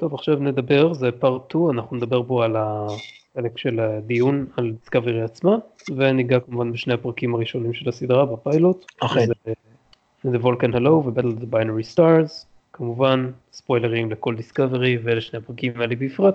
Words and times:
טוב, 0.00 0.14
עכשיו 0.14 0.36
נדבר, 0.36 0.92
זה 0.92 1.12
פארט 1.12 1.42
2, 1.50 1.70
אנחנו 1.70 1.96
נדבר 1.96 2.22
בו 2.22 2.42
על 2.42 2.56
החלק 2.56 3.58
של 3.58 3.80
הדיון 3.80 4.46
על 4.56 4.72
דיסקאברי 4.72 5.22
עצמה, 5.22 5.56
וניגע 5.96 6.40
כמובן 6.40 6.72
בשני 6.72 6.94
הפרקים 6.94 7.34
הראשונים 7.34 7.74
של 7.74 7.88
הסדרה 7.88 8.26
בפיילוט. 8.26 8.86
אכן. 9.00 9.26
זה 10.24 10.30
The 10.36 10.42
Volcan 10.42 10.74
Hello 10.74 10.88
ו-Battle 10.88 11.38
of 11.38 11.42
the 11.42 11.54
Binary 11.54 11.96
Stars, 11.96 12.46
כמובן 12.72 13.30
ספוילרים 13.52 14.10
לכל 14.10 14.36
דיסקאברי 14.36 14.98
ולשני 15.02 15.38
הפרקים 15.38 15.80
האלה 15.80 15.96
בפרט, 15.96 16.34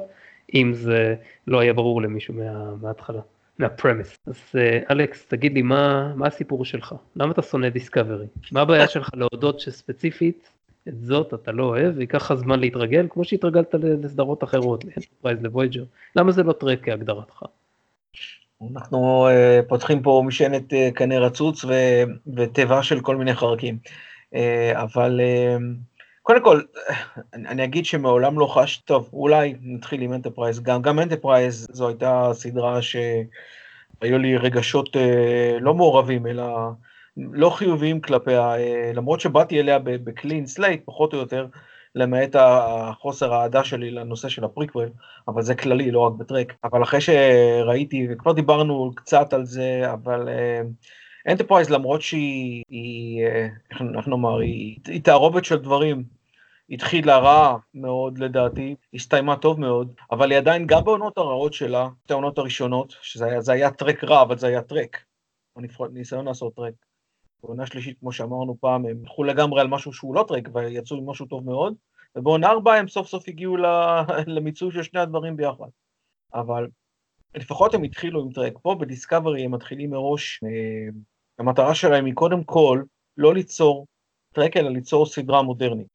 אם 0.54 0.74
זה 0.74 1.16
לא 1.48 1.60
היה 1.60 1.74
ברור 1.74 2.02
למישהו 2.02 2.34
מה, 2.34 2.76
מההתחלה, 2.82 3.22
מהפרמיס. 3.60 4.18
אז 4.28 4.36
אה, 4.58 4.80
אלכס, 4.92 5.26
תגיד 5.26 5.54
לי 5.54 5.62
מה, 5.62 6.14
מה 6.16 6.28
הסיפור 6.28 6.66
שלך? 6.66 6.96
למה 7.16 7.32
אתה 7.32 7.42
שונא 7.42 7.70
דיסקאברי? 7.70 8.26
מה 8.52 8.62
הבעיה 8.62 8.88
שלך 8.88 9.10
להודות 9.14 9.60
שספציפית 9.60 10.50
את 10.88 11.02
זאת 11.02 11.34
אתה 11.34 11.52
לא 11.52 11.64
אוהב, 11.64 12.00
ייקח 12.00 12.32
לך 12.32 12.34
זמן 12.34 12.60
להתרגל, 12.60 13.08
כמו 13.10 13.24
שהתרגלת 13.24 13.74
לסדרות 13.74 14.44
אחרות, 14.44 14.86
לאנטרפרייז, 14.86 15.42
לוויג'ר. 15.42 15.84
למה 16.16 16.32
זה 16.32 16.44
לא 16.44 16.54
טרק 16.54 16.86
כהגדרתך? 16.86 17.44
אנחנו 18.72 19.28
uh, 19.28 19.68
פותחים 19.68 20.02
פה 20.02 20.24
משענת 20.26 20.74
uh, 20.74 20.76
קנה 20.94 21.20
רצוץ 21.20 21.66
ו- 21.66 22.04
ותיבה 22.36 22.84
של 22.84 23.00
כל 23.00 23.16
מיני 23.16 23.34
חרקים. 23.34 23.78
Uh, 24.34 24.38
אבל 24.74 25.20
uh, 25.20 25.62
קודם 26.24 26.44
כל, 26.44 26.62
אני, 27.34 27.48
אני 27.48 27.64
אגיד 27.64 27.86
שמעולם 27.86 28.40
לא 28.40 28.48
חש, 28.48 28.78
טוב, 28.78 29.10
אולי 29.14 29.56
נתחיל 29.62 30.02
עם 30.02 30.14
אנטרפרייז, 30.14 30.60
גם, 30.60 30.82
גם 30.82 31.00
אנטרפרייז 31.00 31.68
זו 31.72 31.88
הייתה 31.88 32.30
סדרה 32.34 32.82
שהיו 32.82 34.18
לי 34.18 34.38
רגשות 34.38 34.96
uh, 34.96 35.00
לא 35.60 35.74
מעורבים, 35.74 36.28
אלא 36.28 36.44
לא 37.18 37.50
חיוביים 37.50 38.02
כלפיה, 38.02 38.56
uh, 38.56 38.96
למרות 38.96 39.20
שבאתי 39.20 39.60
אליה 39.60 39.80
ב 39.80 39.91
clean 39.91 40.46
slate, 40.46 40.82
פחות 40.86 41.14
או 41.14 41.18
יותר, 41.18 41.48
למעט 41.96 42.36
החוסר 42.40 43.34
האהדה 43.34 43.64
שלי 43.64 43.92
לנושא 43.92 44.30
של 44.30 44.44
הפריקוול, 44.44 44.90
אבל 45.28 45.42
זה 45.42 45.56
כללי, 45.56 45.92
לא 45.92 46.00
רק 46.00 46.14
בטרק. 46.14 46.54
אבל 46.64 46.84
אחרי 46.84 47.02
שראיתי, 47.02 48.08
וכבר 48.10 48.32
דיברנו 48.32 48.92
קצת 48.96 49.34
על 49.34 49.46
זה, 49.46 49.94
אבל 49.94 50.30
אנטרפרייז, 51.28 51.68
uh, 51.68 51.74
למרות 51.74 52.02
שהיא, 52.02 52.64
היא, 52.70 53.28
uh, 53.28 53.78
איך 53.98 54.08
נאמר, 54.08 54.40
היא, 54.40 54.78
היא 54.88 55.02
תערובת 55.02 55.46
של 55.46 55.58
דברים, 55.58 56.04
התחילה 56.70 57.18
רע 57.18 57.58
מאוד 57.74 58.18
לדעתי, 58.18 58.76
הסתיימה 58.94 59.36
טוב 59.36 59.60
מאוד, 59.60 59.94
אבל 60.12 60.32
היא 60.32 60.38
עדיין, 60.38 60.68
גם 60.68 60.84
בעונות 60.84 61.18
הרעות 61.18 61.54
שלה, 61.54 61.88
שתי 62.04 62.14
העונות 62.14 62.38
הראשונות, 62.38 62.96
שזה 63.02 63.26
היה, 63.26 63.40
היה 63.48 63.72
טרק 63.72 64.04
רע, 64.04 64.22
אבל 64.22 64.38
זה 64.38 64.48
היה 64.48 64.62
טרק. 64.62 64.98
ניסיון 65.92 66.26
לעשות 66.26 66.56
טרק. 66.56 66.74
בעונה 67.44 67.66
שלישית, 67.66 68.00
כמו 68.00 68.12
שאמרנו 68.12 68.58
פעם, 68.60 68.86
הם 68.86 68.98
הלכו 69.02 69.24
לגמרי 69.24 69.62
על 69.62 69.68
משהו 69.68 69.94
שהוא 69.94 70.16
לא 70.16 70.26
טרק, 70.28 70.50
ויצאו 70.54 70.98
עם 70.98 71.10
משהו 71.10 71.26
טוב 71.26 71.46
מאוד, 71.46 71.74
ובעונה 72.16 72.48
ארבע 72.48 72.74
הם 72.74 72.88
סוף 72.88 73.08
סוף 73.08 73.24
הגיעו 73.28 73.58
למיצוי 74.36 74.72
של 74.72 74.84
שני 74.84 75.00
הדברים 75.00 75.38
ביחד. 75.38 75.68
אבל 76.34 76.68
לפחות 77.36 77.74
הם 77.74 77.84
התחילו 77.84 78.22
עם 78.22 78.32
טרק. 78.32 78.54
פה 78.62 78.76
בדיסקאברי 78.80 79.46
הם 79.46 79.52
מתחילים 79.52 79.90
מראש, 79.90 80.40
אה, 80.44 80.90
המטרה 81.40 81.76
שלהם 81.76 82.06
היא 82.06 82.14
קודם 82.14 82.44
כל 82.44 82.84
לא 83.18 83.34
ליצור 83.34 83.88
טרק, 84.34 84.58
אלא 84.58 84.70
ליצור 84.70 85.06
סדרה 85.06 85.42
מודרנית, 85.42 85.88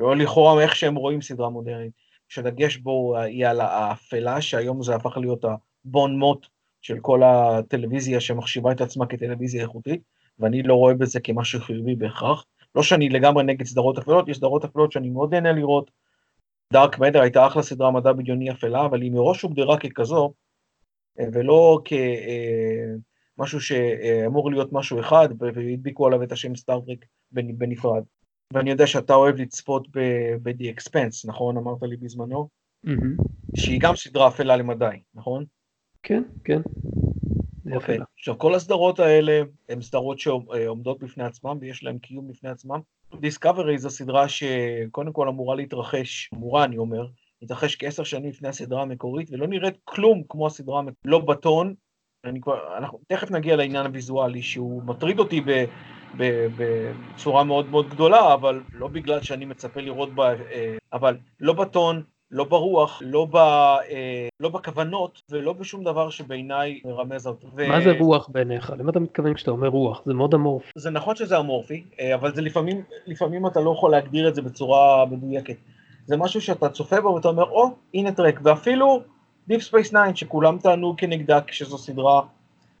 או 0.00 0.14
לכאורה 0.14 0.54
מאיך 0.54 0.76
שהם 0.76 0.94
רואים 0.94 1.22
סדרה 1.22 1.50
מודרנית, 1.50 1.92
שדגש 2.28 2.76
בו 2.76 3.16
היא 3.16 3.46
על 3.46 3.60
האפלה, 3.60 4.40
שהיום 4.40 4.82
זה 4.82 4.94
הפך 4.94 5.16
להיות 5.16 5.44
הבון 5.84 6.18
מוט 6.18 6.46
של 6.82 6.98
כל 7.00 7.22
הטלוויזיה 7.22 8.20
שמחשיבה 8.20 8.72
את 8.72 8.80
עצמה 8.80 9.06
כטלוויזיה 9.06 9.62
איכותית, 9.62 10.02
ואני 10.40 10.62
לא 10.62 10.74
רואה 10.74 10.94
בזה 10.94 11.20
כמשהו 11.20 11.60
חיובי 11.60 11.94
בהכרח. 11.94 12.44
לא 12.74 12.82
שאני 12.82 13.08
לגמרי 13.08 13.44
נגד 13.44 13.66
סדרות 13.66 13.98
אפלות, 13.98 14.28
יש 14.28 14.36
סדרות 14.36 14.64
אפלות 14.64 14.92
שאני 14.92 15.10
מאוד 15.10 15.34
נהנה 15.34 15.52
לראות. 15.52 15.90
דארק 16.72 16.98
מדר 16.98 17.20
הייתה 17.20 17.46
אחלה 17.46 17.62
סדרה 17.62 17.90
מדע 17.90 18.12
בדיוני 18.12 18.50
אפלה, 18.50 18.86
אבל 18.86 19.02
היא 19.02 19.12
מראש 19.12 19.42
הוגדרה 19.42 19.78
ככזו, 19.78 20.32
אה, 21.20 21.24
ולא 21.32 21.80
כמשהו 21.84 23.58
אה, 23.58 23.62
שאמור 23.62 24.50
להיות 24.50 24.72
משהו 24.72 25.00
אחד, 25.00 25.28
והדביקו 25.38 26.06
עליו 26.06 26.22
את 26.22 26.32
השם 26.32 26.56
סטארטריק 26.56 27.04
בנפרד. 27.32 28.02
ואני 28.52 28.70
יודע 28.70 28.86
שאתה 28.86 29.14
אוהב 29.14 29.36
לצפות 29.36 29.88
ב-The 30.42 30.74
Expense, 30.76 31.28
נכון? 31.28 31.56
אמרת 31.56 31.82
לי 31.82 31.96
בזמנו? 31.96 32.48
Mm-hmm. 32.86 33.22
שהיא 33.56 33.80
גם 33.80 33.96
סדרה 33.96 34.28
אפלה 34.28 34.56
למדי, 34.56 34.96
נכון? 35.14 35.44
כן, 36.02 36.22
כן. 36.44 36.60
אוקיי, 37.74 37.98
okay. 37.98 38.02
עכשיו 38.18 38.38
כל 38.38 38.54
הסדרות 38.54 39.00
האלה 39.00 39.42
הן 39.68 39.80
סדרות 39.80 40.18
שעומדות 40.18 40.98
בפני 40.98 41.24
עצמן 41.24 41.56
ויש 41.60 41.84
להן 41.84 41.98
קיום 41.98 42.28
בפני 42.28 42.50
עצמן. 42.50 42.78
דיסקאברי 43.20 43.78
זו 43.78 43.90
סדרה 43.90 44.28
שקודם 44.28 45.12
כל 45.12 45.28
אמורה 45.28 45.56
להתרחש, 45.56 46.30
אמורה 46.34 46.64
אני 46.64 46.78
אומר, 46.78 47.06
להתרחש 47.42 47.76
כעשר 47.76 48.04
שנים 48.04 48.30
לפני 48.30 48.48
הסדרה 48.48 48.82
המקורית 48.82 49.28
ולא 49.32 49.46
נראית 49.46 49.74
כלום 49.84 50.22
כמו 50.28 50.46
הסדרה 50.46 50.78
המקורית, 50.78 50.98
לא 51.04 51.18
בטון, 51.18 51.74
אני 52.24 52.40
כבר, 52.40 52.76
אנחנו 52.78 53.00
תכף 53.08 53.30
נגיע 53.30 53.56
לעניין 53.56 53.86
הוויזואלי 53.86 54.42
שהוא 54.42 54.82
מטריד 54.82 55.18
אותי 55.18 55.40
ב, 55.40 55.64
ב, 56.16 56.46
בצורה 56.56 57.44
מאוד 57.44 57.68
מאוד 57.68 57.90
גדולה, 57.90 58.34
אבל 58.34 58.62
לא 58.72 58.88
בגלל 58.88 59.22
שאני 59.22 59.44
מצפה 59.44 59.80
לראות 59.80 60.14
בה, 60.14 60.32
אה, 60.32 60.76
אבל 60.92 61.16
לא 61.40 61.52
בטון, 61.52 62.02
לא 62.30 62.44
ברוח, 62.44 63.02
לא, 63.04 63.26
ב, 63.30 63.36
אה, 63.36 64.28
לא 64.40 64.48
בכוונות 64.48 65.22
ולא 65.30 65.52
בשום 65.52 65.84
דבר 65.84 66.10
שבעיניי 66.10 66.80
מרמז 66.84 67.26
על... 67.26 67.32
ו... 67.56 67.68
מה 67.68 67.80
זה 67.80 67.92
רוח 67.98 68.28
בעיניך? 68.32 68.72
למה 68.78 68.90
אתה 68.90 69.00
מתכוון 69.00 69.34
כשאתה 69.34 69.50
אומר 69.50 69.68
רוח? 69.68 70.02
זה 70.06 70.14
מאוד 70.14 70.34
אמורפי. 70.34 70.70
זה 70.74 70.90
נכון 70.90 71.16
שזה 71.16 71.38
אמורפי, 71.38 71.84
אה, 72.00 72.14
אבל 72.14 72.34
זה 72.34 72.42
לפעמים, 72.42 72.82
לפעמים 73.06 73.46
אתה 73.46 73.60
לא 73.60 73.70
יכול 73.70 73.90
להגדיר 73.90 74.28
את 74.28 74.34
זה 74.34 74.42
בצורה 74.42 75.06
מדויקת. 75.06 75.56
זה 76.06 76.16
משהו 76.16 76.40
שאתה 76.40 76.68
צופה 76.68 77.00
בו 77.00 77.08
ואתה 77.08 77.28
אומר, 77.28 77.44
או, 77.44 77.66
oh, 77.66 77.70
הנה 77.94 78.12
טרק, 78.12 78.40
ואפילו 78.42 79.02
Deep 79.50 79.60
Space 79.70 79.88
9 79.88 79.98
שכולם 80.14 80.58
טענו 80.58 80.94
כנגדה 80.96 81.40
כשזו 81.40 81.78
סדרה 81.78 82.20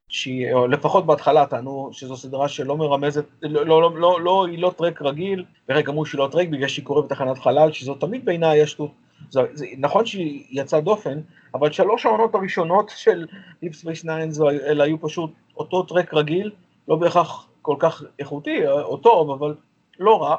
שהיא, 0.08 0.52
או 0.52 0.68
לפחות 0.68 1.06
בהתחלה 1.06 1.46
טענו 1.46 1.88
שזו 1.92 2.16
סדרה 2.16 2.48
שלא 2.48 2.76
מרמזת, 2.76 3.24
לא, 3.42 3.66
לא, 3.66 3.82
לא, 3.82 3.98
לא, 3.98 4.20
לא, 4.20 4.46
היא 4.46 4.58
לא 4.58 4.72
טרק 4.76 5.02
רגיל, 5.02 5.44
ורגע 5.68 5.92
אמרו 5.92 6.06
שהיא 6.06 6.18
לא 6.18 6.28
טרק 6.32 6.48
בגלל 6.48 6.68
שהיא 6.68 6.84
קורית 6.84 7.04
בתחנת 7.04 7.38
חלל, 7.38 7.72
שזו 7.72 7.94
תמיד 7.94 8.24
בעיניי 8.24 8.62
השטות. 8.62 8.90
זה, 9.30 9.40
זה, 9.52 9.66
נכון 9.78 10.06
שהיא 10.06 10.44
יצאה 10.50 10.80
דופן, 10.80 11.20
אבל 11.54 11.72
שלוש 11.72 12.06
העונות 12.06 12.34
הראשונות 12.34 12.92
של 12.96 13.26
Deep 13.64 13.84
Space 13.84 14.04
Nine 14.04 14.42
אלה 14.42 14.84
היו 14.84 15.00
פשוט 15.00 15.32
אותו 15.56 15.82
טרק 15.82 16.14
רגיל, 16.14 16.50
לא 16.88 16.96
בהכרח 16.96 17.48
כל 17.62 17.76
כך 17.78 18.02
איכותי 18.18 18.66
או 18.66 18.96
טוב, 18.96 19.30
אבל 19.30 19.54
לא 19.98 20.22
רע, 20.22 20.36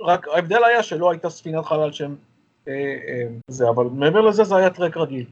רק 0.00 0.28
ההבדל 0.28 0.64
היה 0.64 0.82
שלא 0.82 1.10
הייתה 1.10 1.30
ספינת 1.30 1.64
חלל 1.64 1.92
שהם 1.92 2.16
אה, 2.68 2.72
אה, 3.08 3.26
זה, 3.48 3.68
אבל 3.68 3.84
מעבר 3.84 4.20
לזה 4.20 4.44
זה 4.44 4.56
היה 4.56 4.70
טרק 4.70 4.96
רגיל. 4.96 5.24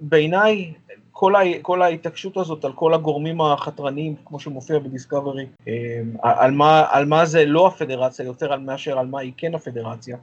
בעיניי 0.00 0.72
כל, 1.12 1.36
ה, 1.36 1.40
כל 1.62 1.82
ההתעקשות 1.82 2.36
הזאת 2.36 2.64
על 2.64 2.72
כל 2.72 2.94
הגורמים 2.94 3.40
החתרניים, 3.40 4.14
כמו 4.24 4.40
שמופיע 4.40 4.78
בדיסקאברי, 4.78 5.46
אה, 5.68 6.00
על, 6.22 6.50
מה, 6.50 6.84
על 6.90 7.04
מה 7.04 7.26
זה 7.26 7.44
לא 7.44 7.66
הפדרציה, 7.66 8.24
יותר 8.24 8.52
על 8.52 8.60
מאשר 8.60 8.98
על 8.98 9.06
מה 9.06 9.20
היא 9.20 9.32
כן 9.36 9.54
הפדרציה, 9.54 10.16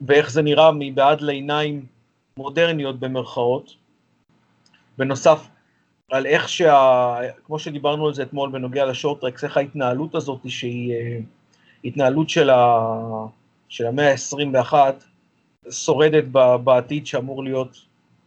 ואיך 0.00 0.30
זה 0.30 0.42
נראה 0.42 0.70
מבעד 0.74 1.20
לעיניים 1.20 1.86
מודרניות 2.36 3.00
במרכאות. 3.00 3.74
בנוסף, 4.98 5.48
על 6.10 6.26
איך 6.26 6.48
שה... 6.48 7.18
כמו 7.44 7.58
שדיברנו 7.58 8.06
על 8.06 8.14
זה 8.14 8.22
אתמול 8.22 8.50
בנוגע 8.50 8.84
לשורטרקס, 8.84 9.44
איך 9.44 9.56
ההתנהלות 9.56 10.14
הזאת 10.14 10.40
שהיא 10.46 10.94
אה, 10.94 11.18
התנהלות 11.84 12.28
של, 12.28 12.50
ה... 12.50 12.88
של 13.68 13.86
המאה 13.86 14.12
ה-21 14.12 14.74
שורדת 15.70 16.24
בעתיד 16.64 17.06
שאמור 17.06 17.44
להיות 17.44 17.78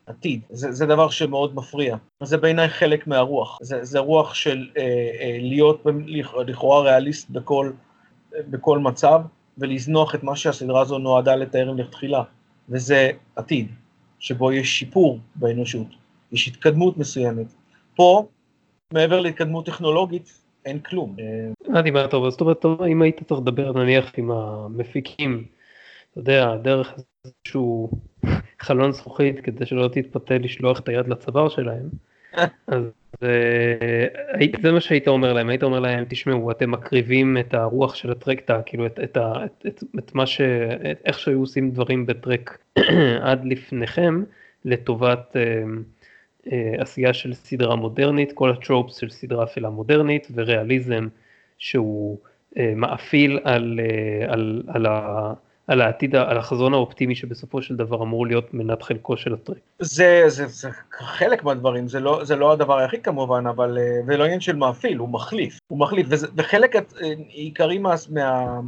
עתיד. 0.08 0.42
זה, 0.50 0.72
זה 0.72 0.86
דבר 0.86 1.09
שמאוד 1.09 1.56
מפריע. 1.56 1.98
זה 2.24 2.38
בעיניי 2.38 2.70
חלק 2.70 3.08
מהרוח. 3.08 3.59
זה, 3.62 3.84
זה 3.84 4.00
רוח 4.00 4.34
של 4.34 4.70
אה, 4.78 4.84
אה, 5.22 5.38
להיות 5.40 5.86
לכאורה 6.46 6.81
ריאליסט 6.81 7.30
בכל, 7.30 7.72
בכל 8.31 8.80
מצב, 8.80 9.22
ולזנוח 9.58 10.16
את 10.16 10.24
מה 10.24 10.36
שהסדרה 10.36 10.82
הזו 10.82 10.98
נועדה 10.98 11.36
לתאר 11.36 11.72
מלכתחילה, 11.72 12.24
וזה 12.70 13.12
עתיד, 13.36 13.68
שבו 14.19 14.52
יש 14.52 14.80
שיפור 14.80 15.19
באנושות, 15.36 15.88
יש 16.31 16.48
התקדמות 16.48 16.98
מסוימת. 16.98 17.48
פה, 17.96 18.28
מעבר 18.94 19.19
להתקדמות 19.19 19.66
טכנולוגית, 19.66 20.42
אין 20.66 20.80
כלום. 20.80 21.16
הבנתי 21.68 21.92
מה 21.92 22.07
טוב, 22.07 22.30
זאת 22.30 22.42
אומרת, 22.42 22.66
אם 22.92 23.02
היית 23.02 23.24
צריך 23.24 23.42
לדבר 23.42 23.72
נניח 23.72 24.12
עם 24.18 24.31
המפיקים, 24.31 25.46
אתה 26.12 26.19
יודע, 26.19 26.56
דרך 26.56 26.94
איזשהו 27.25 27.90
חלון 28.66 28.92
זכוכית 28.92 29.40
כדי 29.40 29.66
שלא 29.66 29.88
תתפתה 29.88 30.38
לשלוח 30.38 30.80
את 30.80 30.90
היד 30.90 31.08
לצוואר 31.08 31.50
שלהם, 31.50 31.90
אז 32.68 32.84
אה, 33.24 34.48
זה 34.62 34.72
מה 34.72 34.82
שהיית 34.82 35.08
אומר 35.08 35.34
להם, 35.34 35.50
היית 35.50 35.64
אומר 35.64 35.80
להם, 35.80 36.06
תשמעו, 36.10 36.52
אתם 36.52 36.72
מקריבים 36.72 37.38
את 37.38 37.54
הרוח 37.54 37.96
של 37.96 38.12
הטרקטה, 38.12 38.62
כאילו 38.66 38.86
את, 38.86 39.00
את, 39.04 39.18
את, 39.18 39.66
את, 39.68 39.84
את 39.98 40.16
מה 40.16 40.26
ש... 40.26 40.42
את, 40.92 41.02
איך 41.06 41.20
שהיו 41.20 41.40
עושים 41.40 41.72
דברים 41.72 42.06
בטרק 42.06 42.58
עד 43.22 43.46
לפניכם, 43.46 44.24
לטובת 44.66 45.36
אה, 45.36 45.64
אה, 46.52 46.74
עשייה 46.78 47.14
של 47.14 47.34
סדרה 47.34 47.76
מודרנית, 47.76 48.32
כל 48.32 48.52
הטרופס 48.52 48.96
של 48.96 49.10
סדרה 49.10 49.44
אפלה 49.44 49.70
מודרנית, 49.70 50.28
וריאליזם 50.34 51.08
שהוא 51.58 52.18
אה, 52.58 52.74
מאפיל 52.76 53.40
על, 53.44 53.80
על, 54.28 54.64
על, 54.68 54.86
ה, 54.86 55.34
על 55.67 55.81
העתיד, 55.81 56.15
על 56.15 56.38
החזון 56.38 56.73
האופטימי 56.73 57.15
שבסופו 57.15 57.62
של 57.62 57.75
דבר 57.75 58.03
אמור 58.03 58.27
להיות 58.27 58.53
מנת 58.53 58.81
חלקו 58.81 59.17
של 59.17 59.33
הטרק. 59.33 59.57
זה, 59.79 60.23
זה, 60.27 60.47
זה 60.47 60.69
חלק 60.91 61.44
מהדברים, 61.44 61.88
זה 61.88 62.00
לא, 62.00 62.23
זה 62.23 62.35
לא 62.35 62.51
הדבר 62.51 62.77
היחיד 62.77 63.01
כמובן, 63.03 63.47
אבל 63.47 63.77
זה 64.07 64.17
לא 64.17 64.23
עניין 64.23 64.39
של 64.39 64.56
מאפיל, 64.56 64.97
הוא 64.97 65.09
מחליף, 65.09 65.59
הוא 65.67 65.79
מחליף, 65.79 66.07
וזה, 66.09 66.27
וחלק 66.38 66.75
עיקרי 67.29 67.77
מה, 67.77 67.94
מה, 68.09 68.59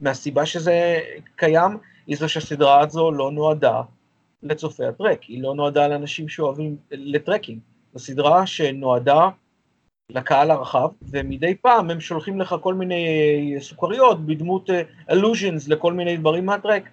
מהסיבה 0.00 0.46
שזה 0.46 1.00
קיים, 1.36 1.78
היא 2.06 2.16
זו 2.16 2.28
שהסדרה 2.28 2.80
הזו 2.80 3.12
לא 3.12 3.32
נועדה 3.32 3.82
לצופי 4.42 4.84
הטרק, 4.84 5.22
היא 5.22 5.42
לא 5.42 5.54
נועדה 5.54 5.88
לאנשים 5.88 6.28
שאוהבים 6.28 6.76
טרקים, 6.90 7.58
זו 7.94 7.98
סדרה 7.98 8.46
שנועדה 8.46 9.28
לקהל 10.14 10.50
הרחב, 10.50 10.88
ומדי 11.02 11.54
פעם 11.54 11.90
הם 11.90 12.00
שולחים 12.00 12.40
לך 12.40 12.54
כל 12.60 12.74
מיני 12.74 13.04
סוכריות 13.60 14.26
בדמות 14.26 14.70
allusions 15.10 15.70
אה, 15.70 15.74
לכל 15.74 15.92
מיני 15.92 16.16
דברים 16.16 16.46
מהטרק, 16.46 16.88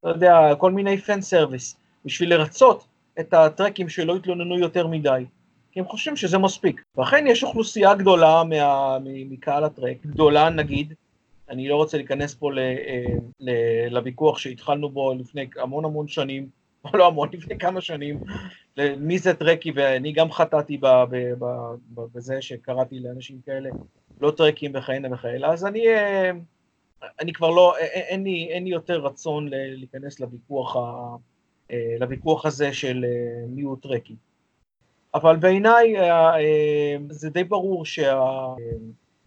אתה 0.00 0.08
יודע, 0.08 0.54
כל 0.58 0.72
מיני 0.72 0.98
fan 0.98 1.20
service, 1.20 1.76
בשביל 2.04 2.30
לרצות 2.30 2.86
את 3.20 3.34
הטרקים 3.34 3.88
שלא 3.88 4.16
יתלוננו 4.16 4.58
יותר 4.58 4.86
מדי, 4.86 5.24
כי 5.72 5.80
הם 5.80 5.86
חושבים 5.86 6.16
שזה 6.16 6.38
מספיק. 6.38 6.82
ואכן 6.96 7.24
יש 7.26 7.44
אוכלוסייה 7.44 7.94
גדולה 7.94 8.44
מה, 8.44 8.98
מקהל 9.04 9.64
הטרק, 9.64 9.96
גדולה 10.06 10.50
נגיד, 10.50 10.94
אני 11.50 11.68
לא 11.68 11.76
רוצה 11.76 11.96
להיכנס 11.96 12.34
פה 12.34 12.50
אה, 12.58 13.04
לוויכוח 13.90 14.38
שהתחלנו 14.38 14.88
בו 14.88 15.14
לפני 15.14 15.46
המון 15.56 15.84
המון 15.84 16.08
שנים, 16.08 16.48
לא 16.94 17.06
המון, 17.06 17.28
לפני 17.32 17.58
כמה 17.58 17.80
שנים, 17.80 18.20
מי 18.98 19.18
זה 19.18 19.34
טרקי, 19.34 19.72
ואני 19.74 20.12
גם 20.12 20.32
חטאתי 20.32 20.80
בזה 22.14 22.42
שקראתי 22.42 23.00
לאנשים 23.00 23.40
כאלה 23.46 23.70
לא 24.20 24.30
טרקים 24.30 24.72
וכהנה 24.74 25.14
וכאלה, 25.14 25.52
אז 25.52 25.66
אני, 25.66 25.88
אה, 25.88 26.30
אני 27.20 27.32
כבר 27.32 27.50
לא, 27.50 27.76
אין 27.78 28.24
לי, 28.24 28.48
אין 28.50 28.64
לי 28.64 28.70
יותר 28.70 29.06
רצון 29.06 29.48
להיכנס 29.50 30.20
לוויכוח, 30.20 30.76
ה, 30.76 30.80
אה, 31.70 31.96
לוויכוח 32.00 32.46
הזה 32.46 32.72
של 32.72 33.04
מי 33.48 33.62
הוא 33.62 33.76
טרקי. 33.82 34.16
אבל 35.14 35.36
בעיניי 35.36 35.94
זה 37.10 37.30
די 37.30 37.44
ברור 37.44 37.84
שה... 37.84 38.20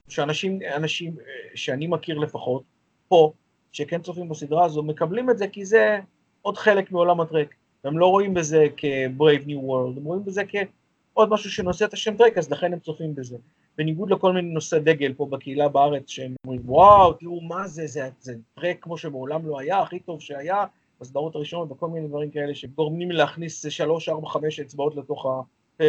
שאנשים 0.10 0.60
אנשים 0.76 1.16
שאני 1.56 1.88
מכיר 1.88 2.18
לפחות, 2.18 2.64
פה, 3.08 3.34
שכן 3.72 4.02
צופים 4.02 4.30
בסדרה 4.30 4.66
הזו, 4.66 4.84
מקבלים 4.84 5.30
את 5.30 5.38
זה 5.38 5.48
כי 5.48 5.66
זה 5.66 6.00
עוד 6.42 6.58
חלק 6.58 6.92
מעולם 6.92 7.22
הטרק. 7.22 7.56
הם 7.84 7.98
לא 7.98 8.08
רואים 8.08 8.34
בזה 8.34 8.68
כ-Brave 8.78 9.46
New 9.46 9.62
World, 9.70 9.98
הם 9.98 10.04
רואים 10.04 10.26
בזה 10.26 10.42
כעוד 10.48 11.30
משהו 11.30 11.52
שנושא 11.52 11.86
את 11.86 11.94
השם 11.94 12.18
טרק, 12.18 12.38
אז 12.38 12.52
לכן 12.52 12.74
הם 12.74 12.80
צופים 12.80 13.16
בזה. 13.16 13.38
בניגוד 13.78 14.12
לכל 14.12 14.34
מיני 14.34 14.54
נושאי 14.54 14.80
דגל 14.80 15.14
פה 15.14 15.26
בקהילה 15.26 15.70
בארץ, 15.70 16.10
שהם 16.10 16.36
אומרים, 16.46 16.62
וואו, 16.66 17.14
תראו 17.14 17.42
מה 17.42 17.68
זה, 17.68 17.88
זה, 17.88 18.10
זה 18.20 18.36
טרק 18.56 18.78
כמו 18.82 18.98
שמעולם 18.98 19.48
לא 19.48 19.60
היה, 19.60 19.82
הכי 19.82 20.00
טוב 20.00 20.22
שהיה, 20.22 20.66
בסדרות 21.02 21.36
הראשונות 21.36 21.72
וכל 21.72 21.88
מיני 21.88 22.08
דברים 22.08 22.32
כאלה 22.32 22.56
שגורמים 22.56 23.12
להכניס 23.12 23.66
שלוש, 23.70 24.10
ארבע, 24.10 24.30
חמש 24.30 24.60
אצבעות 24.60 24.96
לתוך 24.96 25.26
הפה 25.26 25.84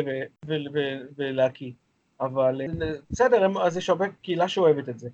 ולהקיא. 1.16 1.72
אבל 2.20 2.60
בסדר, 3.10 3.60
אז 3.62 3.76
יש 3.76 3.90
הרבה 3.90 4.06
קהילה 4.22 4.48
שאוהבת 4.48 4.88
את 4.88 4.98
זה. 4.98 5.08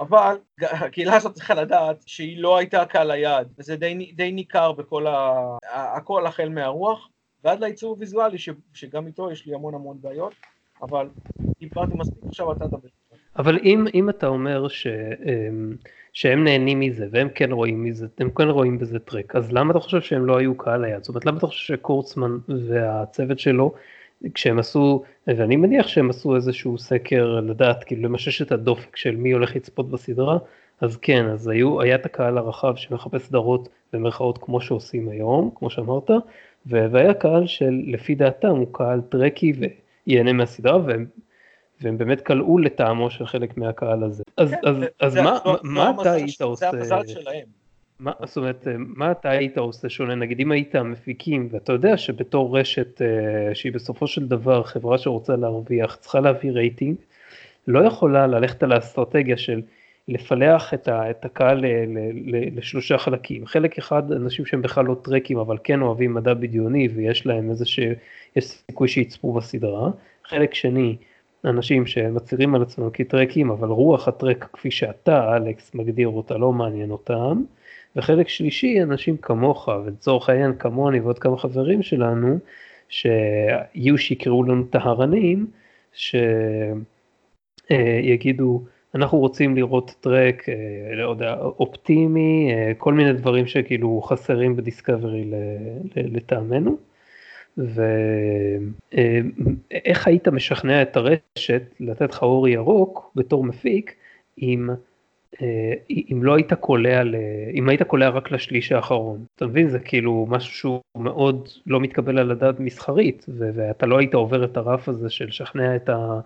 אבל 0.00 0.36
הקהילה 0.62 1.16
הזאת 1.16 1.34
צריכה 1.34 1.54
לדעת 1.54 1.96
שהיא 2.06 2.42
לא 2.42 2.58
הייתה 2.58 2.84
קהל 2.84 3.10
היעד, 3.10 3.48
וזה 3.58 3.76
די, 3.76 4.12
די 4.16 4.32
ניכר 4.32 4.72
בכל 4.72 5.06
ה... 5.06 5.42
הכל 5.72 6.26
החל 6.26 6.48
מהרוח, 6.48 7.08
ועד 7.44 7.60
לעיצוב 7.60 7.90
הוויזואלי, 7.90 8.38
ש, 8.38 8.48
שגם 8.74 9.06
איתו 9.06 9.30
יש 9.30 9.46
לי 9.46 9.54
המון 9.54 9.74
המון 9.74 9.96
בעיות, 10.00 10.34
אבל 10.82 11.08
דיברתי 11.60 11.94
מספיק, 11.94 12.24
עכשיו 12.26 12.52
אתה 12.52 12.68
תדבר. 12.68 12.88
אבל 13.36 13.58
אם, 13.58 13.86
אם 13.94 14.10
אתה 14.10 14.26
אומר 14.26 14.68
ש, 14.68 14.86
אמ, 14.86 15.76
שהם 16.12 16.44
נהנים 16.44 16.80
מזה, 16.80 17.06
והם 17.10 17.28
כן 17.34 17.52
רואים 17.52 17.84
מזה, 17.84 18.06
הם 18.18 18.30
כן 18.30 18.48
רואים 18.48 18.78
בזה 18.78 18.98
טרק, 18.98 19.36
אז 19.36 19.52
למה 19.52 19.70
אתה 19.70 19.80
חושב 19.80 20.00
שהם 20.00 20.26
לא 20.26 20.38
היו 20.38 20.56
קהל 20.56 20.84
היעד? 20.84 21.02
זאת 21.02 21.08
אומרת, 21.08 21.26
למה 21.26 21.38
אתה 21.38 21.46
חושב 21.46 21.74
שקורצמן 21.74 22.38
והצוות 22.68 23.38
שלו 23.38 23.74
כשהם 24.34 24.58
עשו, 24.58 25.02
ואני 25.26 25.56
מניח 25.56 25.88
שהם 25.88 26.10
עשו 26.10 26.36
איזשהו 26.36 26.78
סקר 26.78 27.40
לדעת, 27.40 27.84
כאילו 27.84 28.02
למשש 28.02 28.42
את 28.42 28.52
הדופק 28.52 28.96
של 28.96 29.16
מי 29.16 29.32
הולך 29.32 29.56
לצפות 29.56 29.90
בסדרה, 29.90 30.38
אז 30.80 30.96
כן, 30.96 31.26
אז 31.26 31.48
היו, 31.48 31.80
היה 31.80 31.94
את 31.94 32.06
הקהל 32.06 32.38
הרחב 32.38 32.76
שמחפש 32.76 33.22
סדרות 33.22 33.68
במרכאות 33.92 34.38
כמו 34.38 34.60
שעושים 34.60 35.08
היום, 35.08 35.50
כמו 35.54 35.70
שאמרת, 35.70 36.10
והיה 36.66 37.14
קהל 37.14 37.46
של 37.46 37.82
לפי 37.86 38.14
דעתם 38.14 38.48
הוא 38.48 38.66
קהל 38.72 39.00
טרקי 39.00 39.52
וייהנה 40.06 40.32
מהסדרה, 40.32 40.78
והם, 40.86 41.06
והם 41.80 41.98
באמת 41.98 42.20
כלאו 42.20 42.58
לטעמו 42.58 43.10
של 43.10 43.26
חלק 43.26 43.56
מהקהל 43.56 44.04
הזה. 44.04 44.22
אז, 44.36 44.50
כן, 44.50 44.56
אז, 44.64 44.76
זה, 44.76 44.86
אז 45.00 45.12
זה, 45.12 45.22
מה, 45.22 45.38
זה, 45.44 45.50
מה 45.62 45.92
אתה 46.00 46.12
היית 46.12 46.40
עושה? 46.40 46.70
זה 46.70 46.78
המזל 46.78 47.06
שלהם. 47.06 47.57
מה, 48.00 48.12
זאת 48.24 48.36
אומרת, 48.36 48.66
מה 48.78 49.10
אתה 49.10 49.30
היית 49.30 49.58
עושה 49.58 49.88
שונה, 49.88 50.14
נגיד 50.14 50.40
אם 50.40 50.52
היית 50.52 50.76
מפיקים, 50.76 51.48
ואתה 51.50 51.72
יודע 51.72 51.96
שבתור 51.96 52.58
רשת 52.58 53.02
אה, 53.02 53.54
שהיא 53.54 53.72
בסופו 53.72 54.06
של 54.06 54.28
דבר 54.28 54.62
חברה 54.62 54.98
שרוצה 54.98 55.36
להרוויח, 55.36 55.96
צריכה 55.96 56.20
להביא 56.20 56.50
רייטינג, 56.50 56.96
לא 57.68 57.86
יכולה 57.86 58.26
ללכת 58.26 58.62
על 58.62 58.72
האסטרטגיה 58.72 59.36
של 59.36 59.62
לפלח 60.08 60.74
את, 60.74 60.88
ה, 60.88 61.10
את 61.10 61.24
הקהל 61.24 61.58
ל, 61.58 61.66
ל, 61.66 61.98
ל, 62.36 62.58
לשלושה 62.58 62.98
חלקים. 62.98 63.46
חלק 63.46 63.78
אחד, 63.78 64.12
אנשים 64.12 64.46
שהם 64.46 64.62
בכלל 64.62 64.84
לא 64.84 64.96
טרקים, 65.02 65.38
אבל 65.38 65.56
כן 65.64 65.82
אוהבים 65.82 66.14
מדע 66.14 66.34
בדיוני 66.34 66.88
ויש 66.94 67.26
להם 67.26 67.50
איזה 67.50 67.66
ש... 67.66 67.80
יש 68.36 68.44
סיכוי 68.44 68.88
שיצפו 68.88 69.32
בסדרה. 69.32 69.90
חלק 70.24 70.54
שני, 70.54 70.96
אנשים 71.44 71.86
שמצהירים 71.86 72.54
על 72.54 72.62
עצמם 72.62 72.90
כטרקים, 72.92 73.50
אבל 73.50 73.68
רוח 73.68 74.08
הטרק 74.08 74.48
כפי 74.52 74.70
שאתה, 74.70 75.36
אלכס, 75.36 75.74
מגדיר 75.74 76.08
אותה, 76.08 76.38
לא 76.38 76.52
מעניין 76.52 76.90
אותם. 76.90 77.42
וחלק 77.98 78.28
שלישי 78.28 78.82
אנשים 78.82 79.16
כמוך 79.16 79.68
ולצורך 79.84 80.28
העניין 80.28 80.52
כמוני 80.58 81.00
ועוד 81.00 81.18
כמה 81.18 81.38
חברים 81.38 81.82
שלנו 81.82 82.38
שיהיו 82.88 83.98
שיקראו 83.98 84.44
לנו 84.44 84.64
טהרנים 84.64 85.46
שיגידו 87.68 88.62
אנחנו 88.94 89.18
רוצים 89.18 89.56
לראות 89.56 89.94
טרק, 90.00 90.48
אה, 90.48 90.54
לא 90.94 91.10
יודע, 91.10 91.36
אופטימי, 91.40 92.52
אה, 92.52 92.72
כל 92.78 92.94
מיני 92.94 93.12
דברים 93.12 93.46
שכאילו 93.46 94.02
חסרים 94.02 94.56
בדיסקאברי 94.56 95.30
לטעמנו. 95.96 96.76
ואיך 98.92 100.06
היית 100.06 100.28
משכנע 100.28 100.82
את 100.82 100.96
הרשת 100.96 101.62
לתת 101.80 102.10
לך 102.10 102.22
אור 102.22 102.48
ירוק 102.48 103.12
בתור 103.14 103.44
מפיק 103.44 103.94
אם 104.42 104.70
אה, 104.70 104.74
אם 106.12 106.20
לא 106.22 106.34
היית 106.34 106.52
קולע, 106.52 107.02
אם 107.54 107.68
היית 107.68 107.82
קולע 107.82 108.08
רק 108.08 108.30
לשליש 108.30 108.72
האחרון, 108.72 109.24
אתה 109.36 109.46
מבין? 109.46 109.68
זה 109.68 109.78
כאילו 109.78 110.26
משהו 110.28 110.52
שהוא 110.52 110.80
מאוד 110.96 111.48
לא 111.66 111.80
מתקבל 111.80 112.18
על 112.18 112.30
הדעת 112.30 112.60
מסחרית, 112.60 113.26
ואתה 113.38 113.86
לא 113.86 113.98
היית 113.98 114.14
עובר 114.14 114.44
את 114.44 114.56
הרף 114.56 114.88
הזה 114.88 115.10
של 115.10 115.24
לשכנע 115.24 115.76
את, 115.76 115.88
ה, 115.88 116.20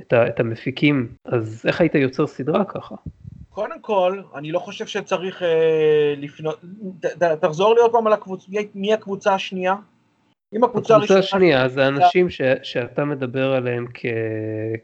את, 0.00 0.12
ה, 0.12 0.28
את 0.28 0.40
המפיקים, 0.40 1.08
אז 1.24 1.64
איך 1.66 1.80
היית 1.80 1.94
יוצר 1.94 2.26
סדרה 2.26 2.64
ככה? 2.64 2.94
קודם 3.50 3.80
כל, 3.80 4.22
אני 4.34 4.52
לא 4.52 4.58
חושב 4.58 4.86
שצריך 4.86 5.42
אה, 5.42 6.14
לפנות, 6.16 6.60
ת, 7.00 7.06
ת, 7.06 7.22
תחזור 7.22 7.74
לי 7.74 7.80
עוד 7.80 7.92
פעם 7.92 8.06
על 8.06 8.12
הקבוצה, 8.12 8.46
מי 8.74 8.94
הקבוצה 8.94 9.34
השנייה? 9.34 9.74
אם 10.56 10.64
הקבוצה 10.64 10.94
הראשונה... 10.94 11.18
הקבוצה 11.20 11.36
השנייה 11.36 11.68
זה 11.68 11.88
אנשים 11.88 12.30
ש, 12.30 12.40
שאתה 12.62 13.04
מדבר 13.04 13.52
עליהם 13.52 13.86
כ, 13.94 14.06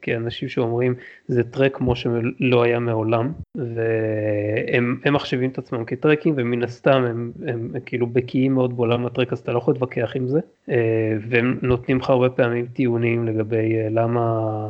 כאנשים 0.02 0.49
שאומרים 0.49 0.95
זה 1.29 1.43
טרק 1.45 1.76
כמו 1.76 1.97
שלא 1.97 2.62
היה 2.62 2.79
מעולם 2.79 3.33
והם 3.55 5.00
מחשיבים 5.12 5.50
את 5.50 5.59
עצמם 5.59 5.85
כטרקים 5.85 6.35
ומן 6.37 6.62
הסתם 6.62 6.91
הם, 6.91 7.33
הם, 7.47 7.71
הם, 7.75 7.81
כאילו 7.87 8.07
בקיאים 8.07 8.55
מאוד 8.55 8.76
בעולם 8.76 9.07
הטרק 9.07 9.33
אז 9.33 9.38
אתה 9.38 9.52
לא 9.52 9.59
יכול 9.59 9.75
להתווכח 9.75 10.12
עם 10.14 10.29
זה 10.29 10.41
אה, 10.71 11.17
והם 11.29 11.59
נותנים 11.62 11.99
לך 11.99 12.11
הרבה 12.11 12.31
פעמים 12.31 12.67
טיעונים 12.67 13.26
לגבי 13.26 13.76
אה, 13.76 13.88
למה 13.91 14.69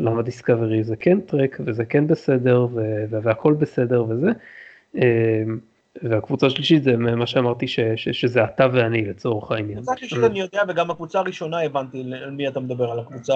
למה 0.00 0.22
דיסקאברי 0.22 0.84
זה 0.84 0.96
כן 0.96 1.20
טרק 1.20 1.60
וזה 1.64 1.84
כן 1.84 2.06
בסדר 2.06 2.66
והכל 3.10 3.52
בסדר 3.54 4.04
וזה. 4.08 4.30
והקבוצה 6.02 6.46
השלישית 6.46 6.82
זה 6.82 6.96
מה 6.96 7.26
שאמרתי 7.26 7.68
ש, 7.68 7.80
ש, 7.96 8.08
שזה 8.08 8.44
אתה 8.44 8.66
ואני 8.72 9.04
לצורך 9.04 9.52
העניין. 9.52 9.78
הקבוצה 9.78 9.92
השלישית 9.92 10.18
אני 10.24 10.40
יודע 10.40 10.62
וגם 10.68 10.90
הקבוצה 10.90 11.18
הראשונה 11.18 11.60
הבנתי 11.62 12.00
על 12.22 12.30
מי 12.30 12.48
אתה 12.48 12.60
מדבר, 12.60 12.90
על 12.90 12.98
הקבוצה... 12.98 13.34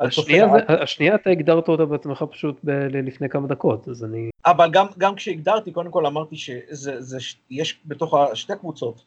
השנייה, 0.00 0.46
זה, 0.48 0.82
השנייה 0.82 1.14
אתה 1.14 1.30
הגדרת 1.30 1.68
אותה 1.68 1.84
בעצמך 1.84 2.24
פשוט 2.30 2.60
ב, 2.64 2.70
לפני 2.92 3.28
כמה 3.28 3.46
דקות 3.48 3.88
אז 3.88 4.04
אני... 4.04 4.30
אבל 4.46 4.70
גם, 4.70 4.86
גם 4.98 5.14
כשהגדרתי 5.14 5.72
קודם 5.72 5.90
כל 5.90 6.06
אמרתי 6.06 6.36
שיש 6.36 7.78
בתוך 7.86 8.14
שתי 8.34 8.52
קבוצות, 8.60 9.04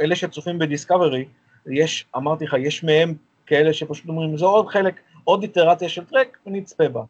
אלה 0.00 0.16
שצופים 0.16 0.58
בדיסקאברי, 0.58 1.24
יש, 1.66 2.06
אמרתי 2.16 2.44
לך, 2.44 2.56
יש 2.58 2.84
מהם 2.84 3.14
כאלה 3.46 3.72
שפשוט 3.72 4.08
אומרים 4.08 4.36
זה 4.36 4.44
עוד 4.44 4.68
חלק, 4.68 5.00
עוד 5.24 5.42
איטרציה 5.42 5.88
של 5.88 6.04
טרק 6.04 6.38
ונצפה 6.46 6.88
בה. 6.88 7.02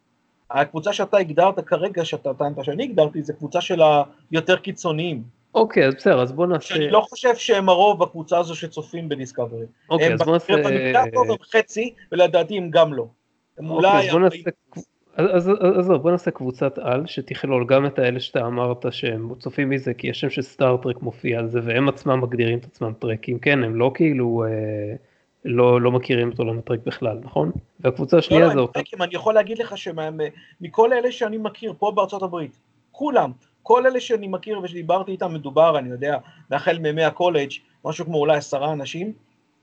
הקבוצה 0.52 0.92
שאתה 0.92 1.16
הגדרת 1.16 1.60
כרגע, 1.60 2.04
שאתה 2.04 2.34
טענת 2.34 2.64
שאני 2.64 2.84
הגדרתי, 2.84 3.22
זה 3.22 3.32
קבוצה 3.32 3.60
של 3.60 3.80
היותר 4.30 4.56
קיצוניים. 4.56 5.22
אוקיי, 5.54 5.86
אז 5.86 5.94
בסדר, 5.94 6.22
אז 6.22 6.32
בוא 6.32 6.46
נעשה... 6.46 6.74
שאני 6.74 6.90
לא 6.90 7.00
חושב 7.00 7.36
שהם 7.36 7.68
הרוב 7.68 8.04
בקבוצה 8.04 8.38
הזו 8.38 8.54
שצופים 8.54 9.08
בדיסקאברי. 9.08 9.66
אוקיי, 9.90 10.14
אז 10.14 10.22
בוא 10.22 10.32
נעשה... 10.32 10.52
הם 10.52 10.62
במקרה 10.62 11.02
הטוב 11.02 11.30
הם 11.30 11.36
חצי, 11.52 11.94
ולדעתי 12.12 12.58
הם 12.58 12.70
גם 12.70 12.94
לא. 12.94 13.06
הם 13.58 13.70
אוקיי, 13.70 13.90
אז 13.90 14.10
בוא 14.12 14.20
נעשה... 14.20 14.50
אז 15.16 15.50
עזוב, 15.78 16.02
בוא 16.02 16.10
נעשה 16.10 16.30
קבוצת 16.30 16.78
על 16.78 17.06
שתכלול 17.06 17.66
גם 17.66 17.86
את 17.86 17.98
האלה 17.98 18.20
שאתה 18.20 18.46
אמרת 18.46 18.86
שהם 18.90 19.34
צופים 19.38 19.70
מזה 19.70 19.94
כי 19.94 20.10
השם 20.10 20.30
של 20.30 20.42
סטארטרק 20.42 21.02
מופיע 21.02 21.38
על 21.38 21.48
זה 21.48 21.60
והם 21.64 21.88
עצמם 21.88 22.20
מגדירים 22.20 22.58
את 22.58 22.64
עצמם 22.64 22.92
טרקים, 22.98 23.38
כן, 23.38 23.64
הם 23.64 23.76
לא 23.76 23.90
כאילו 23.94 24.44
אה, 24.44 24.94
לא, 25.44 25.80
לא 25.80 25.92
מכירים 25.92 26.30
את 26.30 26.38
עולם 26.38 26.58
הטרק 26.58 26.80
בכלל, 26.86 27.18
נכון? 27.22 27.50
והקבוצה 27.80 28.18
השנייה 28.18 28.46
לא, 28.46 28.52
זה 28.52 28.58
אותה... 28.58 28.72
טרקים, 28.72 29.02
אני 29.02 29.14
יכול 29.14 29.34
להגיד 29.34 29.58
לך 29.58 29.78
שמכל 29.78 30.92
אלה 30.92 31.12
שאני 31.12 31.38
מכיר 31.38 31.74
פה 31.78 31.92
בארצות 31.94 32.22
הברית, 32.22 32.58
כולם, 32.92 33.32
כל 33.62 33.86
אלה 33.86 34.00
שאני 34.00 34.28
מכיר 34.28 34.60
ושדיברתי 34.62 35.12
איתם 35.12 35.34
מדובר, 35.34 35.78
אני 35.78 35.90
יודע, 35.90 36.18
החל 36.50 36.78
מימי 36.78 37.04
הקולג', 37.04 37.50
משהו 37.84 38.04
כמו 38.04 38.18
אולי 38.18 38.36
עשרה 38.36 38.72
אנשים, 38.72 39.12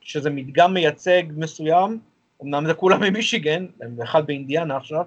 שזה 0.00 0.30
מדגם 0.30 0.74
מייצג 0.74 1.22
מסוים, 1.36 1.98
אמנם 2.42 2.66
זה 2.66 2.74
כולם 2.74 3.00
ממישיגן, 3.02 3.66
אחד 4.02 4.26
באינדיאנה 4.26 4.76
עכשיו, 4.76 5.04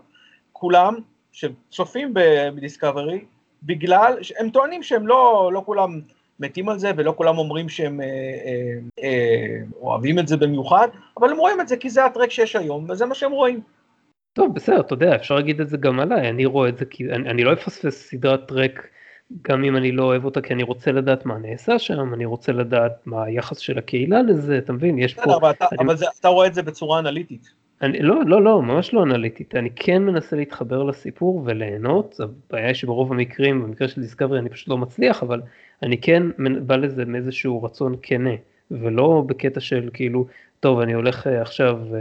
כולם 0.52 0.96
שצופים 1.32 2.14
בדיסקאברי, 2.56 3.26
בגלל, 3.64 4.18
הם 4.40 4.50
טוענים 4.50 4.84
שהם 4.84 5.08
לא, 5.08 5.50
לא 5.54 5.62
כולם 5.66 6.02
מתים 6.40 6.70
על 6.70 6.80
זה 6.80 6.92
ולא 6.98 7.14
כולם 7.18 7.38
אומרים 7.38 7.70
שהם 7.70 8.02
אה, 8.02 8.06
אה, 8.06 8.80
אה, 9.04 9.58
אוהבים 9.82 10.20
את 10.20 10.28
זה 10.28 10.38
במיוחד, 10.38 10.88
אבל 11.20 11.32
הם 11.32 11.38
רואים 11.38 11.62
את 11.62 11.68
זה 11.68 11.78
כי 11.78 11.90
זה 11.90 12.06
הטרק 12.06 12.32
שיש 12.32 12.56
היום 12.56 12.90
וזה 12.90 13.06
מה 13.06 13.16
שהם 13.16 13.32
רואים. 13.32 13.62
טוב 14.34 14.56
בסדר, 14.56 14.80
אתה 14.80 14.94
יודע, 14.94 15.16
אפשר 15.16 15.36
להגיד 15.36 15.62
את 15.62 15.70
זה 15.70 15.78
גם 15.78 16.00
עליי, 16.00 16.30
אני 16.30 16.46
רואה 16.46 16.70
את 16.70 16.78
זה 16.78 16.86
כי 16.86 17.06
אני, 17.12 17.30
אני 17.30 17.44
לא 17.44 17.54
אפספס 17.54 18.10
סדרת 18.10 18.48
טרק 18.48 18.88
גם 19.42 19.64
אם 19.64 19.78
אני 19.78 19.92
לא 19.92 20.04
אוהב 20.04 20.26
אותה 20.26 20.42
כי 20.42 20.54
אני 20.54 20.64
רוצה 20.64 20.92
לדעת 20.92 21.26
מה 21.26 21.38
נעשה 21.38 21.80
שם, 21.80 22.14
אני 22.14 22.26
רוצה 22.26 22.52
לדעת 22.52 22.92
מה 23.06 23.24
היחס 23.24 23.58
של 23.58 23.78
הקהילה 23.78 24.22
לזה, 24.22 24.58
אתה 24.58 24.74
מבין? 24.74 25.00
יש 25.00 25.14
פה... 25.14 25.36
אבל, 25.36 25.52
אתה, 25.52 25.66
אני... 25.72 25.86
אבל 25.86 25.96
זה, 25.98 26.06
אתה 26.20 26.28
רואה 26.28 26.48
את 26.48 26.54
זה 26.54 26.62
בצורה 26.62 27.00
אנליטית. 27.00 27.63
אני, 27.84 28.00
לא, 28.00 28.26
לא, 28.26 28.42
לא, 28.42 28.62
ממש 28.62 28.94
לא 28.94 29.04
אנליטית, 29.04 29.56
אני 29.56 29.70
כן 29.76 30.04
מנסה 30.04 30.36
להתחבר 30.36 30.84
לסיפור 30.84 31.42
וליהנות, 31.46 32.20
הבעיה 32.20 32.68
היא 32.68 32.74
שברוב 32.74 33.12
המקרים, 33.12 33.64
במקרה 33.64 33.88
של 33.88 34.02
דיסקאברי 34.02 34.40
אני 34.40 34.50
פשוט 34.50 34.68
לא 34.68 34.78
מצליח, 34.78 35.24
אבל 35.24 35.42
אני 35.84 35.98
כן 35.98 36.24
בא 36.66 36.76
לזה 36.76 37.06
מאיזשהו 37.06 37.64
רצון 37.64 37.96
כנה, 38.02 38.36
ולא 38.72 39.24
בקטע 39.28 39.60
של 39.60 39.90
כאילו, 39.94 40.26
טוב 40.60 40.80
אני 40.80 40.94
הולך 40.94 41.28
אה, 41.28 41.42
עכשיו 41.42 41.80
אה, 41.94 42.00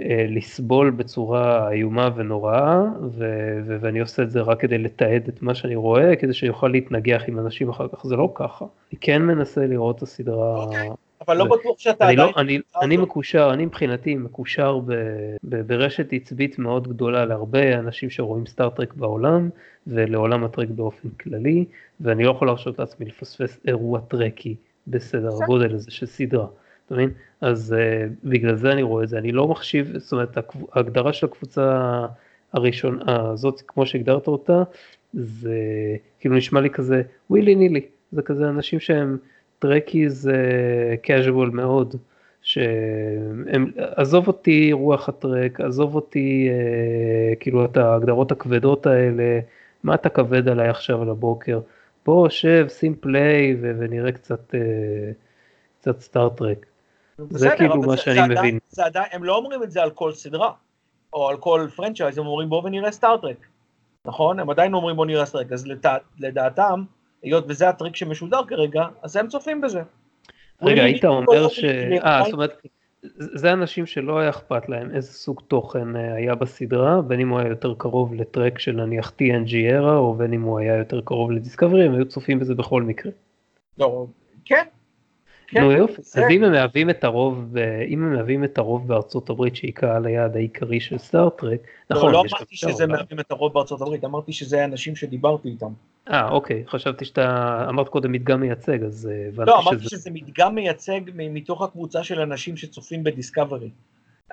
אה, 0.00 0.26
לסבול 0.28 0.90
בצורה 0.90 1.70
איומה 1.70 2.10
ונוראה, 2.16 2.82
ו- 3.02 3.58
ו- 3.66 3.76
ואני 3.80 4.00
עושה 4.00 4.22
את 4.22 4.30
זה 4.30 4.40
רק 4.40 4.60
כדי 4.60 4.78
לתעד 4.78 5.28
את 5.28 5.42
מה 5.42 5.54
שאני 5.54 5.76
רואה, 5.76 6.16
כדי 6.16 6.34
שיוכל 6.34 6.68
להתנגח 6.68 7.22
עם 7.28 7.38
אנשים 7.38 7.68
אחר 7.68 7.88
כך, 7.88 8.06
זה 8.06 8.16
לא 8.16 8.32
ככה. 8.34 8.64
אני 8.92 8.98
כן 9.00 9.22
מנסה 9.22 9.66
לראות 9.66 9.96
את 9.96 10.02
הסדרה. 10.02 10.64
Okay. 10.64 11.03
אבל 11.20 11.36
לא 11.36 11.44
בטוח 11.44 11.78
שאתה 11.78 12.08
אני 12.08 12.16
לא- 12.16 12.22
עדיין... 12.22 12.34
לא, 12.36 12.40
אני, 12.40 12.58
אני 12.82 12.96
מקושר, 12.96 13.50
אני 13.52 13.66
מבחינתי 13.66 14.14
מקושר 14.14 14.78
ב, 14.78 14.92
ב, 15.44 15.60
ברשת 15.60 16.12
עצבית 16.12 16.58
מאוד 16.58 16.88
גדולה 16.88 17.24
להרבה 17.24 17.78
אנשים 17.78 18.10
שרואים 18.10 18.46
סטארט-טרק 18.46 18.94
בעולם 18.94 19.50
ולעולם 19.86 20.44
הטרק 20.44 20.68
באופן 20.68 21.08
כללי, 21.08 21.64
ואני 22.00 22.24
לא 22.24 22.30
יכול 22.30 22.48
להרשות 22.48 22.78
לעצמי 22.78 23.06
לפספס 23.06 23.60
אירוע 23.66 24.00
טרקי 24.00 24.54
בסדר 24.86 25.30
הגודל 25.42 25.74
הזה 25.74 25.90
של 25.90 26.06
סדרה. 26.06 26.46
אתה 26.86 26.94
מבין? 26.94 27.10
אז 27.40 27.74
uh, 27.78 28.10
בגלל 28.24 28.56
זה 28.56 28.72
אני 28.72 28.82
רואה 28.82 29.04
את 29.04 29.08
זה, 29.08 29.18
אני 29.18 29.32
לא 29.32 29.48
מחשיב, 29.48 29.98
זאת 29.98 30.12
אומרת 30.12 30.38
ההגדרה 30.72 31.12
של 31.12 31.26
הקבוצה 31.26 32.06
הראשונה 32.52 33.30
הזאת, 33.30 33.62
כמו 33.66 33.86
שהגדרת 33.86 34.26
אותה, 34.26 34.62
זה 35.12 35.58
כאילו 36.20 36.36
נשמע 36.36 36.60
לי 36.60 36.70
כזה 36.70 37.02
ווילי 37.30 37.54
נילי, 37.54 37.86
זה 38.12 38.22
כזה 38.22 38.48
אנשים 38.48 38.80
שהם 38.80 39.18
טרקי 39.64 40.10
זה 40.10 40.36
casual 41.06 41.50
מאוד, 41.52 41.96
שהם, 42.42 43.72
עזוב 43.76 44.26
אותי 44.26 44.72
רוח 44.72 45.08
הטרק, 45.08 45.60
עזוב 45.60 45.94
אותי 45.94 46.48
uh, 46.50 47.36
כאילו 47.40 47.64
את 47.64 47.76
ההגדרות 47.76 48.32
הכבדות 48.32 48.86
האלה, 48.86 49.40
מה 49.82 49.94
אתה 49.94 50.08
כבד 50.08 50.48
עליי 50.48 50.68
עכשיו 50.68 51.02
על 51.02 51.10
הבוקר, 51.10 51.60
בוא 52.06 52.28
שב, 52.28 52.66
שים 52.68 52.94
play 53.00 53.56
ונראה 53.60 54.12
קצת, 54.12 54.54
uh, 54.54 54.58
קצת 55.80 56.00
סטארט-טרק. 56.00 56.66
זה 57.30 57.50
כאילו 57.56 57.82
מה 57.82 57.96
שאני 57.96 58.16
זה 58.16 58.40
מבין. 58.40 58.58
זה 58.68 58.84
עדיין, 58.84 59.06
הם 59.12 59.24
לא 59.24 59.36
אומרים 59.36 59.62
את 59.62 59.70
זה 59.70 59.82
על 59.82 59.90
כל 59.90 60.12
סדרה, 60.12 60.52
או 61.12 61.28
על 61.28 61.36
כל 61.36 61.66
franchise, 61.76 62.18
הם 62.18 62.26
אומרים 62.26 62.48
בוא 62.48 62.62
ונראה 62.64 62.92
Star 62.92 63.16
Trek, 63.16 63.46
נכון? 64.04 64.38
הם 64.38 64.50
עדיין 64.50 64.74
אומרים 64.74 64.96
בוא 64.96 65.06
נראה 65.06 65.26
Star 65.26 65.38
Trek, 65.38 65.52
אז 65.52 65.66
לדע, 65.66 65.96
לדעתם, 66.18 66.82
היות 67.24 67.44
וזה 67.48 67.68
הטרק 67.68 67.96
שמשודר 67.96 68.40
כרגע, 68.48 68.86
אז 69.02 69.16
הם 69.16 69.28
צופים 69.28 69.60
בזה. 69.60 69.82
רגע, 70.62 70.82
היית 70.82 71.04
אומר 71.04 71.48
ש... 71.48 71.64
אה, 72.04 72.22
זאת 72.24 72.32
אומרת, 72.32 72.66
זה 73.18 73.52
אנשים 73.52 73.86
שלא 73.86 74.18
היה 74.18 74.30
אכפת 74.30 74.68
להם 74.68 74.90
איזה 74.94 75.12
סוג 75.12 75.42
תוכן 75.48 75.96
אה, 75.96 76.14
היה 76.14 76.34
בסדרה, 76.34 77.02
בין 77.02 77.20
אם 77.20 77.28
הוא 77.28 77.38
היה 77.38 77.48
יותר 77.48 77.74
קרוב 77.78 78.14
לטרק 78.14 78.58
של 78.58 78.72
נניח 78.72 79.12
TNG 79.18 79.50
era, 79.50 79.90
או 79.90 80.14
בין 80.14 80.32
אם 80.32 80.42
הוא 80.42 80.58
היה 80.58 80.76
יותר 80.76 81.00
קרוב 81.00 81.30
לדיסקאברי, 81.30 81.84
הם 81.84 81.94
היו 81.94 82.08
צופים 82.08 82.38
בזה 82.38 82.54
בכל 82.54 82.82
מקרה. 82.82 83.12
לא, 83.78 84.06
כן, 84.44 84.64
כן, 85.48 85.62
נו 85.62 85.72
יופי, 85.72 86.00
אז 86.00 86.30
אם 86.30 86.44
הם 86.44 86.52
מהווים 86.52 86.90
את 86.90 87.04
הרוב, 87.04 87.56
אם 87.88 88.04
הם 88.04 88.14
מהווים 88.14 88.44
את 88.44 88.58
הרוב 88.58 88.88
בארצות 88.88 89.30
הברית 89.30 89.56
שהיא 89.56 89.72
קהל 89.74 90.06
היעד 90.06 90.36
העיקרי 90.36 90.80
של 90.80 90.98
סטארט-טרק, 90.98 91.60
לא, 91.90 91.96
נכון, 91.96 92.12
לא 92.12 92.20
אמרתי 92.20 92.56
שזה 92.56 92.86
מהווים 92.86 93.20
את 93.20 93.30
הרוב 93.30 93.52
בארצות 93.52 93.80
הברית, 93.80 94.04
אמרתי 94.04 94.32
שזה 94.32 94.62
האנשים 94.62 94.96
שדיברתי 94.96 95.48
איתם. 95.48 95.72
אה 96.10 96.28
אוקיי, 96.28 96.64
חשבתי 96.68 97.04
שאתה 97.04 97.66
אמרת 97.68 97.88
קודם 97.88 98.12
מדגם 98.12 98.40
מייצג, 98.40 98.82
אז 98.82 99.10
אה, 99.38 99.44
לא, 99.44 99.58
אמרתי 99.58 99.84
שזה 99.88 100.10
מדגם 100.10 100.54
מייצג 100.54 101.00
מתוך 101.14 101.62
הקבוצה 101.62 102.04
של 102.04 102.20
אנשים 102.20 102.56
שצופים 102.56 103.04
בדיסקאברי. 103.04 103.70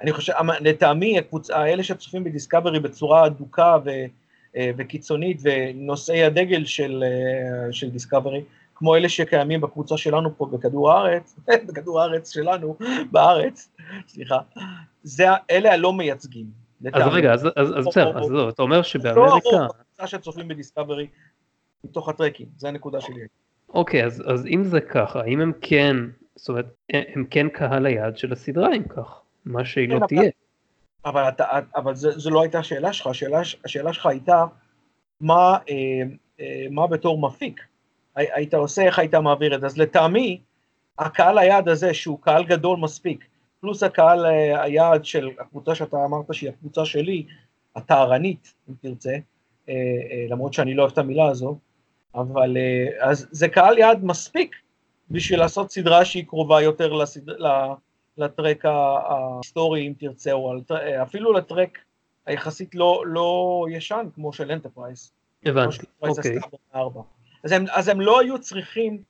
אני 0.02 0.12
חושב, 0.12 0.34
לטעמי, 0.62 1.18
האלה 1.50 1.84
שצופים 1.84 2.24
בדיסקאברי 2.24 2.80
בצורה 2.80 3.26
אדוקה 3.26 3.78
אה, 4.56 4.72
וקיצונית 4.78 5.42
ונושאי 5.44 6.24
הדגל 6.24 6.66
של 6.66 7.04
אה, 7.84 7.90
דיסקאברי, 7.90 8.44
כמו 8.76 8.96
אלה 8.96 9.10
שקיימים 9.10 9.62
בקבוצה 9.62 9.98
שלנו 9.98 10.38
פה 10.38 10.46
בכדור 10.46 10.92
הארץ, 10.92 11.40
בכדור 11.68 12.02
הארץ 12.02 12.34
שלנו, 12.34 12.78
בארץ, 13.12 13.70
סליחה, 14.08 14.40
זה, 15.04 15.26
אלה 15.52 15.74
הלא 15.74 15.94
מייצגים. 15.94 16.46
אז 16.94 17.04
רגע, 17.12 17.34
אז 17.34 17.48
בסדר, 17.88 18.18
אז 18.20 18.26
זהו, 18.26 18.50
אתה 18.50 18.62
אומר 18.62 18.82
שבאמריקה... 18.82 19.20
לא 19.20 19.58
הרוב 19.58 19.70
בקבוצה 19.70 20.08
שצופים 20.08 20.48
בדיסקאברי 20.48 21.08
מתוך 21.84 22.10
הטרקים, 22.10 22.48
זה 22.58 22.68
הנקודה 22.68 23.02
שלי. 23.02 23.22
אוקיי, 23.70 24.06
אז, 24.06 24.24
אז 24.28 24.46
אם 24.46 24.64
זה 24.64 24.82
ככה, 24.82 25.24
אם 25.24 25.42
הם 25.42 25.52
כן, 25.62 25.96
זאת 26.36 26.50
אומרת, 26.50 26.66
הם 26.94 27.26
כן 27.30 27.50
קהל 27.50 27.86
היעד 27.86 28.18
של 28.18 28.32
הסדרה 28.32 28.76
אם 28.76 28.84
כך, 28.84 29.22
מה 29.46 29.66
שהיא 29.66 29.88
כן, 29.88 29.94
לא 29.94 29.98
אבל, 29.98 30.08
תהיה. 30.08 30.32
אבל, 31.06 31.30
אתה, 31.30 31.46
אבל 31.76 31.96
זה, 31.96 32.20
זה 32.20 32.30
לא 32.30 32.42
הייתה 32.42 32.60
השאלה 32.60 32.94
שלך, 32.94 33.08
השאלה, 33.08 33.42
השאלה 33.66 33.94
שלך 33.94 34.06
הייתה 34.06 34.46
מה, 35.22 35.58
אה, 35.70 35.76
אה, 36.40 36.66
מה 36.72 36.88
בתור 36.88 37.22
מפיק 37.22 37.62
היית 38.16 38.54
עושה, 38.54 38.82
איך 38.82 39.00
היית 39.00 39.16
מעביר 39.16 39.56
את 39.56 39.62
זה. 39.62 39.66
אז 39.66 39.78
לטעמי, 39.78 40.42
הקהל 41.00 41.38
היעד 41.38 41.70
הזה, 41.70 41.94
שהוא 41.94 42.20
קהל 42.22 42.44
גדול 42.44 42.80
מספיק, 42.80 43.26
פלוס 43.62 43.84
הקהל 43.84 44.26
אה, 44.26 44.64
היעד 44.64 45.06
של 45.06 45.30
הקבוצה 45.40 45.76
שאתה 45.76 46.06
אמרת 46.06 46.26
שהיא 46.34 46.50
הקבוצה 46.50 46.86
שלי, 46.86 47.26
הטהרנית, 47.76 48.54
אם 48.70 48.74
תרצה, 48.82 49.10
אה, 49.70 49.74
אה, 49.74 50.26
למרות 50.30 50.54
שאני 50.54 50.74
לא 50.74 50.82
אוהב 50.82 50.92
את 50.92 50.98
המילה 50.98 51.28
הזו, 51.28 51.58
אבל 52.16 52.58
אז 53.00 53.28
זה 53.32 53.48
קהל 53.48 53.78
יעד 53.78 54.04
מספיק 54.04 54.56
בשביל 55.12 55.40
לעשות 55.40 55.72
סדרה 55.72 56.06
שהיא 56.06 56.26
קרובה 56.26 56.62
יותר 56.62 56.94
לסד... 56.94 57.22
לטרק 58.18 58.66
ההיסטורי, 58.66 59.88
אם 59.88 59.94
תרצה, 59.98 60.32
או 60.32 60.54
אפילו 61.02 61.34
לטרק 61.34 61.78
היחסית 62.26 62.76
לא, 62.76 63.04
לא 63.06 63.66
ישן, 63.72 64.08
כמו 64.16 64.34
של 64.34 64.52
אנטרפרייז. 64.52 65.12
הבנתי, 65.46 65.78
אוקיי. 66.02 66.38
אז 67.44 67.52
הם, 67.52 67.66
אז 67.72 67.88
הם 67.88 68.02
לא 68.02 68.20
היו 68.20 68.40
צריכים 68.40 69.02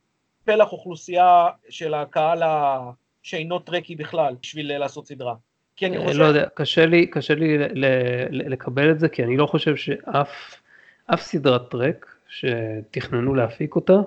פלח 0.44 0.72
אוכלוסייה 0.72 1.48
של 1.68 1.94
הקהל 1.94 2.42
שאינו 3.22 3.58
טרקי 3.58 3.96
בכלל 3.96 4.34
בשביל 4.42 4.78
לעשות 4.78 5.06
סדרה. 5.06 5.34
כי 5.76 5.86
אני 5.86 6.06
חושב... 6.06 6.18
לא 6.18 6.24
יודע, 6.24 6.46
קשה 6.54 6.86
לי, 6.86 7.06
קשה 7.06 7.34
לי 7.34 7.58
לקבל 8.30 8.90
את 8.90 9.00
זה, 9.00 9.08
כי 9.08 9.24
אני 9.24 9.36
לא 9.36 9.46
חושב 9.46 9.76
שאף 9.76 10.56
אף 11.06 11.22
סדרת 11.22 11.70
טרק 11.70 12.11
שתכננו 12.32 13.34
להפיק 13.34 13.76
אותה, 13.76 14.00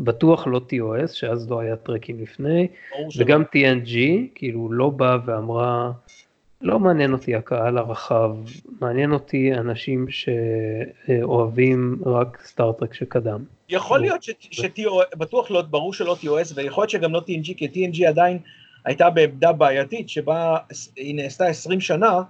בטוח 0.00 0.46
לא 0.46 0.60
TOS, 0.72 1.08
שאז 1.12 1.50
לא 1.50 1.60
היה 1.60 1.76
טרקים 1.76 2.22
לפני, 2.22 2.68
וגם 3.18 3.42
TNG, 3.42 3.96
כאילו 4.34 4.72
לא 4.72 4.90
באה 4.90 5.16
ואמרה, 5.24 5.92
לא 6.62 6.78
מעניין 6.78 7.12
אותי 7.12 7.34
הקהל 7.34 7.78
הרחב, 7.78 8.36
מעניין 8.80 9.12
אותי 9.12 9.54
אנשים 9.54 10.06
שאוהבים 10.08 11.98
רק 12.06 12.42
סטארט-טרק 12.44 12.94
שקדם. 12.94 13.44
יכול 13.68 14.00
להיות 14.00 14.22
ש-TOS, 14.22 15.16
בטוח 15.16 15.50
לא, 15.50 15.62
ברור 15.62 15.94
שלא 15.94 16.16
TOS, 16.22 16.52
ויכול 16.54 16.82
להיות 16.82 16.90
שגם 16.90 17.12
לא 17.12 17.18
TNG, 17.18 17.54
כי 17.56 17.68
TNG 17.74 18.08
עדיין 18.08 18.38
הייתה 18.84 19.10
בעמדה 19.10 19.52
בעייתית, 19.52 20.08
שבה 20.08 20.56
היא 20.96 21.14
נעשתה 21.14 21.46
20 21.46 21.80
שנה, 21.80 22.22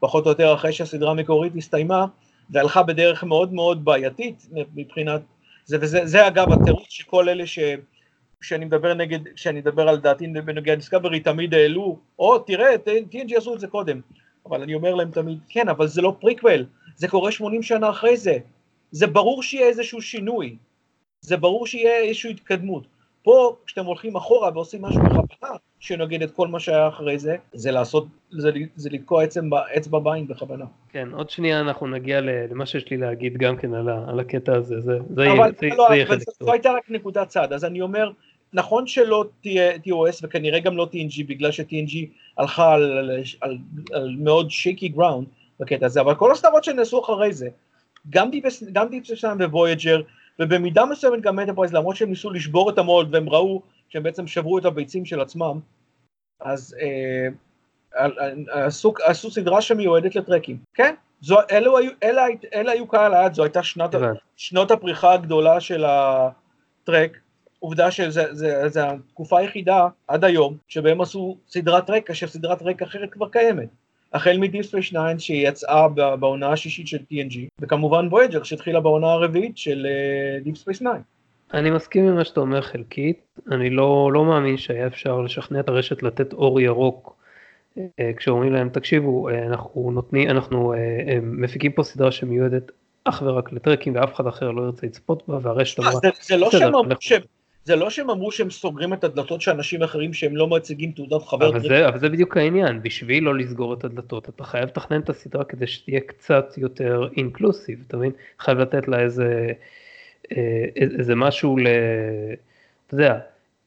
פחות 0.00 0.24
או 0.24 0.30
יותר 0.30 0.54
אחרי 0.54 0.72
שהסדרה 0.72 1.10
המקורית 1.10 1.52
הסתיימה, 1.56 2.06
והלכה 2.50 2.82
בדרך 2.82 3.24
מאוד 3.24 3.52
מאוד 3.52 3.84
בעייתית 3.84 4.46
מבחינת 4.74 5.22
זה, 5.64 5.78
וזה 5.80 6.06
זה 6.06 6.26
אגב 6.26 6.52
התירוץ 6.52 6.86
שכל 6.88 7.28
אלה 7.28 7.46
ש... 7.46 7.58
כשאני 8.40 8.64
מדבר 8.64 8.94
נגד, 8.94 9.18
כשאני 9.34 9.60
מדבר 9.60 9.88
על 9.88 10.00
דעתי 10.00 10.26
בנוגע 10.26 10.72
לדיסקאברי, 10.72 11.20
תמיד 11.20 11.54
העלו, 11.54 11.98
או 12.18 12.38
תראה, 12.38 12.74
TNG 13.12 13.36
עשו 13.36 13.54
את 13.54 13.60
זה 13.60 13.66
קודם, 13.66 14.00
אבל 14.46 14.62
אני 14.62 14.74
אומר 14.74 14.94
להם 14.94 15.10
תמיד, 15.10 15.38
כן, 15.48 15.68
אבל 15.68 15.86
זה 15.86 16.02
לא 16.02 16.16
פריקוול, 16.20 16.66
זה 16.96 17.08
קורה 17.08 17.32
80 17.32 17.62
שנה 17.62 17.90
אחרי 17.90 18.16
זה. 18.16 18.38
זה 18.90 19.06
ברור 19.06 19.42
שיהיה 19.42 19.66
איזשהו 19.66 20.02
שינוי, 20.02 20.56
זה 21.20 21.36
ברור 21.36 21.66
שיהיה 21.66 21.98
איזושהי 21.98 22.30
התקדמות. 22.30 22.86
פה, 23.24 23.56
כשאתם 23.66 23.84
הולכים 23.84 24.16
אחורה 24.16 24.50
ועושים 24.54 24.82
משהו 24.82 25.00
בכוונה 25.02 25.56
שנוגד 25.80 26.22
את 26.22 26.30
כל 26.30 26.48
מה 26.48 26.60
שהיה 26.60 26.88
אחרי 26.88 27.18
זה, 27.18 27.36
זה 27.52 27.70
לעשות, 27.70 28.06
זה, 28.30 28.50
זה 28.76 28.90
לתקוע 28.90 29.24
אצבע 29.76 29.98
בעין 29.98 30.28
בכוונה. 30.28 30.64
כן, 30.88 31.08
עוד 31.12 31.30
שנייה 31.30 31.60
אנחנו 31.60 31.86
נגיע 31.86 32.20
למה 32.20 32.66
שיש 32.66 32.90
לי 32.90 32.96
להגיד 32.96 33.36
גם 33.36 33.56
כן 33.56 33.74
על, 33.74 33.88
ה, 33.88 34.04
על 34.08 34.20
הקטע 34.20 34.56
הזה, 34.56 34.80
זה, 34.80 34.98
זה 35.14 35.32
אבל 35.32 35.52
זה, 35.60 35.68
לא, 35.76 35.86
זה 35.88 35.94
יהיה 35.94 36.06
חלק 36.06 36.22
טוב. 36.22 36.34
זו 36.40 36.52
הייתה 36.52 36.72
רק 36.72 36.90
נקודת 36.90 37.28
צעד, 37.28 37.52
אז 37.52 37.64
אני 37.64 37.80
אומר, 37.80 38.10
נכון 38.52 38.86
שלא 38.86 39.24
תהיה 39.40 39.74
TOS 39.74 40.20
וכנראה 40.22 40.60
גם 40.60 40.76
לא 40.76 40.88
TNG 40.92 41.24
בגלל 41.28 41.50
ש-TNG 41.50 41.96
הלכה 42.38 42.74
על, 42.74 42.98
על, 42.98 43.10
על, 43.40 43.58
על 43.92 44.16
מאוד 44.18 44.50
shaky 44.50 44.88
ground 44.88 45.26
בקטע 45.60 45.86
הזה, 45.86 46.00
אבל 46.00 46.14
כל 46.14 46.32
הסדרות 46.32 46.64
שנעשו 46.64 47.00
אחרי 47.00 47.32
זה, 47.32 47.48
גם 48.10 48.30
Deep 48.30 48.44
ו 49.50 49.56
Voyager, 49.56 50.00
ובמידה 50.38 50.84
מסוימת 50.84 51.20
גם 51.20 51.36
Enterprise, 51.36 51.72
למרות 51.72 51.96
שהם 51.96 52.08
ניסו 52.08 52.30
לשבור 52.30 52.70
את 52.70 52.78
ה 52.78 52.85
mold 52.85 53.14
והם 53.14 53.28
ראו 53.28 53.62
שהם 53.88 54.02
בעצם 54.02 54.26
שברו 54.26 54.58
את 54.58 54.64
הביצים 54.64 55.04
של 55.04 55.20
עצמם, 55.20 55.60
אז 56.40 56.76
אה, 56.80 57.28
עשו, 58.50 58.94
עשו 59.04 59.30
סדרה 59.30 59.60
שמיועדת 59.60 60.16
לטרקים, 60.16 60.58
כן? 60.74 60.94
זו, 61.20 61.36
אלו, 61.50 61.78
היו, 61.78 61.90
אלה, 62.02 62.26
אלה 62.54 62.72
היו 62.72 62.86
קהל 62.86 63.14
היעד, 63.14 63.34
זו 63.34 63.42
הייתה 63.44 63.62
שנת, 63.62 63.94
שנות 64.36 64.70
הפריחה 64.70 65.12
הגדולה 65.12 65.60
של 65.60 65.84
הטרק, 65.84 67.18
עובדה 67.58 67.90
שזו 67.90 68.80
התקופה 68.80 69.38
היחידה 69.38 69.88
עד 70.08 70.24
היום 70.24 70.56
שבהם 70.68 71.00
עשו 71.00 71.36
סדרת 71.48 71.86
טרק, 71.86 72.06
כאשר 72.06 72.26
סדרת 72.26 72.58
טרק 72.58 72.82
אחרת 72.82 73.12
כבר 73.12 73.28
קיימת. 73.28 73.68
החל 74.14 74.36
מ 74.38 74.44
Deep 74.44 74.66
Space 74.66 74.88
9 74.88 75.18
שיצאה 75.18 75.88
בעונה 75.88 76.52
השישית 76.52 76.88
של 76.88 76.98
TNG, 77.12 77.38
וכמובן 77.60 78.08
Voyager 78.10 78.42
שהתחילה 78.42 78.80
בעונה 78.80 79.12
הרביעית 79.12 79.58
של 79.58 79.86
Deep 80.44 80.56
Space 80.56 80.78
9. 80.78 80.90
אני 81.54 81.70
מסכים 81.70 82.08
עם 82.08 82.14
מה 82.14 82.24
שאתה 82.24 82.40
אומר 82.40 82.60
חלקית, 82.60 83.38
אני 83.50 83.70
לא, 83.70 84.10
לא 84.12 84.24
מאמין 84.24 84.56
שהיה 84.56 84.86
אפשר 84.86 85.20
לשכנע 85.20 85.60
את 85.60 85.68
הרשת 85.68 86.02
לתת 86.02 86.32
אור 86.32 86.60
ירוק 86.60 87.16
אה, 87.78 88.10
כשאומרים 88.16 88.52
להם 88.52 88.68
תקשיבו 88.68 89.28
אה, 89.28 89.46
אנחנו 89.46 89.90
נותנים 89.94 90.30
אנחנו 90.30 90.74
אה, 90.74 90.78
מפיקים 91.22 91.72
פה 91.72 91.82
סדרה 91.82 92.12
שמיועדת 92.12 92.70
אך 93.04 93.22
ורק 93.26 93.52
לטרקים 93.52 93.94
ואף 93.94 94.14
אחד 94.14 94.26
אחר 94.26 94.50
לא 94.50 94.62
ירצה 94.62 94.86
לצפות 94.86 95.28
בה 95.28 95.38
והרשת 95.42 95.80
אמרה 95.80 95.92
זה, 95.92 96.08
זה 96.22 96.36
לא 96.36 96.50
שהם 96.50 96.62
אמרו 96.62 96.84
זה 97.64 97.76
לא 97.76 97.90
שהם 97.90 98.10
אמרו 98.10 98.32
שהם 98.32 98.50
סוגרים 98.50 98.92
את 98.92 99.04
הדלתות 99.04 99.40
של 99.40 99.50
אנשים 99.50 99.82
אחרים 99.82 100.12
שהם 100.12 100.36
לא 100.36 100.46
מציגים 100.46 100.92
תעודת 100.92 101.22
חבר. 101.22 101.48
אבל 101.48 101.60
זה, 101.60 101.88
אבל 101.88 101.98
זה 101.98 102.08
בדיוק 102.08 102.36
העניין, 102.36 102.82
בשביל 102.82 103.24
לא 103.24 103.34
לסגור 103.34 103.74
את 103.74 103.84
הדלתות 103.84 104.28
אתה 104.28 104.44
חייב 104.44 104.64
לתכנן 104.64 105.00
את 105.00 105.08
הסדרה 105.08 105.44
כדי 105.44 105.66
שתהיה 105.66 106.00
קצת 106.00 106.54
יותר 106.56 107.08
inclusive, 107.16 107.84
אתה 107.86 107.96
מבין? 107.96 108.12
חייב 108.40 108.58
לתת 108.58 108.88
לה 108.88 109.00
איזה, 109.00 109.52
אה, 110.32 110.64
איזה 110.76 111.14
משהו 111.14 111.56
ל... 111.56 111.66
אתה 112.86 112.94
יודע, 112.94 113.18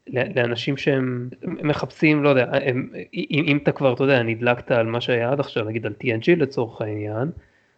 לאנשים 0.07 0.77
שהם 0.77 1.29
מחפשים, 1.43 2.23
לא 2.23 2.29
יודע, 2.29 2.49
הם, 2.51 2.89
אם, 3.13 3.45
אם 3.47 3.57
אתה 3.63 3.71
כבר, 3.71 3.93
אתה 3.93 4.03
יודע, 4.03 4.23
נדלקת 4.23 4.71
על 4.71 4.85
מה 4.85 5.01
שהיה 5.01 5.31
עד 5.31 5.39
עכשיו, 5.39 5.65
נגיד 5.65 5.85
על 5.85 5.93
TNG 6.03 6.35
לצורך 6.37 6.81
העניין, 6.81 7.31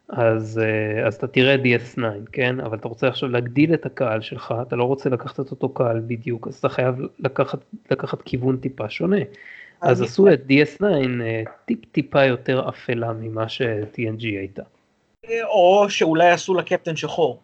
אז, 0.10 0.62
אה, 0.64 1.08
אז 1.08 1.16
אתה 1.16 1.28
תראה 1.28 1.56
DS9, 1.56 2.02
כן? 2.32 2.60
אבל 2.60 2.78
אתה 2.78 2.88
רוצה 2.88 3.08
עכשיו 3.08 3.30
להגדיל 3.30 3.74
את 3.74 3.86
הקהל 3.86 4.22
שלך, 4.22 4.54
אתה 4.62 4.76
לא 4.76 4.84
רוצה 4.84 5.10
לקחת 5.10 5.40
את 5.40 5.52
אותו 5.52 5.70
קהל 5.70 6.02
בדיוק, 6.08 6.48
אז 6.48 6.56
אתה 6.56 6.70
חייב 6.70 6.96
לקחת, 7.20 7.60
לקחת 7.92 8.22
כיוון 8.22 8.58
טיפה 8.58 8.90
שונה. 8.90 9.18
אז 9.82 10.02
עשו 10.02 10.34
את 10.34 10.42
DS9 10.50 10.84
אה, 11.22 11.44
טיפ 11.66 11.86
טיפה 11.92 12.24
יותר 12.26 12.70
אפלה 12.70 13.14
ממה 13.14 13.50
ש-TNG 13.50 14.24
הייתה. 14.24 14.64
או 15.44 15.86
שאולי 15.90 16.30
עשו 16.30 16.54
לה 16.54 16.64
קפטן 16.64 16.96
שחור. 16.96 17.42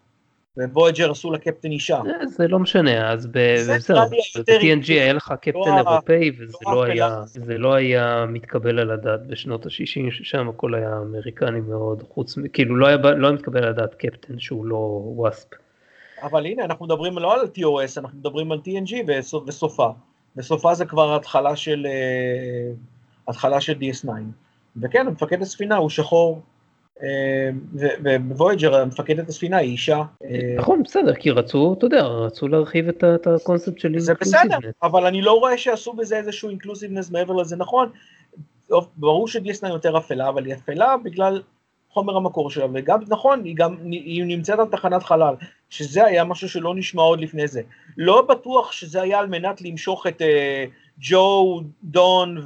ובויג'ר 0.56 1.10
עשו 1.10 1.30
לה 1.30 1.38
קפטן 1.38 1.70
אישה. 1.70 2.00
זה 2.26 2.48
לא 2.48 2.58
משנה, 2.58 3.12
אז 3.12 3.26
ב-TNG 3.26 4.88
היה 4.88 5.12
לך 5.12 5.34
קפטן 5.40 5.58
לא 5.58 5.76
אירופאי 5.76 6.30
וזה 6.38 6.56
לא, 6.66 6.86
לא, 6.86 7.58
לא 7.58 7.74
היה 7.74 8.24
מתקבל 8.28 8.78
על 8.78 8.90
הדעת 8.90 9.26
בשנות 9.26 9.66
ה-60, 9.66 10.10
ששם 10.10 10.48
הכל 10.48 10.74
היה 10.74 10.98
אמריקני 10.98 11.60
מאוד, 11.60 12.02
חוץ, 12.08 12.34
כאילו 12.52 12.76
לא 12.76 12.86
היה 12.86 12.98
מתקבל 13.32 13.62
על 13.62 13.68
הדעת 13.68 13.94
קפטן 13.94 14.38
שהוא 14.38 14.66
לא 14.66 15.00
וואספ. 15.04 15.48
אבל 16.22 16.46
הנה, 16.46 16.64
אנחנו 16.64 16.86
מדברים 16.86 17.18
לא 17.18 17.34
על 17.34 17.46
TOS, 17.58 18.00
אנחנו 18.00 18.18
מדברים 18.18 18.52
על 18.52 18.58
TNG 18.64 18.94
וסופה. 19.46 19.90
וסופה 20.36 20.74
זה 20.74 20.84
כבר 20.84 21.16
התחלה 21.16 21.56
של, 21.56 21.86
אה, 21.86 22.72
התחלה 23.28 23.60
של 23.60 23.72
DS9. 23.72 24.08
וכן, 24.82 25.06
מפקד 25.06 25.42
הספינה 25.42 25.76
הוא 25.76 25.90
שחור 25.90 26.42
ובוויג'ר 27.72 28.84
מפקדת 28.84 29.28
הספינה 29.28 29.56
היא 29.56 29.72
אישה. 29.72 30.02
נכון 30.56 30.82
בסדר 30.82 31.14
כי 31.14 31.30
רצו 31.30 31.74
אתה 31.78 31.86
יודע 31.86 32.02
רצו 32.02 32.48
להרחיב 32.48 32.88
את 32.88 33.26
הקונספט 33.26 33.78
של 33.78 33.98
זה 33.98 34.14
בסדר 34.20 34.58
אבל 34.82 35.06
אני 35.06 35.22
לא 35.22 35.32
רואה 35.32 35.58
שעשו 35.58 35.92
בזה 35.92 36.16
איזשהו 36.16 36.48
אינקלוסיבנס 36.48 37.10
מעבר 37.10 37.34
לזה 37.34 37.56
נכון. 37.56 37.88
ברור 38.96 39.28
שדיסנה 39.28 39.68
יותר 39.68 39.98
אפלה 39.98 40.28
אבל 40.28 40.46
היא 40.46 40.54
אפלה 40.54 40.96
בגלל 40.96 41.42
חומר 41.96 42.16
המקור 42.16 42.50
שלה 42.50 42.66
וגם 42.74 43.00
נכון 43.08 43.44
היא 43.44 43.56
גם 43.56 43.76
היא 43.90 44.24
נמצאת 44.24 44.58
על 44.58 44.66
תחנת 44.66 45.02
חלל 45.02 45.34
שזה 45.70 46.04
היה 46.04 46.24
משהו 46.24 46.48
שלא 46.48 46.74
נשמע 46.74 47.02
עוד 47.02 47.20
לפני 47.20 47.48
זה 47.48 47.60
לא 47.96 48.22
בטוח 48.22 48.72
שזה 48.72 49.02
היה 49.02 49.18
על 49.18 49.26
מנת 49.26 49.62
למשוך 49.62 50.06
את 50.06 50.22
אה, 50.22 50.64
ג'ו 50.98 51.60
דון 51.82 52.36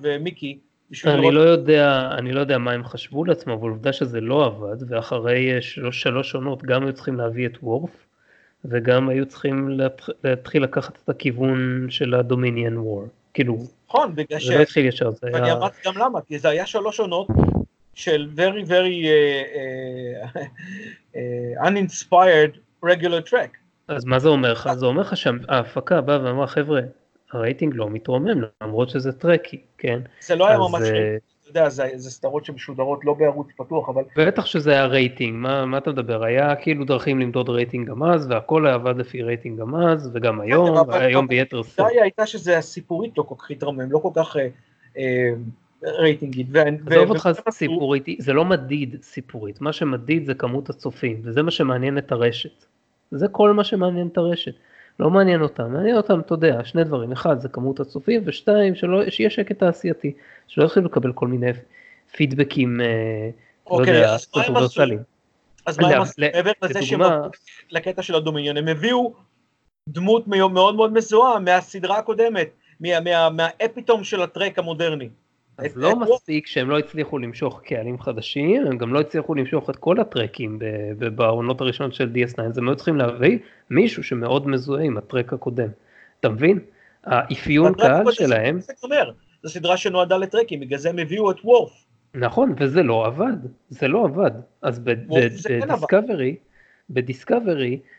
ומיקי 0.00 0.58
אני 1.06 1.30
לא 1.30 1.40
יודע, 1.40 2.10
אני 2.18 2.32
לא 2.32 2.40
יודע 2.40 2.58
מה 2.58 2.72
הם 2.72 2.84
חשבו 2.84 3.24
לעצמם, 3.24 3.52
אבל 3.52 3.70
עובדה 3.70 3.92
שזה 3.92 4.20
לא 4.20 4.46
עבד, 4.46 4.76
ואחרי 4.88 5.62
שלוש, 5.62 6.02
שלוש 6.02 6.34
עונות 6.34 6.62
גם 6.62 6.82
היו 6.82 6.92
צריכים 6.92 7.16
להביא 7.16 7.46
את 7.46 7.58
וורף, 7.62 7.90
וגם 8.64 9.08
היו 9.08 9.26
צריכים 9.26 9.80
להתחיל 10.24 10.62
לקחת 10.62 10.98
את 11.04 11.08
הכיוון 11.08 11.86
של 11.90 12.14
הדומיניאן 12.14 12.78
וור. 12.78 13.08
כאילו, 13.34 13.58
נכון, 13.88 14.14
בגלל 14.14 14.38
ש... 14.38 14.46
זה 14.46 14.54
לא 14.54 14.62
התחיל 14.62 14.86
ישר, 14.86 15.10
זה 15.10 15.18
היה... 15.26 15.38
אני 15.38 15.52
אמרתי 15.52 15.76
גם 15.86 15.98
למה, 15.98 16.20
כי 16.20 16.38
זה 16.38 16.48
היה 16.48 16.66
שלוש 16.66 17.00
עונות 17.00 17.26
של 17.94 18.28
very 18.36 18.68
very 18.68 19.04
uh, 19.06 20.36
uh, 20.36 20.40
uh, 21.14 21.66
uninspired 21.66 22.84
regular 22.84 23.30
track. 23.30 23.56
אז 23.88 24.04
מה 24.04 24.18
זה 24.18 24.28
אומר 24.28 24.52
לך? 24.52 24.70
זה 24.74 24.86
אומר 24.86 25.02
לך 25.02 25.16
שההפקה 25.16 26.00
באה 26.00 26.24
ואמרה, 26.24 26.46
חבר'ה, 26.46 26.80
הרייטינג 27.32 27.74
לא 27.76 27.90
מתרומם 27.90 28.40
למרות 28.62 28.88
שזה 28.88 29.12
טרקי, 29.12 29.60
כן? 29.78 30.00
זה 30.20 30.36
לא 30.36 30.48
היה 30.48 30.58
ממש, 30.58 30.82
אה, 30.82 31.16
אתה 31.42 31.50
יודע, 31.50 31.68
זה, 31.68 31.88
זה 31.94 32.10
סדרות 32.10 32.44
שמשודרות 32.44 33.04
לא 33.04 33.14
בערוץ 33.14 33.48
פתוח, 33.56 33.88
אבל... 33.88 34.02
בטח 34.16 34.46
שזה 34.46 34.72
היה 34.72 34.86
רייטינג, 34.86 35.34
מה, 35.36 35.66
מה 35.66 35.78
אתה 35.78 35.90
מדבר? 35.90 36.24
היה 36.24 36.56
כאילו 36.56 36.84
דרכים 36.84 37.20
למדוד 37.20 37.48
רייטינג 37.48 37.88
גם 37.88 38.02
אז, 38.02 38.26
והכל 38.30 38.66
היה 38.66 38.74
עבד 38.74 38.96
לפי 38.96 39.22
רייטינג 39.22 39.60
גם 39.60 39.76
אז, 39.76 40.10
וגם 40.14 40.40
היום, 40.40 40.88
והיום 40.88 41.28
ביתר 41.28 41.62
סוף. 41.62 41.80
הבעיה 41.80 42.02
הייתה 42.02 42.26
שזה 42.26 42.58
הסיפורית 42.58 43.18
לא 43.18 43.22
כל 43.22 43.34
כך 43.38 43.50
התרומם, 43.50 43.92
לא 43.92 43.98
כל 43.98 44.10
כך... 44.14 44.36
אה, 44.36 44.48
אה, 44.98 45.32
רייטינגית. 45.84 46.46
עזוב 46.86 47.10
אותך 47.10 47.28
סיפורית, 47.50 48.06
זה 48.18 48.32
לא 48.32 48.44
מדיד 48.44 48.96
סיפורית, 49.02 49.60
מה 49.60 49.72
שמדיד 49.72 50.26
זה 50.26 50.34
כמות 50.34 50.70
הצופים, 50.70 51.20
וזה 51.24 51.42
מה 51.42 51.50
שמעניין 51.50 51.98
את 51.98 52.12
הרשת. 52.12 52.64
זה 53.10 53.28
כל 53.28 53.52
מה 53.52 53.64
שמעניין 53.64 54.06
את 54.06 54.18
הרשת. 54.18 54.54
לא 55.00 55.10
מעניין 55.10 55.42
אותם, 55.42 55.72
מעניין 55.72 55.96
אותם, 55.96 56.20
אתה 56.20 56.34
יודע, 56.34 56.64
שני 56.64 56.84
דברים, 56.84 57.12
אחד 57.12 57.40
זה 57.40 57.48
כמות 57.48 57.80
הצופים, 57.80 58.22
ושתיים, 58.24 58.74
שלא, 58.74 59.10
שיהיה 59.10 59.30
שקט 59.30 59.58
תעשייתי, 59.58 60.12
שלא 60.46 60.64
יתחילו 60.64 60.86
לקבל 60.86 61.12
כל 61.12 61.28
מיני 61.28 61.50
פידבקים, 62.16 62.80
אה, 62.80 62.86
לא 62.86 63.76
אוקיי, 63.76 63.94
יודע, 63.94 64.16
קונטרוברסליים. 64.30 64.98
אז 65.66 65.78
מה 65.78 65.88
הם 65.88 66.02
עשו? 66.02 66.12
מעבר 66.18 66.52
לזה 66.62 66.82
שהם 66.82 67.00
לקטע 67.70 68.02
של 68.02 68.14
הדומיניון, 68.14 68.56
הם 68.56 68.68
הביאו 68.68 69.14
דמות 69.88 70.28
מאוד 70.28 70.74
מאוד 70.74 70.92
מזוהה 70.92 71.38
מהסדרה 71.38 71.98
הקודמת, 71.98 72.48
מה 72.80 73.08
epitome 73.08 74.04
של 74.04 74.22
הטרק 74.22 74.58
המודרני. 74.58 75.08
אז 75.58 75.76
לא 75.76 75.96
מספיק 75.96 76.46
שהם 76.46 76.70
לא 76.70 76.78
הצליחו 76.78 77.18
למשוך 77.18 77.60
קהלים 77.64 78.00
חדשים, 78.00 78.66
הם 78.66 78.78
גם 78.78 78.94
לא 78.94 79.00
הצליחו 79.00 79.34
למשוך 79.34 79.70
את 79.70 79.76
כל 79.76 80.00
הטרקים 80.00 80.58
בעונות 80.98 81.60
הראשונות 81.60 81.94
של 81.94 82.12
DS9, 82.14 82.42
אז 82.42 82.58
הם 82.58 82.68
היו 82.68 82.76
צריכים 82.76 82.96
להביא 82.96 83.38
מישהו 83.70 84.04
שמאוד 84.04 84.48
מזוהה 84.48 84.84
עם 84.84 84.96
הטרק 84.96 85.32
הקודם. 85.32 85.68
אתה 86.20 86.28
מבין? 86.28 86.58
האפיון 87.04 87.74
קהל 87.74 88.12
שלהם... 88.12 88.58
זו 89.42 89.48
סדרה 89.48 89.76
שנועדה 89.76 90.16
לטרקים, 90.16 90.60
בגלל 90.60 90.78
זה 90.78 90.88
הם 90.90 90.98
הביאו 90.98 91.30
את 91.30 91.36
וורף. 91.44 91.84
נכון, 92.14 92.54
וזה 92.58 92.82
לא 92.82 93.06
עבד, 93.06 93.36
זה 93.68 93.88
לא 93.88 94.04
עבד. 94.04 94.30
אז 94.62 94.78
בדיסקאברי, 94.78 96.36
בדיסקאברי, 96.90 97.72
אה, 97.72 97.95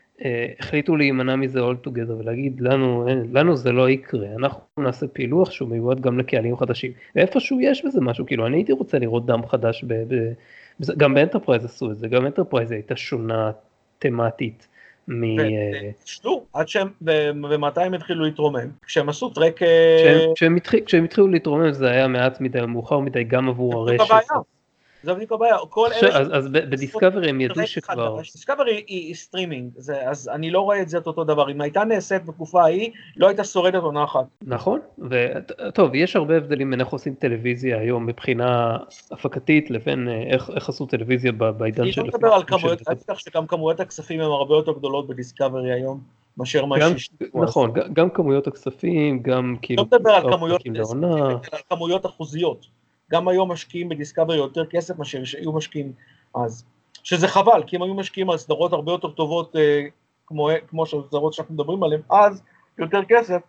החליטו 0.58 0.96
להימנע 0.96 1.36
מזה 1.36 1.60
all 1.60 1.88
together 1.88 2.12
ולהגיד 2.18 2.60
לנו, 2.60 3.08
אה, 3.08 3.14
לנו 3.32 3.56
זה 3.56 3.72
לא 3.72 3.90
יקרה, 3.90 4.26
אנחנו 4.38 4.60
נעשה 4.78 5.06
פילוח 5.06 5.50
שהוא 5.50 5.68
מיועד 5.68 6.00
גם 6.00 6.18
לקהלים 6.18 6.56
חדשים. 6.56 6.92
ואיפשהו 7.16 7.60
יש 7.60 7.84
בזה 7.84 8.00
משהו, 8.00 8.26
כאילו 8.26 8.46
אני 8.46 8.56
הייתי 8.56 8.72
רוצה 8.72 8.98
לראות 8.98 9.26
דם 9.26 9.46
חדש, 9.46 9.84
ב, 9.86 9.94
ב, 10.14 10.32
גם 10.96 11.14
ב 11.14 11.18
Enterprise 11.18 11.64
עשו 11.64 11.90
את 11.90 11.98
זה, 11.98 12.08
גם 12.08 12.22
ב 12.22 12.27
Enterprise 12.27 12.72
הייתה 12.72 12.96
שונה 12.96 13.50
תמטית. 13.98 14.68
מ... 15.08 15.22
תשתו, 16.04 16.44
אה, 16.54 16.60
עד 16.60 16.68
שהם, 16.68 16.88
ומתי 17.50 17.80
הם 17.80 17.94
התחילו 17.94 18.24
להתרומם? 18.24 18.68
כשהם 18.86 19.08
עשו 19.08 19.30
טרק... 19.30 19.60
כשהם 20.86 21.04
התחילו 21.04 21.28
להתרומם 21.28 21.72
זה 21.72 21.90
היה 21.90 22.08
מעט 22.08 22.40
מדי, 22.40 22.60
מאוחר 22.60 22.98
מדי 22.98 23.24
גם 23.24 23.48
עבור 23.48 23.74
הרשת. 23.74 24.04
זה 25.02 25.14
בדיוק 25.14 25.32
הבעיה, 25.32 25.56
כל 25.70 25.88
עכשיו, 25.94 26.08
אלה... 26.08 26.18
אז, 26.18 26.28
אז 26.32 26.48
ב 26.48 26.56
Discovery 26.56 27.30
הם 27.30 27.40
ידעו 27.40 27.66
שכבר... 27.66 28.20
Discovery 28.20 28.84
היא 28.86 29.14
סטרימינג, 29.14 29.70
זה- 29.76 30.10
אז 30.10 30.28
אני 30.34 30.50
לא 30.50 30.60
רואה 30.60 30.82
את 30.82 30.88
זה 30.88 30.98
את 30.98 31.06
אותו 31.06 31.24
דבר, 31.24 31.50
אם 31.50 31.60
הייתה 31.60 31.84
נעשית 31.84 32.24
בתקופה 32.26 32.62
ההיא, 32.62 32.90
לא 33.16 33.28
הייתה 33.28 33.44
שורדת 33.44 33.82
עונה 33.82 34.04
אחת. 34.04 34.24
נכון, 34.42 34.80
וטוב, 34.98 35.94
יש 35.94 36.16
הרבה 36.16 36.36
הבדלים 36.36 36.70
בין 36.70 36.80
איך 36.80 36.88
עושים 36.88 37.14
טלוויזיה 37.14 37.78
היום 37.78 38.06
מבחינה 38.06 38.76
הפקתית 39.10 39.70
לבין 39.70 40.08
אה, 40.08 40.22
איך, 40.32 40.50
איך 40.56 40.68
עשו 40.68 40.86
טלוויזיה 40.86 41.32
בעידן 41.32 41.82
אני 41.82 41.92
של... 41.92 42.00
לא 42.00 42.06
מדבר 42.06 42.28
על 42.28 42.42
כמויות, 42.44 42.88
אל 42.88 42.94
תשכח 42.94 43.18
שגם 43.18 43.46
כמויות 43.46 43.80
הכספים 43.80 44.20
הן 44.20 44.26
הרבה 44.30 44.54
יותר 44.54 44.72
גדולות 44.72 45.06
בדיסקאברי 45.08 45.72
היום, 45.72 46.00
מאשר 46.36 46.64
מה 46.64 46.78
גם, 46.78 46.92
שיש. 46.98 47.10
נכון, 47.34 47.70
ג- 47.72 47.92
גם 47.92 48.10
כמויות 48.10 48.46
הכספים, 48.46 49.22
גם 49.22 49.56
כאילו... 49.62 49.82
לא 49.92 49.98
מדבר 49.98 50.10
על 50.10 50.22
מספר 50.22 50.36
כמויות 50.36 50.62
על 51.52 51.58
כמויות 51.70 52.06
אחוזיות. 52.06 52.66
גם 53.10 53.28
היום 53.28 53.52
משקיעים 53.52 53.88
בדיסקאברי 53.88 54.36
יותר 54.36 54.66
כסף 54.66 54.98
מאשר 54.98 55.24
שהיו 55.24 55.52
משקיעים 55.52 55.92
אז. 56.34 56.64
שזה 57.04 57.28
חבל, 57.28 57.62
כי 57.66 57.76
אם 57.76 57.82
היו 57.82 57.94
משקיעים 57.94 58.30
על 58.30 58.38
סדרות 58.38 58.72
הרבה 58.72 58.92
יותר 58.92 59.10
טובות, 59.10 59.56
אה, 59.56 59.86
כמו, 60.26 60.48
כמו 60.68 60.82
הסדרות 60.82 61.32
שאנחנו 61.32 61.54
מדברים 61.54 61.82
עליהן, 61.82 62.00
אז 62.10 62.42
יותר 62.78 63.00
כסף, 63.08 63.42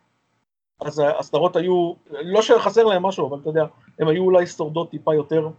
אז 0.81 1.01
הסדרות 1.19 1.55
היו, 1.55 1.93
לא 2.11 2.41
שחסר 2.41 2.83
להם 2.83 3.03
משהו, 3.03 3.27
אבל 3.27 3.37
אתה 3.41 3.49
יודע, 3.49 3.65
הן 3.99 4.07
היו 4.07 4.23
אולי 4.23 4.47
שורדות 4.47 4.91
טיפה 4.91 5.15
יותר 5.15 5.49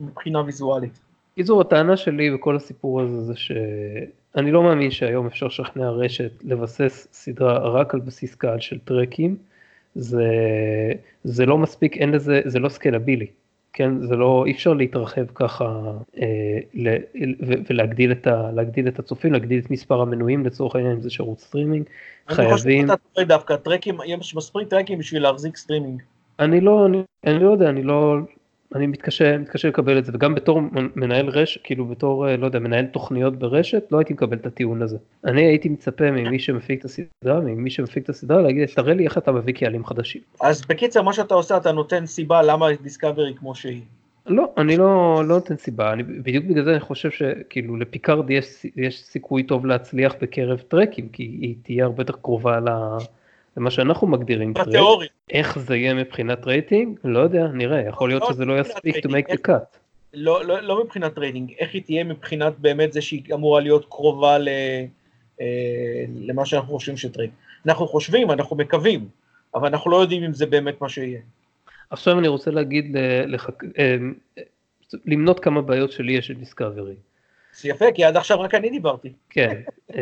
מבחינה 0.00 0.42
ויזואלית. 0.42 1.00
קיצור, 1.34 1.60
הטענה 1.60 1.96
שלי 1.96 2.30
בכל 2.30 2.56
הסיפור 2.56 3.00
הזה 3.00 3.20
זה 3.20 3.32
שאני 3.36 4.52
לא 4.52 4.62
מאמין 4.62 4.90
שהיום 4.90 5.26
אפשר 5.26 5.46
לשכנע 5.46 5.90
רשת 5.90 6.32
לבסס 6.44 7.08
סדרה 7.12 7.58
רק 7.68 7.94
על 7.94 8.00
בסיס 8.00 8.34
קהל 8.34 8.60
של 8.60 8.78
טרקים. 8.78 9.36
זה, 9.96 10.24
זה 11.24 11.46
לא 11.46 11.58
מספיק, 11.58 11.96
אין 11.96 12.10
לזה, 12.10 12.40
זה 12.44 12.58
לא 12.58 12.68
סקלבילי. 12.68 13.26
כן, 13.72 14.00
זה 14.02 14.16
לא, 14.16 14.44
אי 14.46 14.52
אפשר 14.52 14.72
להתרחב 14.72 15.26
ככה 15.34 15.92
אה, 16.18 16.58
ל, 16.74 16.96
ו, 17.46 17.52
ולהגדיל 17.70 18.12
את, 18.12 18.26
ה, 18.26 18.50
להגדיל 18.54 18.88
את 18.88 18.98
הצופים, 18.98 19.32
להגדיל 19.32 19.60
את 19.64 19.70
מספר 19.70 20.00
המנויים 20.00 20.46
לצורך 20.46 20.76
העניין 20.76 20.94
אם 20.94 21.00
זה 21.00 21.10
שירות 21.10 21.40
סטרימינג. 21.40 21.84
אני 22.28 22.36
חושב 22.36 22.48
חייבים, 22.48 22.86
שאתה 22.86 22.96
טועה 23.12 23.26
דווקא, 23.26 23.56
טרקים, 23.56 23.98
יש 24.06 24.36
מספיק 24.36 24.68
טרקים 24.68 24.98
בשביל 24.98 25.22
להחזיק 25.22 25.56
סטרימינג. 25.56 26.02
אני 26.38 26.60
לא, 26.60 26.86
אני, 26.86 27.02
אני 27.26 27.38
לא 27.38 27.50
יודע, 27.50 27.68
אני 27.68 27.82
לא, 27.82 28.16
אני 28.76 28.86
מתקשה, 28.86 29.38
מתקשה 29.38 29.68
לקבל 29.68 29.98
את 29.98 30.04
זה, 30.04 30.12
וגם 30.14 30.34
בתור 30.34 30.60
מנהל 30.96 31.28
רשת, 31.28 31.60
כאילו 31.64 31.86
בתור, 31.86 32.28
אה, 32.28 32.36
לא 32.36 32.46
יודע, 32.46 32.58
מנהל 32.58 32.86
תוכניות 32.86 33.38
ברשת, 33.38 33.82
לא 33.90 33.98
הייתי 33.98 34.12
מקבל 34.12 34.36
את 34.36 34.46
הטיעון 34.46 34.82
הזה. 34.82 34.96
אני 35.24 35.46
הייתי 35.46 35.68
מצפה 35.68 36.10
ממי 36.10 36.38
שמפיק 36.38 36.80
את 36.80 36.84
הסדרה, 36.84 37.40
ממי 37.40 37.70
שמפיק 37.70 38.04
את 38.04 38.08
הסדרה, 38.08 38.42
להגיד, 38.42 38.68
תראה 38.74 38.94
לי 38.94 39.04
איך 39.04 39.18
אתה 39.18 39.32
מביא 39.32 39.54
קהלים 39.54 39.84
חדשים. 39.84 40.22
אז 40.40 40.62
בקיצר, 40.68 41.02
מה 41.02 41.12
שאתה 41.12 41.34
עושה, 41.34 41.56
אתה 41.56 41.72
נותן 41.72 42.06
סיבה 42.06 42.42
למה 42.42 42.66
Discovery 42.82 43.34
כמו 43.38 43.54
שהיא. 43.54 43.80
לא, 44.26 44.52
אני 44.56 44.76
לא, 44.76 45.22
לא 45.26 45.34
נותן 45.34 45.56
סיבה, 45.56 45.92
אני, 45.92 46.02
בדיוק 46.02 46.44
בגלל 46.44 46.64
זה 46.64 46.70
אני 46.70 46.80
חושב 46.80 47.10
שכאילו 47.10 47.76
לפיקארד 47.76 48.30
יש, 48.30 48.66
יש 48.76 49.02
סיכוי 49.02 49.42
טוב 49.42 49.66
להצליח 49.66 50.14
בקרב 50.20 50.58
טרקים, 50.58 51.08
כי 51.08 51.22
היא 51.22 51.54
תהיה 51.62 51.84
הרבה 51.84 52.00
יותר 52.02 52.14
קרובה 52.22 52.60
ל... 52.60 52.68
למה 53.56 53.70
שאנחנו 53.70 54.06
מגדירים. 54.06 54.54
בתיאוריה. 54.54 55.08
איך 55.30 55.58
זה 55.58 55.76
יהיה 55.76 55.94
מבחינת 55.94 56.46
רייטינג? 56.46 56.98
לא 57.04 57.18
יודע, 57.18 57.46
נראה, 57.46 57.80
יכול 57.80 58.08
להיות 58.08 58.22
לא, 58.22 58.32
שזה 58.32 58.44
לא 58.44 58.56
לא 58.56 58.60
יספיק 58.60 58.96
to 58.96 59.08
make 59.08 59.32
the 59.32 59.48
cut. 59.48 59.78
לא, 60.14 60.44
לא, 60.44 60.60
לא 60.60 60.84
מבחינת 60.84 61.18
רייטינג, 61.18 61.54
איך 61.58 61.74
היא 61.74 61.82
תהיה 61.82 62.04
מבחינת 62.04 62.58
באמת 62.58 62.92
זה 62.92 63.00
שהיא 63.00 63.22
אמורה 63.34 63.60
להיות 63.60 63.86
קרובה 63.88 64.38
ל, 64.38 64.48
אה, 65.40 66.04
למה 66.20 66.46
שאנחנו 66.46 66.68
חושבים 66.68 66.96
שטרייק. 66.96 67.30
אנחנו 67.66 67.88
חושבים, 67.88 68.30
אנחנו 68.30 68.56
מקווים, 68.56 69.08
אבל 69.54 69.68
אנחנו 69.68 69.90
לא 69.90 69.96
יודעים 69.96 70.24
אם 70.24 70.32
זה 70.32 70.46
באמת 70.46 70.80
מה 70.80 70.88
שיהיה. 70.88 71.20
עכשיו 71.90 72.18
אני 72.18 72.28
רוצה 72.28 72.50
להגיד, 72.50 72.96
לח... 73.26 73.50
אה, 73.78 73.96
למנות 75.06 75.40
כמה 75.40 75.62
בעיות 75.62 75.92
שלי 75.92 76.12
יש 76.12 76.30
ב 76.30 76.36
Discovery. 76.36 76.94
זה 76.94 77.00
יפה, 77.64 77.92
כי 77.94 78.04
עד 78.04 78.16
עכשיו 78.16 78.40
רק 78.40 78.54
אני 78.54 78.70
דיברתי. 78.70 79.12
כן, 79.30 79.60
אה, 79.94 80.00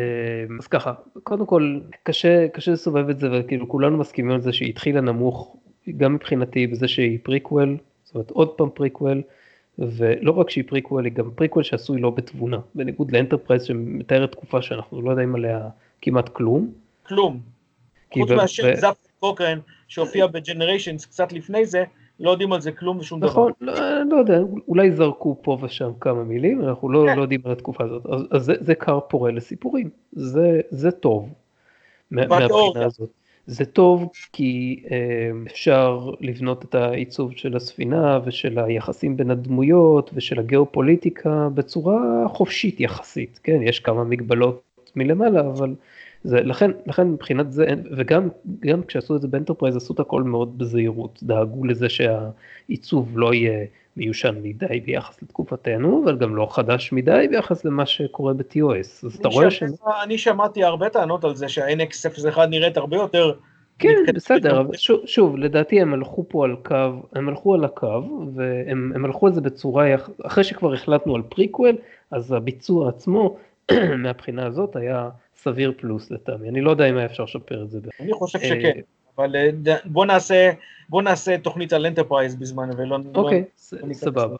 אז 0.59 0.67
ככה, 0.67 0.93
קודם 1.23 1.45
כל 1.45 1.79
קשה, 2.03 2.47
קשה 2.47 2.71
לסובב 2.71 3.09
את 3.09 3.19
זה 3.19 3.27
וכאילו 3.31 3.69
כולנו 3.69 3.97
מסכימים 3.97 4.31
על 4.31 4.41
זה 4.41 4.53
שהיא 4.53 4.69
התחילה 4.69 5.01
נמוך, 5.01 5.57
גם 5.97 6.13
מבחינתי 6.13 6.67
בזה 6.67 6.87
שהיא 6.87 7.19
פריקוול, 7.23 7.77
זאת 8.03 8.15
אומרת 8.15 8.31
עוד 8.31 8.49
פעם 8.49 8.69
פריקוול, 8.73 9.21
ולא 9.79 10.31
רק 10.31 10.49
שהיא 10.49 10.63
פריקוול, 10.67 11.05
היא 11.05 11.13
גם 11.13 11.31
פריקוול 11.35 11.63
שעשוי 11.63 12.01
לא 12.01 12.09
בתבונה, 12.09 12.57
בניגוד 12.75 13.11
ל 13.11 13.16
Enterprise 13.16 13.63
שמתארת 13.63 14.31
תקופה 14.31 14.61
שאנחנו 14.61 15.01
לא 15.01 15.09
יודעים 15.09 15.35
עליה 15.35 15.61
כמעט 16.01 16.29
כלום. 16.29 16.71
כלום. 17.07 17.39
חוץ 18.13 18.31
מאשר 18.31 18.75
זאפ 18.75 18.95
קוקרן 19.19 19.59
שהופיע 19.87 20.27
ב 20.27 20.33
Generations 20.33 21.05
קצת 21.05 21.33
לפני 21.33 21.65
זה, 21.65 21.83
לא 22.19 22.31
יודעים 22.31 22.53
על 22.53 22.61
זה 22.61 22.71
כלום 22.71 22.97
ושום 22.97 23.19
דבר. 23.19 23.29
נכון, 23.29 23.51
לא, 23.61 23.73
לא 24.11 24.15
יודע, 24.15 24.39
אולי 24.67 24.91
זרקו 24.91 25.37
פה 25.41 25.57
ושם 25.61 25.91
כמה 25.99 26.23
מילים, 26.23 26.61
אנחנו 26.61 26.89
לא, 26.89 27.05
כן. 27.09 27.17
לא 27.17 27.21
יודעים 27.21 27.41
על 27.43 27.51
התקופה 27.51 27.83
הזאת, 27.83 28.05
אז, 28.05 28.21
אז 28.31 28.43
זה, 28.45 28.53
זה 28.59 28.75
כר 28.75 28.99
פורה 28.99 29.31
לסיפורים, 29.31 29.89
זה, 30.11 30.61
זה 30.69 30.91
טוב. 30.91 31.29
מהבחינה 32.11 32.85
הזאת. 32.85 33.09
זה 33.47 33.65
טוב 33.65 34.09
כי 34.33 34.83
אה, 34.91 35.29
אפשר 35.47 36.09
לבנות 36.21 36.65
את 36.65 36.75
העיצוב 36.75 37.31
של 37.35 37.55
הספינה 37.55 38.19
ושל 38.25 38.59
היחסים 38.59 39.17
בין 39.17 39.31
הדמויות 39.31 40.11
ושל 40.13 40.39
הגיאופוליטיקה 40.39 41.49
בצורה 41.53 42.27
חופשית 42.27 42.79
יחסית, 42.79 43.39
כן, 43.43 43.61
יש 43.61 43.79
כמה 43.79 44.03
מגבלות 44.03 44.61
מלמעלה, 44.95 45.39
אבל 45.39 45.75
זה, 46.25 46.41
לכן, 46.41 46.71
לכן 46.85 47.07
מבחינת 47.07 47.51
זה, 47.51 47.65
וגם 47.97 48.29
גם 48.59 48.83
כשעשו 48.83 49.15
את 49.15 49.21
זה 49.21 49.27
ב 49.27 49.31
Enterprise 49.31 49.75
עשו 49.75 49.93
את 49.93 49.99
הכל 49.99 50.23
מאוד 50.23 50.57
בזהירות, 50.57 51.19
דאגו 51.23 51.65
לזה 51.65 51.87
שהעיצוב 51.89 53.19
לא 53.19 53.33
יהיה 53.33 53.65
מיושן 53.97 54.35
מדי 54.43 54.79
ביחס 54.85 55.21
לתקופתנו, 55.21 56.03
אבל 56.03 56.17
גם 56.17 56.35
לא 56.35 56.47
חדש 56.51 56.91
מדי 56.91 57.27
ביחס 57.29 57.65
למה 57.65 57.85
שקורה 57.85 58.33
ב-TOS, 58.33 59.05
אז 59.05 59.15
אתה 59.19 59.27
רואה 59.27 59.51
ש... 59.51 59.63
אני 60.03 60.17
שמעתי 60.17 60.63
הרבה 60.63 60.89
טענות 60.89 61.23
על 61.23 61.35
זה 61.35 61.49
שה-NX01 61.49 62.45
נראית 62.45 62.77
הרבה 62.77 62.97
יותר... 62.97 63.33
כן. 63.79 64.03
בסדר, 64.15 64.59
אבל 64.59 64.77
שוב, 64.77 64.99
שוב, 65.05 65.37
לדעתי 65.37 65.81
הם 65.81 65.93
הלכו 65.93 66.25
פה 66.29 66.45
על 66.45 66.55
קו, 66.63 66.75
הם 67.13 67.29
הלכו 67.29 67.53
על 67.53 67.65
הקו, 67.65 68.27
והם 68.35 68.91
הם 68.95 69.05
הלכו 69.05 69.27
על 69.27 69.33
זה 69.33 69.41
בצורה, 69.41 69.87
אחרי 70.23 70.43
שכבר 70.43 70.73
החלטנו 70.73 71.15
על 71.15 71.21
פריקוול, 71.21 71.75
אז 72.11 72.31
הביצוע 72.31 72.89
עצמו, 72.89 73.37
מהבחינה 74.03 74.45
הזאת, 74.45 74.75
היה 74.75 75.09
סביר 75.45 75.73
פלוס 75.77 76.11
לטעמי. 76.11 76.49
אני 76.49 76.61
לא 76.61 76.71
יודע 76.71 76.89
אם 76.89 76.97
היה 76.97 77.05
אפשר 77.05 77.23
לשפר 77.23 77.63
את 77.63 77.69
זה. 77.69 77.79
אני 77.99 78.13
חושב 78.13 78.39
אה, 78.39 78.47
שכן, 78.47 78.79
אבל 79.17 79.35
אה, 79.35 79.49
בוא 79.85 80.05
נעשה, 80.05 80.51
בוא 80.89 81.01
נעשה 81.01 81.37
תוכנית 81.37 81.73
על 81.73 81.85
Enterprise 81.85 82.35
בזמן, 82.35 82.69
ולא... 82.77 82.99
אוקיי, 83.15 83.39
לא- 83.39 83.45
ס- 83.57 83.73
ניכנס 83.73 83.99
סבבה. 83.99 84.35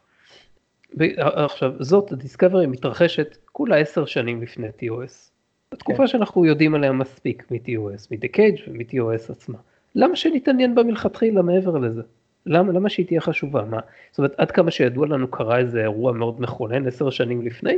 ו- 0.99 1.21
עכשיו, 1.45 1.71
זאת, 1.79 2.11
ה 2.11 2.17
Discovery 2.17 2.67
מתרחשת 2.67 3.37
כולה 3.51 3.77
עשר 3.77 4.05
שנים 4.05 4.41
לפני 4.41 4.67
TOS. 4.67 5.31
התקופה 5.71 5.97
כן. 5.97 6.07
שאנחנו 6.07 6.45
יודעים 6.45 6.75
עליה 6.75 6.91
מספיק 6.91 7.51
מ-TOS, 7.51 8.07
מ-The 8.11 8.29
Cage 8.35 8.69
ומ-TOS 8.69 9.31
עצמה. 9.31 9.57
למה 9.95 10.15
שנתעניין 10.15 10.75
בה 10.75 10.83
מלכתחילה 10.83 11.41
מעבר 11.41 11.77
לזה? 11.77 12.01
למה, 12.45 12.73
למה 12.73 12.89
שהיא 12.89 13.05
תהיה 13.05 13.21
חשובה? 13.21 13.65
מה? 13.65 13.79
זאת 14.11 14.17
אומרת, 14.17 14.33
עד 14.37 14.51
כמה 14.51 14.71
שידוע 14.71 15.07
לנו 15.07 15.27
קרה 15.27 15.57
איזה 15.57 15.81
אירוע 15.81 16.11
מאוד 16.11 16.41
מכונן 16.41 16.87
עשר 16.87 17.09
שנים 17.09 17.45
לפני, 17.45 17.77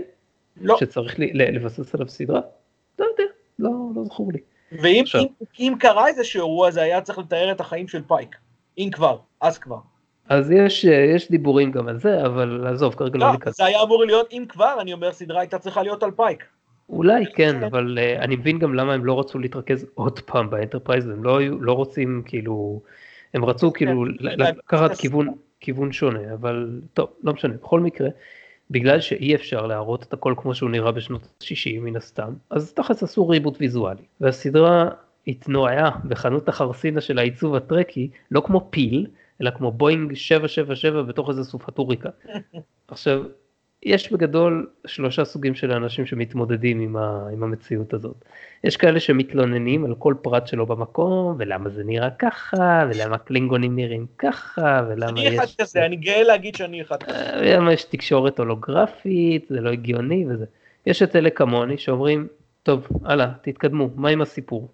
לא, 0.61 0.77
שצריך 0.79 1.19
לי, 1.19 1.33
לבסס 1.33 1.95
עליו 1.95 2.09
סדרה? 2.09 2.41
לא 3.59 3.71
לא, 3.95 4.03
זכור 4.03 4.31
לי. 4.33 4.39
ואם 4.71 5.01
עכשיו. 5.03 5.21
אם, 5.21 5.27
אם 5.59 5.73
קרה 5.79 6.07
איזשהו 6.07 6.39
אירוע, 6.39 6.71
זה 6.71 6.81
היה 6.81 7.01
צריך 7.01 7.17
לתאר 7.17 7.51
את 7.51 7.59
החיים 7.59 7.87
של 7.87 8.01
פייק. 8.07 8.35
אם 8.77 8.89
כבר, 8.91 9.17
אז 9.41 9.57
כבר. 9.57 9.79
אז 10.29 10.51
יש, 10.51 10.83
יש 10.83 11.31
דיבורים 11.31 11.71
גם 11.71 11.87
על 11.87 11.99
זה, 11.99 12.25
אבל 12.25 12.67
עזוב, 12.67 12.95
כרגע 12.95 13.19
לא 13.19 13.25
לא, 13.25 13.31
ניכנס. 13.31 13.57
זה 13.57 13.65
היה 13.65 13.83
אמור 13.83 14.05
להיות, 14.05 14.27
אם 14.31 14.45
כבר, 14.49 14.77
אני 14.81 14.93
אומר, 14.93 15.11
סדרה 15.11 15.39
הייתה 15.39 15.59
צריכה 15.59 15.83
להיות 15.83 16.03
על 16.03 16.11
פייק. 16.11 16.43
אולי 16.89 17.25
כן. 17.35 17.63
אבל 17.63 17.97
אה, 17.97 18.21
אני 18.23 18.35
מבין 18.35 18.59
גם 18.59 18.73
למה 18.73 18.93
הם 18.93 19.05
לא 19.05 19.19
רצו 19.19 19.39
להתרכז 19.39 19.85
עוד 19.93 20.19
פעם 20.19 20.49
באנטרפרייז, 20.49 21.07
הם 21.07 21.23
לא, 21.23 21.39
לא 21.59 21.73
רוצים 21.73 22.23
כאילו, 22.25 22.81
הם 23.33 23.45
רצו 23.45 23.73
כאילו 23.73 24.05
כן, 24.19 24.29
כן, 24.29 24.55
לקחת. 24.55 24.97
כיוון, 24.97 25.33
כיוון 25.59 25.91
שונה, 25.91 26.33
אבל 26.33 26.81
טוב, 26.93 27.09
לא 27.23 27.33
משנה, 27.33 27.53
בכל 27.53 27.79
מקרה, 27.79 28.09
בגלל 28.71 29.01
שאי 29.01 29.35
אפשר 29.35 29.67
להראות 29.67 30.03
את 30.03 30.13
הכל 30.13 30.33
כמו 30.37 30.55
שהוא 30.55 30.69
נראה 30.69 30.91
בשנות 30.91 31.23
ה-60 31.23 31.79
מן 31.81 31.95
הסתם, 31.95 32.33
אז 32.49 32.73
תכלס 32.73 33.03
עשו 33.03 33.27
ריבוט 33.27 33.57
ויזואלי, 33.59 34.03
והסדרה 34.21 34.89
התנועעה 35.27 35.91
בחנות 36.07 36.49
החרסינה 36.49 37.01
של 37.01 37.19
העיצוב 37.19 37.55
הטרקי, 37.55 38.09
לא 38.31 38.41
כמו 38.45 38.67
פיל, 38.69 39.07
אלא 39.41 39.51
כמו 39.51 39.71
בואינג 39.71 40.13
777 40.13 41.01
בתוך 41.01 41.29
איזה 41.29 41.43
סופטוריקה. 41.43 42.09
עכשיו, 42.87 43.23
יש 43.83 44.11
בגדול 44.13 44.69
שלושה 44.87 45.25
סוגים 45.25 45.55
של 45.55 45.71
אנשים 45.71 46.05
שמתמודדים 46.05 46.79
עם, 46.79 46.97
ה, 46.97 47.27
עם 47.33 47.43
המציאות 47.43 47.93
הזאת. 47.93 48.15
יש 48.63 48.77
כאלה 48.77 48.99
שמתלוננים 48.99 49.85
על 49.85 49.95
כל 49.95 50.15
פרט 50.21 50.47
שלו 50.47 50.65
במקום, 50.65 51.35
ולמה 51.39 51.69
זה 51.69 51.83
נראה 51.83 52.09
ככה, 52.09 52.85
ולמה 52.89 53.17
קלינגונים 53.17 53.75
נראים 53.75 54.05
ככה, 54.17 54.85
ולמה 54.89 55.09
אני 55.09 55.35
אחד 55.35 55.43
יש... 55.43 55.55
כזה, 55.55 55.85
אני 55.85 55.95
גאה 55.95 56.23
להגיד 56.23 56.55
שאני 56.55 56.81
אחד 56.81 57.03
כזה. 57.03 57.17
אה, 57.17 57.39
ולמה 57.41 57.73
יש 57.73 57.83
תקשורת 57.83 58.39
הולוגרפית, 58.39 59.45
זה 59.49 59.61
לא 59.61 59.69
הגיוני 59.69 60.25
וזה. 60.29 60.45
יש 60.85 61.01
את 61.01 61.15
אלה 61.15 61.29
כמוני 61.29 61.77
שאומרים, 61.77 62.27
טוב, 62.63 62.87
הלאה, 63.05 63.31
תתקדמו, 63.41 63.89
מה 63.95 64.09
עם 64.09 64.21
הסיפור? 64.21 64.69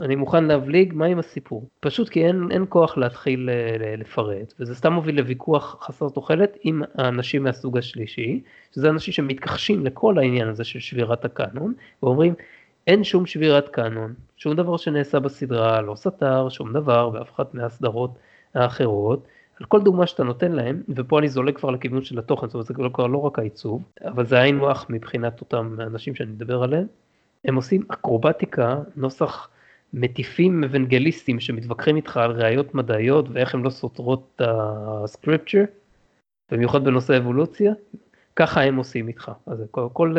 אני 0.00 0.16
מוכן 0.16 0.44
להבליג, 0.44 0.92
מה 0.94 1.06
עם 1.06 1.18
הסיפור? 1.18 1.68
פשוט 1.80 2.08
כי 2.08 2.26
אין, 2.26 2.48
אין 2.50 2.64
כוח 2.68 2.98
להתחיל 2.98 3.50
לפרט, 3.98 4.54
וזה 4.60 4.74
סתם 4.74 4.92
מוביל 4.92 5.16
לוויכוח 5.16 5.76
חסר 5.80 6.08
תוחלת 6.08 6.58
עם 6.62 6.82
האנשים 6.94 7.44
מהסוג 7.44 7.78
השלישי, 7.78 8.40
שזה 8.74 8.90
אנשים 8.90 9.14
שמתכחשים 9.14 9.86
לכל 9.86 10.18
העניין 10.18 10.48
הזה 10.48 10.64
של 10.64 10.80
שבירת 10.80 11.24
הקאנון, 11.24 11.74
ואומרים, 12.02 12.34
אין 12.86 13.04
שום 13.04 13.26
שבירת 13.26 13.68
קאנון, 13.68 14.14
שום 14.36 14.56
דבר 14.56 14.76
שנעשה 14.76 15.20
בסדרה 15.20 15.80
לא 15.80 15.94
סתר, 15.94 16.48
שום 16.48 16.72
דבר, 16.72 17.08
באף 17.10 17.30
אחת 17.30 17.54
מהסדרות 17.54 18.10
האחרות. 18.54 19.26
על 19.60 19.66
כל 19.66 19.82
דוגמה 19.82 20.06
שאתה 20.06 20.24
נותן 20.24 20.52
להם, 20.52 20.82
ופה 20.88 21.18
אני 21.18 21.28
זולג 21.28 21.56
כבר 21.56 21.70
לכיוון 21.70 22.04
של 22.04 22.18
התוכן, 22.18 22.46
זאת 22.46 22.54
אומרת 22.54 22.66
זה 22.66 22.74
כבר 22.74 23.06
לא 23.06 23.18
רק 23.18 23.38
העיצוב, 23.38 23.82
אבל 24.04 24.26
זה 24.26 24.38
היינו 24.38 24.70
הך 24.70 24.86
מבחינת 24.88 25.40
אותם 25.40 25.76
אנשים 25.80 26.14
שאני 26.14 26.30
מדבר 26.30 26.62
עליהם, 26.62 26.86
הם 27.44 27.56
עושים 27.56 27.82
אקרובטיקה, 27.88 28.78
נוסח 28.96 29.48
מטיפים 29.94 30.64
אבנגליסטים 30.64 31.40
שמתווכחים 31.40 31.96
איתך 31.96 32.16
על 32.16 32.30
ראיות 32.30 32.74
מדעיות 32.74 33.26
ואיך 33.32 33.54
הן 33.54 33.62
לא 33.62 33.70
סותרות 33.70 34.32
את 34.36 34.42
הסקריפצ'ר, 34.46 35.64
במיוחד 36.52 36.84
בנושא 36.84 37.16
אבולוציה, 37.16 37.72
ככה 38.36 38.62
הם 38.62 38.76
עושים 38.76 39.08
איתך. 39.08 39.32
אז 39.46 39.64
כל, 39.70 39.88
כל, 39.92 40.16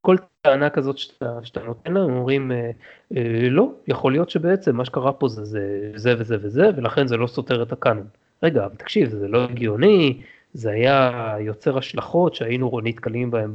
כל 0.00 0.16
טענה 0.42 0.70
כזאת 0.70 0.98
שאתה, 0.98 1.38
שאתה 1.42 1.60
נותן 1.60 1.92
להם, 1.92 2.10
אומרים, 2.10 2.52
אה, 2.52 2.70
אה, 3.16 3.48
לא, 3.50 3.72
יכול 3.86 4.12
להיות 4.12 4.30
שבעצם 4.30 4.76
מה 4.76 4.84
שקרה 4.84 5.12
פה 5.12 5.28
זה 5.28 5.44
זה, 5.44 5.92
זה 5.94 6.14
וזה 6.18 6.36
וזה, 6.40 6.70
ולכן 6.76 7.06
זה 7.06 7.16
לא 7.16 7.26
סותר 7.26 7.62
את 7.62 7.72
הקאנון. 7.72 8.06
רגע, 8.42 8.64
אבל 8.64 8.74
תקשיב, 8.74 9.08
זה 9.08 9.28
לא 9.28 9.44
הגיוני, 9.44 10.20
זה 10.54 10.70
היה 10.70 11.36
יוצר 11.40 11.78
השלכות 11.78 12.34
שהיינו 12.34 12.80
נתקלים 12.82 13.30
בהם 13.30 13.54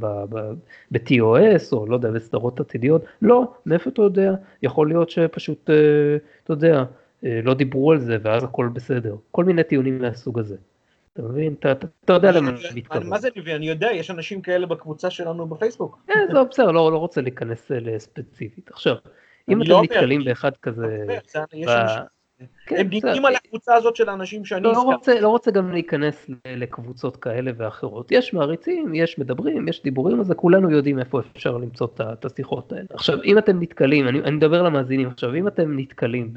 ב-TOS, 0.90 1.72
או 1.72 1.86
לא 1.86 1.94
יודע, 1.94 2.10
בסדרות 2.10 2.60
עתידיות. 2.60 3.04
לא, 3.22 3.52
מאיפה 3.66 3.90
אתה 3.90 4.02
יודע? 4.02 4.34
יכול 4.62 4.88
להיות 4.88 5.10
שפשוט, 5.10 5.70
אה, 5.70 6.16
אתה 6.44 6.52
יודע, 6.52 6.84
לא 7.22 7.54
דיברו 7.54 7.92
על 7.92 7.98
זה 7.98 8.16
ואז 8.22 8.44
הכל 8.44 8.68
בסדר. 8.72 9.16
כל 9.30 9.44
מיני 9.44 9.64
טיעונים 9.64 9.98
מהסוג 9.98 10.38
הזה. 10.38 10.56
אתה 11.12 11.22
מבין? 11.22 11.54
אתה, 11.58 11.72
אתה, 11.72 11.86
אתה 12.04 12.12
יודע 12.12 12.32
למה 12.32 12.50
אני 12.50 12.58
מתכוון. 12.74 13.06
מה 13.08 13.18
זה 13.18 13.28
ליבי? 13.36 13.54
אני 13.54 13.68
יודע, 13.68 13.88
יש 13.92 14.10
אנשים 14.10 14.42
כאלה 14.42 14.66
בקבוצה 14.66 15.10
שלנו 15.10 15.46
בפייסבוק. 15.46 15.98
אה, 16.10 16.14
זה 16.32 16.44
בסדר, 16.50 16.70
לא, 16.70 16.92
לא 16.92 16.98
רוצה 16.98 17.20
להיכנס 17.20 17.70
לספציפית. 17.70 18.70
עכשיו, 18.72 18.96
אם 19.48 19.62
אתם 19.62 19.70
לא 19.70 19.82
נתקלים 19.82 20.24
באחד 20.24 20.56
כזה... 20.56 21.06
כן, 22.66 22.76
הם 22.76 22.88
דיקים 22.88 23.24
על 23.24 23.34
הקבוצה 23.34 23.74
הזאת 23.74 23.96
של 23.96 24.08
האנשים 24.08 24.44
שאני 24.44 24.62
לא 24.62 24.70
הזכרתי. 24.70 25.20
לא 25.20 25.28
רוצה 25.28 25.50
גם 25.50 25.72
להיכנס 25.72 26.30
לקבוצות 26.46 27.16
כאלה 27.16 27.50
ואחרות. 27.56 28.12
יש 28.12 28.34
מעריצים, 28.34 28.94
יש 28.94 29.18
מדברים, 29.18 29.68
יש 29.68 29.82
דיבורים, 29.82 30.20
אז 30.20 30.32
כולנו 30.36 30.70
יודעים 30.70 30.98
איפה 30.98 31.20
אפשר 31.36 31.56
למצוא 31.56 31.86
את 32.12 32.24
השיחות 32.24 32.72
האלה. 32.72 32.86
עכשיו, 32.90 33.22
אם 33.22 33.38
אתם 33.38 33.62
נתקלים, 33.62 34.08
אני 34.08 34.30
מדבר 34.30 34.62
למאזינים 34.62 35.08
עכשיו, 35.08 35.34
אם 35.34 35.48
אתם 35.48 35.78
נתקלים 35.78 36.32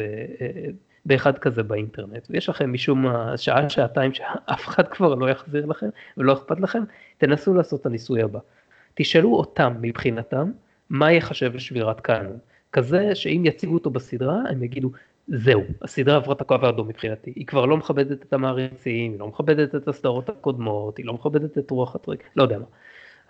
באחד 1.05 1.37
כזה 1.37 1.63
באינטרנט, 1.63 2.27
ויש 2.29 2.49
לכם 2.49 2.73
משום 2.73 3.01
מה 3.01 3.37
שעה, 3.37 3.69
שעתיים 3.69 4.13
שאף 4.17 4.67
אחד 4.67 4.87
כבר 4.87 5.15
לא 5.15 5.29
יחזיר 5.29 5.65
לכם 5.65 5.89
ולא 6.17 6.33
אכפת 6.33 6.59
לכם, 6.59 6.83
תנסו 7.17 7.53
לעשות 7.53 7.81
את 7.81 7.85
הניסוי 7.85 8.21
הבא. 8.21 8.39
תשאלו 8.93 9.35
אותם 9.35 9.73
מבחינתם, 9.81 10.51
מה 10.89 11.11
יחשב 11.11 11.55
לשבירת 11.55 12.01
קאנון. 12.01 12.37
כזה 12.73 13.15
שאם 13.15 13.41
יציגו 13.45 13.73
אותו 13.73 13.89
בסדרה, 13.89 14.37
הם 14.49 14.63
יגידו, 14.63 14.91
זהו, 15.29 15.63
הסדרה 15.81 16.15
עברה 16.15 16.33
את 16.33 16.41
הקו 16.41 16.55
האדום 16.61 16.87
מבחינתי, 16.87 17.33
היא 17.35 17.45
כבר 17.45 17.65
לא 17.65 17.77
מכבדת 17.77 18.21
את 18.23 18.33
המעריצים, 18.33 19.11
היא 19.11 19.19
לא 19.19 19.27
מכבדת 19.27 19.75
את 19.75 19.87
הסדרות 19.87 20.29
הקודמות, 20.29 20.97
היא 20.97 21.05
לא 21.05 21.13
מכבדת 21.13 21.57
את 21.57 21.71
רוח 21.71 21.95
הטריק, 21.95 22.23
לא 22.35 22.43
יודע 22.43 22.59
מה. 22.59 22.65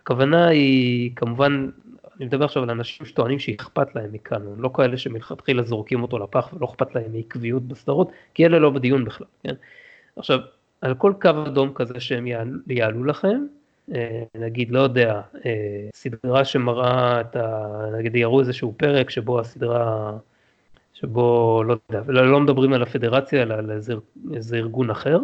הכוונה 0.01 0.47
היא 0.47 1.11
כמובן 1.15 1.69
אני 2.19 2.25
מדבר 2.25 2.45
עכשיו 2.45 2.63
על 2.63 2.69
אנשים 2.69 3.05
שטוענים 3.05 3.39
שאכפת 3.39 3.95
להם 3.95 4.11
מקאנון, 4.11 4.59
לא 4.59 4.69
כאלה 4.73 4.97
שמלכתחילה 4.97 5.63
זורקים 5.63 6.01
אותו 6.01 6.19
לפח 6.19 6.49
ולא 6.53 6.65
אכפת 6.65 6.95
להם 6.95 7.13
מעקביות 7.13 7.63
בסדרות, 7.63 8.11
כי 8.33 8.45
אלה 8.45 8.59
לא 8.59 8.69
בדיון 8.69 9.05
בכלל, 9.05 9.27
כן? 9.43 9.53
עכשיו, 10.15 10.39
על 10.81 10.95
כל 10.95 11.13
קו 11.21 11.29
אדום 11.29 11.73
כזה 11.73 11.99
שהם 11.99 12.27
יעלו, 12.67 13.03
לכם, 13.03 13.45
אה, 13.93 14.23
נגיד, 14.35 14.71
לא 14.71 14.79
יודע, 14.79 15.21
אה, 15.45 15.87
סדרה 15.95 16.45
שמראה 16.45 17.21
את 17.21 17.35
ה... 17.35 17.67
נגיד 17.97 18.15
יראו 18.15 18.39
איזשהו 18.39 18.73
פרק 18.77 19.09
שבו 19.09 19.39
הסדרה, 19.39 20.11
שבו, 21.01 21.63
לא 21.63 21.77
יודע, 21.89 22.03
לא, 22.07 22.31
לא 22.31 22.39
מדברים 22.39 22.73
על 22.73 22.83
הפדרציה 22.83 23.41
אלא 23.41 23.53
על 23.53 23.71
איזה, 23.71 23.93
איזה 24.33 24.57
ארגון 24.57 24.89
אחר, 24.89 25.19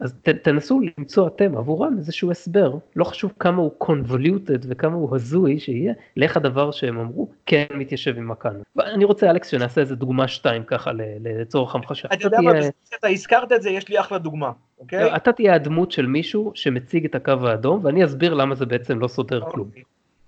אז 0.00 0.14
ת, 0.22 0.28
תנסו 0.28 0.80
למצוא 0.98 1.26
אתם 1.26 1.56
עבורם 1.56 1.94
איזשהו 1.98 2.30
הסבר, 2.30 2.74
לא 2.96 3.04
חשוב 3.04 3.32
כמה 3.38 3.62
הוא 3.62 3.72
convoluted 3.84 4.66
וכמה 4.68 4.94
הוא 4.94 5.16
הזוי 5.16 5.58
שיהיה, 5.58 5.92
לאיך 6.16 6.36
הדבר 6.36 6.70
שהם 6.70 6.98
אמרו 6.98 7.28
כן 7.46 7.64
מתיישב 7.74 8.16
עם 8.16 8.30
הקאנון. 8.30 8.62
ואני 8.76 9.04
רוצה 9.04 9.30
אלכס 9.30 9.48
שנעשה 9.48 9.80
איזה 9.80 9.96
דוגמה 9.96 10.28
שתיים 10.28 10.64
ככה 10.64 10.90
לצורך 11.20 11.74
המחשה. 11.74 12.08
אתה 12.12 12.26
יודע 12.26 12.40
מה, 12.40 12.52
אתה 12.98 13.08
הזכרת 13.08 13.52
את 13.52 13.62
זה, 13.62 13.70
יש 13.70 13.88
לי 13.88 14.00
אחלה 14.00 14.18
דוגמה, 14.18 14.52
אוקיי? 14.78 15.04
לא, 15.04 15.16
אתה 15.16 15.32
תהיה 15.32 15.54
הדמות 15.54 15.92
של 15.92 16.06
מישהו 16.06 16.52
שמציג 16.54 17.04
את 17.04 17.14
הקו 17.14 17.32
האדום 17.42 17.84
ואני 17.84 18.04
אסביר 18.04 18.34
למה 18.34 18.54
זה 18.54 18.66
בעצם 18.66 18.98
לא 18.98 19.08
סותר 19.08 19.38
אוקיי. 19.38 19.52
כלום. 19.52 19.68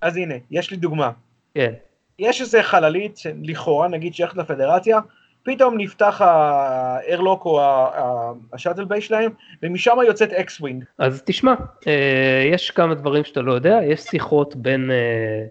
אז 0.01 0.17
הנה, 0.17 0.35
יש 0.51 0.71
לי 0.71 0.77
דוגמה. 0.77 1.11
כן. 1.55 1.73
יש 2.19 2.41
איזה 2.41 2.63
חללית, 2.63 3.19
לכאורה 3.43 3.89
נגיד 3.89 4.15
שייכת 4.15 4.37
לפדרציה, 4.37 4.99
פתאום 5.43 5.79
נפתח 5.79 6.21
ה 6.21 6.36
airlock 6.36 7.45
או 7.45 7.61
ה 8.53 8.57
shuttle 8.57 8.85
bay 8.85 9.01
שלהם, 9.01 9.31
ומשם 9.63 9.97
יוצאת 10.07 10.33
X-wing. 10.33 10.85
אז 10.99 11.23
תשמע, 11.27 11.55
אה, 11.87 12.49
יש 12.53 12.71
כמה 12.71 12.95
דברים 12.95 13.25
שאתה 13.25 13.41
לא 13.41 13.53
יודע, 13.53 13.79
יש 13.85 14.01
שיחות 14.01 14.57
בין, 14.57 14.91
אה, 14.91 15.47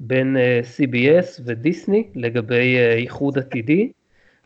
בין 0.00 0.36
אה, 0.36 0.60
CBS 0.76 1.40
ודיסני 1.44 2.04
לגבי 2.14 2.76
איחוד 2.96 3.38
עתידי, 3.38 3.92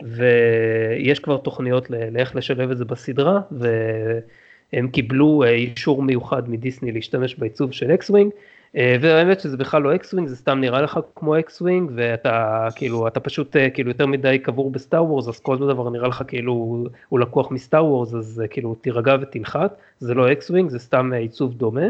ויש 0.02 1.18
כבר 1.18 1.36
תוכניות 1.36 1.90
לאיך 1.90 2.36
לשלב 2.36 2.70
את 2.70 2.78
זה 2.78 2.84
בסדרה, 2.84 3.40
והם 3.50 4.88
קיבלו 4.88 5.44
אישור 5.44 6.02
מיוחד 6.02 6.50
מדיסני 6.50 6.92
להשתמש 6.92 7.34
בעיצוב 7.34 7.72
של 7.72 7.90
X-wing. 7.94 8.32
אה, 8.76 8.96
והאמת 9.00 9.40
שזה 9.40 9.56
בכלל 9.56 9.82
לא 9.82 9.94
X-wing 9.94 10.28
זה 10.28 10.36
סתם 10.36 10.60
נראה 10.60 10.82
לך 10.82 11.00
כמו 11.14 11.38
X-wing 11.38 11.90
ואתה 11.94 12.68
כאילו 12.74 13.08
אתה 13.08 13.20
פשוט 13.20 13.56
אה, 13.56 13.70
כאילו 13.70 13.90
יותר 13.90 14.06
מדי 14.06 14.38
קבור 14.38 14.70
בסטאר 14.70 15.04
וורס 15.04 15.28
אז 15.28 15.40
כל 15.40 15.58
דבר 15.58 15.90
נראה 15.90 16.08
לך 16.08 16.22
כאילו 16.28 16.86
הוא 17.08 17.20
לקוח 17.20 17.50
מסטאר 17.50 17.86
וורס 17.86 18.14
אז 18.14 18.40
אה, 18.42 18.48
כאילו 18.48 18.74
תירגע 18.74 19.16
ותנחת. 19.20 19.76
זה 19.98 20.14
לא 20.14 20.32
X-wing 20.32 20.70
זה 20.70 20.78
סתם 20.78 21.12
עיצוב 21.12 21.54
דומה. 21.54 21.86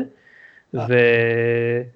ו... 0.75 0.95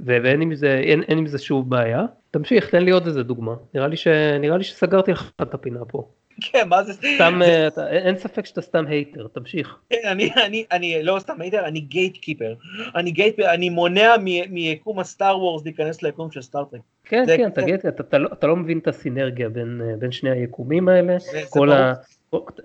ואין 0.00 0.40
עם 0.40 0.54
זה 0.54 0.78
אין, 0.78 1.02
אין 1.02 1.18
עם 1.18 1.26
זה 1.26 1.38
שוב 1.38 1.70
בעיה. 1.70 2.04
תמשיך 2.30 2.70
תן 2.70 2.82
לי 2.82 2.90
עוד 2.90 3.06
איזה 3.06 3.22
דוגמה. 3.22 3.54
נראה 3.74 3.88
לי, 3.88 3.96
ש... 3.96 4.06
נראה 4.40 4.56
לי 4.56 4.64
שסגרתי 4.64 5.12
לך 5.12 5.30
את 5.42 5.54
הפינה 5.54 5.84
פה. 5.84 6.08
כן, 6.40 6.68
מה 6.68 6.82
זה? 6.82 6.92
סתם, 6.92 7.40
זה... 7.44 7.66
אתה, 7.66 7.90
אין 7.90 8.18
ספק 8.18 8.46
שאתה 8.46 8.62
סתם 8.62 8.86
hater, 8.86 9.26
תמשיך. 9.32 9.76
כן, 9.90 9.96
אני, 10.04 10.30
אני, 10.46 10.64
אני 10.72 11.02
לא 11.02 11.18
סתם 11.18 11.40
hater, 11.40 11.66
אני 11.66 11.80
gatekeeper. 11.80 12.54
אני 12.94 13.10
gate, 13.10 13.40
אני 13.40 13.70
מונע 13.70 14.14
מיקום 14.50 15.00
הסטאר 15.00 15.38
וורס 15.38 15.64
להיכנס 15.64 16.02
ליקום 16.02 16.30
של 16.30 16.42
סטארטרק. 16.42 16.80
כן, 17.04 17.24
כן, 17.26 17.46
אתה, 17.46 17.62
gate, 17.62 17.86
אתה, 17.86 18.02
אתה, 18.02 18.18
לא, 18.18 18.28
אתה 18.32 18.46
לא 18.46 18.56
מבין 18.56 18.78
את 18.78 18.88
הסינרגיה 18.88 19.48
בין, 19.48 19.80
בין 19.98 20.12
שני 20.12 20.30
היקומים 20.30 20.88
האלה. 20.88 21.16
כל 21.50 21.72
ה... 21.72 21.94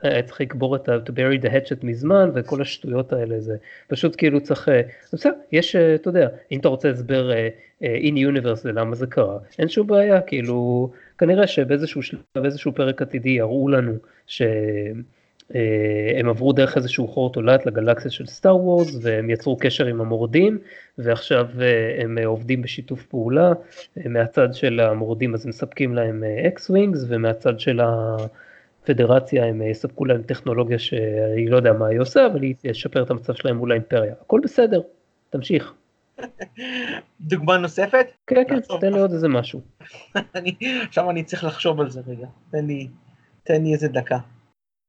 היה 0.02 0.24
צריך 0.24 0.42
לקבור 0.42 0.76
את 0.76 0.90
ה... 0.90 0.98
to 1.06 1.10
bury 1.10 1.44
the 1.44 1.50
hatchet 1.50 1.86
מזמן 1.86 2.32
וכל 2.34 2.62
השטויות 2.62 3.14
האלה 3.14 3.40
זה 3.40 3.56
פשוט 3.88 4.16
כאילו 4.18 4.42
צריך, 4.42 4.70
אה, 4.70 4.82
בסדר, 5.14 5.34
יש, 5.52 5.76
אה, 5.76 5.96
אתה 5.96 6.10
יודע, 6.10 6.28
אם 6.52 6.60
אתה 6.60 6.68
רוצה 6.68 6.90
הסבר 6.90 7.32
אה, 7.32 7.50
in 7.82 8.14
universe 8.16 8.62
ללמה 8.64 8.96
זה 8.96 9.08
קרה, 9.08 9.38
אין 9.60 9.70
שום 9.70 9.88
בעיה, 9.88 10.22
כאילו 10.22 10.90
כנראה 11.22 11.48
שבאיזשהו 11.48 12.02
שלב, 12.02 12.20
באיזשהו 12.36 12.76
פרק 12.76 13.02
עתידי 13.02 13.30
יראו 13.30 13.70
לנו 13.70 13.94
שהם 14.28 16.30
עברו 16.30 16.54
דרך 16.54 16.78
איזשהו 16.78 17.08
חור 17.08 17.34
תולעת 17.34 17.66
לגלקסיה 17.66 18.12
של 18.12 18.26
סטאר 18.26 18.58
וורס 18.58 18.98
והם 19.02 19.30
יצרו 19.30 19.58
קשר 19.58 19.86
עם 19.86 20.02
המורדים 20.02 20.58
ועכשיו 20.98 21.48
הם 21.98 22.18
עובדים 22.26 22.62
בשיתוף 22.62 23.06
פעולה 23.06 23.54
מהצד 24.06 24.54
של 24.54 24.80
המורדים 24.80 25.34
אז 25.34 25.46
מספקים 25.46 25.96
להם 25.96 26.24
X-wings 26.48 27.06
ומהצד 27.08 27.60
של 27.60 27.82
הפדרציה 27.84 29.46
הם 29.46 29.62
יספקו 29.62 30.06
להם 30.06 30.22
טכנולוגיה 30.22 30.80
שהיא 30.80 31.50
לא 31.50 31.56
יודע 31.56 31.74
מה 31.74 31.88
היא 31.88 32.00
עושה 32.00 32.28
אבל 32.28 32.42
היא 32.42 32.56
תשפר 32.62 33.04
את 33.04 33.10
המצב 33.10 33.34
שלהם 33.34 33.58
מול 33.58 33.72
האימפריה 33.72 34.14
הכל 34.22 34.40
בסדר 34.44 34.82
תמשיך. 35.30 35.74
דוגמה 37.32 37.58
נוספת? 37.58 38.08
כן, 38.28 38.44
כן, 38.50 38.60
תן 38.80 38.94
לי 38.94 39.00
עוד 39.00 39.12
איזה 39.12 39.28
משהו. 39.28 39.62
עכשיו 40.88 41.10
אני 41.10 41.24
צריך 41.24 41.44
לחשוב 41.44 41.80
על 41.80 41.90
זה 41.90 42.02
רגע, 42.08 42.28
תן 42.52 42.66
לי, 42.66 42.88
תן 43.44 43.64
לי 43.64 43.74
איזה 43.74 43.88
דקה. 43.88 44.18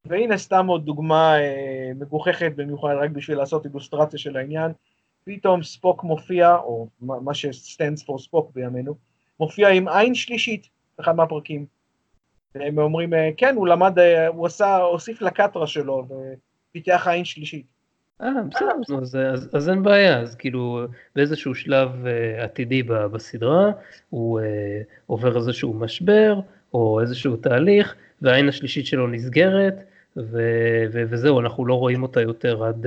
והנה 0.05 0.39
סתם 0.39 0.67
עוד 0.67 0.85
דוגמה 0.85 1.41
אה, 1.41 1.93
מגוחכת 1.95 2.53
במיוחד 2.57 2.95
רק 3.01 3.11
בשביל 3.11 3.39
לעשות 3.39 3.67
אילוסטרציה 3.67 4.19
של 4.19 4.37
העניין. 4.37 4.73
פתאום 5.25 5.63
ספוק 5.63 6.05
מופיע, 6.05 6.57
או 6.57 6.89
מה 7.01 7.35
שסטנדס 7.35 8.03
פור 8.03 8.19
ספוק 8.19 8.51
בימינו, 8.55 8.95
מופיע 9.41 9.69
עם 9.69 9.89
עין 9.89 10.15
שלישית, 10.15 10.69
אחד 11.01 11.17
מהפרקים. 11.17 11.67
והם 12.55 12.79
אומרים, 12.79 13.15
אה, 13.15 13.31
כן, 13.37 13.55
הוא 13.57 13.67
למד, 13.67 13.99
אה, 13.99 14.27
הוא 14.27 14.47
עשה, 14.47 14.77
הוסיף 14.77 15.23
לקטרה 15.23 15.67
שלו, 15.67 16.07
ופיתח 16.09 17.07
עין 17.11 17.25
שלישית. 17.25 17.67
אה, 18.21 18.29
בסדר, 18.51 18.99
אז, 19.03 19.17
אז, 19.17 19.49
אז 19.53 19.69
אין 19.69 19.83
בעיה, 19.83 20.21
אז 20.21 20.35
כאילו 20.35 20.87
באיזשהו 21.17 21.55
שלב 21.55 21.89
uh, 22.05 22.43
עתידי 22.43 22.83
בסדרה, 22.83 23.71
הוא 24.11 24.41
uh, 24.41 24.45
עובר 25.07 25.37
איזשהו 25.37 25.75
משבר, 25.75 26.41
או 26.75 27.01
איזשהו 27.01 27.37
תהליך, 27.37 27.95
והעין 28.23 28.49
השלישית 28.49 28.87
שלו 28.87 29.07
נסגרת, 29.07 29.75
ו- 30.17 30.85
ו- 30.93 31.05
וזהו, 31.09 31.41
אנחנו 31.41 31.67
לא 31.67 31.75
רואים 31.75 32.03
אותה 32.03 32.21
יותר 32.21 32.65
עד... 32.65 32.87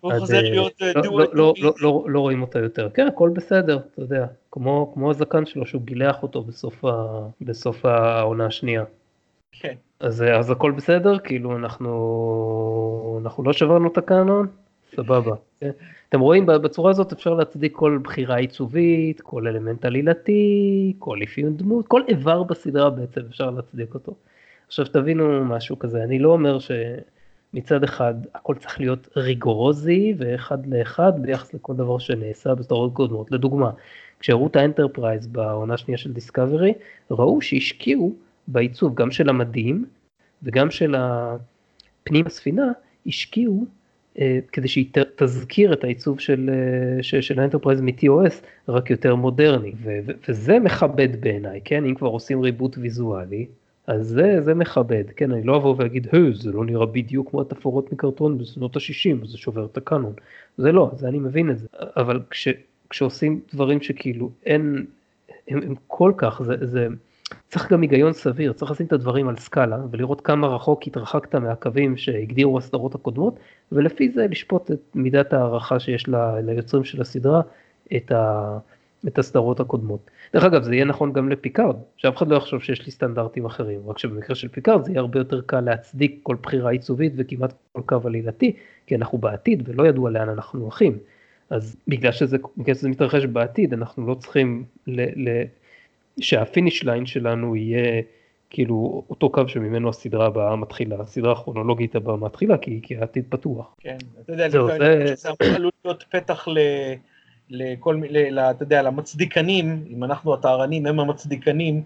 הוא 0.00 0.12
עד, 0.12 0.18
חוזר 0.18 0.42
להיות 0.42 0.72
לא, 0.94 1.02
לא, 1.04 1.26
לא, 1.32 1.54
לא, 1.58 1.74
לא, 1.80 2.04
לא 2.08 2.20
רואים 2.20 2.42
אותה 2.42 2.58
יותר. 2.58 2.90
כן, 2.94 3.06
הכל 3.06 3.30
בסדר, 3.34 3.76
אתה 3.76 4.02
יודע, 4.02 4.26
כמו, 4.50 4.90
כמו 4.94 5.10
הזקן 5.10 5.46
שלו 5.46 5.66
שהוא 5.66 5.82
גילח 5.82 6.22
אותו 6.22 6.42
בסוף, 6.42 6.84
ה, 6.84 7.18
בסוף 7.40 7.84
העונה 7.84 8.46
השנייה. 8.46 8.84
כן. 9.52 9.74
אז, 10.04 10.22
אז 10.22 10.50
הכל 10.50 10.70
בסדר? 10.70 11.18
כאילו 11.18 11.56
אנחנו, 11.56 13.20
אנחנו 13.22 13.44
לא 13.44 13.52
שברנו 13.52 13.88
את 13.88 13.98
הקאנון? 13.98 14.46
סבבה. 14.96 15.34
כן? 15.60 15.70
אתם 16.08 16.20
רואים, 16.20 16.46
בצורה 16.46 16.90
הזאת 16.90 17.12
אפשר 17.12 17.34
להצדיק 17.34 17.72
כל 17.72 17.98
בחירה 18.02 18.36
עיצובית, 18.36 19.20
כל 19.20 19.46
אלמנט 19.46 19.84
עלילתי, 19.84 20.92
כל 20.98 21.18
אפיון 21.24 21.56
דמות, 21.56 21.88
כל 21.88 22.02
איבר 22.08 22.42
בסדרה 22.42 22.90
בעצם 22.90 23.20
אפשר 23.30 23.50
להצדיק 23.50 23.94
אותו. 23.94 24.14
עכשיו 24.66 24.86
תבינו 24.86 25.44
משהו 25.44 25.78
כזה, 25.78 26.04
אני 26.04 26.18
לא 26.18 26.32
אומר 26.32 26.58
שמצד 26.58 27.84
אחד 27.84 28.14
הכל 28.34 28.54
צריך 28.54 28.80
להיות 28.80 29.08
ריגורוזי 29.16 30.14
ואחד 30.18 30.66
לאחד 30.66 31.12
ביחס 31.22 31.54
לכל 31.54 31.74
דבר 31.74 31.98
שנעשה 31.98 32.54
בסדרות 32.54 32.92
קודמות. 32.92 33.30
לדוגמה, 33.30 33.70
כשהראו 34.20 34.46
את 34.46 34.56
האנטרפרייז 34.56 35.26
בעונה 35.26 35.74
השנייה 35.74 35.98
של 35.98 36.12
דיסקאברי, 36.12 36.72
ראו 37.10 37.40
שהשקיעו 37.40 38.12
בעיצוב 38.48 38.94
גם 38.94 39.10
של 39.10 39.28
המדים 39.28 39.84
וגם 40.42 40.70
של 40.70 40.94
הפנים 40.98 42.26
הספינה, 42.26 42.72
השקיעו 43.06 43.66
אה, 44.18 44.38
כדי 44.52 44.68
שהיא 44.68 44.86
תזכיר 45.16 45.72
את 45.72 45.84
העיצוב 45.84 46.20
של, 46.20 46.50
אה, 46.52 47.02
של, 47.02 47.20
של 47.20 47.40
האנטרפרייז 47.40 47.80
מ-TOS, 47.80 48.34
רק 48.68 48.90
יותר 48.90 49.14
מודרני, 49.14 49.72
ו, 49.82 49.98
ו, 50.06 50.12
וזה 50.28 50.58
מכבד 50.58 51.20
בעיניי, 51.20 51.60
כן? 51.64 51.84
אם 51.84 51.94
כבר 51.94 52.08
עושים 52.08 52.40
reboot 52.40 52.78
ויזואלי, 52.78 53.46
אז 53.86 54.06
זה, 54.06 54.40
זה 54.40 54.54
מכבד, 54.54 55.04
כן? 55.16 55.32
אני 55.32 55.42
לא 55.42 55.56
אבוא 55.56 55.74
ואגיד, 55.78 56.08
היי, 56.12 56.34
זה 56.34 56.52
לא 56.52 56.64
נראה 56.64 56.86
בדיוק 56.86 57.30
כמו 57.30 57.40
התפאורות 57.40 57.92
מקרטון 57.92 58.38
בשנות 58.38 58.76
ה-60, 58.76 59.26
זה 59.26 59.38
שובר 59.38 59.64
את 59.64 59.76
הקאנון. 59.76 60.12
זה 60.58 60.72
לא, 60.72 60.90
זה 60.96 61.08
אני 61.08 61.18
מבין 61.18 61.50
את 61.50 61.58
זה. 61.58 61.66
אבל 61.96 62.20
כש, 62.30 62.48
כשעושים 62.90 63.40
דברים 63.54 63.80
שכאילו 63.80 64.30
אין, 64.46 64.86
הם, 65.48 65.62
הם 65.62 65.74
כל 65.86 66.12
כך, 66.16 66.42
זה, 66.42 66.54
זה, 66.60 66.88
צריך 67.48 67.72
גם 67.72 67.82
היגיון 67.82 68.12
סביר, 68.12 68.52
צריך 68.52 68.70
לשים 68.70 68.86
את 68.86 68.92
הדברים 68.92 69.28
על 69.28 69.36
סקאלה 69.36 69.78
ולראות 69.90 70.20
כמה 70.20 70.46
רחוק 70.46 70.86
התרחקת 70.86 71.34
מהקווים 71.34 71.96
שהגדירו 71.96 72.58
הסדרות 72.58 72.94
הקודמות 72.94 73.38
ולפי 73.72 74.10
זה 74.10 74.26
לשפוט 74.30 74.70
את 74.70 74.80
מידת 74.94 75.32
הערכה 75.32 75.80
שיש 75.80 76.08
לה, 76.08 76.40
ליוצרים 76.40 76.84
של 76.84 77.00
הסדרה 77.00 77.40
את, 77.96 78.12
ה, 78.12 78.58
את 79.06 79.18
הסדרות 79.18 79.60
הקודמות. 79.60 80.10
דרך 80.32 80.44
אגב 80.44 80.62
זה 80.62 80.74
יהיה 80.74 80.84
נכון 80.84 81.12
גם 81.12 81.28
לפיקארד, 81.28 81.76
שאף 81.96 82.16
אחד 82.16 82.28
לא 82.28 82.36
יחשוב 82.36 82.62
שיש 82.62 82.86
לי 82.86 82.92
סטנדרטים 82.92 83.44
אחרים, 83.44 83.80
רק 83.86 83.98
שבמקרה 83.98 84.36
של 84.36 84.48
פיקארד 84.48 84.84
זה 84.84 84.90
יהיה 84.90 85.00
הרבה 85.00 85.20
יותר 85.20 85.40
קל 85.40 85.60
להצדיק 85.60 86.20
כל 86.22 86.36
בחירה 86.42 86.70
עיצובית 86.70 87.12
וכמעט 87.16 87.52
כל 87.72 87.80
קו 87.86 88.00
עלילתי, 88.04 88.56
כי 88.86 88.96
אנחנו 88.96 89.18
בעתיד 89.18 89.62
ולא 89.68 89.86
ידוע 89.86 90.10
לאן 90.10 90.28
אנחנו 90.28 90.60
הולכים. 90.60 90.98
אז 91.50 91.76
בגלל 91.88 92.12
שזה, 92.12 92.36
בגלל 92.56 92.74
שזה 92.74 92.88
מתרחש 92.88 93.24
בעתיד 93.24 93.72
אנחנו 93.72 94.06
לא 94.06 94.14
צריכים 94.14 94.64
ל, 94.86 95.28
ל, 95.28 95.42
שה 96.20 96.41
finish 96.41 96.84
line 96.84 97.06
שלנו 97.06 97.56
יהיה 97.56 98.02
כאילו 98.50 99.04
אותו 99.10 99.30
קו 99.30 99.48
שממנו 99.48 99.88
הסדרה 99.88 100.26
הבאה 100.26 100.56
מתחילה, 100.56 100.96
הסדרה 101.00 101.32
הכרונולוגית 101.32 101.94
הבאה 101.96 102.16
מתחילה 102.16 102.58
כי, 102.58 102.80
כי 102.82 102.96
העתיד 102.96 103.24
פתוח. 103.28 103.74
כן, 103.80 103.96
אתה 104.20 104.32
יודע, 104.32 104.48
זהו, 104.48 104.68
זה... 104.68 105.14
זה 105.14 105.28
אמור 105.28 105.70
להיות 105.84 106.04
פתח 106.10 106.48
ל... 106.48 106.58
לכל 107.50 107.96
מיני, 107.96 108.40
אתה 108.50 108.62
יודע, 108.62 108.82
למצדיקנים, 108.82 109.84
אם 109.90 110.04
אנחנו 110.04 110.34
הטהרנים 110.34 110.86
הם 110.86 111.00
המצדיקנים, 111.00 111.82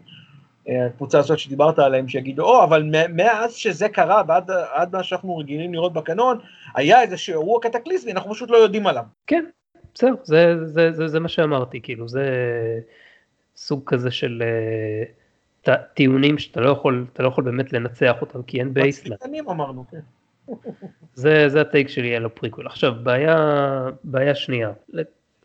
אה, 0.69 0.87
הקבוצה 0.87 1.19
הזאת 1.19 1.39
שדיברת 1.39 1.79
עליהם, 1.79 2.09
שיגידו, 2.09 2.45
או, 2.45 2.65
אבל 2.65 2.91
מאז 3.15 3.55
שזה 3.55 3.89
קרה 3.89 4.23
ועד 4.29 4.51
עד 4.51 4.97
מה 4.97 5.03
שאנחנו 5.03 5.37
רגילים 5.37 5.73
לראות 5.73 5.93
בקנון, 5.93 6.39
היה 6.75 7.03
איזשהו 7.03 7.33
אירוע 7.33 7.61
קטקליסמי, 7.63 8.13
אנחנו 8.13 8.35
פשוט 8.35 8.51
לא 8.51 8.57
יודעים 8.57 8.87
עליו. 8.87 9.05
כן, 9.27 9.45
בסדר, 9.95 10.15
זה, 10.23 10.67
זה, 10.67 10.93
זה, 10.93 11.09
זה 11.09 11.21
מה 11.21 11.29
שאמרתי, 11.29 11.81
כאילו, 11.83 12.09
זה... 12.09 12.25
סוג 13.59 13.83
כזה 13.87 14.11
של 14.11 14.43
אה, 15.67 15.71
טיעונים 15.95 16.39
שאתה 16.39 16.61
לא 16.61 16.71
יכול, 16.71 17.07
אתה 17.13 17.23
לא 17.23 17.29
יכול 17.29 17.45
באמת 17.45 17.73
לנצח 17.73 18.17
אותם 18.21 18.43
כי 18.43 18.61
אין 18.61 18.75
baseline. 18.75 19.15
מצדיקנים 19.15 19.49
אמרנו, 19.49 19.85
כן. 19.91 20.01
זה, 21.15 21.49
זה 21.49 21.61
ה 21.61 21.66
take 21.66 21.89
שלי 21.89 22.17
על 22.17 22.25
הפריקול. 22.25 22.67
עכשיו, 22.67 22.93
בעיה, 23.03 23.37
בעיה 24.05 24.35
שנייה, 24.35 24.73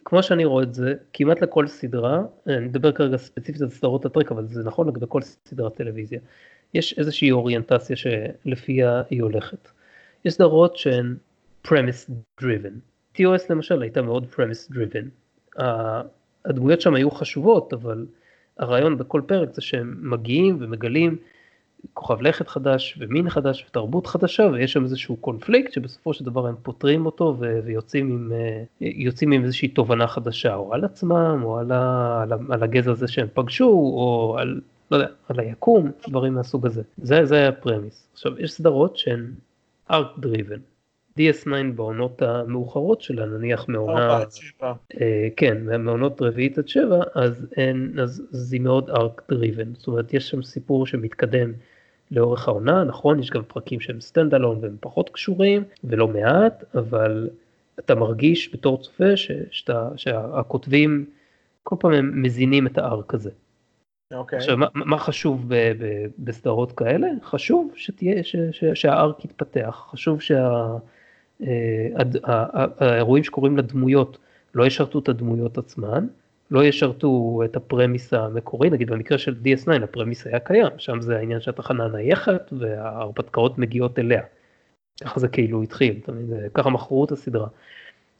כמו 0.05 0.23
שאני 0.23 0.45
רואה 0.45 0.63
את 0.63 0.73
זה, 0.73 0.93
כמעט 1.13 1.41
לכל 1.41 1.67
סדרה, 1.67 2.21
אני 2.47 2.65
מדבר 2.65 2.91
כרגע 2.91 3.17
ספציפית 3.17 3.61
על 3.61 3.69
סדרות 3.69 4.05
הטריק, 4.05 4.31
אבל 4.31 4.47
זה 4.47 4.63
נכון 4.63 4.87
לגבי 4.87 5.05
כל 5.09 5.21
סדרת 5.21 5.75
טלוויזיה, 5.75 6.19
יש 6.73 6.99
איזושהי 6.99 7.31
אוריינטציה 7.31 7.95
שלפיה 7.95 9.01
היא 9.09 9.21
הולכת. 9.21 9.69
יש 10.25 10.33
סדרות 10.33 10.77
שהן 10.77 11.15
premise 11.67 12.11
driven. 12.41 12.73
TOS 13.17 13.43
למשל 13.49 13.81
הייתה 13.81 14.01
מאוד 14.01 14.25
premise 14.35 14.73
driven. 14.73 15.05
הדמויות 16.45 16.81
שם 16.81 16.93
היו 16.93 17.11
חשובות, 17.11 17.73
אבל 17.73 18.05
הרעיון 18.59 18.97
בכל 18.97 19.21
פרק 19.25 19.53
זה 19.53 19.61
שהם 19.61 19.97
מגיעים 20.01 20.57
ומגלים 20.59 21.17
כוכב 21.93 22.21
לכת 22.21 22.47
חדש 22.47 22.97
ומין 22.99 23.29
חדש 23.29 23.65
ותרבות 23.69 24.07
חדשה 24.07 24.43
ויש 24.53 24.73
שם 24.73 24.83
איזשהו 24.83 25.15
קונפליקט 25.15 25.71
שבסופו 25.71 26.13
של 26.13 26.25
דבר 26.25 26.47
הם 26.47 26.55
פותרים 26.63 27.05
אותו 27.05 27.35
ויוצאים 27.65 28.09
עם, 28.11 28.31
אה, 28.35 28.63
יוצאים 28.81 29.31
עם 29.31 29.43
איזושהי 29.43 29.67
תובנה 29.67 30.07
חדשה 30.07 30.55
או 30.55 30.73
על 30.73 30.85
עצמם 30.85 31.39
או 31.43 31.57
על, 31.57 31.71
ה- 31.71 32.21
על, 32.21 32.33
ה- 32.33 32.53
על 32.53 32.63
הגזע 32.63 32.91
הזה 32.91 33.07
שהם 33.07 33.27
פגשו 33.33 33.69
או 33.69 34.35
על, 34.39 34.61
לא 34.91 34.97
יודע, 34.97 35.07
על 35.29 35.39
היקום, 35.39 35.91
דברים 36.09 36.33
מהסוג 36.33 36.65
הזה. 36.65 36.81
זה, 36.97 37.25
זה 37.25 37.47
ה 37.47 37.54
premise. 37.54 38.07
עכשיו 38.13 38.39
יש 38.39 38.51
סדרות 38.51 38.97
שהן 38.97 39.31
arc 39.91 40.07
driven. 40.19 40.59
DS9 41.19 41.49
בעונות 41.75 42.21
המאוחרות 42.21 43.01
שלה, 43.01 43.25
נניח 43.25 43.65
מעונה, 43.67 44.23
אה, 45.01 45.27
כן, 45.37 45.57
מעונות 45.83 46.21
רביעית 46.21 46.57
עד 46.57 46.67
שבע, 46.67 47.03
אז, 47.15 47.47
אין, 47.57 47.99
אז, 48.01 48.27
אז 48.33 48.53
היא 48.53 48.61
מאוד 48.61 48.89
arc 48.89 49.21
driven, 49.29 49.73
זאת 49.75 49.87
אומרת 49.87 50.13
יש 50.13 50.29
שם 50.29 50.43
סיפור 50.43 50.87
שמתקדם 50.87 51.51
לאורך 52.11 52.47
העונה, 52.47 52.83
נכון, 52.83 53.19
יש 53.19 53.29
גם 53.29 53.43
פרקים 53.47 53.79
שהם 53.79 54.01
stand 54.01 54.33
alone 54.33 54.59
והם 54.61 54.77
פחות 54.79 55.09
קשורים, 55.09 55.63
ולא 55.83 56.07
מעט, 56.07 56.63
אבל 56.75 57.29
אתה 57.79 57.95
מרגיש 57.95 58.53
בתור 58.53 58.81
צופה 58.81 59.17
ש, 59.17 59.31
שאתה, 59.51 59.89
שהכותבים 59.95 61.05
כל 61.63 61.75
פעם 61.79 61.91
הם 61.91 62.21
מזינים 62.21 62.67
את 62.67 62.77
הארק 62.77 63.13
הזה. 63.13 63.29
Okay. 63.29 64.15
אוקיי. 64.15 64.39
עכשיו, 64.39 64.57
מה, 64.57 64.67
מה 64.73 64.97
חשוב 64.97 65.45
ב, 65.47 65.53
ב, 65.53 66.05
בסדרות 66.19 66.71
כאלה? 66.71 67.07
חשוב 67.23 67.71
שתהיה, 67.75 68.23
ש, 68.23 68.35
ש, 68.51 68.63
שהארק 68.73 69.25
יתפתח, 69.25 69.87
חשוב 69.91 70.21
שה... 70.21 70.77
אה, 71.41 71.87
האירועים 72.79 73.23
שקורים 73.23 73.57
לדמויות 73.57 74.17
לא 74.55 74.65
ישרתו 74.65 74.99
את 74.99 75.09
הדמויות 75.09 75.57
עצמן, 75.57 76.07
לא 76.51 76.63
ישרתו 76.63 77.41
את 77.45 77.55
הפרמיס 77.55 78.13
המקורי, 78.13 78.69
נגיד 78.69 78.91
במקרה 78.91 79.17
של 79.17 79.35
DS9 79.43 79.83
הפרמיס 79.83 80.27
היה 80.27 80.39
קיים, 80.39 80.71
שם 80.77 81.01
זה 81.01 81.17
העניין 81.17 81.41
שהתחנה 81.41 81.87
נייחת 81.87 82.53
וההרפתקאות 82.59 83.57
מגיעות 83.57 83.99
אליה. 83.99 84.21
ככה 85.03 85.19
זה 85.19 85.27
כאילו 85.27 85.61
התחיל, 85.61 85.99
ככה 86.53 86.69
מכרו 86.69 87.05
את 87.05 87.11
הסדרה. 87.11 87.47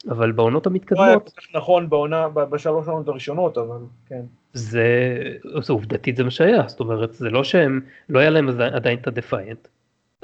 אבל 0.08 0.32
בעונות 0.32 0.66
המתקדמות... 0.66 1.32
נכון 1.54 1.90
בעונה, 1.90 2.28
בשלוש 2.28 2.88
העונות 2.88 3.08
הראשונות, 3.08 3.58
אבל 3.58 3.78
כן. 4.08 4.20
זה, 4.52 5.18
זה 5.62 5.72
עובדתית 5.72 6.16
זה 6.16 6.24
מה 6.24 6.30
שהיה, 6.30 6.62
זאת 6.68 6.80
אומרת, 6.80 7.12
זה 7.12 7.30
לא 7.30 7.44
שהם, 7.44 7.80
לא 8.08 8.18
היה 8.18 8.30
להם 8.30 8.48
עדיין 8.60 8.98
את 8.98 9.06
הדפיינט. 9.06 9.68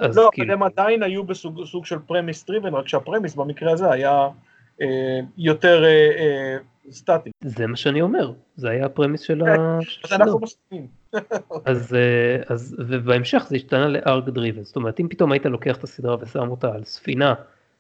לא, 0.00 0.06
אבל 0.06 0.28
כאילו... 0.32 0.52
הם 0.52 0.62
עדיין 0.62 1.02
היו 1.02 1.24
בסוג 1.24 1.86
של 1.86 1.98
premise 1.98 2.42
driven, 2.42 2.74
רק 2.74 2.88
שה 2.88 3.02
premise 3.02 3.34
במקרה 3.34 3.72
הזה 3.72 3.92
היה 3.92 4.28
אה, 4.80 5.20
יותר 5.36 5.84
אה, 5.84 6.10
אה, 6.18 6.56
סטטי. 6.90 7.30
זה 7.44 7.66
מה 7.66 7.76
שאני 7.76 8.02
אומר, 8.02 8.32
זה 8.56 8.70
היה 8.70 8.86
ה 8.86 8.90
premise 8.90 9.20
של 9.20 9.42
כן, 9.44 9.60
ה... 9.60 9.78
אז 10.04 10.12
אנחנו 10.12 10.38
מסכימים. 10.38 10.86
אז, 11.64 11.94
אה, 11.94 12.42
אז 12.48 12.76
ובהמשך 12.78 13.46
זה 13.48 13.56
השתנה 13.56 13.88
ל 13.88 13.97
arc 13.97 14.24
driven, 14.24 14.62
זאת 14.62 14.76
אומרת 14.76 15.00
אם 15.00 15.08
פתאום 15.08 15.32
היית 15.32 15.46
לוקח 15.46 15.76
את 15.76 15.84
הסדרה 15.84 16.16
ושם 16.20 16.50
אותה 16.50 16.74
על 16.74 16.84
ספינה 16.84 17.34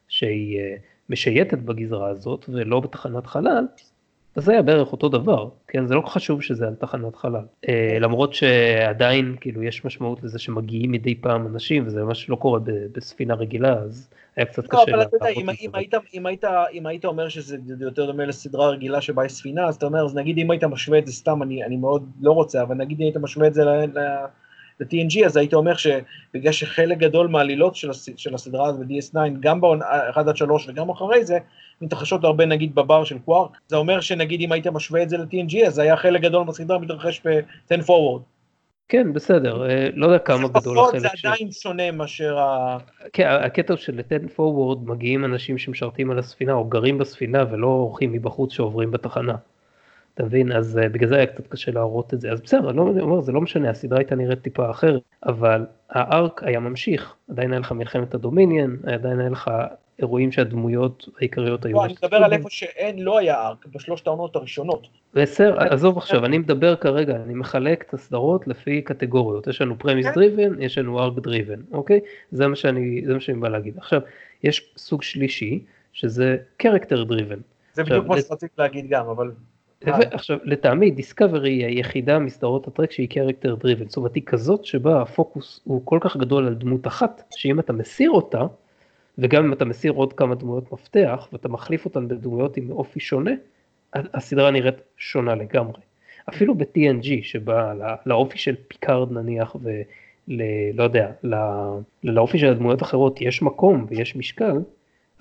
שהיא 0.08 0.58
אה, 0.58 0.76
משייטת 1.08 1.58
בגזרה 1.58 2.08
הזאת 2.08 2.44
ולא 2.48 2.80
בתחנת 2.80 3.26
חלל, 3.26 3.66
אז 4.36 4.44
זה 4.44 4.52
היה 4.52 4.62
בערך 4.62 4.92
אותו 4.92 5.08
דבר, 5.08 5.48
כן, 5.68 5.86
זה 5.86 5.94
לא 5.94 6.00
חשוב 6.00 6.42
שזה 6.42 6.66
על 6.66 6.74
תחנת 6.74 7.16
חלל, 7.16 7.44
אה, 7.68 7.98
למרות 8.00 8.34
שעדיין 8.34 9.36
כאילו 9.40 9.62
יש 9.62 9.84
משמעות 9.84 10.22
לזה 10.22 10.38
שמגיעים 10.38 10.92
מדי 10.92 11.14
פעם 11.14 11.46
אנשים 11.46 11.86
וזה 11.86 12.04
ממש 12.04 12.30
לא 12.30 12.36
קורה 12.36 12.60
בספינה 12.92 13.34
רגילה, 13.34 13.72
אז 13.72 14.10
היה 14.36 14.46
קצת 14.46 14.64
לא, 14.64 14.68
קשה. 14.68 14.82
אבל 14.82 15.02
אתה 15.02 15.16
יודע, 15.16 15.28
אם, 15.28 15.50
אם, 15.60 15.70
היית, 15.74 15.94
אם, 16.14 16.26
היית, 16.26 16.44
אם 16.72 16.86
היית 16.86 17.04
אומר 17.04 17.28
שזה 17.28 17.56
יותר 17.80 18.06
דומה 18.06 18.24
לסדרה 18.24 18.68
רגילה 18.68 19.00
שבה 19.00 19.24
יש 19.24 19.32
ספינה, 19.32 19.66
אז 19.66 19.74
אתה 19.74 19.86
אומר, 19.86 20.04
אז 20.04 20.14
נגיד 20.14 20.38
אם 20.38 20.50
היית 20.50 20.64
משווה 20.64 20.98
את 20.98 21.06
זה 21.06 21.12
סתם, 21.12 21.42
אני, 21.42 21.64
אני 21.64 21.76
מאוד 21.76 22.10
לא 22.20 22.32
רוצה, 22.32 22.62
אבל 22.62 22.74
נגיד 22.74 23.00
אם 23.00 23.04
היית 23.04 23.16
משווה 23.16 23.46
את 23.46 23.54
זה 23.54 23.64
ל... 23.64 23.98
ל 23.98 23.98
ל-TNG, 24.80 25.26
אז 25.26 25.36
הייתי 25.36 25.54
אומר 25.54 25.74
שבגלל 25.76 26.52
שחלק 26.52 26.98
גדול 26.98 27.28
מהעלילות 27.28 27.76
של, 27.76 27.90
הס, 27.90 28.08
של 28.16 28.34
הסדרה 28.34 28.66
הזאת 28.66 28.86
ב-DS9, 28.86 29.16
גם 29.40 29.60
בעונה 29.60 29.84
1 30.10 30.28
עד 30.28 30.36
3 30.36 30.68
וגם 30.68 30.90
אחרי 30.90 31.24
זה, 31.24 31.38
מתרחשות 31.80 32.24
הרבה 32.24 32.46
נגיד 32.46 32.74
בבר 32.74 33.04
של 33.04 33.18
קווארק, 33.18 33.50
זה 33.68 33.76
אומר 33.76 34.00
שנגיד 34.00 34.40
אם 34.40 34.52
היית 34.52 34.66
משווה 34.66 35.02
את 35.02 35.08
זה 35.08 35.18
ל-TNG, 35.18 35.66
אז 35.66 35.78
היה 35.78 35.96
חלק 35.96 36.20
גדול 36.20 36.44
מהסדרה 36.44 36.78
מתרחש 36.78 37.20
ב-10 37.24 37.82
forward. 37.82 38.22
כן, 38.88 39.12
בסדר, 39.12 39.70
אה, 39.70 39.88
לא 39.94 40.06
יודע 40.06 40.18
כמה 40.18 40.48
גדול 40.48 40.78
החלק 40.78 41.00
זה 41.00 41.08
עדיין 41.24 41.52
שונה 41.52 41.90
מאשר 41.90 42.38
ה... 42.38 42.78
כן, 43.12 43.26
הקטע 43.28 43.72
הוא 43.72 43.80
של-10 43.80 44.38
forward 44.38 44.78
מגיעים 44.84 45.24
אנשים 45.24 45.58
שמשרתים 45.58 46.10
על 46.10 46.18
הספינה 46.18 46.52
או 46.52 46.64
גרים 46.64 46.98
בספינה 46.98 47.44
ולא 47.50 47.66
אורחים 47.66 48.12
מבחוץ 48.12 48.52
שעוברים 48.52 48.90
בתחנה. 48.90 49.34
אתה 50.20 50.28
מבין? 50.28 50.52
אז 50.52 50.78
uh, 50.82 50.88
בגלל 50.88 51.08
זה 51.08 51.16
היה 51.16 51.26
קצת 51.26 51.46
קשה 51.46 51.72
להראות 51.72 52.14
את 52.14 52.20
זה. 52.20 52.32
אז 52.32 52.40
בסדר, 52.40 52.70
אני 52.70 52.76
לא 52.76 52.82
אומר, 52.82 53.20
זה 53.20 53.32
לא 53.32 53.40
משנה, 53.40 53.70
הסדרה 53.70 53.98
הייתה 53.98 54.14
נראית 54.14 54.42
טיפה 54.42 54.70
אחרת, 54.70 55.02
אבל 55.26 55.66
הארק 55.90 56.42
היה 56.44 56.60
ממשיך, 56.60 57.14
עדיין 57.30 57.52
היה 57.52 57.60
לך 57.60 57.72
מלחמת 57.72 58.14
הדומיניאן, 58.14 58.76
עדיין 58.86 59.20
היה 59.20 59.28
לך 59.28 59.50
אירועים 59.98 60.32
שהדמויות 60.32 61.08
העיקריות 61.18 61.64
היו... 61.64 61.76
לא, 61.76 61.84
אני 61.84 61.94
מדבר 62.02 62.16
על 62.16 62.32
איפה 62.32 62.50
שאין, 62.50 62.98
לא 62.98 63.18
היה 63.18 63.46
arc, 63.46 63.66
בשלושת 63.66 64.06
העונות 64.06 64.36
הראשונות. 64.36 64.88
בסדר, 65.14 65.60
עזוב 65.60 65.98
עכשיו, 65.98 66.24
אני 66.24 66.38
מדבר 66.38 66.76
כרגע, 66.76 67.16
אני 67.16 67.34
מחלק 67.34 67.84
את 67.88 67.94
הסדרות 67.94 68.48
לפי 68.48 68.82
קטגוריות, 68.82 69.46
יש 69.46 69.62
לנו 69.62 69.78
premise 69.78 70.06
driven, 70.14 70.62
יש 70.62 70.78
לנו 70.78 71.00
arc 71.00 71.18
driven, 71.18 71.60
אוקיי? 71.72 72.00
זה 72.30 72.48
מה 72.48 72.56
שאני, 72.56 73.02
זה 73.06 73.14
מה 73.14 73.20
שאני 73.20 73.38
בא 73.38 73.48
להגיד. 73.48 73.78
עכשיו, 73.78 74.00
יש 74.42 74.72
סוג 74.76 75.02
שלישי, 75.02 75.64
שזה 75.92 76.36
character 76.56 77.04
driven. 77.04 77.38
זה 77.72 77.84
בדיוק 77.84 78.06
מה 78.06 78.20
שרציתי 78.20 78.54
להגיד 78.58 78.86
גם, 78.88 79.08
אבל... 79.08 79.30
עכשיו 79.86 80.38
לטעמי 80.44 80.90
דיסקאברי 80.90 81.50
היא 81.50 81.66
היחידה 81.66 82.18
מסדרות 82.18 82.68
הטרק 82.68 82.92
שהיא 82.92 83.08
character 83.08 83.54
driven, 83.54 83.88
זאת 83.88 83.96
אומרת 83.96 84.14
היא 84.14 84.22
כזאת 84.26 84.64
שבה 84.64 85.02
הפוקוס 85.02 85.60
הוא 85.64 85.82
כל 85.84 85.98
כך 86.00 86.16
גדול 86.16 86.46
על 86.46 86.54
דמות 86.54 86.86
אחת, 86.86 87.22
שאם 87.36 87.60
אתה 87.60 87.72
מסיר 87.72 88.10
אותה, 88.10 88.42
וגם 89.18 89.44
אם 89.44 89.52
אתה 89.52 89.64
מסיר 89.64 89.92
עוד 89.92 90.12
כמה 90.12 90.34
דמויות 90.34 90.72
מפתח 90.72 91.28
ואתה 91.32 91.48
מחליף 91.48 91.84
אותן 91.84 92.08
בדמויות 92.08 92.56
עם 92.56 92.70
אופי 92.70 93.00
שונה, 93.00 93.30
הסדרה 93.94 94.50
נראית 94.50 94.74
שונה 94.96 95.34
לגמרי. 95.34 95.80
אפילו 96.28 96.54
ב-TNG 96.54 97.06
שבה 97.22 97.72
לאופי 98.06 98.38
של 98.38 98.54
פיקארד 98.68 99.12
נניח 99.12 99.56
ול... 99.62 99.72
לא 100.74 100.82
יודע, 100.82 101.10
לאופי 102.04 102.38
של 102.38 102.46
הדמויות 102.46 102.82
האחרות 102.82 103.20
יש 103.20 103.42
מקום 103.42 103.86
ויש 103.88 104.16
משקל, 104.16 104.58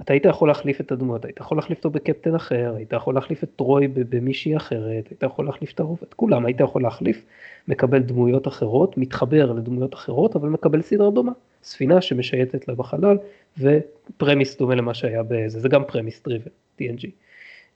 אתה 0.02 0.14
היית 0.14 0.26
יכול 0.26 0.48
להחליף 0.48 0.82
את 0.82 0.92
הדמויות, 0.92 1.26
היית 1.26 1.40
יכול 1.40 1.58
להחליף 1.58 1.78
אותו 1.78 1.90
בקפטן 1.90 2.36
אחר, 2.36 2.74
היית 2.76 2.94
יכול 2.94 3.16
להחליף 3.16 3.44
את 3.44 3.50
טרוי 3.56 3.88
במישהי 3.88 4.58
אחרת, 4.58 5.08
היית 5.10 5.24
יכול 5.24 5.46
להחליף 5.46 5.74
את 5.74 5.80
הרוב, 5.80 6.00
את 6.04 6.14
כולם 6.14 6.46
היית 6.46 6.60
יכול 6.60 6.82
להחליף, 6.82 7.26
מקבל 7.68 8.00
דמויות 8.00 8.48
אחרות, 8.48 8.98
מתחבר 8.98 9.52
לדמויות 9.52 9.94
אחרות, 9.94 10.36
אבל 10.36 10.50
מקבל 10.50 10.82
סדרה 10.82 11.12
דומה. 11.12 11.32
ספינה 11.64 12.02
שמשייטת 12.02 12.68
לה 12.68 12.76
בחלל, 12.76 13.18
ו 13.58 13.70
premise 13.70 14.58
דומה 14.58 14.76
למה 14.76 14.94
שהיה 14.94 15.24
בזה, 15.24 15.60
זה 15.60 15.70
גם 15.70 15.84
premise 15.84 16.24
driven, 16.24 16.52
TNG. 16.82 17.08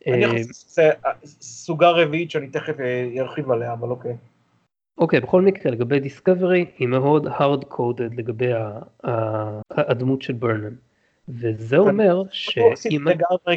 אני 0.08 0.44
חושב 0.44 0.54
שזה 0.54 0.92
סוגה 1.26 1.90
רביעית 1.90 2.32
שאני 2.32 2.48
תכף 2.48 2.74
ארחיב 3.20 3.52
עליה, 3.52 3.74
אבל 3.74 3.90
אוקיי. 3.90 4.16
אוקיי, 4.98 5.20
בכל 5.20 5.42
מקרה, 5.42 5.72
לגבי 5.72 6.00
דיסקאברי, 6.00 6.66
היא 6.78 6.88
מאוד 6.88 7.28
hard 7.28 7.74
coded 7.74 8.16
לגבי 8.18 8.52
הדמות 9.72 10.22
של 10.22 10.34
ברנם. 10.34 10.74
וזה 11.30 11.78
אומר 11.78 12.24
שאם... 12.32 13.06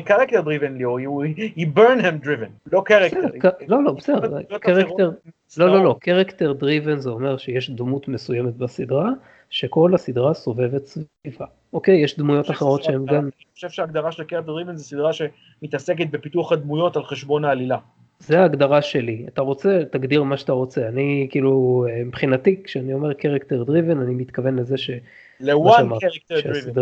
character 0.05 0.41
driven 0.41 0.77
ליאור, 0.77 1.23
היא 1.23 1.67
ברנהם 1.67 2.19
driven, 2.19 2.47
לא 2.73 2.83
character. 2.85 3.21
לא, 3.69 3.85
לא, 3.85 3.93
בסדר, 3.93 4.43
character, 4.61 5.11
לא, 5.57 5.69
לא, 5.69 5.85
לא, 5.85 5.97
character 6.01 6.53
driven 6.53 6.99
זה 6.99 7.11
אומר 7.11 7.37
שיש 7.37 7.71
דמות 7.71 8.09
מסוימת 8.09 8.57
בסדרה, 8.57 9.11
שכל 9.51 9.95
הסדרה 9.95 10.35
סובבת 10.35 10.87
סביבה. 10.87 11.47
אוקיי, 11.73 12.01
יש 12.01 12.19
דמויות 12.19 12.51
אחרות 12.51 12.83
שהן 12.83 13.07
גם... 13.07 13.25
אני 13.25 13.31
חושב 13.55 13.71
שההגדרה 13.71 14.13
של 14.13 14.25
character 14.25 14.53
driven 14.53 14.77
זה 14.77 14.85
סדרה 14.85 15.11
שמתעסקת 15.13 16.07
בפיתוח 16.11 16.53
הדמויות 16.53 16.97
על 16.97 17.05
חשבון 17.05 17.45
העלילה. 17.45 17.79
זה 18.19 18.41
ההגדרה 18.41 18.83
שלי, 18.83 19.25
אתה 19.29 19.43
רוצה, 19.43 19.83
תגדיר 19.93 20.23
מה 20.23 20.37
שאתה 20.37 20.53
רוצה, 20.53 20.89
אני 20.89 21.27
כאילו, 21.31 21.87
מבחינתי, 22.07 22.63
כשאני 22.65 22.95
אומר 22.95 23.13
character 23.13 23.63
driven, 23.63 24.01
אני 24.01 24.15
מתכוון 24.15 24.59
לזה 24.59 24.77
ש... 24.77 24.91
ל 25.41 25.53
one 25.53 25.89
character 26.01 26.51
driven. 26.51 26.73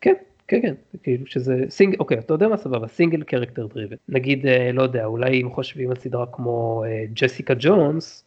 כן, 0.00 0.14
כן, 0.48 0.60
כן, 0.62 0.74
כאילו 1.02 1.26
שזה 1.26 1.64
סינגל, 1.68 1.96
אוקיי, 2.00 2.18
אתה 2.18 2.34
יודע 2.34 2.48
מה 2.48 2.56
סבבה, 2.56 2.88
single 2.88 3.22
character 3.22 3.66
driven. 3.66 3.96
נגיד, 4.08 4.46
אה, 4.46 4.72
לא 4.72 4.82
יודע, 4.82 5.04
אולי 5.04 5.42
אם 5.42 5.50
חושבים 5.50 5.90
על 5.90 5.96
סדרה 5.96 6.26
כמו 6.32 6.84
אה, 6.86 7.04
ג'סיקה 7.14 7.54
ג'ונס, 7.58 8.24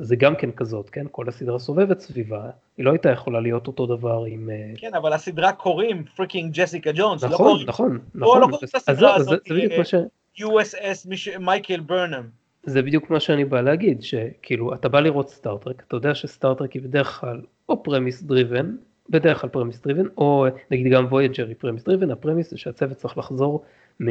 זה 0.00 0.16
גם 0.16 0.36
כן 0.36 0.50
כזאת, 0.50 0.90
כן? 0.90 1.06
כל 1.10 1.28
הסדרה 1.28 1.58
סובבת 1.58 2.00
סביבה, 2.00 2.50
היא 2.76 2.84
לא 2.84 2.90
הייתה 2.90 3.10
יכולה 3.10 3.40
להיות 3.40 3.66
אותו 3.66 3.86
דבר 3.86 4.24
עם... 4.24 4.50
אה, 4.50 4.72
כן, 4.76 4.94
אבל 4.94 5.12
הסדרה 5.12 5.52
קוראים 5.52 6.04
freaking 6.16 6.52
ג'סיקה 6.54 6.90
ג'ונס, 6.94 7.24
נכון, 7.24 7.32
לא 7.32 7.36
קוראים, 7.36 7.66
נכון, 7.66 7.98
נכון. 8.14 8.40
לא 8.40 8.46
קוראים 8.46 8.68
את 8.68 8.74
הסדרה 8.74 9.14
הזאת, 9.14 9.40
זה 9.48 9.54
בדיוק 9.54 9.72
מה 9.78 9.84
ש... 9.84 9.94
USS 10.38 11.38
מייקל 11.38 11.80
ברנם. 11.80 12.22
זה 12.62 12.82
בדיוק 12.82 13.10
מה 13.10 13.20
שאני 13.20 13.44
בא 13.44 13.60
להגיד, 13.60 14.02
שכאילו, 14.02 14.74
אתה 14.74 14.88
בא 14.88 15.00
לראות 15.00 15.30
סטארטרק, 15.30 15.82
אתה 15.88 15.96
יודע 15.96 16.14
שסטארטרק 16.14 16.72
היא 16.72 16.82
בדרך 16.82 17.20
כלל 17.20 17.40
או 17.68 17.82
premise 17.82 18.22
driven, 18.22 18.76
בדרך 19.10 19.40
כלל 19.40 19.50
premise 19.50 19.80
driven, 19.80 20.06
או 20.16 20.46
נגיד 20.70 20.92
גם 20.92 21.06
וויג'ר 21.06 21.46
היא 21.46 21.54
premise 21.58 21.84
driven, 21.84 22.10
ה 22.10 22.15
premise 22.15 22.50
זה 22.50 22.58
שהצוות 22.58 22.96
צריך 22.96 23.18
לחזור 23.18 23.64
אה, 24.02 24.06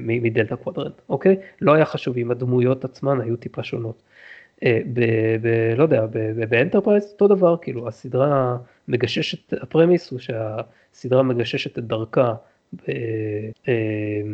מ 0.00 0.09
Delta 0.09 0.56
Quadrant, 0.56 1.00
אוקיי? 1.08 1.36
לא 1.60 1.74
היה 1.74 1.84
חשוב 1.84 2.16
אם 2.16 2.30
הדמויות 2.30 2.84
עצמן 2.84 3.20
היו 3.20 3.36
טיפה 3.36 3.62
שונות. 3.62 4.02
אה, 4.64 4.80
ב... 4.92 5.00
ב 5.42 5.74
לא 5.76 5.82
יודע, 5.82 6.06
באנטרפרייז 6.48 7.04
אותו 7.12 7.28
דבר, 7.28 7.56
כאילו 7.56 7.88
הסדרה 7.88 8.56
מגששת, 8.88 9.52
ה 9.52 9.59
premise 9.59 10.10
הוא 10.10 10.18
שהסדרה 10.18 11.22
מגששת 11.22 11.78
את 11.78 11.84
דרכה 11.84 12.34
אה, 12.88 13.74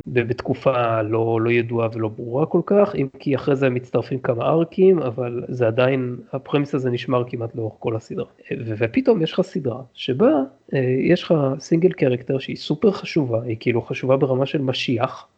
בתקופה 0.07 1.03
לא, 1.03 1.41
לא 1.41 1.51
ידועה 1.51 1.89
ולא 1.95 2.09
ברורה 2.09 2.47
כל 2.47 2.61
כך, 2.66 2.95
אם 2.95 3.07
כי 3.18 3.34
אחרי 3.34 3.57
זה 3.57 3.68
מצטרפים 3.70 4.18
כמה 4.18 4.45
arc 4.45 4.72
ים, 4.72 4.99
אבל 4.99 5.45
זה 5.49 5.66
עדיין, 5.66 6.16
ה 6.33 6.38
premise 6.38 6.74
הזה 6.74 6.91
נשמר 6.91 7.24
כמעט 7.28 7.55
לאורך 7.55 7.74
כל 7.78 7.97
הסדרה. 7.97 8.26
ופתאום 8.66 9.22
יש 9.22 9.32
לך 9.32 9.41
סדרה 9.41 9.82
שבה 9.95 10.32
אה, 10.74 10.78
יש 10.99 11.22
לך 11.22 11.34
single 11.59 11.93
character 11.93 12.39
שהיא 12.39 12.57
סופר 12.57 12.91
חשובה, 12.91 13.43
היא 13.43 13.57
כאילו 13.61 13.82
חשובה 13.82 14.16
ברמה 14.16 14.47
של 14.47 14.62
משיח, 14.62 15.28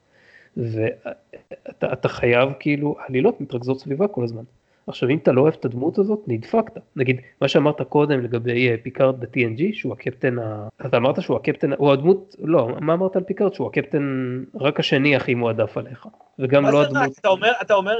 ואתה 0.56 2.08
חייב 2.08 2.48
כאילו, 2.60 2.96
עלילות 3.06 3.40
מתרכזות 3.40 3.80
סביבה 3.80 4.08
כל 4.08 4.24
הזמן. 4.24 4.42
עכשיו 4.88 5.08
אם 5.08 5.18
אתה 5.18 5.32
לא 5.32 5.40
אוהב 5.40 5.54
את 5.60 5.64
הדמות 5.64 5.98
הזאת 5.98 6.18
נדפקת 6.26 6.78
נגיד 6.96 7.20
מה 7.42 7.48
שאמרת 7.48 7.82
קודם 7.82 8.20
לגבי 8.20 8.68
אה, 8.68 8.74
פיקארד 8.82 9.20
ב-TNG 9.20 9.62
שהוא 9.72 9.92
הקפטן 9.92 10.38
ה... 10.38 10.68
אתה 10.86 10.96
אמרת 10.96 11.22
שהוא 11.22 11.36
הקפטן 11.36 11.72
הוא 11.72 11.92
הדמות 11.92 12.34
לא 12.38 12.68
מה 12.80 12.94
אמרת 12.94 13.16
על 13.16 13.22
פיקארד 13.22 13.54
שהוא 13.54 13.66
הקפטן 13.66 14.44
רק 14.54 14.80
השני 14.80 15.16
הכי 15.16 15.34
מועדף 15.34 15.76
עליך 15.76 16.06
וגם 16.38 16.64
לא 16.64 16.82
הדמות. 16.82 17.02
רק? 17.02 17.10
אתה 17.20 17.28
אומר 17.28 17.52
אתה 17.62 17.74
אומר 17.74 17.94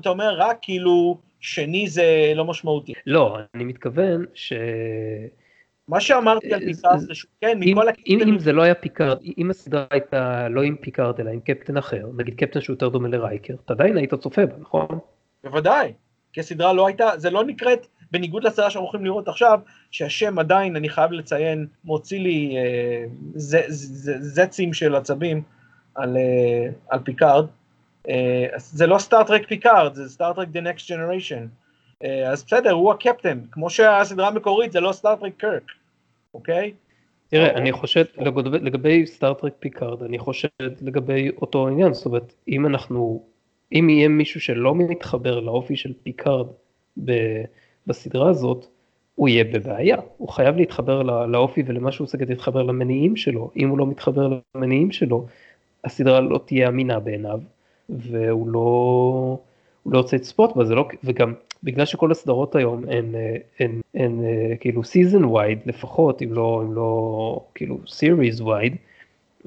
אתה 0.00 0.08
אומר 0.08 0.34
רק 0.38 0.58
כאילו 0.62 1.18
שני 1.40 1.88
זה 1.88 2.32
לא 2.34 2.44
משמעותי. 2.44 2.92
לא 3.06 3.38
אני 3.54 3.64
מתכוון 3.64 4.24
ש... 4.34 4.52
מה 5.88 6.00
שאמרתי 6.00 6.54
על 6.54 6.60
פיקארד 6.60 6.98
זה 6.98 7.14
שכן, 7.14 7.58
מכל 7.60 7.88
הקפטנים... 7.88 8.28
אם 8.28 8.38
זה 8.38 8.52
לא 8.52 8.62
היה 8.62 8.74
פיקארד, 8.74 9.18
אם 9.38 9.50
הסדרה 9.50 9.84
הייתה 9.90 10.48
לא 10.48 10.62
עם 10.62 10.76
פיקארד 10.76 11.20
אלא 11.20 11.30
עם 11.30 11.40
קפטן 11.40 11.76
אחר, 11.76 12.06
נגיד 12.16 12.34
קפטן 12.34 12.60
שהוא 12.60 12.74
יותר 12.74 12.88
דומה 12.88 13.08
לרייקר, 13.08 13.54
אתה 13.64 13.72
עדיין 13.72 13.96
היית 13.96 14.14
צופה 14.14 14.46
בה, 14.46 14.54
נכון? 14.60 14.86
בוודאי. 15.44 15.92
כי 16.34 16.40
הסדרה 16.40 16.72
לא 16.72 16.86
הייתה, 16.86 17.10
זה 17.16 17.30
לא 17.30 17.44
נקראת, 17.44 17.86
בניגוד 18.10 18.44
לסדרה 18.44 18.70
שאנחנו 18.70 18.86
הולכים 18.86 19.04
לראות 19.04 19.28
עכשיו, 19.28 19.60
שהשם 19.90 20.38
עדיין, 20.38 20.76
אני 20.76 20.88
חייב 20.88 21.12
לציין, 21.12 21.66
מוציא 21.84 22.20
לי 22.20 22.56
אה, 22.56 23.04
זצים 24.20 24.72
של 24.72 24.94
עצבים 24.94 25.42
על, 25.94 26.16
אה, 26.16 26.68
על 26.88 27.00
פיקארד. 27.04 27.46
אה, 28.08 28.46
זה 28.56 28.86
לא 28.86 28.98
סטאר-טרק 28.98 29.48
פיקארד, 29.48 29.94
זה 29.94 30.08
סטאר-טרק 30.08 30.48
The 30.48 30.58
Next 30.58 30.82
Generation. 30.82 31.46
אה, 32.04 32.30
אז 32.30 32.44
בסדר, 32.44 32.70
הוא 32.70 32.92
הקפטן, 32.92 33.40
כמו 33.50 33.70
שהסדרה 33.70 34.28
המקורית 34.28 34.72
זה 34.72 34.80
לא 34.80 34.92
סטאר-טרק 34.92 35.32
קירק, 35.36 35.70
אוקיי? 36.34 36.72
תראה, 37.28 37.50
אני 37.50 37.72
חושב, 37.72 38.04
לגבי 38.62 39.06
סטאר-טרק 39.06 39.52
פיקארד, 39.58 40.02
אני 40.02 40.18
חושב 40.18 40.48
לגבי 40.60 41.30
אותו 41.42 41.68
עניין, 41.68 41.94
זאת 41.94 42.06
אומרת, 42.06 42.34
אם 42.48 42.66
אנחנו 42.66 43.22
אם 43.74 43.90
יהיה 43.90 44.08
מישהו 44.08 44.40
שלא 44.40 44.74
מתחבר 44.74 45.40
לאופי 45.40 45.76
של 45.76 45.92
פיקארד 46.02 46.46
בסדרה 47.86 48.30
הזאת, 48.30 48.66
הוא 49.14 49.28
יהיה 49.28 49.44
בבעיה, 49.44 49.96
הוא 50.16 50.28
חייב 50.28 50.56
להתחבר 50.56 51.02
לא, 51.02 51.30
לאופי 51.30 51.62
ולמה 51.66 51.92
שהוא 51.92 52.04
עושה 52.04 52.18
כדי 52.18 52.32
להתחבר 52.32 52.62
למניעים 52.62 53.16
שלו, 53.16 53.50
אם 53.56 53.68
הוא 53.68 53.78
לא 53.78 53.86
מתחבר 53.86 54.38
למניעים 54.54 54.92
שלו, 54.92 55.26
הסדרה 55.84 56.20
לא 56.20 56.40
תהיה 56.44 56.68
אמינה 56.68 57.00
בעיניו, 57.00 57.40
והוא 57.88 58.48
לא, 58.48 59.38
הוא 59.82 59.92
לא 59.92 59.98
רוצה 59.98 60.16
לצפות 60.16 60.56
בה, 60.56 60.64
לא, 60.64 60.88
וגם 61.04 61.34
בגלל 61.62 61.84
שכל 61.84 62.10
הסדרות 62.10 62.56
היום 62.56 62.84
הן, 62.88 62.88
הן, 62.94 63.14
הן, 63.60 63.80
הן 63.94 64.20
כאילו 64.60 64.84
season 64.84 65.24
wide 65.24 65.58
לפחות, 65.66 66.22
אם 66.22 66.32
לא, 66.32 66.62
אם 66.64 66.74
לא 66.74 67.40
כאילו 67.54 67.78
series 67.86 68.40
wide, 68.40 68.76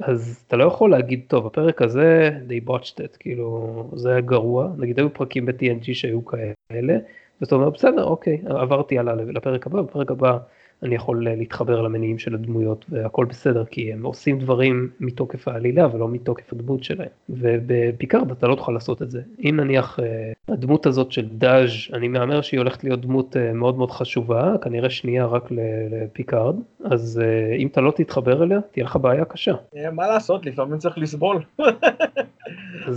אז 0.02 0.43
אתה 0.48 0.56
לא 0.56 0.64
יכול 0.64 0.91
להגיד, 0.91 1.22
טוב, 1.28 1.45
הפרק 1.45 1.82
הזה, 1.82 2.30
they 2.48 2.70
botched 2.70 2.98
it, 2.98 3.18
כאילו, 3.20 3.84
זה 3.95 4.12
היה 4.12 4.22
גרוע, 4.22 4.70
נגיד 4.78 5.00
היו 5.00 5.14
פרקים 5.14 5.45
ב-TNG 5.45 5.93
שהיו 5.93 6.26
כאלה, 6.26 6.98
ואתה 7.41 7.56
אומר, 7.56 7.70
בסדר, 7.70 8.04
אוקיי, 8.04 8.41
עברתי 8.45 9.00
הלאה 9.00 9.16
לפרק 9.16 9.68
הבא, 9.68 9.82
בפרק 9.82 10.12
הבא 10.12 10.38
אני 10.84 10.96
יכול 10.96 11.28
להתחבר 11.30 11.82
למניעים 11.82 12.20
של 12.20 12.34
הדמויות 12.34 12.86
והכל 12.90 13.26
בסדר, 13.26 13.66
כי 13.66 13.94
הם 13.94 14.06
עושים 14.06 14.40
דברים 14.40 14.90
מתוקף 15.00 15.48
העלילה 15.48 15.96
ולא 15.96 16.10
מתוקף 16.10 16.54
הדמות 16.54 16.84
שלהם. 16.84 17.10
ובפיקארד 17.30 18.32
אתה 18.32 18.48
לא 18.48 18.56
תוכל 18.56 18.72
לעשות 18.72 19.02
את 19.02 19.12
זה. 19.12 19.22
אם 19.40 19.56
נניח 19.60 20.00
אה, 20.00 20.32
הדמות 20.48 20.86
הזאת 20.86 21.12
של 21.12 21.28
דאז', 21.30 21.70
אני 21.94 22.08
מהמר 22.08 22.42
שהיא 22.42 22.58
הולכת 22.58 22.84
להיות 22.84 23.02
דמות 23.02 23.38
אה, 23.38 23.54
מאוד 23.54 23.78
מאוד 23.78 23.92
חשובה, 23.92 24.54
כנראה 24.62 24.90
שנייה 24.90 25.26
רק 25.26 25.44
לפיקארד, 25.92 26.56
אז 26.86 27.22
אה, 27.24 27.56
אם 27.56 27.68
אתה 27.68 27.82
לא 27.82 27.92
תתחבר 27.96 28.44
אליה, 28.44 28.60
תהיה 28.72 28.86
לך 28.86 28.96
בעיה 28.96 29.26
קשה. 29.26 29.54
מה 29.92 30.08
לעשות, 30.08 30.46
לפעמים 30.46 30.78
צריך 30.78 30.98
לסבול. 30.98 31.44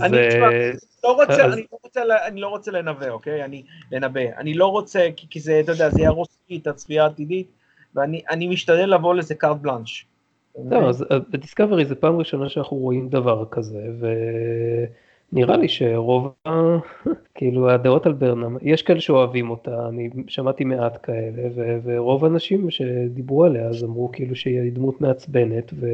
אני, 0.01 0.17
לא 1.03 1.11
רוצה. 1.11 1.45
אני, 1.45 1.61
לא 1.71 1.77
רוצה, 1.83 2.01
אני 2.27 2.41
לא 2.41 2.47
רוצה 2.47 2.71
לנבא, 2.71 3.09
אוקיי? 3.09 3.43
אני 3.45 3.63
לנבא. 3.91 4.21
אני 4.37 4.53
לא 4.53 4.67
רוצה, 4.67 5.07
כי, 5.15 5.27
כי 5.29 5.39
זה, 5.39 5.59
אתה 5.59 5.71
יודע, 5.71 5.89
זה 5.89 6.01
יהרוס 6.01 6.37
לי 6.49 6.57
את 6.57 6.67
הצפייה 6.67 7.03
העתידית, 7.03 7.47
ואני 7.95 8.47
משתדל 8.47 8.93
לבוא 8.95 9.15
לזה 9.15 9.35
קארט 9.35 9.57
בלאנש. 9.57 10.05
לא, 10.69 10.89
אז 10.89 11.05
בדיסקאברי 11.29 11.85
זה 11.85 11.95
פעם 11.95 12.17
ראשונה 12.17 12.49
שאנחנו 12.49 12.77
רואים 12.77 13.09
דבר 13.09 13.45
כזה, 13.51 13.79
ונראה 15.31 15.57
לי 15.57 15.69
שרוב, 15.69 16.33
כאילו 17.35 17.69
הדעות 17.69 18.05
על 18.05 18.13
ברנם, 18.13 18.57
יש 18.61 18.81
כאלה 18.81 19.01
שאוהבים 19.01 19.49
אותה, 19.49 19.87
אני 19.89 20.09
שמעתי 20.27 20.63
מעט 20.63 20.97
כאלה, 21.03 21.41
ו, 21.55 21.77
ורוב 21.83 22.25
האנשים 22.25 22.71
שדיברו 22.71 23.43
עליה 23.43 23.67
אז 23.67 23.83
אמרו 23.83 24.11
כאילו 24.11 24.35
שהיא 24.35 24.71
דמות 24.71 25.01
מעצבנת, 25.01 25.71
ו... 25.79 25.87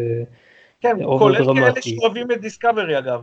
כן, 0.82 0.98
כולל 1.06 1.46
כאלה 1.56 1.82
שאוהבים 1.82 2.32
את 2.32 2.42
דיסקאברי 2.42 2.98
אגב. 2.98 3.22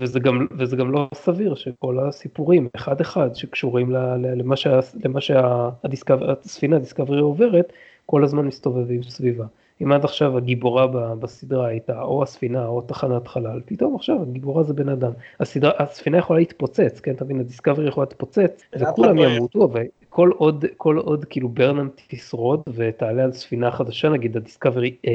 וזה 0.00 0.20
גם, 0.20 0.46
וזה 0.58 0.76
גם 0.76 0.92
לא 0.92 1.08
סביר 1.14 1.54
שכל 1.54 1.98
הסיפורים 1.98 2.68
אחד 2.76 3.00
אחד 3.00 3.34
שקשורים 3.34 3.90
למה, 3.90 4.56
שה, 4.56 4.80
למה 5.04 5.20
שהספינה 5.20 6.78
דיסקאברי 6.78 7.20
עוברת 7.20 7.72
כל 8.06 8.24
הזמן 8.24 8.46
מסתובבים 8.46 9.02
סביבה. 9.02 9.46
אם 9.82 9.92
עד 9.92 10.04
עכשיו 10.04 10.36
הגיבורה 10.36 10.86
בסדרה 11.14 11.66
הייתה 11.66 12.02
או 12.02 12.22
הספינה 12.22 12.66
או 12.66 12.80
תחנת 12.80 13.28
חלל, 13.28 13.60
פתאום 13.64 13.94
עכשיו 13.96 14.22
הגיבורה 14.22 14.62
זה 14.62 14.74
בן 14.74 14.88
אדם. 14.88 15.12
הסדרה, 15.40 15.72
הספינה 15.78 16.18
יכולה 16.18 16.38
להתפוצץ, 16.38 17.00
כן, 17.00 17.14
אתה 17.14 17.24
מבין, 17.24 17.40
הדיסקאברי 17.40 17.88
יכולה 17.88 18.06
להתפוצץ, 18.10 18.62
וכולם 18.80 19.18
ימותו, 19.18 19.68
וכל 19.72 20.30
עוד, 20.36 20.64
כל 20.76 20.96
עוד 20.96 21.24
כאילו 21.24 21.48
ברנם 21.48 21.88
תשרוד 22.08 22.62
ותעלה 22.74 23.24
על 23.24 23.32
ספינה 23.32 23.70
חדשה, 23.70 24.08
נגיד 24.08 24.36
הדיסקאברי 24.36 24.96
A, 25.06 25.10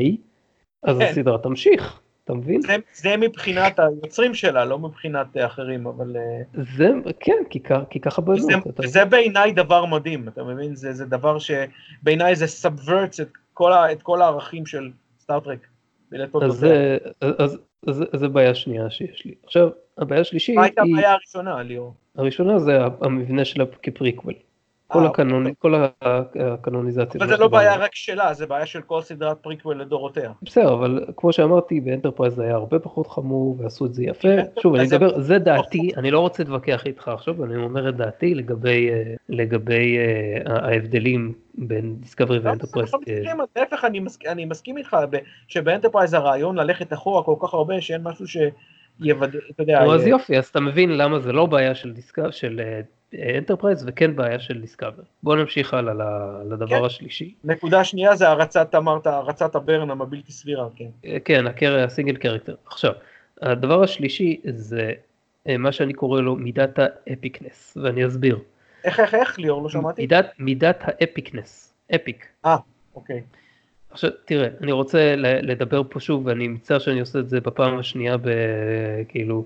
אז 0.83 0.97
כן. 0.97 1.05
הסדרה 1.05 1.37
תמשיך. 1.37 2.01
אתה 2.29 2.37
מבין? 2.37 2.61
זה, 2.61 2.75
זה 2.93 3.17
מבחינת 3.17 3.79
היוצרים 3.79 4.33
שלה, 4.33 4.65
לא 4.65 4.79
מבחינת 4.79 5.27
אחרים, 5.37 5.87
אבל... 5.87 6.17
אה, 6.17 6.63
זה, 6.77 6.89
כן, 7.19 7.43
כי, 7.49 7.59
כי 7.89 7.99
ככה 7.99 8.21
בנו. 8.21 8.39
זה, 8.39 8.53
אתה... 8.69 8.87
זה 8.87 9.05
בעיניי 9.05 9.51
דבר 9.51 9.85
מדהים, 9.85 10.27
אתה 10.27 10.43
מבין? 10.43 10.75
זה, 10.75 10.93
זה 10.93 11.05
דבר 11.05 11.37
שבעיניי 11.39 12.35
זה 12.35 12.47
subverts 12.47 13.19
את, 13.19 13.27
את 13.91 14.01
כל 14.01 14.21
הערכים 14.21 14.65
של 14.65 14.91
סטאר-טרק. 15.19 15.67
אז 16.41 16.51
זה, 16.51 16.97
אז, 17.21 17.57
אז, 17.87 18.03
אז 18.13 18.19
זה 18.19 18.27
בעיה 18.27 18.55
שנייה 18.55 18.89
שיש 18.89 19.25
לי. 19.25 19.33
עכשיו, 19.43 19.69
הבעיה 19.97 20.21
השלישית 20.21 20.49
היא... 20.49 20.55
מה 20.55 20.63
הייתה 20.63 20.81
הבעיה 20.81 21.11
הראשונה, 21.11 21.63
ליאור? 21.63 21.93
הראשונה 22.17 22.59
זה 22.59 22.79
המבנה 23.01 23.45
שלה 23.45 23.65
כפריקוול. 23.83 24.33
כל, 24.89 24.99
אה, 24.99 25.05
הקנונ... 25.05 25.47
אוקיי. 25.47 25.53
כל 25.59 25.73
הקנוניזציה. 26.39 27.21
אבל 27.21 27.29
זה 27.29 27.37
לא 27.37 27.47
בעיה 27.47 27.75
רק 27.75 27.95
שלה, 27.95 28.33
זה 28.33 28.47
בעיה 28.47 28.65
של 28.65 28.81
כל 28.81 29.01
סדרת 29.01 29.37
פריקוול 29.41 29.81
לדורותיה. 29.81 30.31
בסדר, 30.41 30.73
אבל 30.73 31.05
כמו 31.17 31.33
שאמרתי, 31.33 31.79
באנטרפרייז 31.79 32.33
זה 32.33 32.43
היה 32.43 32.55
הרבה 32.55 32.79
פחות 32.79 33.07
חמור, 33.07 33.55
ועשו 33.59 33.85
את 33.85 33.93
זה 33.93 34.03
יפה. 34.03 34.21
כן, 34.21 34.61
שוב, 34.61 34.75
אני 34.75 34.83
מדבר, 34.83 35.19
זה 35.19 35.39
דעתי, 35.39 35.91
אני 35.97 36.11
לא 36.11 36.19
רוצה 36.19 36.43
להתווכח 36.43 36.85
איתך 36.85 37.07
עכשיו, 37.07 37.43
אני 37.43 37.55
אומר 37.55 37.89
את 37.89 37.95
דעתי 37.95 38.35
לגבי, 38.35 38.89
אה, 38.89 39.13
לגבי 39.29 39.97
uh, 39.97 40.51
ההבדלים 40.51 41.33
בין 41.53 41.95
דיסקאברי 41.99 42.39
לא, 42.39 42.49
ואנטרפרייז. 42.49 42.93
להפך, 43.55 43.85
אני 44.27 44.45
מסכים 44.45 44.77
איתך 44.77 44.97
שבאנטרפרייז 45.47 46.13
הרעיון 46.13 46.55
ללכת 46.55 46.93
אחורה 46.93 47.23
כל 47.23 47.35
כך 47.41 47.53
הרבה, 47.53 47.81
שאין 47.81 48.01
משהו 48.03 48.27
ש... 48.27 48.37
יוודא, 49.01 49.39
אתה 49.51 49.63
יודע... 49.63 49.83
אז 49.83 50.07
יופי, 50.07 50.37
אז 50.37 50.45
אתה 50.45 50.59
מבין 50.59 50.97
למה 50.97 51.19
זה 51.19 51.31
לא 51.31 51.45
בעיה 51.45 51.75
של 52.31 52.61
אנטרפרייז 53.13 53.83
וכן 53.87 54.15
בעיה 54.15 54.39
של 54.39 54.61
דיסקאברי. 54.61 55.03
בוא 55.23 55.35
נמשיך 55.35 55.73
הלאה 55.73 55.93
לדבר 56.49 56.79
כן. 56.79 56.85
השלישי. 56.85 57.33
נקודה 57.43 57.83
שנייה 57.83 58.15
זה 58.15 58.29
הערצת, 58.29 58.75
אמרת, 58.75 59.07
הערצת 59.07 59.55
הברנם 59.55 60.01
הבלתי 60.01 60.31
סבירה, 60.31 60.67
כן. 60.75 60.89
אה, 61.05 61.17
כן, 61.25 61.47
ה 61.47 61.52
char... 61.52 61.83
ה 61.83 61.88
single 61.88 62.15
character. 62.15 62.55
עכשיו, 62.65 62.93
הדבר 63.41 63.83
השלישי 63.83 64.41
זה 64.45 64.91
אה, 65.47 65.57
מה 65.57 65.71
שאני 65.71 65.93
קורא 65.93 66.21
לו 66.21 66.35
מידת 66.35 66.79
ה 66.79 66.89
epicness, 66.89 67.77
ואני 67.81 68.07
אסביר. 68.07 68.39
איך, 68.83 68.99
איך, 68.99 69.13
איך, 69.13 69.39
ליאור, 69.39 69.63
לא 69.63 69.69
שמעתי? 69.69 70.01
מידת, 70.01 70.33
מידת 70.39 70.79
ה 70.81 70.90
epicness, 70.90 71.73
epic. 71.95 72.25
אה, 72.45 72.57
אוקיי. 72.95 73.21
עכשיו, 73.91 74.09
תראה, 74.25 74.47
אני 74.61 74.71
רוצה 74.71 75.15
לדבר 75.17 75.81
פה 75.89 75.99
שוב, 75.99 76.25
ואני 76.25 76.47
מצטער 76.47 76.79
שאני 76.79 76.99
עושה 76.99 77.19
את 77.19 77.29
זה 77.29 77.41
בפעם 77.41 77.79
השנייה, 77.79 78.15
כאילו, 79.07 79.45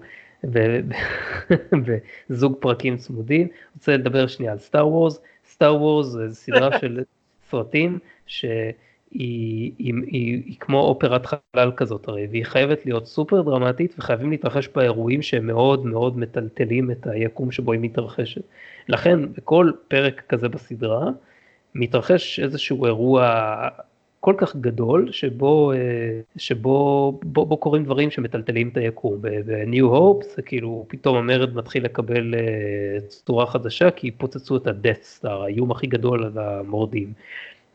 וזוג 2.30 2.56
פרקים 2.60 2.98
צמודים. 2.98 3.48
רוצה 3.76 3.98
לדבר 3.98 4.28
שנייה 4.28 4.52
על 4.52 4.58
סטאר 4.58 4.88
וורס. 4.88 5.20
סטאר 5.50 5.76
וורס 5.76 6.08
זה 6.08 6.36
סדרה 6.36 6.70
של 6.82 7.04
סרטים 7.50 8.00
שהיא 8.26 8.74
היא, 9.12 9.72
היא, 9.78 10.44
היא 10.46 10.56
כמו 10.60 10.80
אופרת 10.80 11.26
חלל 11.26 11.72
כזאת 11.78 12.08
הרי, 12.08 12.28
והיא 12.32 12.46
חייבת 12.46 12.86
להיות 12.86 13.08
סופר 13.08 13.42
דרמטית 13.42 13.96
וחייבים 13.98 14.32
להתרחש 14.32 14.70
בה 14.76 14.82
אירועים 14.82 15.22
שהם 15.22 15.48
מאוד 15.48 15.86
מאוד 15.86 16.18
מטלטלים 16.18 16.92
את 16.92 17.08
היקום 17.08 17.52
שבו 17.52 17.72
היא 17.72 17.82
מתרחשת. 17.82 18.42
לכן 18.90 19.34
בכל 19.34 19.72
פרק 19.88 20.24
כזה 20.30 20.50
בסדרה 20.50 21.10
מתרחש 21.76 22.40
איזשהו 22.40 22.86
אירוע 22.86 23.50
כל 24.24 24.34
כך 24.38 24.56
גדול 24.56 25.12
שבו, 25.12 25.72
אה, 25.72 25.78
שבו 26.38 27.20
בו, 27.24 27.46
בו 27.46 27.58
קורים 27.58 27.84
דברים 27.84 28.12
שמטלטלים 28.12 28.70
את 28.70 28.78
היקום. 28.78 29.22
ב-New 29.22 29.84
Hope 29.94 30.36
זה 30.36 30.42
כאילו 30.42 30.86
פתאום 30.88 31.18
המרד 31.18 31.56
מתחיל 31.56 31.86
לקבל 31.86 32.36
אה, 32.36 33.00
צורה 33.08 33.46
חדשה 33.46 33.92
כי 33.92 34.12
פוצצו 34.12 34.58
את 34.58 34.68
ה-Death 34.68 35.22
Star, 35.22 35.30
האיום 35.30 35.72
הכי 35.72 35.88
גדול 35.88 36.24
על 36.24 36.38
המורדים. 36.38 37.14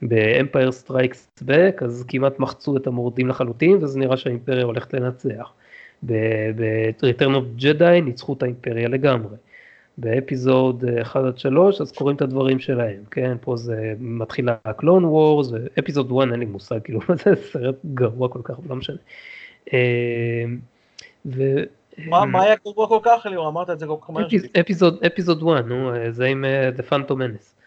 ב-Empire 0.02 0.86
Strikes 0.86 1.42
Back 1.42 1.84
אז 1.84 2.04
כמעט 2.08 2.38
מחצו 2.38 2.76
את 2.76 2.86
המורדים 2.86 3.28
לחלוטין 3.28 3.78
וזה 3.80 3.98
נראה 3.98 4.16
שהאימפריה 4.16 4.64
הולכת 4.64 4.94
לנצח. 4.94 5.52
ב-Return 6.02 7.34
of 7.34 7.62
Jedi 7.62 8.00
ניצחו 8.04 8.32
את 8.32 8.42
האימפריה 8.42 8.88
לגמרי. 8.88 9.36
באפיזוד 9.98 10.84
1 11.02 11.24
עד 11.24 11.38
3 11.38 11.80
אז 11.80 11.92
קוראים 11.92 12.16
את 12.16 12.22
הדברים 12.22 12.58
שלהם, 12.58 13.02
כן, 13.10 13.36
פה 13.40 13.56
זה 13.56 13.94
מתחיל 13.98 14.48
הקלון 14.64 15.04
וורס, 15.04 15.50
ואפיזוד 15.52 16.12
1 16.22 16.32
אין 16.32 16.40
לי 16.40 16.46
מושג, 16.46 16.78
כאילו 16.84 17.00
זה 17.24 17.34
סרט 17.52 17.74
גרוע 17.94 18.28
כל 18.28 18.40
כך, 18.44 18.54
לא 18.68 18.76
משנה. 18.76 18.96
אמ, 19.72 20.58
ו... 21.26 21.42
מה, 22.06 22.24
מה 22.24 22.42
היה 22.42 22.54
גרוע 22.64 22.88
כל 22.88 22.98
כך, 23.02 23.26
ליאור? 23.30 23.48
אמרת 23.48 23.70
את 23.70 23.78
זה 23.78 23.86
כל 23.86 23.96
כך 24.00 24.10
מהר. 24.10 24.26
אפיזוד, 24.60 25.04
אפיזוד 25.06 25.42
1, 25.56 25.64
נו, 25.64 25.90
זה 26.10 26.24
עם 26.24 26.44
אה, 26.44 26.70
The 26.76 26.92
Phantom 26.92 27.12
Menace. 27.12 27.58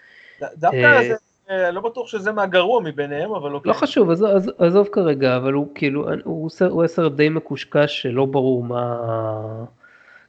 דווקא 0.57 0.77
אה, 0.77 1.07
זה, 1.07 1.15
אה, 1.49 1.71
לא 1.71 1.81
בטוח 1.81 2.07
שזה 2.07 2.31
מהגרוע 2.31 2.81
מביניהם, 2.81 3.31
אבל 3.31 3.53
אוקיי. 3.53 3.69
לא 3.69 3.73
חשוב, 3.73 4.09
עזוב, 4.57 4.89
כרגע, 4.91 5.37
אבל 5.37 5.53
הוא 5.53 5.67
כאילו, 5.75 6.07
הוא, 6.23 6.49
הוא 6.69 6.87
סרט 6.87 7.11
די 7.11 7.29
מקושקש 7.29 8.01
שלא 8.01 8.25
ברור 8.25 8.63
מה... 8.63 9.65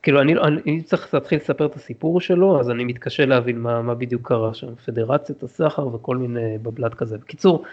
כאילו 0.03 0.20
אני, 0.20 0.34
אני 0.38 0.82
צריך 0.82 1.14
להתחיל 1.14 1.38
לספר 1.38 1.66
את 1.66 1.76
הסיפור 1.76 2.20
שלו, 2.20 2.61
אז 2.61 2.70
אני 2.70 2.84
מתקשה 2.84 3.26
להבין 3.26 3.59
מה, 3.59 3.82
מה 3.82 3.94
בדיוק 3.94 4.28
קרה 4.28 4.55
שם, 4.55 4.74
פדרציית 4.74 5.42
הסחר 5.42 5.94
וכל 5.94 6.16
מיני 6.16 6.59
בבלת 6.59 6.94
כזה. 6.94 7.18
בקיצור, 7.18 7.64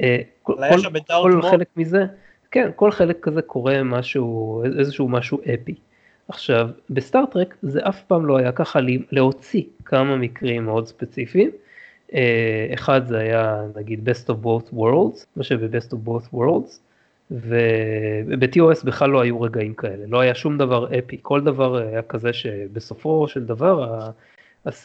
אה, 0.00 0.18
כל, 0.42 0.54
כל, 1.06 1.42
חלק 1.42 1.68
מזה, 1.76 2.06
כן, 2.50 2.70
כל 2.76 2.90
חלק 2.90 3.20
כזה 3.20 3.42
קורה 3.42 3.82
משהו, 3.82 4.62
איזשהו 4.78 5.08
משהו 5.08 5.38
אפי. 5.54 5.74
עכשיו, 6.28 6.68
בסטארט-טרק 6.90 7.56
זה 7.62 7.80
אף 7.88 8.02
פעם 8.02 8.26
לא 8.26 8.36
היה 8.36 8.52
ככה 8.52 8.80
להוציא 9.12 9.62
כמה 9.84 10.16
מקרים 10.16 10.64
מאוד 10.64 10.86
ספציפיים. 10.86 11.50
אה, 12.14 12.70
אחד 12.74 13.06
זה 13.06 13.18
היה 13.18 13.62
נגיד 13.76 14.08
best 14.08 14.30
of 14.30 14.44
both 14.44 14.74
worlds, 14.74 15.24
מה 15.36 15.44
שב-best 15.44 15.92
of 15.92 16.08
both 16.08 16.34
worlds. 16.34 16.89
וב-TOS 17.30 18.84
בכלל 18.84 19.10
לא 19.10 19.20
היו 19.20 19.40
רגעים 19.40 19.74
כאלה, 19.74 20.06
לא 20.06 20.20
היה 20.20 20.34
שום 20.34 20.58
דבר 20.58 20.98
אפי, 20.98 21.18
כל 21.22 21.40
דבר 21.40 21.76
היה 21.76 22.02
כזה 22.02 22.32
שבסופו 22.32 23.28
של 23.28 23.44
דבר 23.44 24.10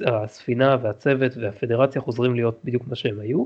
הספינה 0.06 0.78
והצוות 0.82 1.38
והפדרציה 1.38 2.02
חוזרים 2.02 2.36
להיות 2.36 2.60
בדיוק 2.64 2.84
מה 2.88 2.96
שהם 2.96 3.20
היו, 3.20 3.46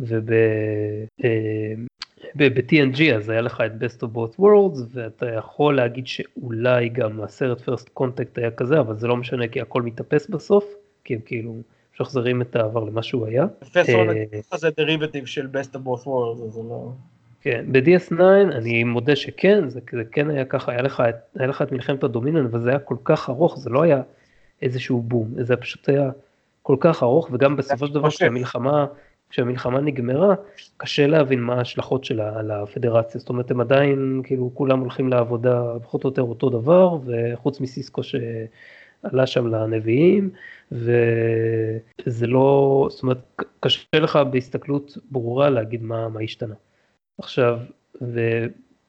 וב-TNG 0.00 3.00
אה, 3.00 3.16
אז 3.16 3.28
היה 3.28 3.40
לך 3.40 3.62
את 3.66 3.72
Best 3.82 4.02
of 4.02 4.16
Both 4.16 4.40
Worlds 4.40 4.80
ואתה 4.90 5.26
יכול 5.26 5.76
להגיד 5.76 6.06
שאולי 6.06 6.88
גם 6.88 7.22
הסרט 7.22 7.60
First 7.60 7.88
Contact 8.00 8.32
היה 8.36 8.50
כזה, 8.50 8.80
אבל 8.80 8.96
זה 8.96 9.06
לא 9.06 9.16
משנה 9.16 9.48
כי 9.48 9.60
הכל 9.60 9.82
מתאפס 9.82 10.30
בסוף, 10.30 10.74
כי 11.04 11.14
הם 11.14 11.20
כאילו 11.24 11.56
משחזרים 11.94 12.42
את 12.42 12.56
העבר 12.56 12.84
למה 12.84 13.02
שהוא 13.02 13.26
היה. 13.26 13.46
פרופסור 13.48 14.02
אה, 14.52 14.58
זה 14.58 14.70
דריבטיב 14.76 15.26
של 15.26 15.48
Best 15.52 15.74
of 15.74 15.78
Both 15.78 16.04
Worlds, 16.04 16.48
זה 16.48 16.62
לא... 16.62 16.92
כן, 17.46 17.64
ב-DS9 17.72 18.20
אני 18.52 18.84
מודה 18.84 19.16
שכן, 19.16 19.68
זה, 19.68 19.80
זה 19.92 20.04
כן 20.04 20.30
היה 20.30 20.44
ככה, 20.44 20.72
היה 20.72 20.82
לך, 20.82 21.02
היה 21.38 21.46
לך 21.46 21.62
את 21.62 21.72
מלחמת 21.72 22.04
הדומינון, 22.04 22.46
אבל 22.46 22.60
זה 22.60 22.70
היה 22.70 22.78
כל 22.78 22.96
כך 23.04 23.30
ארוך, 23.30 23.58
זה 23.58 23.70
לא 23.70 23.82
היה 23.82 24.02
איזשהו 24.62 25.02
בום, 25.02 25.28
זה 25.40 25.56
פשוט 25.56 25.88
היה 25.88 26.10
כל 26.62 26.76
כך 26.80 27.02
ארוך, 27.02 27.28
וגם 27.32 27.56
בסופו 27.56 27.86
של 27.86 27.94
דבר 27.94 28.10
כשהמלחמה 28.10 28.86
כשהמלחמה 29.30 29.80
נגמרה, 29.80 30.34
קשה 30.76 31.06
להבין 31.06 31.40
מה 31.40 31.54
ההשלכות 31.54 32.04
שלה 32.04 32.38
על 32.38 32.50
הפדרציה, 32.50 33.18
זאת 33.18 33.28
אומרת 33.28 33.50
הם 33.50 33.60
עדיין 33.60 34.20
כאילו 34.24 34.50
כולם 34.54 34.80
הולכים 34.80 35.08
לעבודה 35.08 35.62
פחות 35.82 36.04
או 36.04 36.08
יותר 36.08 36.22
אותו 36.22 36.50
דבר, 36.50 36.98
וחוץ 37.06 37.60
מסיסקו 37.60 38.02
שעלה 38.02 39.26
שם 39.26 39.46
לנביאים, 39.46 40.30
וזה 40.72 42.26
לא, 42.26 42.86
זאת 42.90 43.02
אומרת 43.02 43.42
קשה 43.60 43.84
לך 43.94 44.16
בהסתכלות 44.16 44.98
ברורה 45.10 45.50
להגיד 45.50 45.82
מה, 45.82 46.08
מה 46.08 46.20
השתנה. 46.20 46.54
עכשיו, 47.18 47.58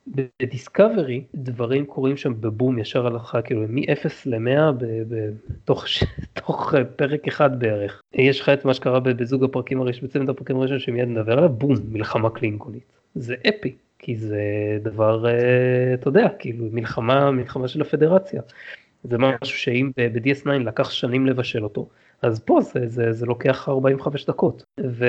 בדיסקאברי 0.08 1.24
דברים 1.36 1.86
קורים 1.86 2.18
שם 2.18 2.42
בבום 2.42 2.80
ישר 2.80 3.16
התחלה 3.16 3.42
כאילו 3.42 3.66
מ-0 3.70 4.10
ל-100 4.26 4.74
בתוך 5.08 6.74
פרק 6.96 7.28
אחד 7.28 7.60
בערך. 7.60 8.02
יש 8.14 8.42
לך 8.42 8.50
את 8.50 8.66
מה 8.66 8.74
שקרה 8.74 9.00
בזוג 9.00 9.44
הפרקים 9.44 9.82
הראשון, 9.82 10.08
בצוות 10.08 10.30
הפרקים 10.30 10.58
הראשון 10.58 10.80
שמיד 10.80 11.08
נדבר 11.08 11.38
עליו, 11.38 11.50
בום, 11.50 11.76
מלחמה 11.90 12.30
קלינקונית. 12.30 12.84
זה 13.16 13.36
אפי, 13.50 13.76
כי 14.00 14.16
זה 14.16 14.42
דבר, 14.82 15.28
אה, 15.28 15.94
אתה 15.94 16.08
יודע, 16.08 16.28
כאילו 16.40 16.66
מלחמה, 16.72 17.32
מלחמה 17.32 17.68
של 17.68 17.82
הפדרציה. 17.82 18.42
זה 19.04 19.18
משהו 19.18 19.58
שאם 19.58 19.92
ב-DS9 19.98 20.50
לקח 20.50 20.92
שנים 20.92 21.26
לבשל 21.26 21.64
אותו, 21.64 21.90
אז 22.22 22.40
פה 22.40 22.62
זה, 22.62 22.88
זה, 22.88 23.14
זה 23.14 23.26
לוקח 23.26 23.70
45 23.70 24.26
דקות, 24.26 24.64
ו, 24.80 25.06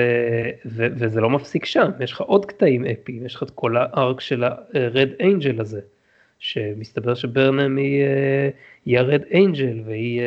ו, 0.65 0.87
וזה 0.95 1.21
לא 1.21 1.29
מפסיק 1.29 1.65
שם, 1.65 1.89
יש 1.99 2.11
לך 2.11 2.21
עוד 2.21 2.45
קטעים 2.45 2.85
אפיים, 2.85 3.25
יש 3.25 3.35
לך 3.35 3.43
את 3.43 3.49
כל 3.49 3.77
הארק 3.77 4.21
של 4.21 4.43
ה-Red 4.43 5.21
Angel 5.21 5.61
הזה, 5.61 5.81
שמסתבר 6.39 7.15
שברנם 7.15 7.77
היא, 7.77 8.03
אה, 8.03 8.49
היא 8.85 8.99
ה-Red 8.99 9.31
Angel, 9.31 9.85
והיא... 9.85 10.21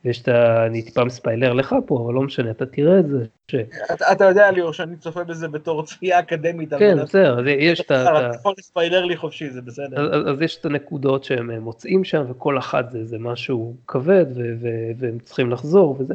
אה, 0.00 0.08
ויש 0.08 0.22
את 0.22 0.28
ה... 0.28 0.66
אני 0.66 0.82
טיפה 0.82 1.04
מספיילר 1.04 1.52
לך 1.52 1.74
פה, 1.86 2.02
אבל 2.04 2.14
לא 2.14 2.22
משנה, 2.22 2.50
אתה 2.50 2.66
תראה 2.66 2.98
את 2.98 3.08
זה. 3.08 3.24
ש... 3.50 3.54
אתה, 3.94 4.12
אתה 4.12 4.24
יודע 4.24 4.50
ליאור 4.50 4.72
שאני 4.72 4.96
צופה 4.96 5.24
בזה 5.24 5.48
בתור 5.48 5.84
צפייה 5.84 6.18
אקדמית. 6.18 6.74
כן, 6.74 7.02
בסדר, 7.02 7.38
אז 7.38 7.44
יש 7.46 7.80
את 7.80 7.90
ה... 7.90 8.02
אתה 8.02 8.36
יכול 8.36 8.54
לספיילר 8.58 9.04
לי 9.04 9.16
חופשי, 9.16 9.50
זה 9.50 9.62
בסדר. 9.62 10.14
אז, 10.14 10.34
אז 10.34 10.42
יש 10.42 10.56
את 10.56 10.64
הנקודות 10.64 11.24
שהם 11.24 11.50
מוצאים 11.50 12.04
שם, 12.04 12.24
וכל 12.28 12.58
אחת 12.58 12.90
זה, 12.90 13.04
זה 13.04 13.18
משהו 13.18 13.76
כבד, 13.86 14.26
ו, 14.34 14.42
ו, 14.60 14.68
והם 14.98 15.18
צריכים 15.18 15.50
לחזור, 15.50 15.96
וזה. 15.98 16.14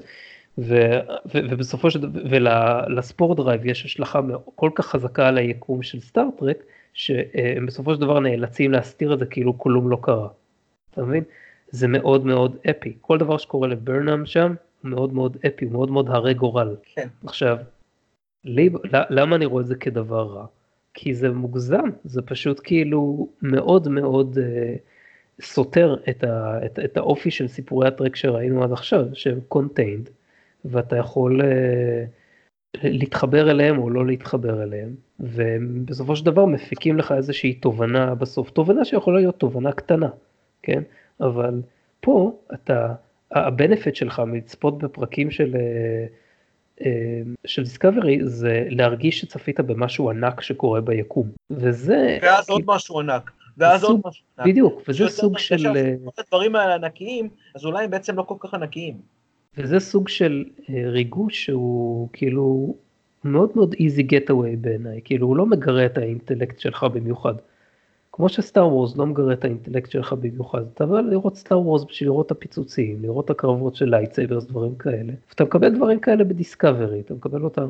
ו, 0.58 0.76
ו, 1.26 1.40
ובסופו 1.50 1.92
של 1.92 2.02
דבר, 2.02 2.22
ול 2.30 2.61
spore 2.61 3.38
drive 3.38 3.66
יש 3.66 3.86
השלכה 3.86 4.20
כל 4.56 4.70
כך 4.76 4.86
חזקה 4.86 5.28
על 5.28 5.38
היקום 5.38 5.84
של 5.84 6.00
סטאר 6.00 6.29
טרק, 6.29 6.58
שהם 6.94 7.66
בסופו 7.66 7.94
של 7.94 8.02
דבר 8.02 8.20
נאלצים 8.20 8.72
להסתיר 8.72 9.14
את 9.14 9.20
זה 9.20 9.26
כאילו 9.26 9.58
כלום 9.58 9.90
לא 9.90 9.98
קרה. 10.02 10.28
אתה 10.92 11.04
מבין? 11.04 11.24
זה 11.76 11.88
מאוד 11.88 12.26
מאוד 12.26 12.58
אפי. 12.70 12.94
כל 13.02 13.18
דבר 13.18 13.38
שקורה 13.38 13.68
לברנאם 13.68 14.26
שם 14.26 14.54
הוא 14.82 14.92
מאוד 14.92 15.14
מאוד 15.14 15.38
אפי, 15.48 15.66
הוא 15.66 15.74
מאוד 15.74 15.92
מאוד 15.92 16.10
הרי 16.10 16.34
גורל. 16.34 16.76
כן. 16.96 17.08
עכשיו, 17.26 17.58
לי, 18.44 18.70
למה 19.10 19.36
אני 19.36 19.46
רואה 19.46 19.62
את 19.62 19.68
זה 19.68 19.76
כדבר 19.76 20.24
רע? 20.24 20.46
כי 20.94 21.14
זה 21.14 21.30
מוגזם, 21.32 21.90
זה 22.04 22.22
פשוט 22.22 22.62
כאילו 22.64 23.28
מאוד 23.42 23.88
מאוד 23.88 24.38
אה, 24.42 24.76
סותר 25.42 25.96
את, 26.10 26.24
ה, 26.24 26.66
את, 26.66 26.80
את 26.80 26.98
האופי 26.98 27.32
של 27.32 27.48
סיפורי 27.48 27.88
הטרק 27.88 28.16
שראינו 28.16 28.64
עד 28.64 28.72
עכשיו, 28.72 29.06
שהם 29.14 29.40
contained, 29.48 30.10
ואתה 30.66 30.98
יכול 30.98 31.42
אה, 31.42 32.06
להתחבר 32.84 33.52
אליהם 33.52 33.78
או 33.80 33.90
לא 33.90 34.06
להתחבר 34.06 34.64
אליהם, 34.64 34.96
ובסופו 35.20 36.16
של 36.16 36.26
דבר 36.26 36.46
מפיקים 36.46 36.98
לך 36.98 37.12
איזושהי 37.12 37.54
תובנה 37.54 38.16
בסוף, 38.16 38.50
תובנה 38.50 38.86
שיכולה 38.86 39.20
להיות 39.20 39.40
תובנה 39.40 39.72
קטנה, 39.72 40.10
כן? 40.64 40.82
אבל 41.22 41.62
פה 42.00 42.40
אתה, 42.54 42.94
הבנפיט 43.32 43.96
שלך 43.96 44.20
מלצפות 44.20 44.78
בפרקים 44.78 45.32
של, 45.32 45.56
אה, 45.56 46.06
אה, 46.86 47.22
של 47.46 47.64
דיסקאברי 47.64 48.20
זה 48.24 48.68
להרגיש 48.70 49.20
שצפית 49.20 49.60
במשהו 49.60 50.10
ענק 50.10 50.42
שקורה 50.42 50.82
ביקום, 50.82 51.28
וזה... 51.50 52.18
ואז 52.22 52.50
עוד 52.50 52.62
משהו 52.66 53.00
ענק. 53.00 53.32
ואז 53.58 53.84
עוד 53.84 54.02
משהו 54.06 54.26
ענק. 54.40 54.48
בדיוק, 54.48 54.82
וזה 54.88 55.10
סוג 55.10 55.38
של... 55.38 55.68
אה, 55.78 55.94
הדברים 56.18 56.56
האלה 56.56 56.76
ענקיים, 56.76 57.30
אז 57.56 57.66
אולי 57.66 57.84
הם 57.84 57.92
בעצם 57.92 58.16
לא 58.16 58.24
כל 58.24 58.36
כך 58.40 58.54
ענקיים. 58.54 58.98
וזה 59.58 59.80
סוג 59.80 60.08
של 60.08 60.46
ריגוש 60.70 61.46
שהוא 61.46 62.10
כאילו 62.14 62.76
מאוד 63.24 63.50
מאוד 63.56 63.74
easy 63.74 64.04
getaway 64.12 64.58
בעיניי, 64.62 65.02
כאילו 65.04 65.28
הוא 65.28 65.38
לא 65.38 65.46
מגרה 65.46 65.86
את 65.86 65.98
האינטלקט 65.98 66.60
שלך 66.60 66.84
במיוחד. 66.84 67.34
כמו 68.16 68.30
שסטאר 68.30 68.68
וורס 68.68 68.98
לא 68.98 69.06
מגרה 69.06 69.34
את 69.34 69.44
האינטלקט 69.44 69.92
שלך 69.92 70.14
במיוחד, 70.14 70.62
אתה 70.74 70.86
בא 70.86 71.02
לראות 71.02 71.36
סטאר 71.36 71.60
וורס 71.60 71.84
בשביל 71.84 72.10
לראות 72.10 72.26
את 72.26 72.32
הפיצוצים, 72.32 72.98
לראות 73.02 73.26
את 73.26 73.30
הקרבות 73.30 73.76
של 73.76 73.90
lightsabers, 73.90 74.46
דברים 74.46 74.76
כאלה. 74.76 75.14
ואתה 75.30 75.44
מקבל 75.44 75.76
דברים 75.76 76.00
כאלה 76.00 76.24
בדיסקאברי, 76.24 77.00
אתה 77.00 77.14
מקבל 77.14 77.44
אותם 77.44 77.68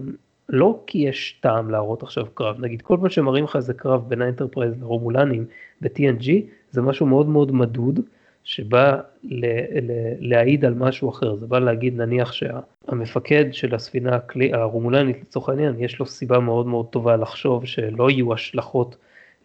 לא 0.49 0.79
כי 0.87 0.97
יש 0.97 1.39
טעם 1.41 1.69
להראות 1.69 2.03
עכשיו 2.03 2.25
קרב, 2.33 2.59
נגיד 2.59 2.81
כל 2.81 2.97
פעם 3.01 3.09
שמראים 3.09 3.43
לך 3.43 3.55
איזה 3.55 3.73
קרב 3.73 4.09
בין 4.09 4.21
האנטרפרייז 4.21 4.73
לרומולנים 4.81 5.45
ב-TNG, 5.81 6.29
זה 6.71 6.81
משהו 6.81 7.05
מאוד 7.05 7.29
מאוד 7.29 7.51
מדוד, 7.51 7.99
שבא 8.43 8.99
ל- 9.23 9.45
ל- 9.81 10.15
להעיד 10.19 10.65
על 10.65 10.73
משהו 10.73 11.09
אחר, 11.09 11.35
זה 11.35 11.47
בא 11.47 11.59
להגיד 11.59 11.97
נניח 11.97 12.31
שהמפקד 12.31 13.45
של 13.51 13.75
הספינה 13.75 14.17
הרומולנית 14.53 15.21
לצורך 15.21 15.49
העניין, 15.49 15.75
יש 15.79 15.99
לו 15.99 16.05
סיבה 16.05 16.39
מאוד 16.39 16.67
מאוד 16.67 16.85
טובה 16.85 17.15
לחשוב 17.15 17.65
שלא 17.65 18.09
יהיו 18.09 18.33
השלכות 18.33 18.95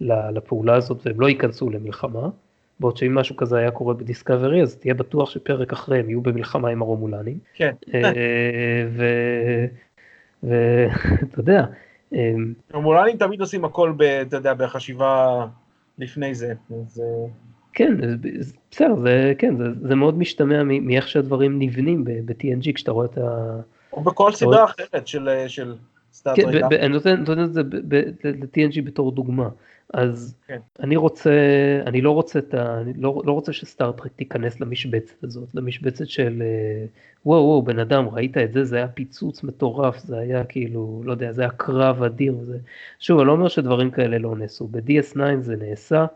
לפעולה 0.01 0.75
הזאת 0.75 1.07
והם 1.07 1.21
לא 1.21 1.29
ייכנסו 1.29 1.71
למלחמה, 1.71 2.29
בעוד 2.81 2.97
שאם 2.97 3.15
משהו 3.15 3.37
כזה 3.37 3.59
היה 3.59 3.71
קורה 3.71 3.95
בדיסקאברי 3.95 4.63
אז 4.63 4.77
תהיה 4.77 4.95
בטוח 4.95 5.31
שפרק 5.31 5.73
אחרי 5.73 5.99
הם 5.99 6.09
יהיו 6.09 6.21
במלחמה 6.21 6.69
עם 6.69 6.83
הרומולנים. 6.83 7.39
כן. 7.55 7.75
אה, 7.95 8.85
ואתה 10.43 11.39
יודע. 11.41 11.65
אה, 12.15 12.33
הרומולנים 12.73 13.17
תמיד 13.17 13.41
עושים 13.41 13.65
הכל, 13.65 13.93
אתה 14.23 14.37
יודע, 14.37 14.55
בחשיבה 14.55 15.47
לפני 15.99 16.35
זה. 16.35 16.53
כן, 17.73 17.97
בסדר, 18.71 18.97
זה, 18.97 19.33
כן, 19.39 19.57
זה, 19.57 19.65
זה 19.83 19.95
מאוד 19.95 20.19
משתמע 20.19 20.63
מאיך 20.63 21.09
שהדברים 21.09 21.59
נבנים 21.59 22.05
ב-TNG 22.05 22.73
כשאתה 22.75 22.91
רואה 22.91 23.07
את 23.07 23.19
ה... 23.19 23.61
או 23.93 24.01
בכל 24.01 24.33
סדרה 24.33 24.65
אחרת 24.65 25.07
של, 25.07 25.29
של 25.49 25.75
סטארט 26.13 26.37
כן, 26.37 26.65
אני 26.65 26.89
נותן 26.89 27.45
את 27.45 27.53
זה 27.53 27.63
ל-TNG 28.25 28.83
בתור 28.85 29.13
דוגמה. 29.13 29.49
אז 29.95 30.35
כן. 30.47 30.59
אני 30.81 30.97
רוצה, 30.97 31.31
אני 31.87 32.01
לא 32.01 32.11
רוצה 32.11 32.39
את 32.39 32.55
ה... 32.55 32.81
אני 32.81 32.93
לא, 32.97 33.23
לא 33.25 33.33
רוצה 33.33 33.53
שסטארט-טרק 33.53 34.13
תיכנס 34.17 34.61
למשבצת 34.61 35.25
הזאת, 35.25 35.49
למשבצת 35.55 36.09
של 36.09 36.43
אה, 36.43 36.87
וואו 37.27 37.45
וואו 37.45 37.63
בן 37.63 37.79
אדם 37.79 38.09
ראית 38.09 38.37
את 38.37 38.53
זה, 38.53 38.65
זה 38.65 38.77
היה 38.77 38.89
פיצוץ 38.89 39.43
מטורף, 39.43 39.99
זה 39.99 40.19
היה 40.19 40.45
כאילו, 40.45 41.03
לא 41.05 41.13
יודע, 41.13 41.33
זה 41.33 41.43
היה 41.43 41.51
קרב 41.51 42.03
אדיר. 42.03 42.37
וזה... 42.41 42.59
שוב, 42.99 43.19
אני 43.19 43.27
לא 43.27 43.33
אומר 43.33 43.49
שדברים 43.49 43.91
כאלה 43.91 44.19
לא 44.19 44.37
נעשו, 44.37 44.69
ב-DS9 44.69 45.19
זה 45.41 45.57
נעשה, 45.57 46.07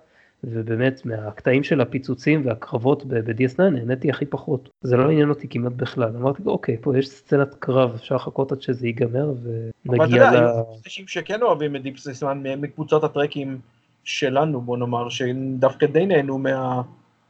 ובאמת 0.47 1.07
מהקטעים 1.07 1.62
של 1.62 1.80
הפיצוצים 1.80 2.47
והקרבות 2.47 3.05
ב-DS9 3.05 3.62
נהניתי 3.62 4.11
הכי 4.11 4.26
פחות. 4.26 4.68
זה 4.82 4.97
לא 4.97 5.11
עניין 5.11 5.28
אותי 5.28 5.49
כמעט 5.49 5.72
בכלל, 5.72 6.16
אמרתי 6.16 6.42
אוקיי, 6.47 6.76
פה 6.80 6.99
יש 6.99 7.09
סצנת 7.09 7.55
קרב, 7.59 7.95
אפשר 7.95 8.14
לחכות 8.14 8.53
עד 8.53 8.62
שזה 8.62 8.86
ייגמר 8.86 9.32
ונגיע 9.42 9.61
ל... 9.84 9.97
אבל 9.97 10.05
אתה 10.05 10.16
יודע, 10.16 10.30
היו 10.30 10.64
אנשים 10.84 11.07
שכן 11.09 11.42
אוהבים 11.42 11.76
את 11.76 11.82
דיפסיסמן 11.82 12.42
מקבוצות 12.57 13.05
הטרקים 13.05 13.59
שלנו, 14.05 14.61
בוא 14.61 14.76
נאמר, 14.76 15.09
שדווקא 15.09 15.86
די 15.86 16.07
נהנו 16.07 16.38
מה... 16.38 16.82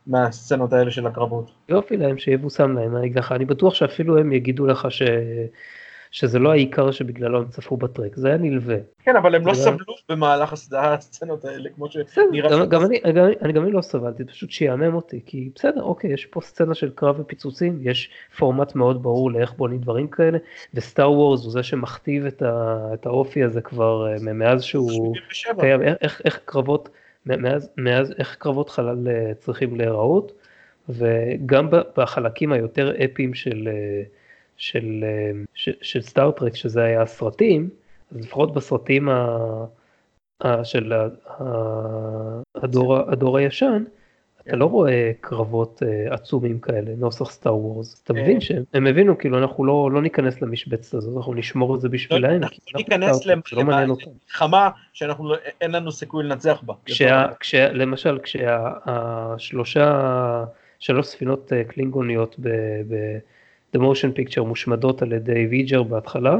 מהסצנות 0.07 0.73
האלה 0.73 0.91
של 0.91 1.07
הקרבות. 1.07 1.51
יופי 1.69 1.97
להם 1.97 2.19
שיבושם 2.19 2.73
להם 2.73 2.97
האקדח, 2.97 3.33
אני 3.33 3.45
בטוח 3.45 3.75
שאפילו 3.75 4.19
הם 4.19 4.33
יגידו 4.33 4.67
לך 4.67 4.87
ש... 4.91 5.03
שזה 6.15 6.39
לא 6.39 6.51
העיקר 6.53 6.91
שבגללו 6.91 7.39
הם 7.39 7.49
צפו 7.49 7.77
בטרק, 7.77 8.17
זה 8.17 8.29
היה 8.29 8.37
נלווה. 8.37 8.77
כן, 9.05 9.17
אבל 9.17 9.35
הם 9.35 9.47
לא 9.47 9.55
סבלו 9.55 9.95
במהלך 10.09 10.55
הסצנות 10.73 11.45
האלה, 11.45 11.71
כמו 11.75 11.87
שנראה... 11.91 12.67
גם 12.67 12.85
אני 13.43 13.53
גם 13.53 13.73
לא 13.73 13.81
סבלתי, 13.81 14.25
פשוט 14.25 14.51
שיאמם 14.51 14.95
אותי, 14.95 15.21
כי 15.27 15.51
בסדר, 15.55 15.83
אוקיי, 15.83 16.13
יש 16.13 16.27
פה 16.27 16.41
סצנה 16.41 16.75
של 16.75 16.91
קרב 16.95 17.21
ופיצוצים, 17.21 17.79
יש 17.83 18.11
פורמט 18.39 18.75
מאוד 18.75 19.03
ברור 19.03 19.31
לאיך 19.31 19.53
בונים 19.53 19.79
דברים 19.79 20.09
כאלה, 20.09 20.39
וסטאר 20.75 21.13
וורס 21.13 21.45
הוא 21.45 21.53
זה 21.53 21.63
שמכתיב 21.63 22.27
את 22.95 23.07
האופי 23.07 23.43
הזה 23.43 23.61
כבר 23.61 24.07
אה, 24.13 24.33
מאז 24.35 24.63
שהוא 24.63 25.15
קיים, 25.61 25.83
איך 26.25 26.41
קרבות, 26.45 26.89
מאז 27.77 28.15
איך 28.19 28.37
קרבות 28.39 28.71
חלל 28.71 29.09
אה, 29.09 29.35
צריכים 29.35 29.77
להיראות, 29.77 30.33
וגם 30.89 31.69
בחלקים 31.97 32.53
היותר 32.53 32.93
אפיים 33.05 33.35
של... 33.35 33.69
אה, 34.55 34.59
של, 34.59 35.05
אה, 35.05 35.43
של, 35.55 35.73
של 35.83 36.03
סטארטרק, 36.03 36.57
שזה 36.57 36.83
היה 36.83 37.03
הסרטים, 37.03 37.69
אז 38.13 38.21
לפחות 38.21 38.55
בסרטים 38.55 39.09
ה, 39.09 39.39
ה, 40.41 40.65
של 40.65 40.93
ה, 40.93 41.09
ה, 41.29 41.45
הדור, 42.55 42.97
הדור 42.97 43.39
הישן, 43.39 43.85
אתה 44.49 44.57
לא 44.57 44.67
רואה 44.67 45.13
קרבות 45.21 45.83
uh, 45.83 46.15
עצומים 46.15 46.59
כאלה, 46.59 46.91
נוסח 46.97 47.31
סטאר 47.31 47.57
וורס. 47.57 48.01
אתה 48.05 48.13
מבין 48.13 48.41
שהם 48.41 48.87
הבינו, 48.87 49.19
כאילו 49.19 49.39
אנחנו 49.39 49.65
לא, 49.65 49.91
לא 49.93 50.03
ניכנס 50.03 50.43
למשבצת 50.43 50.95
הזאת, 50.95 51.17
אנחנו 51.17 51.35
נשמור 51.35 51.75
את 51.75 51.81
זה 51.81 51.89
בשבילנו. 51.89 52.37
אנחנו 52.37 52.57
לא 52.75 52.79
ניכנס 52.79 53.27
למלחמה 53.53 54.71
שאנחנו, 54.93 55.29
לא- 55.29 55.37
אין 55.61 55.71
לנו 55.71 55.93
סיכוי 55.93 56.25
לנצח 56.25 56.63
בה. 56.63 56.75
למשל, 57.73 58.19
כשהשלושה, 58.23 59.95
שלוש 60.79 61.07
ספינות 61.07 61.53
אה, 61.53 61.65
קלינגוניות 61.65 62.37
The 63.77 63.79
Motion 63.79 64.19
Picture 64.19 64.43
מושמדות 64.43 65.03
על 65.03 65.13
ידי 65.13 65.47
ויג'ר 65.51 65.83
בהתחלה, 65.83 66.37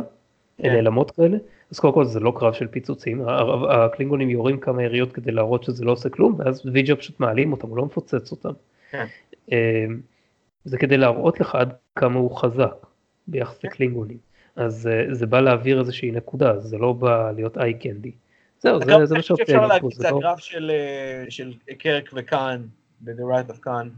כן. 0.59 0.73
נעלמות 0.73 1.11
כאלה. 1.11 1.37
אז 1.71 1.81
קודם 1.81 1.95
כל 1.95 2.05
זה 2.05 2.21
לא 2.21 2.33
קרב 2.37 2.53
של 2.53 2.67
פיצוצים, 2.67 3.23
הקלינגונים 3.71 4.31
יורים 4.31 4.61
כמה 4.61 4.83
יריות 4.83 5.13
כדי 5.13 5.33
להראות 5.33 5.65
שזה 5.65 5.85
לא 5.85 5.93
עושה 5.93 6.09
כלום, 6.09 6.35
ואז 6.39 6.63
ויג'ה 6.73 6.97
פשוט 6.97 7.21
מעלים 7.21 7.53
אותם, 7.53 7.69
הוא 7.69 7.77
לא 7.77 7.85
מפוצץ 7.85 8.31
אותם. 8.31 8.53
כן. 8.91 9.07
אמ, 9.53 10.01
זה 10.65 10.79
כדי 10.79 10.97
להראות 10.97 11.41
לך 11.41 11.55
עד 11.55 11.73
כמה 11.97 12.19
הוא 12.19 12.37
חזק 12.37 12.87
ביחס 13.27 13.59
כן. 13.59 13.69
לקלינגונים. 13.69 14.19
אז 14.57 14.87
אה, 14.87 15.15
זה 15.15 15.27
בא 15.27 15.41
להעביר 15.41 15.81
איזושהי 15.81 16.11
נקודה, 16.11 16.59
זה 16.59 16.79
לא 16.79 16.93
בא 16.93 17.31
להיות 17.31 17.59
איי 17.59 17.75
קנדי. 17.75 18.13
זהו, 18.59 18.79
זה, 18.81 19.07
זה 19.07 19.15
מה 19.15 19.23
שרוצה 19.23 19.67
להגיד 19.67 19.91
זה 19.95 20.11
לא- 20.11 20.19
הקרב 20.19 20.39
של, 20.39 20.71
אה, 20.71 21.31
של 21.31 21.53
קרק 21.79 22.11
וקאן, 22.15 22.63
ב-The 23.01 23.21
Right 23.21 23.53
of 23.53 23.67
Khan. 23.67 23.89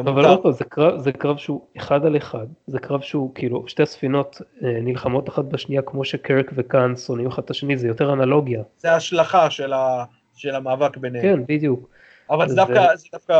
אבל 0.00 0.24
עוד 0.24 0.42
פעם, 0.42 0.52
זה 0.52 0.64
זה 0.96 1.12
קרב 1.12 1.36
שהוא 1.36 1.66
אחד 1.76 2.06
על 2.06 2.16
אחד, 2.16 2.46
זה 2.66 2.78
קרב 2.78 3.00
שהוא 3.00 3.34
כאילו 3.34 3.68
שתי 3.68 3.86
ספינות 3.86 4.40
אה, 4.62 4.78
נלחמות 4.82 5.28
אחת 5.28 5.44
בשנייה 5.44 5.82
כמו 5.82 6.04
שקרק 6.04 6.50
וקאן 6.54 6.96
שונאים 6.96 7.28
אחד 7.28 7.42
את 7.42 7.50
השני, 7.50 7.76
זה 7.76 7.88
יותר 7.88 8.12
אנלוגיה. 8.12 8.62
זה 8.78 8.94
השלכה 8.94 9.50
של, 9.50 9.72
ה, 9.72 10.04
של 10.34 10.54
המאבק 10.54 10.96
ביניהם. 10.96 11.22
כן, 11.22 11.54
בדיוק. 11.54 11.88
אבל 12.30 12.48
זה 12.48 12.56
דווקא, 12.56 12.96
זה 12.96 13.06
דווקא 13.12 13.32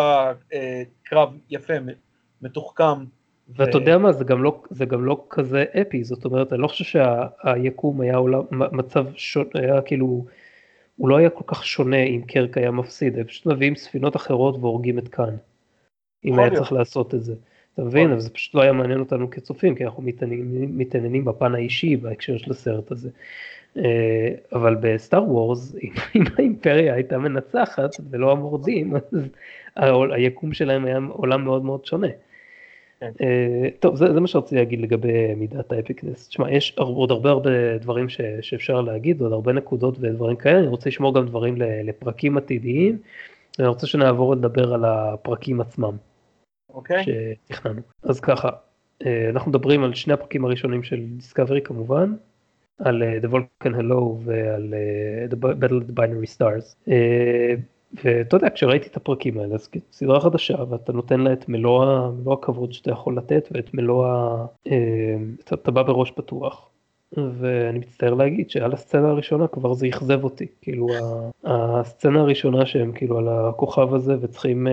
אה, 0.52 0.82
קרב 1.04 1.28
יפה, 1.50 1.74
מתוחכם. 2.42 3.04
ואתה. 3.48 3.78
יודע 3.78 3.98
מה, 3.98 4.12
זה 4.12 4.24
גם, 4.24 4.42
לא, 4.42 4.62
זה 4.70 4.84
גם 4.84 5.04
לא 5.04 5.24
כזה 5.30 5.64
אפי, 5.80 6.04
זאת 6.04 6.24
אומרת, 6.24 6.52
אני 6.52 6.62
לא 6.62 6.68
חושב 6.68 6.84
שהיקום 6.84 8.00
היה 8.00 8.16
עולם, 8.16 8.42
מצב 8.50 9.06
שונה, 9.16 9.50
היה 9.54 9.82
כאילו, 9.82 10.24
הוא 10.96 11.08
לא 11.08 11.16
היה 11.16 11.30
כל 11.30 11.44
כך 11.46 11.66
שונה 11.66 12.02
אם 12.02 12.22
קרק 12.26 12.58
היה 12.58 12.70
מפסיד, 12.70 13.18
הם 13.18 13.24
פשוט 13.24 13.46
מביאים 13.46 13.76
ספינות 13.76 14.16
אחרות 14.16 14.56
והורגים 14.60 14.98
את 14.98 15.08
קאן. 15.08 15.36
אם 16.24 16.38
היה 16.38 16.50
צריך 16.50 16.72
לעשות 16.72 17.14
את 17.14 17.24
זה. 17.24 17.34
אתה 17.74 17.82
מבין? 17.82 18.10
אבל 18.10 18.20
זה 18.20 18.30
פשוט 18.30 18.54
לא 18.54 18.62
היה 18.62 18.72
מעניין 18.72 19.00
אותנו 19.00 19.30
כצופים, 19.30 19.74
כי 19.74 19.84
אנחנו 19.84 20.02
מתעניינים, 20.02 20.78
מתעניינים 20.78 21.24
בפן 21.24 21.54
האישי 21.54 21.96
בהקשר 21.96 22.36
של 22.36 22.50
הסרט 22.50 22.90
הזה. 22.90 23.08
אה, 23.76 24.28
אבל 24.52 24.76
בסטאר 24.80 25.30
וורס, 25.30 25.74
אם 26.16 26.22
האימפריה 26.38 26.94
הייתה 26.94 27.18
מנצחת 27.18 27.90
ולא 28.10 28.32
המורדים, 28.32 28.96
אז 28.96 29.02
היקום 30.12 30.52
שלהם 30.52 30.84
היה 30.84 30.98
עולם 31.12 31.44
מאוד 31.44 31.64
מאוד 31.64 31.84
שונה. 31.84 32.08
כן. 33.00 33.10
אה, 33.20 33.68
טוב, 33.80 33.96
זה, 33.96 34.12
זה 34.12 34.20
מה 34.20 34.26
שרציתי 34.26 34.56
להגיד 34.56 34.80
לגבי 34.80 35.34
מידת 35.34 35.72
האפיקנס. 35.72 36.28
תשמע, 36.28 36.50
יש 36.50 36.74
עוד 36.76 37.10
הרבה 37.10 37.30
הרבה 37.30 37.78
דברים 37.78 38.08
ש, 38.08 38.20
שאפשר 38.40 38.80
להגיד, 38.80 39.20
עוד 39.20 39.32
הרבה 39.32 39.52
נקודות 39.52 39.96
ודברים 40.00 40.36
כאלה, 40.36 40.58
אני 40.58 40.66
רוצה 40.66 40.88
לשמור 40.88 41.14
גם 41.14 41.26
דברים 41.26 41.54
לפרקים 41.58 42.36
עתידיים, 42.36 42.98
ואני 43.58 43.68
רוצה 43.68 43.86
שנעבור 43.86 44.34
לדבר 44.34 44.74
על 44.74 44.84
הפרקים 44.84 45.60
עצמם. 45.60 45.96
אוקיי. 46.74 47.04
שתכננו. 47.46 47.80
אז 48.02 48.20
ככה, 48.20 48.48
אה, 49.06 49.30
אנחנו 49.30 49.50
מדברים 49.50 49.84
על 49.84 49.94
שני 49.94 50.12
הפרקים 50.12 50.44
הראשונים 50.44 50.82
של 50.82 51.00
דיסקאברי 51.16 51.62
כמובן, 51.62 52.14
על 52.78 53.02
אה, 53.02 53.18
The 53.22 53.32
Vulcan 53.32 53.74
Hello 53.80 54.02
ועל 54.24 54.74
אה, 54.74 55.26
The 55.30 55.34
Battle 55.34 55.84
of 55.84 55.90
the 55.90 55.94
Binary 55.94 56.38
Stars. 56.38 56.90
ואתה 58.04 58.36
יודע, 58.36 58.50
כשראיתי 58.50 58.88
את 58.88 58.96
הפרקים 58.96 59.38
האלה, 59.38 59.54
אז 59.54 59.68
סדרה 59.92 60.20
חדשה, 60.20 60.56
ואתה 60.70 60.92
נותן 60.92 61.20
לה 61.20 61.32
את 61.32 61.48
מלוא, 61.48 62.08
מלוא 62.10 62.34
הכבוד 62.34 62.72
שאתה 62.72 62.90
יכול 62.90 63.16
לתת, 63.16 63.48
ואת 63.52 63.74
מלוא 63.74 64.06
ה... 64.06 64.46
אתה 65.54 65.70
בא 65.70 65.82
בראש 65.82 66.10
פתוח. 66.10 66.70
ואני 67.12 67.78
מצטער 67.78 68.14
להגיד 68.14 68.50
שעל 68.50 68.72
הסצנה 68.72 69.08
הראשונה 69.08 69.46
כבר 69.46 69.74
זה 69.74 69.88
אכזב 69.88 70.24
אותי, 70.24 70.46
כאילו 70.62 70.86
הסצנה 71.44 72.20
הראשונה 72.20 72.66
שהם 72.66 72.92
כאילו 72.92 73.18
על 73.18 73.28
הכוכב 73.28 73.94
הזה 73.94 74.16
וצריכים 74.20 74.66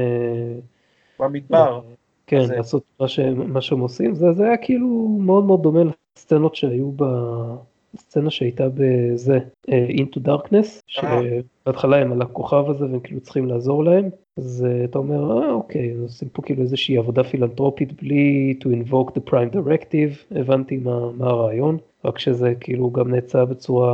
במדבר. 1.21 1.81
כן, 2.27 2.39
אז... 2.39 2.51
לעשות 2.51 2.83
מה, 2.99 3.07
ש... 3.07 3.19
מה 3.47 3.61
שהם 3.61 3.79
עושים, 3.79 4.15
זה, 4.15 4.31
זה 4.31 4.43
היה 4.43 4.57
כאילו 4.57 5.17
מאוד 5.19 5.43
מאוד 5.43 5.63
דומה 5.63 5.79
לסצנות 6.17 6.55
שהיו 6.55 6.91
בסצנה 6.91 8.29
שהייתה 8.29 8.67
בזה, 8.73 9.39
uh, 9.67 9.71
Into 9.89 10.27
Darkness, 10.27 10.81
שבהתחלה 10.87 11.97
הם 11.97 12.11
על 12.11 12.21
הכוכב 12.21 12.69
הזה 12.69 12.85
והם 12.85 12.99
כאילו 12.99 13.19
צריכים 13.19 13.45
לעזור 13.45 13.83
להם, 13.83 14.09
אז 14.37 14.67
uh, 14.67 14.89
אתה 14.89 14.97
אומר, 14.97 15.41
אה 15.41 15.51
אוקיי, 15.51 15.93
עושים 16.01 16.29
פה 16.29 16.41
כאילו 16.41 16.61
איזושהי 16.61 16.97
עבודה 16.97 17.23
פילנטרופית 17.23 18.01
בלי 18.01 18.53
to 18.63 18.65
invoke 18.65 19.11
the 19.11 19.29
prime 19.29 19.55
directive, 19.55 20.39
הבנתי 20.39 20.77
מה, 20.77 21.11
מה 21.11 21.27
הרעיון. 21.27 21.77
רק 22.05 22.19
שזה 22.19 22.53
כאילו 22.59 22.91
גם 22.91 23.11
נעצה 23.11 23.45
בצורה 23.45 23.93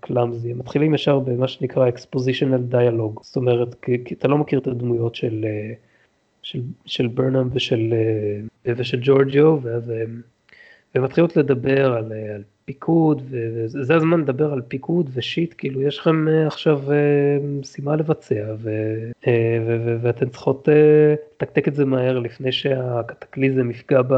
קלאמזי, 0.00 0.50
הם 0.50 0.58
מתחילים 0.58 0.94
ישר 0.94 1.18
במה 1.18 1.48
שנקרא 1.48 1.90
expositional 1.90 2.74
dialogue, 2.74 3.22
זאת 3.22 3.36
אומרת, 3.36 3.74
כי, 3.74 4.04
כי 4.04 4.14
אתה 4.14 4.28
לא 4.28 4.38
מכיר 4.38 4.58
את 4.58 4.66
הדמויות 4.66 5.14
של, 5.14 5.44
uh, 5.44 5.91
של, 6.42 6.60
של 6.86 7.06
ברנאם 7.06 7.48
ושל, 7.52 7.94
אה, 8.66 8.72
ושל 8.76 8.98
ג'ורג'יו, 9.02 9.58
ואז 9.62 9.88
הם, 9.88 10.20
הם 10.94 11.04
מתחילות 11.04 11.36
לדבר 11.36 11.92
על, 11.92 12.12
אה, 12.12 12.34
על 12.34 12.42
פיקוד, 12.64 13.22
וזה 13.30 13.94
הזמן 13.94 14.20
לדבר 14.20 14.52
על 14.52 14.62
פיקוד 14.68 15.10
ושיט, 15.12 15.54
כאילו 15.58 15.82
יש 15.82 15.98
לכם 15.98 16.28
אה, 16.28 16.46
עכשיו 16.46 16.82
משימה 17.42 17.96
לבצע, 17.96 18.54
ו, 18.58 18.70
ו, 19.66 19.76
ו, 19.84 19.96
ואתן 20.02 20.28
צריכות 20.28 20.68
לתקתק 21.42 21.68
את 21.68 21.74
זה 21.74 21.84
מהר 21.84 22.18
לפני 22.18 22.52
שהקטקליזם 22.52 23.70
יפגע, 23.70 24.02
ב, 24.02 24.14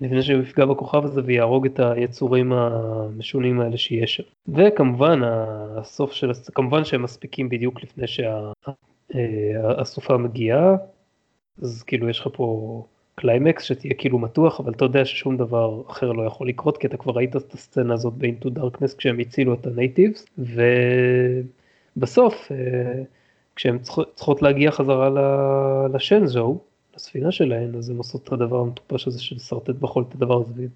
לפני 0.00 0.22
שהוא 0.22 0.42
יפגע 0.42 0.64
בכוכב 0.64 1.04
הזה 1.04 1.20
ויהרוג 1.24 1.66
את 1.66 1.80
היצורים 1.80 2.52
המשונים 2.52 3.60
האלה 3.60 3.76
שיש 3.76 4.16
שם. 4.16 4.22
וכמובן 4.48 5.20
הסוף 5.76 6.12
של, 6.12 6.30
כמובן 6.54 6.84
שהם 6.84 7.02
מספיקים 7.02 7.48
בדיוק 7.48 7.82
לפני 7.82 8.06
שהסופה 9.10 10.16
מגיעה. 10.16 10.76
אז 11.62 11.82
כאילו 11.82 12.08
יש 12.08 12.20
לך 12.20 12.28
פה 12.32 12.84
קליימקס 13.14 13.62
שתהיה 13.62 13.94
כאילו 13.94 14.18
מתוח, 14.18 14.60
אבל 14.60 14.72
אתה 14.72 14.84
יודע 14.84 15.04
ששום 15.04 15.36
דבר 15.36 15.82
אחר 15.90 16.12
לא 16.12 16.22
יכול 16.22 16.48
לקרות, 16.48 16.78
כי 16.78 16.86
אתה 16.86 16.96
כבר 16.96 17.12
ראית 17.12 17.36
את 17.36 17.54
הסצנה 17.54 17.94
הזאת 17.94 18.12
ב-Into 18.14 18.46
Darkness 18.58 18.96
כשהם 18.98 19.18
הצילו 19.18 19.54
את 19.54 19.66
ה 19.66 19.73
natives, 19.73 20.26
ובסוף, 21.96 22.52
אה, 22.52 23.02
כשהן 23.56 23.78
צריכות 24.14 24.42
להגיע 24.42 24.70
חזרה 24.70 25.10
לשנזו, 25.94 26.58
לספינה 26.96 27.32
שלהן, 27.32 27.74
אז 27.74 27.90
הן 27.90 27.96
עושות 27.96 28.28
את 28.28 28.32
הדבר 28.32 28.60
המטופש 28.60 29.06
הזה 29.06 29.22
של 29.22 29.38
לשרטט 29.38 29.74
בחול 29.74 30.04
את 30.08 30.14
הדבר 30.14 30.40
הזה. 30.40 30.66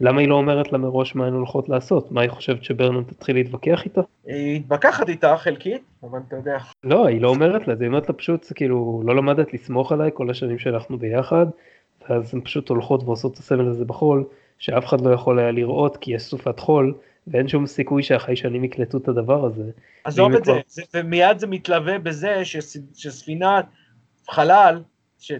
למה 0.00 0.20
היא 0.20 0.28
לא 0.28 0.34
אומרת 0.34 0.72
לה 0.72 0.78
מראש 0.78 1.14
מה 1.14 1.26
הן 1.26 1.32
הולכות 1.32 1.68
לעשות? 1.68 2.12
מה 2.12 2.20
היא 2.20 2.30
חושבת 2.30 2.64
שברנם 2.64 3.04
תתחיל 3.04 3.36
להתווכח 3.36 3.84
איתה? 3.84 4.00
היא 4.26 4.60
מתווכחת 4.60 5.08
איתה 5.08 5.36
חלקית, 5.36 5.82
אבל 6.02 6.18
אתה 6.28 6.36
יודע. 6.36 6.58
לא, 6.84 7.06
היא 7.06 7.20
לא 7.20 7.28
אומרת 7.28 7.68
לה, 7.68 7.74
היא 7.80 7.86
אומרת 7.86 8.08
לה 8.08 8.14
פשוט, 8.14 8.52
כאילו, 8.54 9.02
לא 9.04 9.16
למדת 9.16 9.54
לסמוך 9.54 9.92
עליי 9.92 10.10
כל 10.14 10.30
השנים 10.30 10.58
שאנחנו 10.58 10.98
ביחד, 10.98 11.46
ואז 12.08 12.34
הן 12.34 12.40
פשוט 12.40 12.68
הולכות 12.68 13.02
ועושות 13.04 13.34
את 13.34 13.38
הסמל 13.38 13.68
הזה 13.68 13.84
בחול, 13.84 14.24
שאף 14.58 14.86
אחד 14.86 15.00
לא 15.00 15.10
יכול 15.10 15.38
היה 15.38 15.50
לראות 15.50 15.96
כי 15.96 16.14
יש 16.14 16.22
סופת 16.22 16.60
חול, 16.60 16.94
ואין 17.26 17.48
שום 17.48 17.66
סיכוי 17.66 18.02
שהחיישנים 18.02 18.64
יקלטו 18.64 18.98
את 18.98 19.08
הדבר 19.08 19.44
הזה. 19.44 19.70
עזוב 20.04 20.32
את 20.32 20.42
כבר... 20.42 20.58
זה, 20.66 20.82
ומיד 20.94 21.38
זה 21.38 21.46
מתלווה 21.46 21.98
בזה 21.98 22.42
שספינת 22.94 23.66
חלל, 24.28 24.82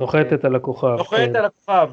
נוחתת 0.01 0.45
על 0.45 0.57
הכוכב. 0.57 0.95
נוחתת 0.99 1.31
כן. 1.33 1.37
על 1.37 1.45
הכוכב. 1.45 1.91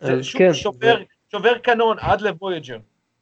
זה 0.00 0.22
שוב 0.22 0.38
כן, 0.38 0.54
שובר, 0.54 0.96
זה... 0.98 1.04
שובר 1.32 1.58
קנון 1.58 1.96
עד 2.00 2.20
לוויג'ר. 2.20 2.78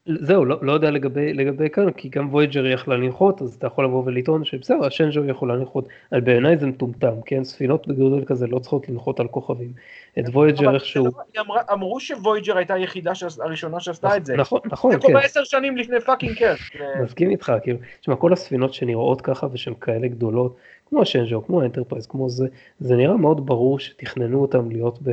זהו, 0.08 0.44
לא, 0.44 0.56
לא 0.62 0.72
יודע 0.72 0.90
לגבי, 0.90 1.32
לגבי 1.32 1.70
קנון, 1.70 1.92
כי 1.92 2.08
גם 2.08 2.28
וויג'ר 2.34 2.66
יכלה 2.66 2.96
לנחות, 2.96 3.42
אז 3.42 3.54
אתה 3.54 3.66
יכול 3.66 3.84
לבוא 3.84 4.02
ולטעון 4.06 4.44
שבסדר, 4.44 4.84
השנג'ו 4.84 5.24
יכולה 5.24 5.56
לנחות. 5.56 5.88
בעיניי 6.12 6.56
זה 6.56 6.66
מטומטם, 6.66 7.14
כן? 7.24 7.44
ספינות 7.44 7.88
בגודל 7.88 8.24
כזה 8.24 8.46
לא 8.46 8.58
צריכות 8.58 8.88
לנחות 8.88 9.20
על 9.20 9.28
כוכבים. 9.28 9.72
את 10.18 10.24
וויג'ר 10.28 10.74
איכשהו... 10.74 11.04
לא, 11.04 11.10
אמר, 11.40 11.54
אמרו 11.72 12.00
שוויג'ר 12.00 12.56
הייתה 12.56 12.74
היחידה 12.74 13.12
הראשונה 13.40 13.80
שעשתה 13.80 14.16
את 14.16 14.26
זה. 14.26 14.36
נכון, 14.36 14.60
נכון, 14.64 14.92
כן. 14.92 15.00
זה 15.00 15.06
קורה 15.06 15.20
עשר 15.20 15.44
שנים 15.44 15.76
לפני 15.76 16.00
פאקינג 16.00 16.34
קרק. 16.34 16.58
מסכים 17.02 17.30
איתך, 17.30 17.52
כאילו, 17.62 17.78
תשמע, 18.00 18.16
כל 18.16 18.32
הספינות 18.32 18.74
שנראות 18.74 19.20
ככה 19.20 19.46
ושהן 19.52 19.74
כאלה 19.80 20.08
גדולות, 20.08 20.56
כמו 20.88 21.02
השנג'ו, 21.02 21.46
כמו 21.46 21.62
האנטרפרייז, 21.62 22.06
כמו 22.06 22.28
זה, 22.28 22.46
זה 22.80 22.96
נראה 22.96 23.16
מאוד 23.16 23.46
ברור 23.46 23.78
שתכננו 23.78 24.42
אותם 24.42 24.70
להיות 24.70 24.98
ב... 25.02 25.10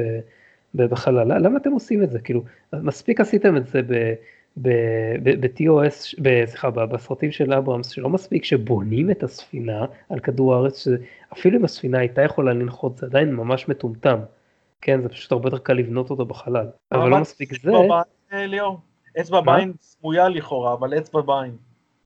בחלל, 0.75 1.45
למה 1.45 1.57
אתם 1.57 1.71
עושים 1.71 2.03
את 2.03 2.11
זה? 2.11 2.19
כאילו, 2.19 2.43
מספיק 2.73 3.19
עשיתם 3.19 3.57
את 3.57 3.67
זה 3.67 3.81
ב-TOS, 4.57 6.21
סליחה, 6.45 6.69
בסרטים 6.69 7.31
של 7.31 7.53
אברמס, 7.53 7.89
שלא 7.89 8.09
מספיק 8.09 8.43
שבונים 8.43 9.11
את 9.11 9.23
הספינה 9.23 9.85
על 10.09 10.19
כדור 10.19 10.55
הארץ, 10.55 10.83
שאפילו 10.83 11.59
אם 11.59 11.65
הספינה 11.65 11.99
הייתה 11.99 12.21
יכולה 12.21 12.53
לנחות, 12.53 12.97
זה 12.97 13.05
עדיין 13.05 13.35
ממש 13.35 13.69
מטומטם. 13.69 14.19
כן, 14.81 15.01
זה 15.01 15.09
פשוט 15.09 15.31
הרבה 15.31 15.47
יותר 15.47 15.57
קל 15.57 15.73
לבנות 15.73 16.09
אותו 16.09 16.25
בחלל. 16.25 16.65
אבל 16.91 17.09
לא 17.09 17.19
מספיק 17.19 17.61
זה... 17.61 17.71
אצבע 19.21 19.41
בעין 19.41 19.73
סמויה 19.81 20.29
לכאורה, 20.29 20.73
אבל 20.73 20.97
אצבע 20.97 21.21
בעין. 21.21 21.55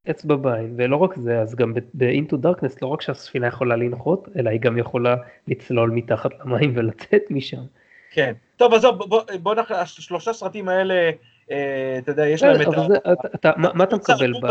אצבע 0.09 0.35
בעין, 0.35 0.73
ולא 0.77 0.95
רק 0.95 1.15
זה, 1.17 1.39
אז 1.39 1.55
גם 1.55 1.73
ב-Into 1.73 2.33
Darkness 2.33 2.77
לא 2.81 2.87
רק 2.87 3.01
שהספינה 3.01 3.47
יכולה 3.47 3.75
לנחות, 3.75 4.27
אלא 4.35 4.49
היא 4.49 4.59
גם 4.59 4.77
יכולה 4.77 5.15
לצלול 5.47 5.89
מתחת 5.91 6.31
למים 6.39 6.73
ולצאת 6.75 7.21
משם. 7.29 7.61
כן. 8.11 8.33
טוב, 8.57 8.73
עזוב, 8.73 9.03
בוא, 9.03 9.21
בוא 9.41 9.55
נח... 9.55 9.71
השלושה 9.71 10.33
סרטים 10.33 10.69
האלה, 10.69 11.11
אה, 11.51 11.95
אתה 11.97 12.11
יודע, 12.11 12.27
יש 12.27 12.43
להם 12.43 12.61
את 13.35 13.45
ה... 13.45 13.51
מה 13.57 13.83
אתה 13.83 13.95
מקבל 13.95 14.33
ב... 14.41 14.47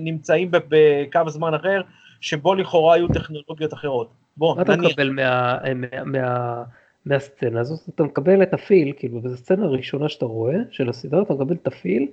נמצאים 0.00 0.50
בקו 0.50 1.20
זמן 1.28 1.54
אחר, 1.54 1.80
שבו 2.20 2.54
לכאורה 2.54 2.94
היו 2.94 3.08
טכנולוגיות 3.08 3.74
אחרות. 3.74 4.08
בוא. 4.36 4.56
מה 4.56 4.62
אתה 4.62 4.76
מקבל 4.76 5.10
מה... 5.10 6.64
מהסצנה 7.06 7.60
הזאת? 7.60 7.88
אתה 7.94 8.02
מקבל 8.02 8.42
את 8.42 8.54
הפיל, 8.54 8.92
כאילו, 8.96 9.24
וזו 9.24 9.34
הסצנה 9.34 9.64
הראשונה 9.64 10.08
שאתה 10.08 10.24
רואה, 10.24 10.56
של 10.70 10.88
הסדרה, 10.88 11.22
אתה 11.22 11.34
מקבל 11.34 11.54
את 11.54 11.66
הפיל, 11.66 12.06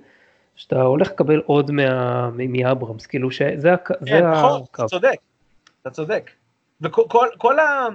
שאתה 0.56 0.82
הולך 0.82 1.10
לקבל 1.10 1.42
עוד 1.46 1.70
מאברמס, 2.38 3.06
כאילו 3.06 3.30
שזה 3.30 3.74
כן, 4.06 4.26
נכון, 4.26 4.62
אתה 4.70 4.84
צודק, 4.86 5.16
אתה 5.82 5.90
צודק. 5.90 6.30
וכל 6.80 7.02
כל, 7.08 7.26
כל 7.38 7.58
ה... 7.58 7.88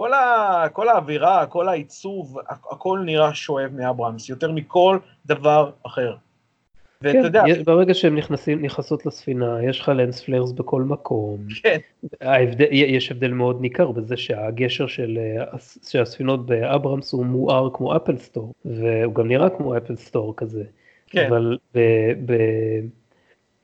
כל, 0.00 0.12
ה, 0.12 0.64
כל 0.72 0.88
האווירה, 0.88 1.46
כל 1.46 1.68
העיצוב, 1.68 2.38
הכל 2.48 3.00
נראה 3.04 3.34
שואב 3.34 3.70
מאברמס, 3.72 4.28
יותר 4.28 4.52
מכל 4.52 4.98
דבר 5.26 5.70
אחר. 5.86 6.14
ואתה 7.02 7.12
כן, 7.12 7.24
יודע... 7.24 7.42
ברגע 7.64 7.94
שהן 7.94 8.14
נכנסים, 8.14 8.62
נכנסות 8.62 9.06
לספינה, 9.06 9.64
יש 9.64 9.80
לך 9.80 9.88
lens 9.88 10.20
flares 10.20 10.52
בכל 10.52 10.82
מקום. 10.82 11.38
כן. 11.62 11.78
ההבדל, 12.20 12.66
יש 12.70 13.10
הבדל 13.10 13.32
מאוד 13.32 13.60
ניכר 13.60 13.90
בזה 13.90 14.16
שהגשר 14.16 14.86
של, 14.86 15.18
של 15.88 16.02
הספינות 16.02 16.46
באברמס 16.46 17.12
הוא 17.12 17.26
מואר 17.26 17.68
כמו 17.74 17.96
אפל 17.96 18.16
סטור, 18.16 18.52
והוא 18.64 19.14
גם 19.14 19.28
נראה 19.28 19.50
כמו 19.50 19.76
אפל 19.76 19.96
סטור 19.96 20.34
כזה. 20.36 20.64
כן. 21.06 21.26
אבל 21.28 21.58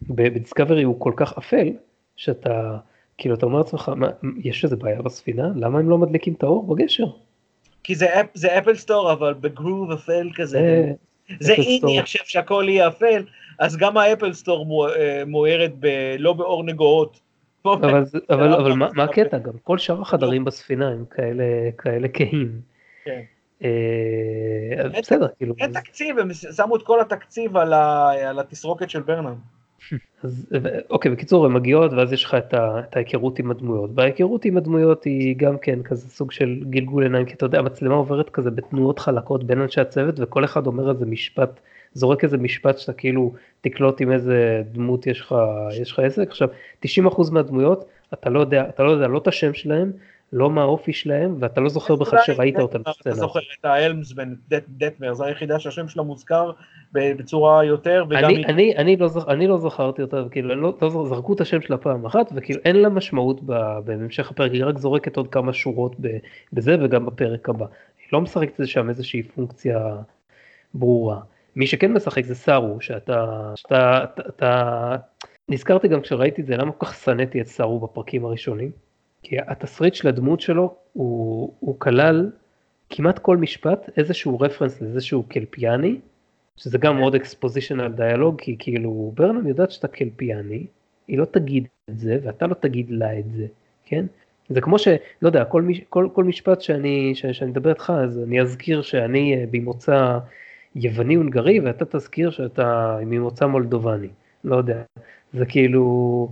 בדיסקאברי 0.03 0.83
הוא 0.83 1.01
כל 1.01 1.13
כך 1.17 1.39
אפל, 1.39 1.69
שאתה, 2.17 2.77
כאילו 3.19 3.35
אתה 3.35 3.47
אומר 3.47 3.59
לעצמך, 3.59 3.93
יש 4.39 4.65
איזה 4.65 4.77
בעיה 4.77 5.03
בספינה? 5.03 5.49
למה 5.57 5.79
הם 5.79 5.91
לא 5.91 5.99
מדליקים 5.99 6.35
את 6.35 6.43
האור 6.43 6.67
בגשר? 6.67 7.07
כי 7.85 7.95
זה, 7.95 8.07
זה 8.35 8.59
אפל 8.59 8.75
סטור 8.75 9.13
אבל 9.13 9.35
בגרוב 9.35 9.91
אפל 9.91 10.31
כזה. 10.35 10.93
זה 11.41 11.55
אם 11.55 11.81
אני 11.85 12.03
חושב 12.03 12.25
שהכל 12.25 12.65
יהיה 12.69 12.89
אפל, 12.89 13.25
אז 13.59 13.77
גם 13.77 13.97
האפל 13.97 14.33
סטור 14.33 14.89
אה, 14.89 15.23
מוארת 15.27 15.73
לא 16.19 16.33
באור 16.33 16.65
נגועות. 16.65 17.21
אבל, 17.65 18.05
אבל, 18.31 18.53
אבל 18.53 18.73
מה, 18.73 18.89
מה 18.95 19.05
הקטע 19.05 19.39
גם? 19.39 19.53
כל 19.63 19.79
שאר 19.79 20.03
החדרים 20.03 20.45
בספינה 20.45 20.89
הם 20.89 21.05
כאלה, 21.11 21.45
כאלה 21.79 22.09
כהים. 22.09 22.61
כן. 23.05 23.21
אה, 23.65 24.89
בסדר, 25.01 25.27
כאילו. 25.39 25.55
אין 25.59 25.73
תקציב, 25.73 26.19
הם 26.19 26.33
שמו 26.33 26.77
את 26.77 26.83
כל 26.83 27.01
התקציב 27.01 27.57
על 27.57 28.39
התסרוקת 28.39 28.91
של 28.91 29.03
ברנם. 29.03 29.35
אז 30.23 30.47
אוקיי, 30.91 31.11
בקיצור, 31.11 31.47
הן 31.47 31.53
מגיעות 31.53 31.93
ואז 31.93 32.13
יש 32.13 32.25
לך 32.25 32.35
את, 32.35 32.55
ה, 32.55 32.81
את 32.81 32.97
ההיכרות 32.97 33.39
עם 33.39 33.51
הדמויות. 33.51 33.91
וההיכרות 33.95 34.45
עם 34.45 34.57
הדמויות 34.57 35.05
היא 35.05 35.37
גם 35.37 35.59
כן 35.59 35.83
כזה 35.83 36.09
סוג 36.09 36.33
של 36.33 36.65
גלגול 36.71 37.03
עיניים, 37.03 37.27
כי 37.27 37.35
אתה 37.35 37.47
יודע, 37.47 37.59
המצלמה 37.59 37.95
עוברת 37.95 38.31
כזה 38.31 38.51
בתנועות 38.51 38.99
חלקות 38.99 39.45
בין 39.45 39.61
אנשי 39.61 39.81
הצוות 39.81 40.15
וכל 40.19 40.45
אחד 40.45 40.67
אומר 40.67 40.91
איזה 40.91 41.07
משפט, 41.07 41.61
זורק 41.95 42.25
איזה 42.25 42.39
משפט 42.39 42.79
שאתה 42.79 42.93
כאילו 42.93 43.35
תקלוט 43.61 44.01
עם 44.01 44.13
איזה 44.13 44.63
דמות 44.73 45.07
יש 45.07 45.21
לך, 45.21 45.35
יש 45.81 45.93
לך 45.93 45.99
עסק. 45.99 46.29
עכשיו, 46.29 46.49
90% 46.87 46.89
מהדמויות, 47.33 47.85
אתה 48.15 48.31
לא 48.31 48.41
יודע, 48.41 48.69
אתה 48.69 48.83
לא 48.83 48.91
יודע 48.91 49.09
לא 49.09 49.19
את 49.19 49.29
השם 49.29 49.55
שלהם, 49.55 49.93
לא 50.33 50.51
מה 50.51 50.63
האופי 50.63 50.93
שלהם, 50.93 51.37
ואתה 51.39 51.61
לא 51.61 51.69
זוכר 51.69 51.97
בכלל 51.97 52.19
שראית 52.25 52.59
אותם 52.59 52.79
בסצנה. 52.83 53.13
אתה 53.13 53.21
זוכר 53.21 53.41
את 53.61 53.65
האלמסבן, 53.65 54.35
דטמר, 54.69 55.15
זו 55.15 55.25
היחידה 55.25 55.59
שהשם 55.59 55.89
שלה 55.89 56.03
מוזכר 56.03 56.51
בצורה 56.93 57.65
יותר, 57.65 58.05
וגם 58.11 58.31
אני, 58.79 58.97
לא, 58.97 59.07
לא 59.49 59.59
זכרתי 59.59 60.03
אותה, 60.03 60.23
כאילו, 60.31 60.73
זרקו 61.07 61.33
את 61.33 61.41
השם 61.41 61.61
שלה 61.61 61.77
פעם 61.77 62.07
אחת, 62.07 62.33
וכאילו 62.35 62.61
אין 62.65 62.77
לה 62.77 62.89
משמעות 62.89 63.41
בהמשך 63.85 64.31
הפרק, 64.31 64.53
היא 64.53 64.65
רק 64.65 64.79
זורקת 64.79 65.17
עוד 65.17 65.29
כמה 65.29 65.53
שורות 65.53 65.97
בזה, 66.53 66.77
וגם 66.83 67.07
בפרק 67.07 67.49
הבא. 67.49 67.67
היא 67.99 68.09
לא 68.13 68.21
משחקת 68.21 68.67
שם 68.67 68.89
איזושהי 68.89 69.23
פונקציה 69.23 69.97
ברורה. 70.75 71.21
מי 71.57 71.67
שכן 71.67 71.93
משחק 71.93 72.25
זה 72.25 72.35
סארו, 72.35 72.81
שאתה, 72.81 73.53
שאתה, 73.57 74.05
אתה, 74.05 74.23
אתה... 74.29 74.97
נזכרתי 75.49 75.89
גם 75.89 76.01
כשראיתי 76.01 76.43
את 76.43 76.47
זה, 76.47 76.57
למה 76.57 76.73
כל 76.73 76.87
כך 76.87 76.95
שנאתי 76.95 77.41
את 77.41 77.47
סארו 77.47 77.81
בפרקים 77.81 78.25
הראשונים. 78.25 78.86
כי 79.29 79.37
התסריט 79.47 79.95
של 79.95 80.09
הדמות 80.09 80.41
שלו 80.41 80.75
הוא, 80.93 81.53
הוא 81.61 81.81
כלל 81.81 82.31
כמעט 82.91 83.19
כל 83.19 83.37
משפט 83.37 83.91
איזשהו 83.97 84.41
רפרנס 84.41 84.81
לאיזשהו 84.81 85.23
קלפיאני, 85.23 85.97
שזה 86.57 86.79
גם 86.79 86.97
מאוד 86.97 87.15
אקספוזיציונל 87.15 87.89
דיאלוג, 87.89 88.41
כי 88.41 88.57
כאילו 88.59 89.13
ברנם 89.15 89.47
יודעת 89.47 89.71
שאתה 89.71 89.89
קלפיאני, 89.89 90.67
היא 91.09 91.19
לא 91.19 91.25
תגיד 91.25 91.67
את 91.91 91.99
זה 91.99 92.19
ואתה 92.23 92.47
לא 92.47 92.55
תגיד 92.55 92.91
לה 92.91 93.19
את 93.19 93.33
זה, 93.33 93.47
כן? 93.85 94.07
זה 94.49 94.61
כמו 94.61 94.79
שלא 94.79 94.99
יודע, 95.23 95.45
כל, 95.45 95.69
כל, 95.89 96.09
כל 96.13 96.25
משפט 96.25 96.61
שאני, 96.61 97.13
שאני 97.15 97.51
מדבר 97.51 97.71
איתך, 97.71 97.93
אז 97.97 98.23
אני 98.23 98.41
אזכיר 98.41 98.83
שאני 98.83 99.35
אה, 99.35 99.45
ממוצא 99.53 100.19
יווני-הונגרי 100.75 101.61
ואתה 101.61 101.85
תזכיר 101.85 102.31
שאתה 102.31 102.99
ממוצא 103.07 103.47
מולדובני, 103.47 104.09
לא 104.45 104.57
יודע, 104.57 104.83
זה 105.33 105.47
כאילו, 105.47 106.29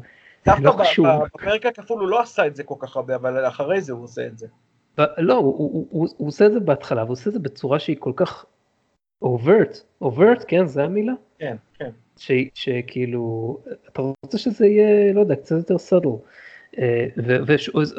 דווקא 0.47 1.01
לא. 1.01 1.25
בפרק 1.25 1.67
הכפול 1.67 2.01
הוא 2.01 2.09
לא 2.09 2.21
עשה 2.21 2.47
את 2.47 2.57
זה 2.57 2.63
כל 2.63 2.75
כך 2.79 2.97
הרבה, 2.97 3.15
אבל 3.15 3.49
אחרי 3.49 3.81
זה 3.81 3.93
הוא 3.93 4.05
עושה 4.05 4.27
את 4.27 4.39
זה. 4.39 4.47
לא, 4.99 5.35
הוא, 5.35 5.59
הוא, 5.59 5.87
הוא, 5.91 6.09
הוא 6.17 6.29
עושה 6.29 6.47
את 6.47 6.53
זה 6.53 6.61
בהתחלה, 6.61 7.03
והוא 7.03 7.13
עושה 7.13 7.29
את 7.29 7.35
זה 7.35 7.41
בצורה 7.41 7.79
שהיא 7.79 7.97
כל 7.99 8.13
כך 8.17 8.45
overt, 9.23 9.79
overt, 10.01 10.45
כן, 10.49 10.67
זה 10.67 10.85
המילה? 10.85 11.13
כן, 11.39 11.57
כן. 11.79 11.91
ש, 12.17 12.33
שכאילו, 12.55 13.57
אתה 13.89 14.03
רוצה 14.03 14.39
שזה 14.39 14.67
יהיה, 14.67 15.13
לא 15.13 15.21
יודע, 15.21 15.37
קצת 15.37 15.57
יותר 15.57 15.79
סאדל. 15.79 16.09
אה, 16.79 17.07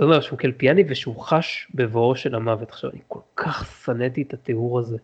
אומר 0.02 0.22
שהוא 0.22 0.40
קלפיאני 0.40 0.84
ושהוא 0.88 1.16
חש 1.20 1.72
בבואו 1.76 2.16
של 2.16 2.36
המוות. 2.36 2.70
עכשיו, 2.70 2.90
אני 2.92 3.00
כל 3.08 3.20
כך 3.36 3.82
שנאתי 3.86 4.22
את 4.22 4.34
התיאור 4.34 4.80
הזה. 4.80 4.98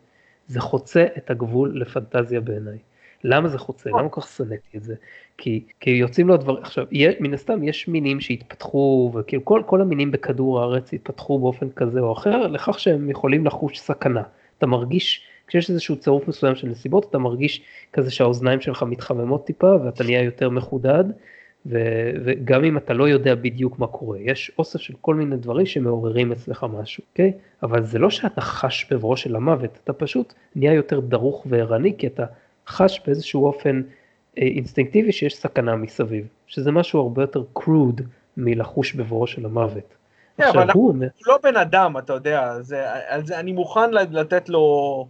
זה 0.48 0.60
חוצה 0.60 1.06
את 1.18 1.30
הגבול 1.30 1.82
לפנטזיה 1.82 2.42
בעיניי. 2.42 2.78
למה 3.24 3.48
זה 3.48 3.58
חוצה? 3.58 3.90
למה 3.90 4.10
כל 4.10 4.22
כך 4.22 4.28
שנאתי 4.28 4.78
את 4.78 4.84
זה? 4.84 4.96
כי, 5.38 5.64
כי 5.80 5.90
יוצאים 5.90 6.28
לו 6.28 6.34
הדברים, 6.34 6.64
עכשיו, 6.64 6.86
מן 7.20 7.34
הסתם 7.34 7.64
יש 7.64 7.88
מינים 7.88 8.20
שהתפתחו, 8.20 9.12
וכאילו 9.16 9.46
כל, 9.46 9.62
כל 9.66 9.82
המינים 9.82 10.12
בכדור 10.12 10.62
הארץ 10.62 10.94
התפתחו 10.94 11.40
באופן 11.40 11.70
כזה 11.70 12.00
או 12.00 12.14
אחר, 12.14 12.48
לכך 12.48 12.80
שהם 12.80 13.10
יכולים 13.10 13.46
לחוש 13.46 13.80
סכנה. 13.80 14.24
אתה 14.58 14.68
מרגיש, 14.68 15.22
כשיש 15.48 15.70
איזשהו 15.70 15.96
צירוף 15.96 16.28
מסוים 16.28 16.56
של 16.56 16.68
נסיבות, 16.68 17.06
אתה 17.10 17.18
מרגיש 17.18 17.62
כזה 17.94 18.12
שהאוזניים 18.12 18.62
שלך 18.62 18.84
מתחממות 18.84 19.46
טיפה, 19.46 19.76
ואתה 19.86 20.04
נהיה 20.04 20.24
יותר 20.24 20.50
מחודד, 20.50 21.04
ו, 21.66 21.80
וגם 22.24 22.64
אם 22.64 22.78
אתה 22.78 22.94
לא 22.94 23.10
יודע 23.10 23.36
בדיוק 23.36 23.80
מה 23.80 23.88
קורה, 23.88 24.20
יש 24.20 24.52
אוסף 24.60 24.80
של 24.80 24.94
כל 25.02 25.16
מיני 25.16 25.36
דברים 25.36 25.66
שמעוררים 25.66 26.32
אצלך 26.32 26.66
משהו, 26.74 27.04
אוקיי? 27.12 27.34
אבל 27.64 27.84
זה 27.84 28.00
לא 28.00 28.10
שאתה 28.10 28.42
חש 28.42 28.88
בבואו 28.92 29.18
של 29.18 29.36
המוות, 29.36 29.80
אתה 29.84 29.94
פשוט 29.94 30.34
נהיה 30.56 30.74
יותר 30.74 31.00
דרוך 31.00 31.46
וערני, 31.50 31.98
כי 31.98 32.08
אתה 32.08 32.26
חש 32.72 33.02
באיזשהו 33.06 33.46
אופן 33.46 33.82
אה, 34.38 34.44
אינסטינקטיבי 34.44 35.12
שיש 35.12 35.36
סכנה 35.36 35.76
מסביב, 35.76 36.28
שזה 36.48 36.72
משהו 36.72 37.00
הרבה 37.00 37.24
יותר 37.24 37.44
קרוד 37.54 38.02
מלחוש 38.38 38.94
בבואו 38.94 39.28
של 39.28 39.46
המוות. 39.46 39.96
כן, 40.38 40.44
אבל 40.48 40.72
הוא 40.74 40.90
אומר... 40.90 41.08
לא 41.28 41.40
בן 41.44 41.56
אדם, 41.56 41.98
אתה 41.98 42.14
יודע, 42.14 42.62
זה, 42.62 42.86
זה 43.24 43.40
אני 43.40 43.52
מוכן 43.52 43.92
לתת 43.92 44.50
לו... 44.50 45.08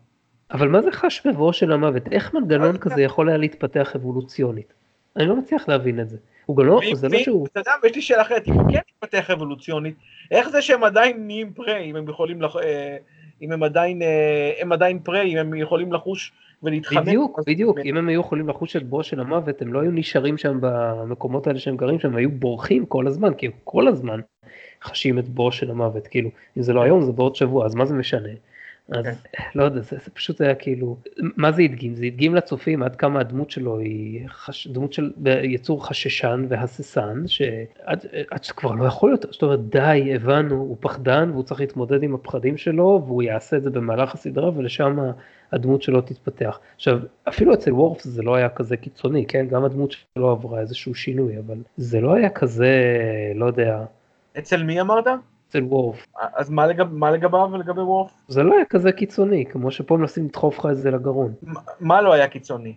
אבל 0.52 0.68
מה 0.68 0.82
זה 0.82 0.92
חש 0.92 1.28
בבואו 1.28 1.54
של 1.54 1.72
המוות? 1.72 2.04
איך 2.12 2.34
מנגנון 2.34 2.78
כזה 2.78 3.02
יכול 3.02 3.30
היה 3.30 3.38
להתפתח 3.38 3.96
אבולוציונית? 3.96 4.74
אני 5.18 5.26
לא 5.26 5.36
מצליח 5.36 5.68
להבין 5.68 6.00
את 6.00 6.10
זה. 6.10 6.18
הוא 6.46 6.58
גם 6.58 6.66
לא, 6.66 6.82
זה 6.94 7.10
לא 7.10 7.20
שהוא... 7.20 7.48
אתה 7.48 7.60
יודע, 7.60 7.72
יש 7.84 7.96
לי 7.96 8.02
שאלה 8.02 8.22
אחרת, 8.22 8.48
אם 8.48 8.54
הוא 8.54 8.72
כן 8.72 8.80
מתפתח 8.96 9.32
אבולוציונית, 9.32 9.96
איך 10.32 10.50
זה 10.50 10.62
שהם 10.62 10.84
עדיין 10.84 11.28
נהיים 11.28 11.54
פרה, 11.54 11.78
אם 11.78 11.96
הם 11.96 12.10
יכולים, 12.10 12.42
לח... 12.42 12.56
אה, 12.56 12.98
אם 13.42 13.52
הם 13.52 13.64
עדיין, 13.64 14.02
אה, 14.02 14.52
הם 14.62 14.72
עדיין 14.72 15.00
פרה, 15.00 15.22
אם 15.22 15.38
הם 15.38 15.54
יכולים 15.54 15.94
לחוש 15.94 16.32
ולהתחמק. 16.64 17.02
בדיוק, 17.02 17.40
בדיוק, 17.48 17.78
אם 17.86 17.98
הם 17.98 18.10
היו 18.10 18.20
יכולים 18.20 18.50
לחוש 18.50 18.76
את 18.76 18.84
בואו 18.84 19.04
של 19.04 19.20
המוות, 19.20 19.62
הם 19.62 19.74
לא 19.74 19.80
היו 19.82 19.92
נשארים 19.92 20.38
שם 20.38 20.58
במקומות 20.62 21.48
האלה 21.48 21.60
שהם 21.60 21.78
גרים 21.78 22.00
שם, 22.00 22.08
הם 22.08 22.16
היו 22.16 22.32
בורחים 22.32 22.86
כל 22.86 23.08
הזמן, 23.08 23.34
כי 23.34 23.48
כל 23.64 23.88
הזמן 23.88 24.20
חשים 24.84 25.20
את 25.20 25.30
בואו 25.30 25.52
של 25.52 25.72
המוות, 25.72 26.08
כאילו, 26.08 26.30
אם 26.58 26.64
זה 26.64 26.74
לא 26.74 26.84
היום 26.84 27.02
זה 27.02 27.12
בעוד 27.12 27.36
שבוע, 27.36 27.66
אז 27.66 27.76
מה 27.76 27.86
זה 27.86 27.94
משנה? 27.94 28.30
אז 28.92 29.06
כן. 29.06 29.14
לא 29.56 29.64
יודע, 29.64 29.82
זה, 29.82 29.98
זה 30.06 30.12
פשוט 30.14 30.42
היה 30.42 30.56
כאילו, 30.56 30.98
מה 31.18 31.52
זה 31.52 31.62
הדגים? 31.62 31.96
זה 31.96 32.06
הדגים 32.06 32.36
לצופים 32.36 32.84
עד 32.84 32.96
כמה 32.96 33.20
הדמות 33.20 33.52
שלו 33.52 33.80
היא 33.80 34.28
חש, 34.28 34.68
דמות 34.68 34.94
של 34.94 35.12
יצור 35.44 35.88
חששן 35.88 36.46
והססן, 36.50 37.24
שעד 37.28 38.44
שכבר 38.44 38.72
לא 38.72 38.86
יכול 38.86 39.12
יותר, 39.12 39.28
זאת 39.32 39.44
אומרת 39.44 39.70
די, 39.70 40.12
הבנו, 40.16 40.56
הוא 40.56 40.78
פחדן 40.80 41.30
והוא 41.32 41.44
צריך 41.44 41.60
להתמודד 41.62 42.04
עם 42.04 42.16
הפחדים 42.16 42.58
שלו 42.58 43.04
והוא 43.06 43.24
יעשה 43.24 43.58
את 43.58 43.64
זה 43.64 43.70
במהלך 43.70 44.14
הסדרה 44.14 44.52
ולשם 44.58 44.98
הדמות 45.52 45.82
שלו 45.82 46.02
תתפתח. 46.02 46.60
עכשיו, 46.76 47.00
אפילו 47.30 47.54
אצל 47.54 47.74
וורף 47.74 48.02
זה 48.02 48.22
לא 48.22 48.36
היה 48.36 48.50
כזה 48.50 48.78
קיצוני, 48.78 49.26
כן? 49.26 49.48
גם 49.48 49.64
הדמות 49.64 49.92
שלו 49.92 50.30
עברה 50.30 50.60
איזשהו 50.60 50.96
שינוי, 50.96 51.40
אבל 51.40 51.58
זה 51.78 52.02
לא 52.02 52.14
היה 52.14 52.30
כזה, 52.30 52.72
לא 53.36 53.46
יודע. 53.46 53.84
אצל 54.38 54.64
מי 54.64 54.82
אמרת? 54.82 55.08
אצל 55.52 55.64
וורף. 55.64 56.08
אז 56.36 56.50
מה, 56.50 56.68
לגב, 56.68 56.94
מה 56.94 57.12
לגביו 57.12 57.50
ולגבי 57.52 57.82
וורף? 57.82 58.12
זה 58.28 58.44
לא 58.44 58.54
היה 58.56 58.66
כזה 58.66 58.92
קיצוני, 58.92 59.46
כמו 59.46 59.72
שפה 59.72 59.98
מנסים 59.98 60.26
לדחוף 60.26 60.60
לך 60.60 60.66
את 60.72 60.78
זה 60.78 60.92
לגרון. 60.92 61.34
ما, 61.44 61.60
מה 61.80 62.02
לא 62.02 62.14
היה 62.14 62.28
קיצוני? 62.28 62.74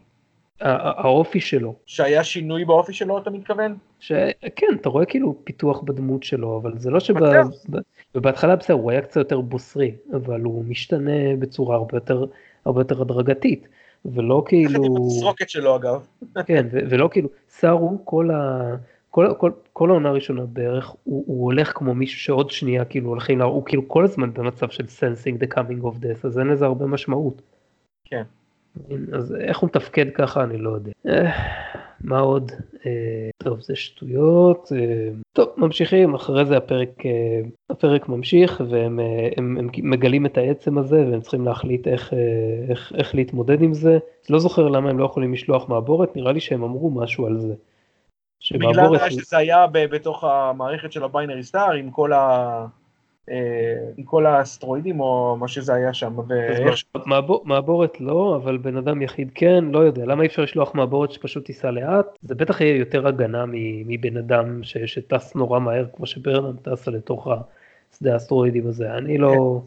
האופי 0.61 1.41
שלו. 1.41 1.75
שהיה 1.87 2.25
שינוי 2.25 2.65
באופי 2.65 2.93
שלו 2.93 3.19
אתה 3.19 3.31
מתכוון? 3.31 3.77
שכן, 4.01 4.67
אתה 4.81 4.89
רואה 4.89 5.05
כאילו 5.05 5.35
פיתוח 5.45 5.81
בדמות 5.81 6.23
שלו, 6.23 6.61
אבל 6.63 6.79
זה 6.79 6.91
לא 6.91 7.01
שבהתחלה 7.01 8.57
בסדר, 8.57 8.75
הוא 8.75 8.91
היה 8.91 9.01
קצת 9.03 9.17
יותר 9.17 9.41
בוסרי, 9.41 9.95
אבל 10.13 10.41
הוא 10.41 10.65
משתנה 10.65 11.37
בצורה 11.39 11.77
הרבה 11.77 11.97
יותר, 11.97 12.25
הרבה 12.65 12.81
יותר 12.81 13.03
הדרגתית, 13.03 13.69
ולא 14.05 14.43
כאילו... 14.47 14.97
התסרוקת 14.97 15.49
שלו 15.49 15.77
אגב. 15.77 16.07
כן, 16.47 16.67
ולא 16.73 17.09
כאילו, 17.13 17.29
סארו 17.49 17.99
כל 18.05 18.31
ה... 18.31 18.75
כל, 19.15 19.35
כל, 19.39 19.51
כל 19.73 19.91
העונה 19.91 20.09
הראשונה 20.09 20.43
בערך 20.47 20.89
הוא, 21.05 21.25
הוא 21.27 21.45
הולך 21.45 21.73
כמו 21.75 21.95
מישהו 21.95 22.21
שעוד 22.21 22.51
שנייה 22.51 22.85
כאילו 22.85 23.09
הולכים, 23.09 23.43
הוא 23.43 23.65
כאילו 23.65 23.89
כל 23.89 24.05
הזמן 24.05 24.33
במצב 24.33 24.69
של 24.69 24.85
sensing 24.85 25.43
the 25.43 25.55
coming 25.55 25.83
of 25.83 26.03
death 26.03 26.27
אז 26.27 26.39
אין 26.39 26.47
לזה 26.47 26.65
הרבה 26.65 26.87
משמעות. 26.87 27.43
כן. 28.05 28.23
אז 29.13 29.35
איך 29.41 29.59
הוא 29.59 29.69
מתפקד 29.69 30.07
ככה 30.15 30.45
אני 30.45 30.59
לא 30.59 30.71
יודע. 30.71 30.93
אה, 31.07 31.31
מה 32.01 32.19
עוד? 32.19 32.53
אה, 32.87 33.31
טוב 33.39 33.61
זה 33.61 33.77
שטויות. 33.77 34.73
אה, 34.77 35.09
טוב 35.33 35.49
ממשיכים 35.57 36.15
אחרי 36.15 36.45
זה 36.45 36.57
הפרק 36.57 37.03
הפרק 37.71 38.09
ממשיך 38.09 38.63
והם 38.71 39.01
הם, 39.37 39.57
הם 39.59 39.69
מגלים 39.83 40.27
את 40.27 40.39
העצם 40.39 40.79
הזה 40.79 41.07
והם 41.11 41.21
צריכים 41.21 41.45
להחליט 41.45 41.89
איך, 41.89 42.13
איך, 42.69 42.93
איך 42.97 43.15
להתמודד 43.15 43.63
עם 43.63 43.75
זה. 43.75 43.99
לא 44.31 44.39
זוכר 44.39 44.69
למה 44.69 44.91
הם 44.91 44.99
לא 44.99 45.05
יכולים 45.05 45.33
לשלוח 45.33 45.69
מעבורת 45.69 46.17
נראה 46.17 46.33
לי 46.33 46.41
שהם 46.41 46.63
אמרו 46.63 46.91
משהו 46.91 47.27
על 47.27 47.39
זה. 47.39 47.55
בגלל 48.53 49.11
שזה 49.11 49.37
היה 49.37 49.67
בתוך 49.73 50.25
המערכת 50.25 50.93
של 50.93 51.05
הביינרי 51.05 51.43
סטאר 51.43 51.73
עם 51.73 51.91
כל 51.91 52.13
ה... 52.13 52.67
אה, 53.31 53.77
עם 53.97 54.05
כל 54.05 54.27
האסטרואידים 54.27 55.01
או 55.01 55.37
מה 55.41 55.49
שזה 55.49 55.75
היה 55.75 55.95
שם. 55.95 56.17
מעבורת 57.45 58.01
לא, 58.01 58.37
אבל 58.43 58.57
בן 58.57 58.77
אדם 58.77 59.03
יחיד 59.03 59.31
כן, 59.35 59.65
לא 59.65 59.79
יודע, 59.79 60.05
למה 60.07 60.23
אי 60.23 60.27
אפשר 60.27 60.43
לשלוח 60.43 60.75
מעבורת 60.75 61.13
שפשוט 61.13 61.45
תיסע 61.45 61.71
לאט? 61.71 62.07
זה 62.23 62.35
בטח 62.35 62.61
יהיה 62.61 62.77
יותר 62.77 63.07
הגנה 63.07 63.45
מבן 63.87 64.17
אדם 64.17 64.61
שטס 64.63 65.35
נורא 65.35 65.59
מהר 65.59 65.87
כמו 65.97 66.07
שברנם 66.07 66.57
טסה 66.63 66.91
לתוך 66.91 67.29
השדה 67.93 68.13
האסטרואידים 68.13 68.67
הזה, 68.67 68.95
אני 68.95 69.19
לא... 69.19 69.61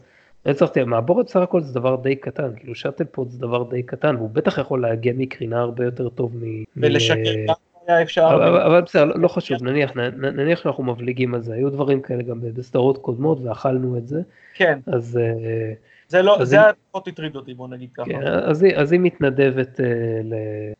כן. 0.44 0.50
הצלחתי, 0.50 0.84
מעבורת 0.84 1.26
בסך 1.26 1.40
הכל 1.40 1.60
זה 1.60 1.74
דבר 1.74 1.96
די 1.96 2.16
קטן, 2.16 2.50
כאילו 2.56 2.74
שאטל 2.74 3.04
פוד 3.04 3.28
זה 3.28 3.38
דבר 3.38 3.62
די 3.62 3.82
קטן, 3.82 4.16
והוא 4.16 4.30
בטח 4.30 4.58
יכול 4.58 4.82
להגיע 4.82 5.12
מקרינה 5.16 5.60
הרבה 5.60 5.84
יותר 5.84 6.08
טוב 6.08 6.36
מ... 6.36 6.62
ולשקר 6.76 7.34
גם 7.48 7.54
היה 7.88 8.02
אפשר... 8.02 8.28
אבל 8.66 8.80
בסדר, 8.80 9.04
לא, 9.04 9.14
לא 9.18 9.28
חשוב, 9.28 9.62
נניח, 9.62 9.92
נניח 10.16 10.62
שאנחנו 10.62 10.84
מבליגים 10.84 11.34
על 11.34 11.42
זה, 11.42 11.54
היו 11.54 11.70
דברים 11.70 12.02
כאלה 12.02 12.22
גם 12.22 12.40
בסדרות 12.40 12.98
קודמות 12.98 13.38
ואכלנו 13.42 13.98
את 13.98 14.08
זה. 14.08 14.20
כן. 14.54 14.78
אז... 14.86 15.18
אה, 15.22 15.72
זה 16.08 16.22
לא, 16.22 16.44
זה 16.44 16.56
פחות 16.90 17.08
הטריד 17.08 17.36
אותי, 17.36 17.54
בוא 17.54 17.68
נגיד 17.68 17.88
ככה. 17.94 18.04
כן, 18.04 18.22
אז, 18.22 18.62
היא, 18.62 18.76
אז 18.76 18.92
היא 18.92 19.00
מתנדבת 19.00 19.80
ל, 20.24 20.34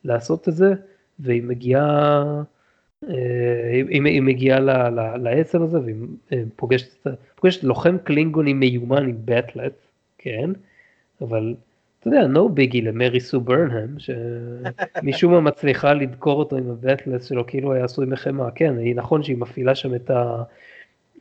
לעשות 0.05 0.49
את 0.49 0.55
זה, 0.55 0.73
והיא 1.19 1.43
מגיעה, 1.43 2.23
uh, 3.05 3.09
היא, 3.73 4.03
היא 4.05 4.23
מגיעה 4.23 4.61
ל, 4.61 4.71
ל, 4.71 5.17
לעצם 5.17 5.63
הזה, 5.63 5.81
והיא 5.81 5.97
פוגשת, 6.57 7.07
פוגשת 7.35 7.65
לוחם 7.65 7.99
קלינגוני 7.99 8.53
מיומן 8.53 9.05
עם 9.05 9.17
בטלט, 9.25 9.73
כן, 10.19 10.51
אבל 11.21 11.55
אתה 12.09 12.17
יודע, 12.17 12.41
no 12.41 12.49
ביגי 12.49 12.81
למרי 12.83 13.21
סו 13.21 13.41
ברנהם, 13.41 13.97
שמשום 13.99 15.33
מה 15.33 15.41
מצליחה 15.51 15.93
לדקור 15.95 16.39
אותו 16.39 16.57
עם 16.57 16.71
הבטלס 16.71 17.29
שלו 17.29 17.47
כאילו 17.47 17.73
היה 17.73 17.85
עשוי 17.85 18.07
מחמאה, 18.07 18.51
כן, 18.51 18.79
היא 18.79 18.97
נכון 18.97 19.23
שהיא 19.23 19.37
מפעילה 19.37 19.75
שם 19.75 19.95
את 19.95 20.11
ה... 20.11 20.43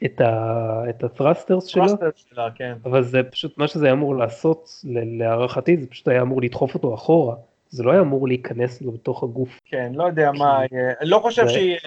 את, 0.06 0.22
ה, 0.22 0.84
את 0.90 1.04
הת'רסטרס 1.04 1.66
שלו, 1.66 1.84
שלה, 2.16 2.50
כן. 2.56 2.74
אבל 2.86 3.04
זה 3.04 3.24
פשוט 3.24 3.58
מה 3.58 3.68
שזה 3.68 3.86
היה 3.86 3.94
אמור 3.94 4.16
לעשות 4.16 4.70
להערכתי 4.84 5.78
זה 5.78 5.88
פשוט 5.88 6.08
היה 6.08 6.22
אמור 6.22 6.42
לדחוף 6.42 6.74
אותו 6.74 6.94
אחורה, 6.94 7.36
זה 7.70 7.84
לא 7.84 7.92
היה 7.92 8.02
אמור 8.02 8.28
להיכנס 8.28 8.82
לו 8.82 8.92
בתוך 8.92 9.24
הגוף. 9.24 9.60
כן, 9.66 9.92
לא 9.96 10.04
יודע 10.04 10.32
מה, 10.32 10.60
אני 11.02 11.10
לא 11.10 11.20
חושב 11.20 11.48
שהיא, 11.48 11.78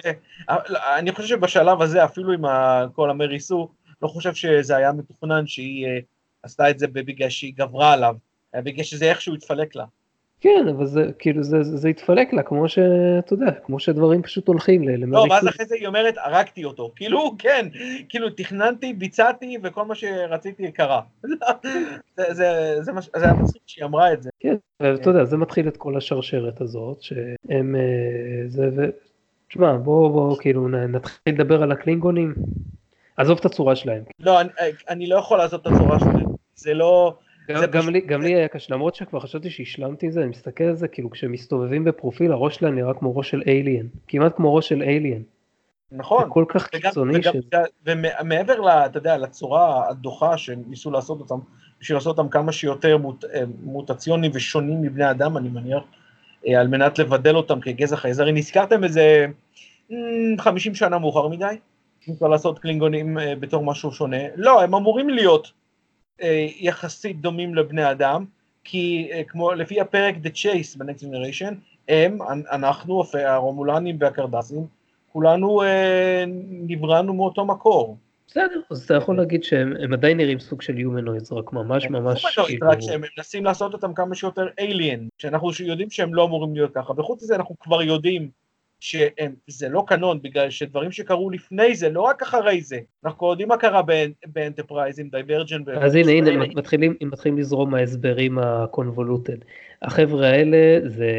אני 0.97 1.11
חושב 1.11 1.27
שבשלב 1.27 1.81
הזה 1.81 2.03
אפילו 2.03 2.33
עם 2.33 2.41
כל 2.93 3.09
המריסו, 3.09 3.69
לא 4.01 4.07
חושב 4.07 4.33
שזה 4.33 4.77
היה 4.77 4.91
מתוכנן 4.91 5.47
שהיא 5.47 5.87
אה, 5.87 5.99
עשתה 6.43 6.69
את 6.69 6.79
זה 6.79 6.87
בגלל 6.87 7.29
שהיא 7.29 7.53
גברה 7.57 7.93
עליו, 7.93 8.15
בגלל 8.55 8.83
שזה 8.83 9.09
איכשהו 9.09 9.33
התפלק 9.33 9.75
לה. 9.75 9.85
כן, 10.41 10.65
אבל 10.69 10.85
זה 10.85 11.05
כאילו 11.19 11.43
זה, 11.43 11.63
זה, 11.63 11.77
זה 11.77 11.87
התפלק 11.87 12.33
לה 12.33 12.43
כמו 12.43 12.69
שאתה 12.69 13.33
יודע, 13.33 13.51
כמו 13.65 13.79
שדברים 13.79 14.21
פשוט 14.21 14.47
הולכים 14.47 14.83
למריצות. 14.83 15.29
לא, 15.29 15.33
ואז 15.33 15.47
אחרי 15.47 15.65
זה 15.65 15.75
היא 15.75 15.87
אומרת, 15.87 16.15
הרגתי 16.17 16.63
אותו. 16.63 16.91
כאילו, 16.95 17.31
כן, 17.37 17.67
כאילו 18.09 18.29
תכננתי, 18.29 18.93
ביצעתי 18.93 19.57
וכל 19.63 19.85
מה 19.85 19.95
שרציתי 19.95 20.71
קרה. 20.71 21.01
זה, 21.23 21.35
זה, 22.17 22.33
זה, 22.33 22.81
זה, 22.81 22.91
זה 23.15 23.25
היה 23.25 23.33
מצחיק 23.33 23.61
שהיא 23.65 23.85
אמרה 23.85 24.13
את 24.13 24.23
זה. 24.23 24.29
כן, 24.39 24.55
ואתה 24.79 25.09
יודע, 25.09 25.23
זה 25.23 25.37
מתחיל 25.37 25.67
את 25.67 25.77
כל 25.77 25.97
השרשרת 25.97 26.61
הזאת, 26.61 27.01
שהם, 27.01 27.75
אה, 27.75 28.47
זה, 28.47 28.69
ו... 28.77 28.81
תשמע, 29.49 29.77
בוא, 29.77 30.09
בוא, 30.11 30.37
כאילו 30.39 30.67
נתחיל 30.67 31.33
לדבר 31.33 31.63
על 31.63 31.71
הקלינגונים. 31.71 32.33
עזוב 33.17 33.37
את 33.39 33.45
הצורה 33.45 33.75
שלהם. 33.75 34.03
לא, 34.19 34.41
אני, 34.41 34.49
אני 34.89 35.07
לא 35.07 35.15
יכול 35.15 35.37
לעזוב 35.37 35.61
את 35.61 35.73
הצורה 35.73 35.99
שלהם. 35.99 36.25
זה 36.55 36.73
לא... 36.73 37.17
גם, 37.49 37.89
לי, 37.89 38.01
גם 38.01 38.21
לי 38.21 38.35
היה 38.35 38.47
קשה, 38.47 38.73
למרות 38.73 38.95
שכבר 38.95 39.19
חשבתי 39.19 39.49
שהשלמתי 39.49 40.07
את 40.07 40.13
זה, 40.13 40.21
אני 40.21 40.29
מסתכל 40.29 40.63
על 40.63 40.75
זה, 40.75 40.87
כאילו 40.87 41.09
כשמסתובבים 41.09 41.83
בפרופיל, 41.83 42.31
הראש 42.31 42.55
שלהם 42.55 42.75
נראה 42.75 42.93
כמו 42.93 43.17
ראש 43.17 43.29
של 43.29 43.41
אליאן, 43.47 43.85
כמעט 44.07 44.35
כמו 44.35 44.55
ראש 44.55 44.69
של 44.69 44.83
אליאן. 44.83 45.21
נכון. 45.91 46.23
זה 46.23 46.29
כל 46.29 46.45
כך 46.47 46.69
וגם, 46.75 46.89
קיצוני 46.89 47.17
וגם, 47.17 47.33
שזה. 47.33 47.61
ומעבר, 47.85 48.85
אתה 48.85 48.97
יודע, 48.97 49.17
לצורה 49.17 49.89
הדוחה 49.89 50.37
שניסו 50.37 50.91
לעשות 50.91 51.19
אותם, 51.19 51.39
בשביל 51.81 51.97
לעשות 51.97 52.17
אותם 52.17 52.29
כמה 52.29 52.51
שיותר 52.51 52.97
מוט, 52.97 53.25
אה, 53.25 53.43
מוטציונים 53.63 54.31
ושונים 54.33 54.81
מבני 54.81 55.11
אדם, 55.11 55.37
אני 55.37 55.49
מניח, 55.49 55.83
אה, 56.47 56.59
על 56.59 56.67
מנת 56.67 56.99
לבדל 56.99 57.35
אותם 57.35 57.59
כגזע 57.59 57.95
חייזרי, 57.95 58.31
נזכרתם 58.31 58.83
איזה 58.83 59.25
50 60.37 60.75
שנה 60.75 60.99
מאוחר 60.99 61.27
מדי? 61.27 61.55
אפשר 62.09 62.27
לעשות 62.27 62.59
קלינגונים 62.59 63.19
אה, 63.19 63.35
בתור 63.35 63.63
משהו 63.63 63.91
שונה. 63.91 64.17
לא, 64.35 64.61
הם 64.61 64.75
אמורים 64.75 65.09
להיות 65.09 65.47
אה, 65.47 65.51
יחסית 66.59 67.21
דומים 67.21 67.55
לבני 67.55 67.91
אדם, 67.91 68.25
כי 68.63 69.09
אה, 69.11 69.23
כמו 69.27 69.51
לפי 69.51 69.81
הפרק 69.81 70.15
The 70.15 70.29
Chase 70.29 70.77
ב-Next 70.77 71.03
Generation, 71.03 71.53
הם, 71.87 72.17
אנחנו, 72.51 73.03
הרומולנים 73.13 73.97
והקרדסים, 73.99 74.65
כולנו 75.13 75.63
אה, 75.63 76.23
נבראנו 76.49 77.13
מאותו 77.13 77.45
מקור. 77.45 77.97
בסדר, 78.27 78.61
אז 78.71 78.83
אתה 78.83 78.93
יכול 78.93 79.17
להגיד 79.17 79.43
שהם 79.43 79.93
עדיין 79.93 80.17
נראים 80.17 80.39
סוג 80.39 80.61
של 80.61 80.79
humanoids, 80.79 81.31
רק 81.31 81.53
ממש 81.53 81.85
ממש 81.85 82.25
כאילו... 82.45 82.67
רק 82.69 82.81
שהם 82.81 83.01
מנסים 83.17 83.45
לעשות 83.45 83.73
אותם 83.73 83.93
כמה 83.93 84.15
שיותר 84.15 84.47
alien, 84.59 85.07
שאנחנו 85.17 85.49
יודעים 85.59 85.89
שהם 85.89 86.13
לא 86.13 86.25
אמורים 86.25 86.55
להיות 86.55 86.71
ככה, 86.75 86.93
וחוץ 86.97 87.23
מזה 87.23 87.35
אנחנו 87.35 87.55
כבר 87.59 87.81
יודעים 87.81 88.29
שזה 88.81 89.69
לא 89.69 89.83
קנון, 89.87 90.21
בגלל 90.21 90.49
שדברים 90.49 90.91
שקרו 90.91 91.29
לפני 91.29 91.75
זה, 91.75 91.89
לא 91.89 92.01
רק 92.01 92.21
אחרי 92.21 92.61
זה, 92.61 92.79
אנחנו 93.05 93.29
יודעים 93.29 93.47
מה 93.47 93.57
קרה 93.57 93.81
באנטרפרייז 94.25 94.99
עם 94.99 95.09
Divergence. 95.09 95.61
אז 95.81 95.95
הנה, 95.95 96.11
הנה, 96.11 96.45
מתחילים, 96.55 96.95
מתחילים 97.01 97.37
לזרום 97.37 97.73
ההסברים 97.73 98.39
ה 98.39 98.47
convoluted. 98.47 99.37
החבר'ה 99.81 100.27
האלה 100.27 100.79
זה, 100.85 101.11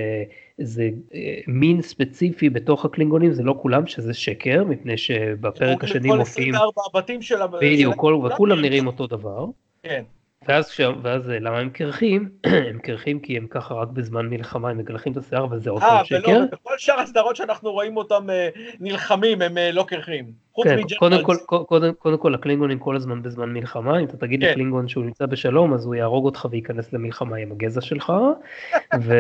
זה 0.59 0.91
אה, 1.15 1.39
מין 1.47 1.83
ספציפי 1.83 2.51
בתוך 2.51 2.85
הקלינגונים, 2.85 3.33
זה 3.33 3.43
לא 3.43 3.55
כולם, 3.63 3.87
שזה 3.87 4.15
שקר, 4.15 4.65
מפני 4.65 4.97
שבפרק 4.97 5.85
השני 5.85 6.09
מופיעים... 6.09 6.55
כל 6.55 6.61
24 6.61 6.83
הבתים 6.91 7.23
של... 7.23 7.37
בדיוק, 7.61 8.05
וכולם 8.05 8.61
נראים 8.61 8.87
אותו 8.87 9.07
דבר. 9.07 9.47
כן. 9.83 10.03
ואז, 10.49 10.69
ש... 10.69 10.81
ואז 11.03 11.31
אה, 11.31 11.39
למה 11.39 11.59
הם 11.59 11.71
קרחים? 11.71 12.29
הם 12.71 12.79
קרחים 12.79 13.21
כי 13.21 13.37
הם 13.37 13.47
ככה 13.51 13.75
רק 13.75 13.89
בזמן 13.89 14.27
מלחמה, 14.27 14.71
הם 14.71 14.79
מגלחים 14.79 15.13
את 15.13 15.17
השיער 15.17 15.47
וזה 15.51 15.71
עוד 15.71 15.83
פעם 15.83 16.05
שקר. 16.05 16.31
אה, 16.31 16.37
ולא, 16.37 16.47
בכל 16.53 16.75
שאר 16.79 17.01
הסדרות 17.01 17.37
שאנחנו 17.37 17.73
רואים 17.73 17.97
אותם 17.97 18.31
אה, 18.31 18.49
נלחמים, 18.81 19.43
הם 19.43 19.57
לא 19.73 19.85
קרחים. 19.89 20.33
כן, 20.65 20.81
קודם 20.99 21.25
כל, 21.25 21.37
קודם, 21.47 21.93
קודם 21.93 22.19
כל 22.19 22.35
הקלינגונים 22.35 22.79
כל 22.79 22.97
הזמן 22.97 23.23
בזמן 23.23 23.53
מלחמה, 23.53 23.99
אם 23.99 24.05
אתה 24.05 24.17
תגיד 24.17 24.41
כן. 24.41 24.51
לקלינגון 24.51 24.89
שהוא 24.89 25.05
נמצא 25.05 25.27
בשלום, 25.27 25.75
אז 25.75 25.87
הוא 25.87 25.95
יהרוג 25.95 26.25
אותך 26.25 26.47
וייכנס 26.51 26.93
למלחמה 26.93 27.37
עם 27.37 27.53
הגזע 27.53 27.81
שלך. 27.81 28.13
ו... 29.03 29.15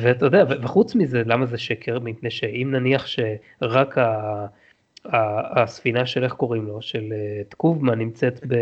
ואתה 0.00 0.26
יודע, 0.26 0.44
וחוץ 0.62 0.94
מזה, 0.94 1.22
למה 1.26 1.46
זה 1.46 1.58
שקר? 1.58 1.98
מפני 1.98 2.30
שאם 2.30 2.68
נניח 2.72 3.06
שרק 3.06 3.98
ה... 3.98 4.46
הספינה 5.56 6.06
של 6.06 6.24
איך 6.24 6.32
קוראים 6.32 6.66
לו, 6.66 6.82
של 6.82 7.12
תקובמה 7.48 7.94
נמצאת 7.94 8.40
ב... 8.48 8.54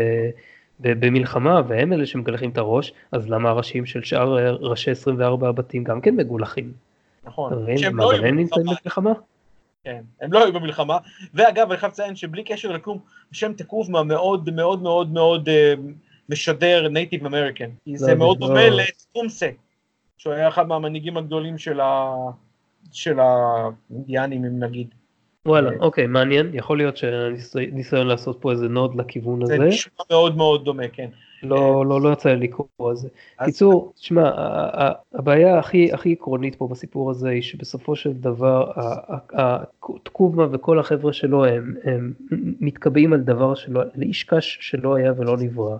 במלחמה 0.79 1.61
והם 1.67 1.93
אלה 1.93 2.05
שמגלחים 2.05 2.49
את 2.49 2.57
הראש, 2.57 2.93
אז 3.11 3.29
למה 3.29 3.49
הראשים 3.49 3.85
של 3.85 4.03
שאר 4.03 4.37
אה, 4.37 4.51
ראשי 4.51 4.91
24 4.91 5.49
הבתים 5.49 5.83
גם 5.83 6.01
כן 6.01 6.15
מגולחים? 6.15 6.73
נכון. 7.23 7.77
שהם 7.77 7.97
לא 7.97 8.11
היו 8.11 8.21
במלחמה. 8.55 9.13
כן, 9.83 10.01
הם 10.21 10.33
לא 10.33 10.43
היו 10.43 10.53
במלחמה, 10.53 10.97
ואגב 11.33 11.71
אני 11.71 11.77
חייב 11.77 11.91
לציין 11.91 12.15
שבלי 12.15 12.43
קשר 12.43 12.71
לכלום, 12.71 12.99
שם 13.31 13.53
תקובמה 13.53 14.03
מאוד 14.03 14.49
מאוד 14.55 14.81
מאוד 14.81 15.13
מאוד 15.13 15.49
אה, 15.49 15.73
משדר 16.29 16.87
native 16.87 17.25
American, 17.25 17.69
כי 17.85 17.97
זה 17.97 18.11
לא, 18.11 18.17
מאוד 18.17 18.41
לא. 18.41 18.47
דומה 18.47 18.69
לטקומסה, 18.69 19.49
שהוא 20.17 20.33
היה 20.33 20.47
אחד 20.47 20.67
מהמנהיגים 20.67 21.17
הגדולים 21.17 21.57
של 22.91 23.19
האינדיאנים 23.19 24.45
אם 24.45 24.63
נגיד. 24.63 24.87
וואלה, 25.49 25.69
אוקיי, 25.79 26.07
מעניין, 26.07 26.49
יכול 26.53 26.77
להיות 26.77 26.97
שניסיון 26.97 28.07
לעשות 28.07 28.37
פה 28.41 28.51
איזה 28.51 28.67
נוד 28.67 28.95
לכיוון 28.95 29.43
הזה. 29.43 29.57
זה 29.57 29.63
נשמע 29.63 30.03
מאוד 30.11 30.37
מאוד 30.37 30.65
דומה, 30.65 30.87
כן. 30.87 31.09
לא, 31.43 31.85
לא, 31.85 32.01
לא 32.01 32.13
יצא 32.13 32.29
לי 32.29 32.47
לקרוא 32.47 32.89
על 32.89 32.95
זה. 32.95 33.09
קיצור, 33.45 33.93
תשמע, 33.95 34.31
הבעיה 35.13 35.59
הכי, 35.59 35.93
הכי 35.93 36.13
עקרונית 36.13 36.55
פה 36.55 36.67
בסיפור 36.67 37.11
הזה 37.11 37.29
היא 37.29 37.41
שבסופו 37.41 37.95
של 37.95 38.13
דבר, 38.13 38.71
תקובמה 40.03 40.47
וכל 40.51 40.79
החבר'ה 40.79 41.13
שלו 41.13 41.45
הם, 41.45 41.75
הם 41.83 42.13
מתקבעים 42.59 43.13
על 43.13 43.19
דבר 43.19 43.55
שלא, 43.55 43.81
על 43.81 44.01
איש 44.01 44.23
קש 44.23 44.57
שלא 44.61 44.95
היה 44.95 45.13
ולא 45.17 45.37
נברא. 45.37 45.77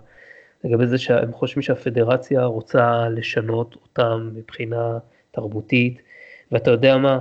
לגבי 0.63 0.87
זה 0.87 0.97
שהם 0.97 1.33
חושבים 1.33 1.61
שהפדרציה 1.61 2.45
רוצה 2.45 3.09
לשנות 3.09 3.75
אותם 3.83 4.29
מבחינה 4.33 4.97
תרבותית, 5.31 6.01
ואתה 6.51 6.71
יודע 6.71 6.97
מה, 6.97 7.19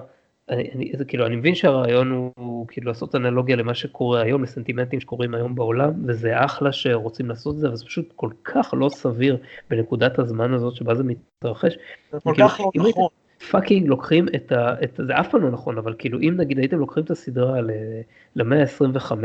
אני, 0.51 0.92
זה, 0.96 1.05
כאילו, 1.05 1.26
אני 1.26 1.36
מבין 1.36 1.55
שהרעיון 1.55 2.11
הוא, 2.11 2.32
הוא 2.36 2.66
כאילו 2.68 2.88
לעשות 2.88 3.14
אנלוגיה 3.14 3.57
למה 3.57 3.74
שקורה 3.74 4.22
היום, 4.22 4.42
לסנטימנטים 4.42 5.01
שקורים 5.01 5.34
היום 5.34 5.55
בעולם, 5.55 5.90
וזה 6.07 6.44
אחלה 6.44 6.72
שרוצים 6.72 7.28
לעשות 7.28 7.55
את 7.55 7.61
זה, 7.61 7.66
אבל 7.66 7.76
זה 7.76 7.84
פשוט 7.84 8.12
כל 8.16 8.30
כך 8.44 8.74
לא 8.76 8.88
סביר 8.88 9.36
בנקודת 9.70 10.18
הזמן 10.18 10.53
הזאת 10.55 10.76
שבה 10.76 10.94
זה 10.94 11.05
מתרחש. 11.05 11.78
זה 12.12 12.20
כל 12.20 12.34
כך 12.38 12.61
לא 12.61 12.88
נכון. 12.88 13.09
פאקינג 13.51 13.86
לוקחים 13.86 14.26
את 14.34 14.53
ה... 14.53 14.74
את, 14.84 15.01
זה 15.07 15.20
אף 15.20 15.30
פעם 15.30 15.42
לא 15.42 15.51
נכון, 15.51 15.78
אבל 15.78 15.94
כאילו 15.99 16.20
אם 16.20 16.34
נגיד 16.36 16.59
הייתם 16.59 16.78
לוקחים 16.78 17.05
את 17.05 17.11
הסדרה 17.11 17.61
למאה 18.36 18.62
ה-25, 18.62 19.12
ו... 19.12 19.16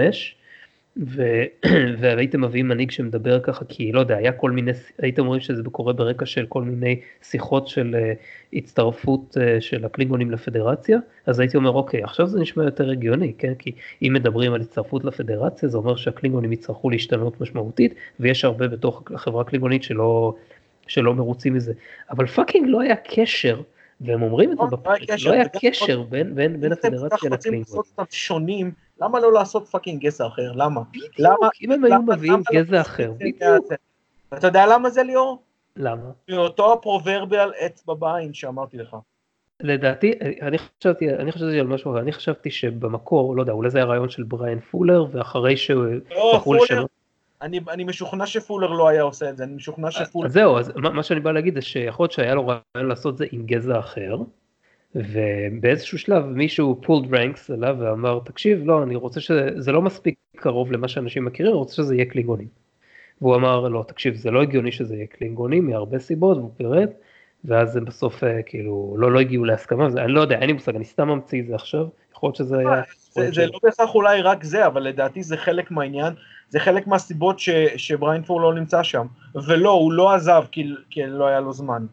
והייתם 1.99 2.41
מביאים 2.45 2.67
מנהיג 2.67 2.91
שמדבר 2.91 3.39
ככה 3.39 3.65
כי 3.65 3.91
לא 3.91 3.99
יודע 3.99 4.17
היה 4.17 4.31
כל 4.31 4.51
מיני 4.51 4.71
הייתם 4.97 5.21
אומרים 5.21 5.41
שזה 5.41 5.63
קורה 5.71 5.93
ברקע 5.93 6.25
של 6.25 6.45
כל 6.45 6.63
מיני 6.63 6.99
שיחות 7.21 7.67
של 7.67 7.95
uh, 7.95 8.57
הצטרפות 8.57 9.37
uh, 9.37 9.61
של 9.61 9.85
הקלינגונים 9.85 10.31
לפדרציה 10.31 10.99
אז 11.25 11.39
הייתי 11.39 11.57
אומר 11.57 11.69
אוקיי 11.69 12.03
עכשיו 12.03 12.27
זה 12.27 12.39
נשמע 12.39 12.63
יותר 12.63 12.89
הגיוני 12.91 13.33
כן? 13.37 13.53
כי 13.59 13.71
אם 14.01 14.13
מדברים 14.13 14.53
על 14.53 14.61
הצטרפות 14.61 15.05
לפדרציה 15.05 15.69
זה 15.69 15.77
אומר 15.77 15.95
שהקלינגונים 15.95 16.51
יצטרכו 16.51 16.89
להשתנות 16.89 17.41
משמעותית 17.41 17.95
ויש 18.19 18.45
הרבה 18.45 18.67
בתוך 18.67 19.03
החברה 19.13 19.41
הקלינגונית 19.41 19.83
שלא 19.83 20.33
שלא 20.87 21.13
מרוצים 21.13 21.53
מזה. 21.53 21.73
אבל 22.09 22.25
fucking 22.25 22.65
לא 22.69 22.81
היה 22.81 22.95
קשר 22.95 23.61
והם 24.01 24.21
אומרים 24.23 24.51
את 24.51 24.57
זה 24.57 24.63
לא, 24.63 24.69
בפרק, 24.69 25.01
לא 25.25 25.31
היה 25.31 25.49
קשר 25.61 26.01
בין 26.03 26.71
הפדרציה 26.73 27.29
לקלינגונים. 27.29 27.83
שונים 28.09 28.71
למה 29.01 29.19
לא 29.19 29.33
לעשות 29.33 29.67
fucking 29.67 30.01
גזע 30.01 30.27
אחר? 30.27 30.51
למה? 30.55 30.81
בדיוק, 30.89 31.39
אם 31.61 31.71
הם 31.71 31.83
היו 31.83 32.01
מביאים 32.01 32.41
לא 32.53 32.61
גזע 32.61 32.81
אחר, 32.81 33.11
בדיוק. 33.17 33.39
אתה 34.33 34.47
יודע 34.47 34.65
למה 34.65 34.89
זה 34.89 35.03
ליאור? 35.03 35.41
למה? 35.77 36.11
מאותו 36.29 36.73
ה 36.73 36.80
proverbial 36.80 37.51
אצבע 37.65 37.93
בעין 37.93 38.33
שאמרתי 38.33 38.77
לך. 38.77 38.95
לדעתי, 39.61 40.13
אני 40.41 40.57
חשבתי, 40.57 41.13
אני 41.13 41.31
חשבתי 41.31 41.59
על 41.59 41.67
משהו 41.67 41.91
אחר, 41.91 41.99
אני 41.99 42.11
חשבתי 42.11 42.51
שבמקור, 42.51 43.35
לא 43.35 43.41
יודע, 43.41 43.53
אולי 43.53 43.69
זה 43.69 43.77
היה 43.77 43.85
רעיון 43.85 44.09
של 44.09 44.23
בריין 44.23 44.59
פולר, 44.59 45.05
ואחרי 45.11 45.57
שהוא 45.57 45.85
לא, 46.11 46.43
לשנות... 46.63 46.91
אני, 47.43 47.59
אני 47.69 47.83
משוכנע 47.83 48.25
שפולר 48.25 48.71
לא 48.71 48.87
היה 48.87 49.01
עושה 49.01 49.29
את 49.29 49.37
זה, 49.37 49.43
אני 49.43 49.53
משוכנע 49.53 49.91
שפולר... 49.91 50.27
אז 50.27 50.33
זהו, 50.33 50.57
אז 50.57 50.71
מה 50.75 51.03
שאני 51.03 51.19
בא 51.19 51.31
להגיד 51.31 51.53
זה 51.53 51.61
שיכול 51.61 52.03
להיות 52.03 52.11
שהיה 52.11 52.35
לו 52.35 52.47
רעיון 52.47 52.89
לעשות 52.89 53.17
זה 53.17 53.25
עם 53.31 53.45
גזע 53.45 53.79
אחר, 53.79 54.17
ובאיזשהו 54.95 55.99
שלב 55.99 56.25
מישהו 56.25 56.81
pulled 56.85 57.13
ranks 57.13 57.51
עליו 57.51 57.75
ואמר 57.79 58.19
תקשיב 58.25 58.61
לא 58.65 58.83
אני 58.83 58.95
רוצה 58.95 59.21
שזה 59.21 59.71
לא 59.71 59.81
מספיק 59.81 60.15
קרוב 60.35 60.71
למה 60.71 60.87
שאנשים 60.87 61.25
מכירים 61.25 61.51
אני 61.51 61.59
רוצה 61.59 61.73
שזה 61.73 61.95
יהיה 61.95 62.05
קלינגונים. 62.05 62.47
והוא 63.21 63.35
אמר 63.35 63.67
לא 63.67 63.85
תקשיב 63.87 64.15
זה 64.15 64.31
לא 64.31 64.41
הגיוני 64.41 64.71
שזה 64.71 64.95
יהיה 64.95 65.07
קלינגונים 65.07 65.67
מהרבה 65.67 65.99
סיבות 65.99 66.37
והוא 66.37 66.51
פירט 66.57 66.89
ואז 67.45 67.77
הם 67.77 67.85
בסוף 67.85 68.23
אה, 68.23 68.43
כאילו 68.45 68.95
לא 68.97 69.11
לא 69.11 69.19
הגיעו 69.19 69.45
להסכמה 69.45 69.89
זה, 69.89 70.01
אני 70.01 70.11
לא 70.11 70.21
יודע 70.21 70.39
אין 70.39 70.47
לי 70.47 70.53
מושג 70.53 70.75
אני 70.75 70.85
סתם 70.85 71.07
ממציא 71.07 71.41
את 71.41 71.47
זה 71.47 71.55
עכשיו 71.55 71.87
יכול 72.13 72.27
להיות 72.27 72.35
שזה 72.35 72.57
היה. 72.57 72.73
אה, 72.73 72.81
זה, 73.11 73.31
זה 73.31 73.45
לא 73.45 73.59
בהכרח 73.63 73.95
אולי 73.95 74.21
רק 74.21 74.43
זה 74.43 74.65
אבל 74.65 74.83
לדעתי 74.83 75.23
זה 75.23 75.37
חלק 75.37 75.71
מהעניין 75.71 76.13
זה 76.49 76.59
חלק 76.59 76.87
מהסיבות 76.87 77.39
ש, 77.39 77.49
שבריינפור 77.77 78.41
לא 78.41 78.53
נמצא 78.53 78.83
שם 78.83 79.07
ולא 79.47 79.71
הוא 79.71 79.93
לא 79.93 80.13
עזב 80.13 80.43
כי, 80.51 80.65
כי 80.89 81.05
לא 81.05 81.27
היה 81.27 81.39
לו 81.39 81.53
זמן. 81.53 81.85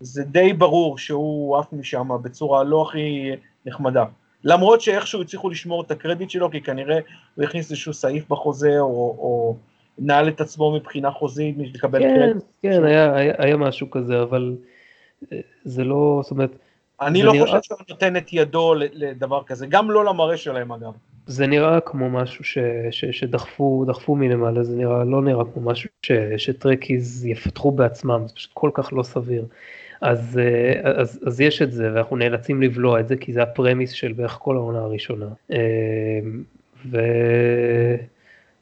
זה 0.00 0.24
די 0.24 0.52
ברור 0.52 0.98
שהוא 0.98 1.58
עף 1.58 1.72
משם 1.72 2.08
בצורה 2.22 2.64
לא 2.64 2.82
הכי 2.82 3.30
נחמדה. 3.66 4.04
למרות 4.44 4.80
שאיכשהו 4.80 5.20
הצליחו 5.20 5.50
לשמור 5.50 5.82
את 5.82 5.90
הקרדיט 5.90 6.30
שלו, 6.30 6.50
כי 6.50 6.60
כנראה 6.60 6.98
הוא 7.34 7.44
הכניס 7.44 7.70
איזשהו 7.70 7.92
סעיף 7.92 8.28
בחוזה, 8.28 8.80
או, 8.80 8.86
או 9.18 9.56
נעל 9.98 10.28
את 10.28 10.40
עצמו 10.40 10.72
מבחינה 10.72 11.10
חוזית, 11.10 11.56
לקבל 11.74 11.98
כן, 11.98 12.14
קרדיט. 12.14 12.42
כן, 12.62 12.84
היה, 12.84 13.16
היה, 13.16 13.34
היה 13.38 13.56
משהו 13.56 13.90
כזה, 13.90 14.22
אבל 14.22 14.56
אה, 15.32 15.38
זה 15.64 15.84
לא, 15.84 16.20
זאת 16.22 16.30
אומרת... 16.30 16.50
אני 17.06 17.22
לא 17.22 17.32
נראה... 17.32 17.46
חושב 17.46 17.62
שהוא 17.62 17.78
נותן 17.88 18.16
את 18.16 18.32
ידו 18.32 18.74
לדבר 18.76 19.42
כזה, 19.46 19.66
גם 19.66 19.90
לא 19.90 20.04
למראה 20.04 20.36
שלהם 20.36 20.72
אגב. 20.72 20.92
זה 21.26 21.46
נראה 21.46 21.80
כמו 21.80 22.10
משהו 22.10 22.44
ש, 22.44 22.58
ש, 22.90 23.04
שדחפו 23.04 23.84
דחפו 23.88 24.16
מלמעלה, 24.16 24.64
זה 24.64 24.76
נראה, 24.76 25.04
לא 25.04 25.22
נראה 25.22 25.44
כמו 25.54 25.62
משהו 25.62 25.90
ש, 26.02 26.12
שטרקיז 26.36 27.26
יפתחו 27.26 27.70
בעצמם, 27.70 28.22
זה 28.26 28.34
פשוט 28.34 28.50
כל 28.54 28.70
כך 28.74 28.92
לא 28.92 29.02
סביר. 29.02 29.44
אז, 30.00 30.40
אה, 30.42 30.90
אז, 31.00 31.20
אז 31.26 31.40
יש 31.40 31.62
את 31.62 31.72
זה 31.72 31.90
ואנחנו 31.94 32.16
נאלצים 32.16 32.62
לבלוע 32.62 33.00
את 33.00 33.08
זה 33.08 33.16
כי 33.16 33.32
זה 33.32 33.42
הפרמיס 33.42 33.90
של 33.90 34.12
בערך 34.12 34.38
כל 34.42 34.56
העונה 34.56 34.78
הראשונה. 34.78 35.26
אה, 35.52 35.58
ו... 36.90 36.98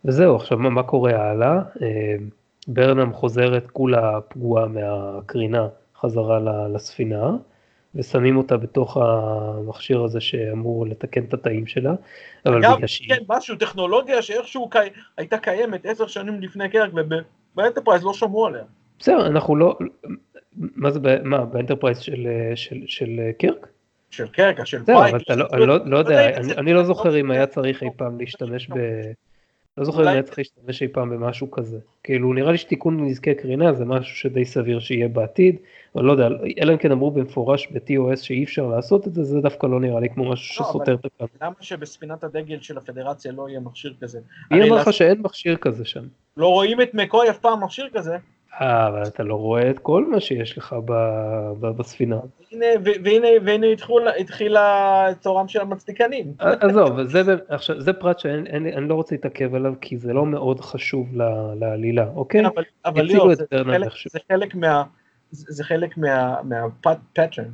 וזהו, 0.04 0.36
עכשיו 0.36 0.58
מה, 0.58 0.70
מה 0.70 0.82
קורה 0.82 1.30
הלאה? 1.30 1.60
אה, 1.82 2.16
ברנם 2.68 3.12
חוזרת 3.12 3.70
כולה 3.70 4.20
פגועה 4.28 4.66
מהקרינה 4.68 5.68
חזרה 6.00 6.68
לספינה 6.68 7.30
ושמים 7.94 8.36
אותה 8.36 8.56
בתוך 8.56 8.96
המכשיר 8.96 10.02
הזה 10.02 10.20
שאמור 10.20 10.86
לתקן 10.86 11.24
את 11.24 11.34
התאים 11.34 11.66
שלה. 11.66 11.94
אגב, 12.44 12.78
כן, 13.08 13.18
משהו, 13.28 13.56
טכנולוגיה 13.56 14.22
שאיכשהו 14.22 14.70
קי... 14.70 14.78
הייתה 15.16 15.38
קיימת 15.38 15.86
עשר 15.86 16.06
שנים 16.06 16.40
לפני 16.40 16.68
קירק 16.68 16.90
ובאנטרפרייז 16.94 18.04
לא 18.04 18.14
שמעו 18.14 18.46
עליה. 18.46 18.64
בסדר, 18.98 19.26
אנחנו 19.26 19.56
לא, 19.56 19.78
מה 20.56 20.90
זה, 20.90 21.00
מה, 21.24 21.44
באנטרפרייז 21.44 21.98
של, 21.98 22.26
של, 22.54 22.82
של 22.86 23.20
קרק? 23.38 23.66
של 24.10 24.26
קרק, 24.26 24.64
של 24.64 24.84
זהו, 24.84 24.98
אבל 24.98 25.18
אתה 25.18 25.36
לא, 25.36 25.46
לא, 25.52 25.86
לא 25.86 25.98
יודע, 25.98 26.36
אני, 26.36 26.52
אני 26.52 26.72
לא 26.72 26.84
זוכר 26.84 27.20
אם 27.20 27.30
היה 27.30 27.46
צריך 27.46 27.82
אי 27.82 27.88
פעם 27.96 28.20
להשתמש 28.20 28.68
ב... 28.68 28.76
לא 29.78 29.84
זוכר 29.84 30.02
אם 30.02 30.08
היה 30.08 30.22
צריך 30.22 30.38
להשתמש 30.38 30.82
אי 30.82 30.88
פעם 30.88 31.10
במשהו 31.10 31.50
כזה. 31.50 31.78
כאילו 32.04 32.32
נראה 32.32 32.52
לי 32.52 32.58
שתיקון 32.58 33.06
נזקי 33.06 33.34
קרינה 33.34 33.72
זה 33.72 33.84
משהו 33.84 34.16
שדי 34.16 34.44
סביר 34.44 34.80
שיהיה 34.80 35.08
בעתיד, 35.08 35.56
אבל 35.94 36.04
לא 36.04 36.12
יודע, 36.12 36.28
אלא 36.62 36.72
אם 36.72 36.78
כן 36.78 36.92
אמרו 36.92 37.10
במפורש 37.10 37.68
ב-TOS 37.70 38.16
שאי 38.16 38.44
אפשר 38.44 38.66
לעשות 38.66 39.08
את 39.08 39.14
זה, 39.14 39.24
זה 39.24 39.40
דווקא 39.40 39.66
לא 39.66 39.80
נראה 39.80 40.00
לי 40.00 40.08
כמו 40.08 40.30
משהו 40.30 40.64
שסותר 40.64 40.94
את 40.94 41.04
הכלל. 41.04 41.26
למה 41.42 41.54
שבספינת 41.60 42.24
הדגל 42.24 42.60
של 42.60 42.78
הפדרציה 42.78 43.32
לא 43.32 43.48
יהיה 43.48 43.60
מכשיר 43.60 43.94
כזה? 44.00 44.20
מי 44.50 44.68
אמר 44.68 44.76
לך 44.76 44.92
שאין 44.92 45.20
מכשיר 45.20 45.56
כזה 45.56 45.84
שם? 45.84 46.04
לא 46.36 46.46
רואים 46.46 46.80
את 46.80 46.94
מקוי 46.94 47.30
אף 47.30 47.38
פעם 47.38 47.64
מכשיר 47.64 47.88
כזה. 47.94 48.16
אה, 48.60 48.88
אבל 48.88 49.02
אתה 49.02 49.22
לא 49.22 49.34
רואה 49.34 49.70
את 49.70 49.78
כל 49.78 50.06
מה 50.10 50.20
שיש 50.20 50.58
לך 50.58 50.76
ב, 50.84 50.92
ב, 51.60 51.66
בספינה. 51.66 52.16
הנה, 52.52 52.66
והנה, 53.04 53.28
והנה 53.44 53.66
התחיל, 53.66 54.08
התחילה 54.20 55.06
צורם 55.20 55.48
של 55.48 55.60
המצדיקנים. 55.60 56.32
אה, 56.40 56.52
עזוב, 56.60 57.02
זה, 57.02 57.22
עכשיו, 57.48 57.80
זה 57.80 57.92
פרט 57.92 58.18
שאני 58.18 58.88
לא 58.88 58.94
רוצה 58.94 59.14
להתעכב 59.14 59.54
עליו, 59.54 59.74
כי 59.80 59.96
זה 59.96 60.12
לא 60.12 60.26
מאוד 60.26 60.60
חשוב 60.60 61.08
לעלילה, 61.60 62.06
אוקיי? 62.14 62.40
כן, 62.40 62.46
אבל, 62.46 62.62
אבל 62.84 63.02
ליאור, 63.02 63.34
זה, 63.34 63.44
זה 64.10 64.18
חלק 64.32 64.54
מה... 64.54 64.82
זה 65.32 65.64
חלק 65.64 65.98
מהפאטרן. 66.44 67.48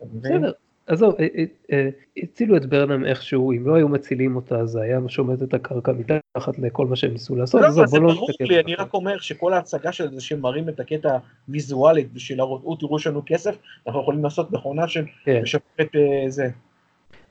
בסדר, 0.00 0.52
עזוב, 0.86 1.14
אה, 1.18 1.26
אה, 1.36 1.44
אה, 1.72 1.88
הצילו 2.16 2.56
את 2.56 2.66
ברנם 2.66 3.04
איכשהו, 3.04 3.52
אם 3.52 3.66
לא 3.66 3.74
היו 3.74 3.88
מצילים 3.88 4.36
אותה 4.36 4.66
זה 4.66 4.82
היה 4.82 5.00
שומט 5.08 5.42
את 5.42 5.54
הקרקע 5.54 5.92
מתחת 5.92 6.58
לכל 6.58 6.86
מה 6.86 6.96
שהם 6.96 7.12
ניסו 7.12 7.36
לעשות. 7.36 7.60
לא, 7.60 7.66
לא, 7.66 7.86
זה 7.86 7.98
לא 7.98 8.14
ברור 8.14 8.28
לי, 8.40 8.60
אני 8.60 8.74
רק 8.74 8.94
אומר 8.94 9.18
שכל 9.18 9.52
ההצגה 9.52 9.92
של 9.92 10.14
זה 10.14 10.20
שמראים 10.20 10.68
את 10.68 10.80
הקטע 10.80 11.18
ויזואלית 11.48 12.12
בשביל 12.12 12.38
להראות, 12.38 12.80
תראו 12.80 12.98
שיש 12.98 13.06
לנו 13.06 13.22
כסף, 13.26 13.56
אנחנו 13.86 14.00
יכולים 14.00 14.24
לעשות 14.24 14.50
מכונה 14.50 14.88
שמשפרת 14.88 15.92
כן. 15.92 16.28
זה. 16.28 16.48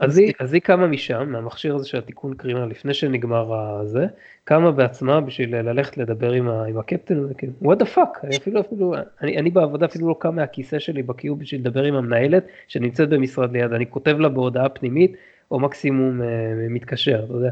אז 0.03 0.17
היא, 0.17 0.33
אז 0.39 0.53
היא 0.53 0.61
קמה 0.61 0.87
משם, 0.87 1.29
מהמכשיר 1.31 1.75
הזה 1.75 1.87
של 1.87 1.97
התיקון 1.97 2.33
קרינה, 2.33 2.65
לפני 2.65 2.93
שנגמר 2.93 3.53
הזה, 3.55 4.05
קמה 4.43 4.71
בעצמה 4.71 5.21
בשביל 5.21 5.55
ללכת 5.55 5.97
לדבר 5.97 6.31
עם, 6.31 6.49
ה, 6.49 6.65
עם 6.65 6.77
הקפטן, 6.77 7.33
כאילו, 7.37 7.53
what 7.63 7.77
the 7.77 7.95
fuck, 7.95 8.37
אפילו, 8.37 8.61
אפילו, 8.61 8.93
אני, 9.21 9.37
אני 9.37 9.49
בעבודה 9.49 9.85
אפילו 9.85 10.09
לא 10.09 10.15
קם 10.19 10.35
מהכיסא 10.35 10.79
שלי 10.79 11.03
בקיוב 11.03 11.39
בשביל 11.39 11.61
לדבר 11.61 11.83
עם 11.83 11.95
המנהלת 11.95 12.45
שנמצאת 12.67 13.09
במשרד 13.09 13.51
ליד, 13.51 13.73
אני 13.73 13.85
כותב 13.89 14.19
לה 14.19 14.29
בהודעה 14.29 14.69
פנימית, 14.69 15.15
או 15.51 15.59
מקסימום 15.59 16.21
uh, 16.21 16.23
מתקשר, 16.69 17.23
אתה 17.25 17.33
יודע. 17.33 17.49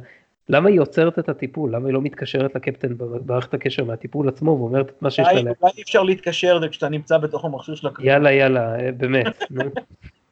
למה 0.49 0.69
היא 0.69 0.79
עוצרת 0.79 1.19
את 1.19 1.29
הטיפול? 1.29 1.75
למה 1.75 1.87
היא 1.87 1.93
לא 1.93 2.01
מתקשרת 2.01 2.55
לקפטן 2.55 2.97
במערכת 2.97 3.53
הקשר 3.53 3.83
מהטיפול 3.83 4.27
עצמו 4.27 4.51
ואומרת 4.51 4.89
את 4.89 5.01
מה 5.01 5.11
שיש 5.11 5.27
לה? 5.27 5.51
אולי 5.61 5.73
אי 5.77 5.81
אפשר 5.81 6.03
להתקשר 6.03 6.69
כשאתה 6.69 6.89
נמצא 6.89 7.17
בתוך 7.17 7.45
המכשיר 7.45 7.75
של 7.75 7.87
הקרינה. 7.87 8.11
יאללה 8.11 8.31
יאללה, 8.31 8.75
אה, 8.79 8.89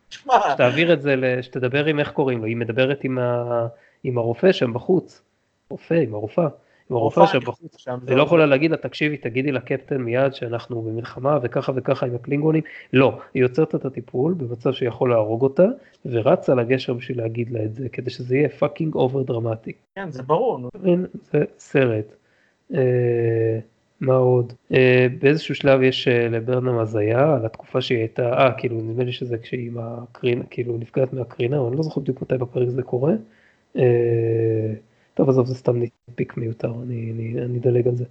שתעביר 0.09 0.93
את 0.93 1.01
זה, 1.01 1.15
שתדבר 1.41 1.85
עם 1.85 1.99
איך 1.99 2.11
קוראים 2.11 2.39
לו, 2.39 2.45
היא 2.45 2.57
מדברת 2.57 3.03
עם, 3.03 3.19
ה, 3.19 3.67
עם 4.03 4.17
הרופא 4.17 4.51
שם 4.51 4.73
בחוץ, 4.73 5.21
רופא, 5.69 5.93
עם 5.93 6.13
הרופאה, 6.13 6.47
עם 6.89 6.95
הרופאה 6.95 7.27
שם 7.27 7.39
בחוץ, 7.39 7.87
היא 8.07 8.17
לא 8.17 8.23
יכולה 8.23 8.45
להגיד 8.45 8.71
לה, 8.71 8.77
תקשיבי, 8.77 9.17
תגידי 9.17 9.51
לקפטן 9.51 9.97
מיד 9.97 10.33
שאנחנו 10.33 10.81
במלחמה 10.81 11.39
וככה 11.43 11.71
וככה 11.75 12.05
עם 12.05 12.15
הקלינגונים, 12.15 12.63
לא, 12.93 13.19
היא 13.33 13.43
יוצרת 13.43 13.75
את 13.75 13.85
הטיפול 13.85 14.33
במצב 14.33 14.73
שיכול 14.73 15.09
להרוג 15.09 15.41
אותה, 15.41 15.65
ורצה 16.05 16.55
לגשר 16.55 16.93
בשביל 16.93 17.17
להגיד 17.17 17.51
לה 17.51 17.63
את 17.63 17.75
זה, 17.75 17.89
כדי 17.89 18.09
שזה 18.09 18.35
יהיה 18.35 18.49
fucking 18.49 18.95
over 18.95 19.23
דרמטי. 19.23 19.71
כן, 19.95 20.11
זה 20.11 20.23
ברור. 20.23 20.69
זה 21.31 21.43
סרט. 21.57 22.15
אה, 24.01 24.07
מה 24.07 24.13
עוד? 24.13 24.53
אה, 24.73 25.07
באיזשהו 25.19 25.55
שלב 25.55 25.81
יש 25.81 26.07
אה, 26.07 26.27
לברנם 26.27 26.77
הזיה 26.77 27.35
על 27.35 27.45
התקופה 27.45 27.81
שהיא 27.81 27.97
הייתה, 27.97 28.33
אה 28.33 28.51
כאילו 28.57 28.81
נדמה 28.81 29.03
לי 29.03 29.11
שזה 29.11 29.37
כשהיא 29.37 29.71
מהקרינה, 29.71 30.43
כאילו 30.49 30.77
נפגעת 30.77 31.13
מהקרינה, 31.13 31.67
אני 31.67 31.77
לא 31.77 31.83
זוכר 31.83 32.01
בדיוק 32.01 32.21
מתי 32.21 32.37
בפרק 32.37 32.69
זה 32.69 32.83
קורה. 32.83 33.13
אה, 33.77 34.73
טוב 35.13 35.29
עזוב 35.29 35.47
זה 35.47 35.55
סתם 35.55 35.79
nitpick 35.79 36.37
מיותר, 36.37 36.73
אני, 36.83 37.11
אני, 37.15 37.41
אני 37.45 37.57
אדלג 37.57 37.87
על 37.87 37.95
זה. 37.95 38.05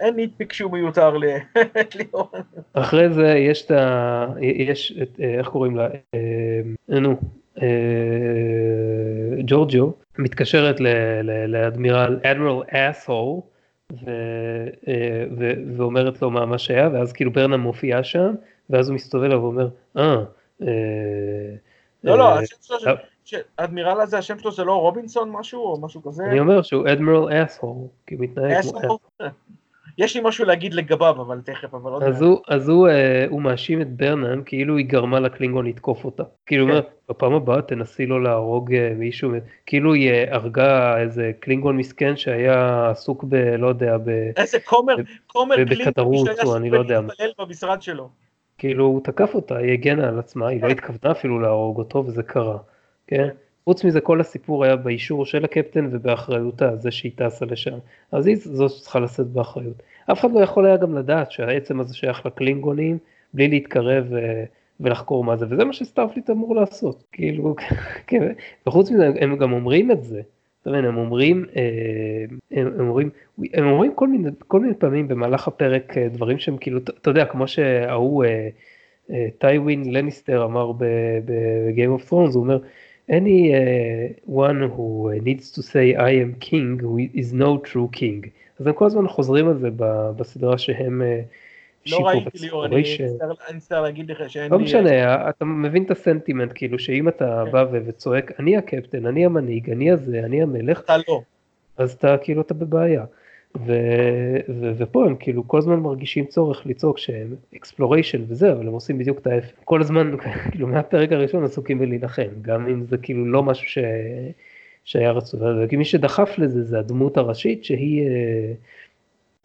אין 0.00 0.16
nitpick 0.16 0.52
שהוא 0.52 0.72
מיותר 0.72 1.16
אחרי 2.72 3.10
זה 3.10 3.28
יש 3.28 3.66
את 3.66 3.70
ה... 3.70 4.26
יש 4.40 4.98
את, 5.02 5.20
איך 5.20 5.48
קוראים 5.48 5.76
לה? 5.76 5.88
נו, 6.88 7.20
ג'ורג'ו 9.46 9.92
מתקשרת 10.18 10.80
לאדמירל 11.48 12.20
אדמירל 12.24 12.60
אסהול 14.86 15.24
ואומרת 15.76 16.22
לו 16.22 16.30
מה 16.30 16.46
מה 16.46 16.58
שהיה 16.58 16.88
ואז 16.92 17.12
כאילו 17.12 17.32
ברנם 17.32 17.60
מופיע 17.60 18.02
שם 18.02 18.34
ואז 18.70 18.88
הוא 18.88 18.94
מסתובב 18.94 19.24
אליו 19.24 19.42
ואומר 19.42 19.68
אה. 19.98 20.16
לא 22.04 22.18
לא, 22.18 22.38
השם 22.38 22.56
שלו, 22.60 22.92
אדמירל 23.56 24.00
הזה 24.00 24.18
השם 24.18 24.38
שלו 24.38 24.52
זה 24.52 24.64
לא 24.64 24.80
רובינסון 24.80 25.30
משהו 25.30 25.60
או 25.60 25.80
משהו 25.80 26.02
כזה? 26.02 26.24
אני 26.24 26.40
אומר 26.40 26.62
שהוא 26.62 26.88
אדמירל 26.92 27.44
אסהול, 27.44 27.86
כי 28.06 28.14
הוא 28.14 28.24
מתנהג 28.24 28.62
כמו 28.62 28.98
יש 29.98 30.16
לי 30.16 30.22
משהו 30.24 30.44
להגיד 30.44 30.74
לגביו, 30.74 31.22
אבל 31.22 31.40
תכף, 31.40 31.74
אבל 31.74 31.92
עוד 31.92 32.02
אז 32.02 32.22
הוא, 32.22 32.38
אז 32.48 32.68
הוא, 32.68 32.88
אה, 32.88 33.26
הוא 33.30 33.42
מאשים 33.42 33.80
את 33.80 33.90
ברנם 33.96 34.42
כאילו 34.42 34.76
היא 34.76 34.86
גרמה 34.86 35.20
לקלינגון 35.20 35.66
לתקוף 35.66 36.04
אותה. 36.04 36.22
כאילו, 36.46 36.66
כן. 36.66 36.70
אומר, 36.70 36.82
בפעם 37.08 37.34
הבאה 37.34 37.62
תנסי 37.62 38.06
לא 38.06 38.22
להרוג 38.22 38.74
אה, 38.74 38.92
מישהו, 38.96 39.30
כאילו 39.66 39.94
היא 39.94 40.10
אה, 40.10 40.34
הרגה 40.34 40.98
איזה 40.98 41.32
קלינגון 41.40 41.76
מסכן 41.76 42.16
שהיה 42.16 42.90
עסוק 42.90 43.24
ב... 43.28 43.34
לא 43.34 43.68
יודע, 43.68 43.98
ב... 44.04 44.10
איזה 44.36 44.60
כומר, 44.60 44.96
כומר 45.26 45.56
קלינגון 45.56 46.26
שהיה 46.26 46.36
עסוק 46.38 46.62
לא 46.70 46.84
להתפלל 46.84 47.30
במשרד 47.38 47.82
שלו. 47.82 48.08
כאילו, 48.58 48.84
הוא 48.84 49.00
תקף 49.04 49.34
אותה, 49.34 49.56
היא 49.56 49.72
הגנה 49.72 50.08
על 50.08 50.18
עצמה, 50.18 50.48
היא 50.48 50.62
לא 50.62 50.66
כן. 50.66 50.72
התכוונה 50.72 51.12
אפילו 51.12 51.40
להרוג 51.40 51.78
אותו, 51.78 52.04
וזה 52.06 52.22
קרה, 52.22 52.58
כן? 53.06 53.28
חוץ 53.70 53.84
מזה 53.84 54.00
כל 54.00 54.20
הסיפור 54.20 54.64
היה 54.64 54.76
באישור 54.76 55.26
של 55.26 55.44
הקפטן 55.44 55.88
ובאחריותה, 55.90 56.76
זה 56.76 56.90
שהיא 56.90 57.12
טסה 57.14 57.46
לשם. 57.46 57.78
אז 58.12 58.26
היא 58.26 58.36
זו 58.36 58.68
שצריכה 58.68 59.00
לשאת 59.00 59.26
באחריות. 59.26 59.82
אף 60.12 60.20
אחד 60.20 60.32
לא 60.32 60.40
יכול 60.40 60.66
היה 60.66 60.76
גם 60.76 60.98
לדעת 60.98 61.30
שהעצם 61.30 61.80
הזה 61.80 61.96
שייך 61.96 62.26
לקלינגונים, 62.26 62.98
בלי 63.34 63.48
להתקרב 63.48 64.06
ו... 64.10 64.44
ולחקור 64.80 65.24
מה 65.24 65.36
זה, 65.36 65.46
וזה 65.50 65.64
מה 65.64 65.72
שסטארפליט 65.72 66.30
אמור 66.30 66.54
לעשות, 66.56 67.04
כאילו, 67.12 67.54
כן, 68.08 68.32
וחוץ 68.66 68.90
מזה 68.90 69.10
הם 69.20 69.36
גם 69.36 69.52
אומרים 69.52 69.90
את 69.90 70.02
זה, 70.02 70.20
אתה 70.62 70.70
מבין, 70.70 70.84
הם 70.84 70.96
אומרים, 70.96 71.44
אה, 71.56 71.62
הם, 72.50 72.66
הם 72.66 72.88
אומרים, 72.88 73.10
הם 73.54 73.66
אומרים 73.66 73.94
כל 73.94 74.08
מיני, 74.08 74.30
כל 74.48 74.60
מיני 74.60 74.74
פעמים 74.74 75.08
במהלך 75.08 75.48
הפרק 75.48 75.98
אה, 75.98 76.08
דברים 76.08 76.38
שהם 76.38 76.56
כאילו, 76.56 76.78
אתה 76.78 77.10
יודע, 77.10 77.24
כמו 77.24 77.48
שההוא 77.48 78.24
טייווין 79.38 79.92
לניסטר 79.92 80.44
אמר 80.44 80.72
ב-game 80.72 82.00
of 82.00 82.08
Thrones, 82.08 82.34
הוא 82.34 82.42
אומר, 82.42 82.58
any 83.10 83.40
uh, 83.52 84.12
one 84.26 84.60
who 84.74 84.88
needs 85.28 85.50
to 85.56 85.62
say 85.62 85.94
I 85.96 86.12
am 86.24 86.30
king 86.48 86.68
is 87.14 87.32
no 87.32 87.58
true 87.58 87.88
king. 87.92 88.30
אז 88.60 88.66
הם 88.66 88.72
כל 88.72 88.86
הזמן 88.86 89.08
חוזרים 89.08 89.48
על 89.48 89.58
זה 89.58 89.68
בסדרה 90.16 90.58
שהם 90.58 91.02
אה, 91.02 91.20
לא 91.86 91.98
ראיתי 92.06 92.38
ליאור, 92.40 92.66
אני 92.66 92.82
מצטער 93.54 93.82
להגיד 93.82 94.10
לך 94.10 94.30
שאין 94.30 94.44
לי... 94.44 94.50
לא 94.50 94.58
משנה, 94.58 95.28
אתה 95.30 95.44
מבין 95.44 95.82
את 95.82 95.90
הסנטימנט, 95.90 96.52
כאילו 96.54 96.78
שאם 96.78 97.08
אתה 97.08 97.42
כן. 97.46 97.52
בא 97.52 97.66
וצועק, 97.72 98.40
אני 98.40 98.56
הקפטן, 98.56 99.06
אני 99.06 99.24
המנהיג, 99.24 99.70
אני 99.70 99.90
הזה, 99.90 100.20
אני 100.24 100.42
המלך, 100.42 100.80
אתה 100.80 100.96
לא. 101.08 101.22
אז 101.76 101.92
אתה 101.92 102.16
כאילו, 102.18 102.40
אתה 102.40 102.54
בבעיה. 102.54 103.04
ופה 104.78 105.06
הם 105.06 105.16
כאילו 105.20 105.48
כל 105.48 105.58
הזמן 105.58 105.76
מרגישים 105.80 106.24
צורך 106.24 106.66
לצעוק 106.66 106.98
שהם 106.98 107.34
exploration 107.56 108.22
וזה, 108.28 108.52
אבל 108.52 108.66
הם 108.66 108.72
עושים 108.72 108.98
בדיוק 108.98 109.18
את 109.18 109.26
ההפך. 109.26 109.52
כל 109.64 109.80
הזמן, 109.80 110.16
כאילו 110.50 110.66
מהפרק 110.66 111.12
הראשון 111.12 111.44
עסוקים 111.44 111.78
בלהילחם, 111.78 112.28
גם 112.42 112.66
אם 112.68 112.84
זה 112.84 112.98
כאילו 112.98 113.26
לא 113.26 113.42
משהו 113.42 113.66
ש, 113.66 113.78
שהיה 114.84 115.10
רצוי. 115.10 115.40
ומי 115.70 115.84
שדחף 115.84 116.38
לזה 116.38 116.62
זה 116.62 116.78
הדמות 116.78 117.16
הראשית 117.16 117.64
שהיא, 117.64 118.06
אה, 118.06 118.52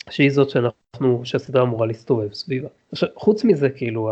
שהיא 0.09 0.31
זאת 0.31 0.49
שאנחנו, 0.49 1.21
שהסדרה 1.23 1.63
אמורה 1.63 1.87
להסתובב 1.87 2.33
סביבה. 2.33 2.67
עכשיו, 2.91 3.09
חוץ 3.15 3.43
מזה, 3.43 3.69
כאילו, 3.69 4.09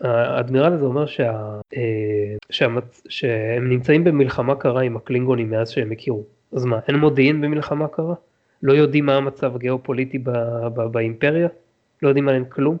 האדמירל 0.00 0.72
הזה 0.72 0.84
אומר 0.84 1.06
שה, 1.06 1.58
אה, 1.76 2.36
שהמצ... 2.50 3.02
שהם 3.08 3.68
נמצאים 3.68 4.04
במלחמה 4.04 4.54
קרה 4.54 4.82
עם 4.82 4.96
הקלינגונים 4.96 5.50
מאז 5.50 5.70
שהם 5.70 5.92
הכירו. 5.92 6.22
אז 6.52 6.64
מה, 6.64 6.78
אין 6.88 6.96
מודיעין 6.96 7.40
במלחמה 7.40 7.88
קרה? 7.88 8.14
לא 8.64 8.72
יודעים 8.72 9.06
מה 9.06 9.16
המצב 9.16 9.54
הגיאופוליטי 9.56 10.18
באימפריה, 10.90 11.48
לא 12.02 12.08
יודעים 12.08 12.28
עליהם 12.28 12.44
כלום. 12.48 12.76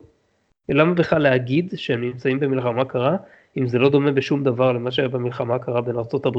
למה 0.68 0.94
בכלל 0.94 1.22
להגיד 1.22 1.72
שהם 1.76 2.00
נמצאים 2.00 2.40
במלחמה 2.40 2.84
קרה, 2.84 3.16
אם 3.58 3.66
זה 3.66 3.78
לא 3.78 3.88
דומה 3.90 4.12
בשום 4.12 4.44
דבר 4.44 4.72
למה 4.72 4.90
שהיה 4.90 5.08
במלחמה 5.08 5.58
קרה 5.58 5.80
בין 5.80 5.96
ארה"ב 5.96 6.38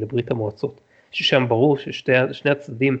לברית 0.00 0.30
המועצות. 0.30 0.80
ששם 1.10 1.44
ברור 1.48 1.78
ששני 1.78 2.50
הצדדים 2.50 2.98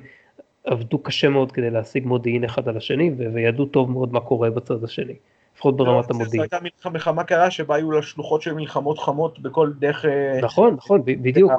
עבדו 0.64 0.98
קשה 0.98 1.28
מאוד 1.28 1.52
כדי 1.52 1.70
להשיג 1.70 2.06
מודיעין 2.06 2.44
אחד 2.44 2.68
על 2.68 2.76
השני, 2.76 3.10
וידעו 3.34 3.66
טוב 3.66 3.90
מאוד 3.90 4.12
מה 4.12 4.20
קורה 4.20 4.50
בצד 4.50 4.84
השני. 4.84 5.14
לפחות 5.54 5.76
ברמת 5.76 6.10
המודיעין. 6.10 6.46
זו 6.50 6.56
הייתה 6.62 6.90
מלחמה 6.90 7.24
קרה 7.24 7.50
שבה 7.50 7.74
היו 7.76 7.90
לה 7.90 8.02
שלוחות 8.02 8.42
של 8.42 8.54
מלחמות 8.54 8.98
חמות 8.98 9.38
בכל 9.38 9.70
דרך... 9.78 10.04
אה, 10.04 10.40
נכון, 10.42 10.74
נכון, 10.74 11.02
בדיוק. 11.04 11.52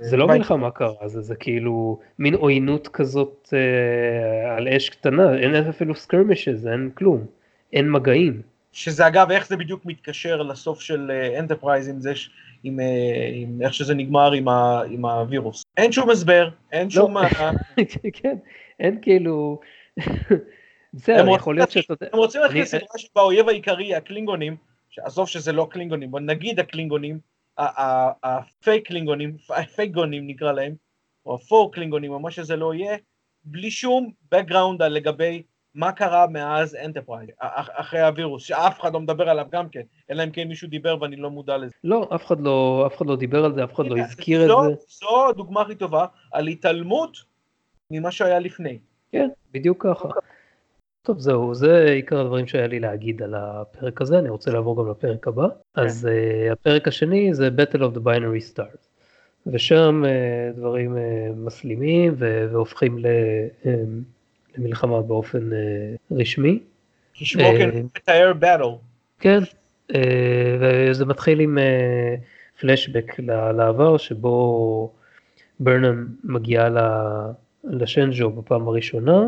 זה 0.00 0.16
לא 0.16 0.28
מלחמה 0.28 0.70
קרה, 0.70 1.08
זה, 1.08 1.20
זה 1.20 1.34
כאילו 1.34 1.98
מין 2.18 2.34
עוינות 2.34 2.88
כזאת 2.88 3.48
אה, 3.52 4.56
על 4.56 4.68
אש 4.68 4.88
קטנה, 4.88 5.38
אין 5.38 5.54
אפילו 5.54 5.94
סקרמישז, 5.94 6.66
אין 6.66 6.90
כלום, 6.94 7.26
אין 7.72 7.90
מגעים. 7.90 8.42
שזה 8.72 9.06
אגב, 9.06 9.30
איך 9.30 9.48
זה 9.48 9.56
בדיוק 9.56 9.86
מתקשר 9.86 10.42
לסוף 10.42 10.80
של 10.80 11.10
אנטרפרייז 11.38 11.88
אה, 11.88 11.94
עם 11.94 12.00
זה, 12.00 12.12
עם, 12.64 12.80
אה, 12.80 13.30
עם 13.32 13.62
איך 13.62 13.74
שזה 13.74 13.94
נגמר 13.94 14.32
עם, 14.32 14.48
ה, 14.48 14.82
עם 14.90 15.04
הווירוס. 15.04 15.64
אין 15.76 15.92
שום 15.92 16.10
הסבר, 16.10 16.48
אין 16.72 16.84
לא. 16.84 16.90
שום... 16.90 17.16
כן, 18.22 18.36
אין 18.80 18.98
כאילו... 19.02 19.60
בסדר, 20.94 21.34
יכול 21.34 21.54
להיות 21.54 21.70
שאתה... 21.70 21.94
הם 22.12 22.18
רוצים 22.18 22.40
ללכת 22.40 22.54
לסדרה 22.54 22.98
שבה 22.98 23.20
האויב 23.20 23.48
העיקרי, 23.48 23.94
הקלינגונים, 23.94 24.56
עזוב 24.98 25.28
שזה 25.28 25.52
לא 25.52 25.68
קלינגונים, 25.70 26.10
בוא 26.10 26.20
נגיד 26.20 26.60
הקלינגונים, 26.60 27.18
הפייק 27.58 28.86
קלינגונים, 28.86 29.36
הפייק 29.50 29.92
גונים 29.92 30.26
נקרא 30.26 30.52
להם, 30.52 30.74
או 31.26 31.34
ה 31.34 31.42
faux 31.42 31.72
קלינגונים, 31.72 32.12
או 32.12 32.20
מה 32.20 32.30
שזה 32.30 32.56
לא 32.56 32.74
יהיה, 32.74 32.96
בלי 33.44 33.70
שום 33.70 34.10
background 34.34 34.84
לגבי 34.84 35.42
מה 35.74 35.92
קרה 35.92 36.26
מאז 36.26 36.74
אנטרפרייז, 36.74 37.30
אחרי 37.38 38.00
הווירוס, 38.00 38.44
שאף 38.44 38.80
אחד 38.80 38.92
לא 38.92 39.00
מדבר 39.00 39.28
עליו 39.28 39.46
גם 39.52 39.68
כן, 39.68 39.82
אלא 40.10 40.24
אם 40.24 40.30
כן 40.30 40.48
מישהו 40.48 40.68
דיבר 40.68 40.96
ואני 41.00 41.16
לא 41.16 41.30
מודע 41.30 41.56
לזה. 41.56 41.74
לא, 41.84 42.08
אף 42.14 42.26
אחד 42.26 42.40
לא, 42.40 42.84
אף 42.86 42.96
אחד 42.96 43.06
לא 43.06 43.16
דיבר 43.16 43.44
על 43.44 43.54
זה, 43.54 43.64
אף 43.64 43.74
אחד 43.74 43.86
לא 43.86 43.98
הזכיר 43.98 44.46
זו, 44.46 44.64
את 44.64 44.68
זה. 44.68 44.84
זו 44.88 45.28
הדוגמה 45.28 45.60
הכי 45.60 45.74
טובה 45.74 46.06
על 46.32 46.46
התעלמות 46.46 47.16
ממה 47.90 48.10
שהיה 48.10 48.38
לפני. 48.38 48.78
כן, 49.12 49.28
בדיוק 49.52 49.86
ככה. 49.86 50.08
טוב 51.04 51.18
זהו, 51.18 51.54
זה 51.54 51.84
עיקר 51.84 52.20
הדברים 52.20 52.46
שהיה 52.46 52.66
לי 52.66 52.80
להגיד 52.80 53.22
על 53.22 53.34
הפרק 53.34 54.00
הזה, 54.00 54.18
אני 54.18 54.28
רוצה 54.28 54.50
לעבור 54.50 54.76
גם 54.76 54.90
לפרק 54.90 55.28
הבא. 55.28 55.48
כן. 55.48 55.82
אז 55.82 56.08
אה, 56.08 56.52
הפרק 56.52 56.88
השני 56.88 57.34
זה 57.34 57.48
Battle 57.48 57.78
of 57.78 57.96
the 57.96 58.00
Binary 58.00 58.54
Stars, 58.54 58.88
ושם 59.46 60.02
uh, 60.04 60.56
דברים 60.56 60.96
uh, 60.96 60.98
מסלימים 61.36 62.14
והופכים 62.18 62.98
ל, 62.98 63.06
uh, 63.62 63.66
למלחמה 64.56 65.02
באופן 65.02 65.50
uh, 65.50 66.14
רשמי. 66.20 66.58
כן 67.34 67.70
מתאר 67.96 68.32
battle. 68.40 68.76
כן, 69.20 69.38
uh, 69.92 69.96
וזה 70.60 71.04
מתחיל 71.04 71.40
עם 71.40 71.58
uh, 71.58 72.60
פלשבק 72.60 73.18
לעבר 73.56 73.96
שבו 73.96 74.92
ברנם 75.60 76.06
מגיעה 76.24 76.68
לשנג'ו 77.64 78.30
בפעם 78.30 78.68
הראשונה. 78.68 79.22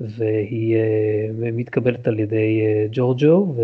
והיא 0.00 0.76
uh, 0.76 0.80
מתקבלת 1.52 2.08
על 2.08 2.18
ידי 2.18 2.60
uh, 2.62 2.88
ג'ורג'ו. 2.92 3.54
ו... 3.56 3.62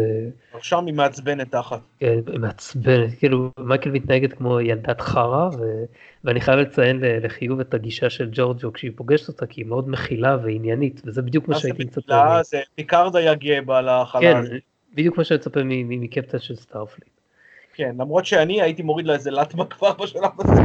עכשיו 0.52 0.86
היא 0.86 0.94
מעצבנת 0.94 1.50
תחת. 1.50 1.80
כן, 2.00 2.18
מעצבנת, 2.38 3.18
כאילו 3.18 3.50
מייקל 3.58 3.90
מתנהגת 3.90 4.32
כמו 4.32 4.60
ילדת 4.60 5.00
חרא, 5.00 5.48
ו... 5.58 5.84
ואני 6.24 6.40
חייב 6.40 6.58
לציין 6.58 7.00
לחיוב 7.00 7.60
את 7.60 7.74
הגישה 7.74 8.10
של 8.10 8.28
ג'ורג'ו 8.32 8.72
כשהיא 8.72 8.90
פוגשת 8.96 9.28
אותה, 9.28 9.46
כי 9.46 9.60
היא 9.60 9.66
מאוד 9.66 9.88
מכילה 9.88 10.36
ועניינית, 10.42 11.02
וזה 11.04 11.22
בדיוק 11.22 11.48
מה 11.48 11.58
שהייתי 11.58 11.84
מצפה. 11.84 12.42
זה 12.42 12.60
פיקארד 12.74 13.16
היה 13.16 13.34
גאה 13.34 13.60
בה 13.60 13.80
לחלל. 13.80 14.20
כן, 14.20 14.56
בדיוק 14.94 15.18
מה 15.18 15.24
שאני 15.24 15.38
מצפה 15.38 15.60
מקפטן 15.64 16.38
של 16.38 16.56
סטארפליט. 16.56 17.10
כן, 17.74 17.94
למרות 17.98 18.26
שאני 18.26 18.62
הייתי 18.62 18.82
מוריד 18.82 19.06
לה 19.06 19.14
איזה 19.14 19.30
לטמה 19.30 19.64
כבר 19.66 19.92
בשלב 19.92 20.30
הזה. 20.38 20.62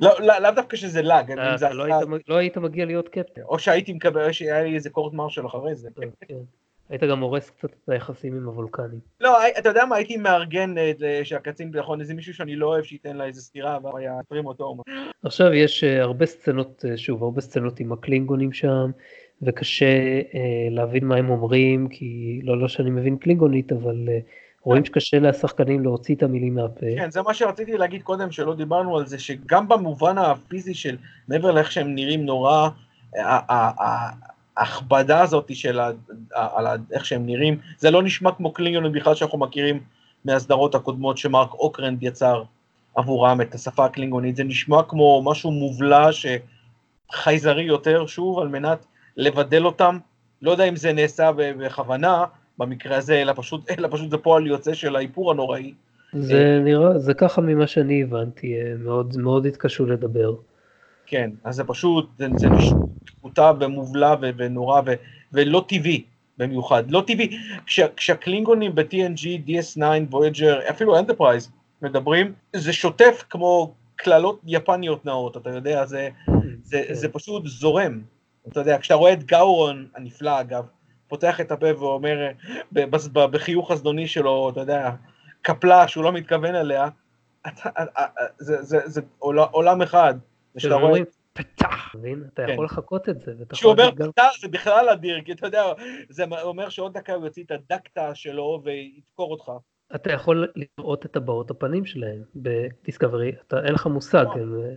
לא, 0.00 0.10
לא, 0.20 0.38
לאו 0.38 0.50
דווקא 0.50 0.76
שזה 0.76 1.02
לאג. 1.02 1.30
אה, 1.30 1.72
לא, 1.72 1.86
לא 2.28 2.36
היית 2.36 2.56
מגיע 2.56 2.84
להיות 2.84 3.08
קפטן. 3.08 3.42
או 3.42 3.58
שהייתי 3.58 3.92
מקבל, 3.92 4.32
שהיה 4.32 4.62
לי 4.62 4.74
איזה 4.74 4.90
court 4.90 5.12
martial 5.12 5.46
אחרי 5.46 5.74
זה. 5.74 5.88
כן. 6.28 6.34
היית 6.88 7.02
גם 7.02 7.20
הורס 7.20 7.50
קצת 7.50 7.70
את 7.70 7.88
היחסים 7.88 8.36
עם 8.36 8.46
הוולקנים. 8.46 9.00
לא, 9.20 9.38
אתה 9.58 9.68
יודע 9.68 9.84
מה, 9.84 9.96
הייתי 9.96 10.16
מארגן 10.16 10.78
אה, 10.78 11.20
שהקצין 11.24 11.70
ביטחון, 11.70 12.00
איזה 12.00 12.14
מישהו 12.14 12.34
שאני 12.34 12.56
לא 12.56 12.66
אוהב 12.66 12.84
שייתן 12.84 13.16
לה 13.16 13.24
איזה 13.24 13.40
סטירה, 13.40 13.78
והוא 13.82 13.98
היה 13.98 14.12
מפרים 14.20 14.46
אותו. 14.46 14.76
עכשיו 15.22 15.54
יש 15.54 15.84
אה, 15.84 16.02
הרבה 16.02 16.26
סצנות, 16.26 16.84
שוב, 16.96 17.22
הרבה 17.22 17.40
סצנות 17.40 17.80
עם 17.80 17.92
הקלינגונים 17.92 18.52
שם, 18.52 18.90
וקשה 19.42 20.20
להבין 20.70 21.04
מה 21.04 21.16
הם 21.16 21.30
אומרים, 21.30 21.88
כי 21.88 22.40
לא, 22.42 22.60
לא 22.60 22.68
שאני 22.68 22.90
מבין 22.90 23.16
קלינגונית, 23.16 23.72
אבל 23.72 24.08
רואים 24.66 24.84
שקשה 24.84 25.18
לשחקנים 25.18 25.82
להוציא 25.82 26.14
את 26.14 26.22
המילים 26.22 26.54
מהפה. 26.54 26.86
כן, 26.96 27.10
זה 27.10 27.22
מה 27.22 27.34
שרציתי 27.34 27.76
להגיד 27.76 28.02
קודם, 28.02 28.30
שלא 28.30 28.54
דיברנו 28.54 28.98
על 28.98 29.06
זה, 29.06 29.18
שגם 29.18 29.68
במובן 29.68 30.18
הפיזי 30.18 30.74
של 30.74 30.96
מעבר 31.28 31.50
לאיך 31.50 31.72
שהם 31.72 31.94
נראים 31.94 32.26
נורא, 32.26 32.68
ההכבדה 34.56 35.20
הזאת 35.20 35.56
של 35.56 35.80
איך 36.92 37.04
שהם 37.06 37.26
נראים, 37.26 37.58
זה 37.78 37.90
לא 37.90 38.02
נשמע 38.02 38.32
כמו 38.32 38.52
קלינגונים 38.52 38.92
בכלל 38.92 39.14
שאנחנו 39.14 39.38
מכירים 39.38 39.80
מהסדרות 40.24 40.74
הקודמות 40.74 41.18
שמרק 41.18 41.54
אוקרנד 41.54 42.02
יצר. 42.02 42.42
עבורם 42.94 43.40
את 43.40 43.54
השפה 43.54 43.84
הקלינגונית, 43.84 44.36
זה 44.36 44.44
נשמע 44.44 44.82
כמו 44.88 45.22
משהו 45.24 45.50
מובלע 45.50 46.08
שחייזרי 47.12 47.62
יותר, 47.62 48.06
שוב, 48.06 48.38
על 48.38 48.48
מנת 48.48 48.86
לבדל 49.16 49.66
אותם, 49.66 49.98
לא 50.42 50.50
יודע 50.50 50.64
אם 50.64 50.76
זה 50.76 50.92
נעשה 50.92 51.30
בכוונה 51.36 52.24
במקרה 52.58 52.96
הזה, 52.96 53.22
אלא 53.22 53.32
פשוט, 53.36 53.70
אלא 53.78 53.88
פשוט 53.90 54.10
זה 54.10 54.18
פועל 54.18 54.46
יוצא 54.46 54.74
של 54.74 54.96
האיפור 54.96 55.30
הנוראי. 55.30 55.74
זה 56.12 56.60
נראה, 56.64 56.98
זה 56.98 57.14
ככה 57.14 57.40
ממה 57.40 57.66
שאני 57.66 58.02
הבנתי, 58.02 58.54
מאוד, 58.78 59.16
מאוד 59.16 59.46
התקשו 59.46 59.86
לדבר. 59.86 60.34
כן, 61.06 61.30
אז 61.44 61.56
זה 61.56 61.64
פשוט, 61.64 62.08
זה, 62.18 62.26
זה 62.36 62.48
נשמע 62.48 63.50
ומובלע 63.60 64.14
ונורא 64.20 64.80
ו, 64.86 64.92
ולא 65.32 65.64
טבעי 65.68 66.04
במיוחד, 66.38 66.90
לא 66.90 67.02
טבעי. 67.06 67.38
כש, 67.66 67.80
כשהקלינגונים 67.80 68.74
ב-TNG, 68.74 69.48
DS9, 69.48 69.82
Voyager, 70.12 70.70
אפילו 70.70 70.98
אנטרפרייז, 70.98 71.50
מדברים, 71.82 72.32
זה 72.56 72.72
שוטף 72.72 73.24
כמו 73.30 73.74
קללות 73.96 74.40
יפניות 74.46 75.04
נאות, 75.04 75.36
אתה 75.36 75.50
יודע, 75.50 75.86
זה, 75.86 76.08
זה, 76.62 76.82
כן. 76.88 76.94
זה 76.94 77.08
פשוט 77.08 77.46
זורם. 77.46 78.00
אתה 78.48 78.60
יודע, 78.60 78.78
כשאתה 78.78 78.94
רואה 78.94 79.12
את 79.12 79.24
גאורון, 79.24 79.86
הנפלא 79.96 80.40
אגב, 80.40 80.64
פותח 81.08 81.40
את 81.40 81.52
הפה 81.52 81.78
ואומר 81.78 82.30
בחיוך 83.12 83.70
הזדוני 83.70 84.08
שלו, 84.08 84.50
אתה 84.50 84.60
יודע, 84.60 84.90
קפלה 85.42 85.88
שהוא 85.88 86.04
לא 86.04 86.12
מתכוון 86.12 86.54
אליה, 86.54 86.88
אתה, 87.46 87.70
זה, 88.38 88.62
זה, 88.62 88.78
זה 88.84 89.00
עולם 89.18 89.82
אחד. 89.82 90.14
שאתה 90.58 90.74
רואה... 90.74 91.00
פתח, 91.32 91.94
מבין? 91.94 92.24
אתה 92.34 92.42
כן. 92.46 92.52
יכול 92.52 92.64
לחכות 92.64 93.08
את 93.08 93.20
זה. 93.20 93.32
כשהוא 93.52 93.72
אומר 93.72 93.90
פתח 93.90 94.30
זה 94.40 94.48
בכלל 94.48 94.88
אדיר, 94.88 95.22
כי 95.24 95.32
אתה 95.32 95.46
יודע, 95.46 95.64
זה 96.08 96.24
אומר 96.42 96.68
שעוד 96.68 96.98
דקה 96.98 97.14
הוא 97.14 97.24
יוציא 97.24 97.44
את 97.44 97.50
הדקטה 97.50 98.14
שלו 98.14 98.60
וידקור 98.64 99.30
אותך. 99.30 99.52
אתה 99.94 100.12
יכול 100.12 100.48
לראות 100.78 101.06
את 101.06 101.16
הבעות 101.16 101.50
הפנים 101.50 101.86
שלהם 101.86 102.22
בדיסקאברי, 102.36 103.32
אין 103.64 103.74
לך 103.74 103.86
מושג. 103.86 104.24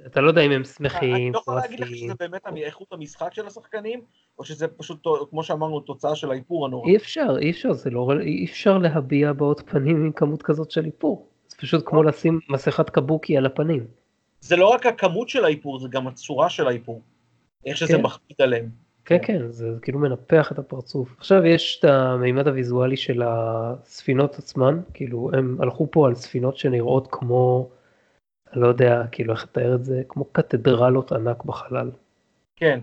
אתה 0.05 0.21
לא 0.21 0.27
יודע 0.27 0.41
אם 0.41 0.51
הם 0.51 0.63
שמחים, 0.63 1.13
אני 1.13 1.31
לא 1.31 1.39
יכול 1.39 1.55
להגיד 1.55 1.79
לך 1.79 1.89
שזה 1.89 2.13
באמת 2.19 2.41
איכות 2.57 2.87
המשחק 2.91 3.33
של 3.33 3.47
השחקנים, 3.47 4.01
או 4.39 4.45
שזה 4.45 4.67
פשוט, 4.67 5.07
כמו 5.29 5.43
שאמרנו, 5.43 5.79
תוצאה 5.79 6.15
של 6.15 6.31
האיפור 6.31 6.65
הנורא. 6.65 6.89
אי 6.89 6.95
אפשר, 6.95 7.35
אי 7.41 7.51
אפשר, 7.51 7.73
זה 7.73 7.89
לא, 7.89 8.11
אי 8.21 8.45
אפשר 8.45 8.77
להביע 8.77 9.29
הבעות 9.29 9.61
פנים 9.65 9.95
עם 10.05 10.11
כמות 10.11 10.41
כזאת 10.41 10.71
של 10.71 10.85
איפור. 10.85 11.27
זה 11.47 11.57
פשוט 11.57 11.83
כמו. 11.85 12.03
לשים 12.03 12.39
מסכת 12.49 12.89
קבוקי 12.89 13.37
על 13.37 13.45
הפנים. 13.45 13.87
זה 14.39 14.55
לא 14.55 14.67
רק 14.67 14.85
הכמות 14.85 15.29
של 15.29 15.45
האיפור, 15.45 15.79
זה 15.79 15.87
גם 15.91 16.07
הצורה 16.07 16.49
של 16.49 16.67
האיפור. 16.67 17.01
איך 17.65 17.77
שזה 17.77 17.93
כן. 17.93 18.01
מכביד 18.01 18.41
עליהם. 18.41 18.69
כן, 19.09 19.17
כן, 19.21 19.51
זה 19.51 19.69
כאילו 19.81 19.99
מנפח 19.99 20.51
את 20.51 20.59
הפרצוף. 20.59 21.15
עכשיו 21.17 21.45
יש 21.45 21.79
את 21.79 21.85
המימד 21.85 22.47
הוויזואלי 22.47 22.97
של 22.97 23.21
הספינות 23.25 24.35
עצמן, 24.35 24.79
כאילו 24.93 25.31
הם 25.33 25.57
הלכו 25.59 25.87
פה 25.91 26.07
על 26.07 26.15
ספינות 26.15 26.57
שנראות 26.57 27.07
כמו, 27.11 27.69
אני 28.53 28.61
לא 28.61 28.67
יודע, 28.67 29.03
כאילו 29.11 29.33
איך 29.33 29.43
לתאר 29.43 29.75
את 29.75 29.85
זה, 29.85 30.01
כמו 30.09 30.25
קתדרלות 30.25 31.11
ענק 31.11 31.43
בחלל. 31.43 31.91
כן, 32.55 32.79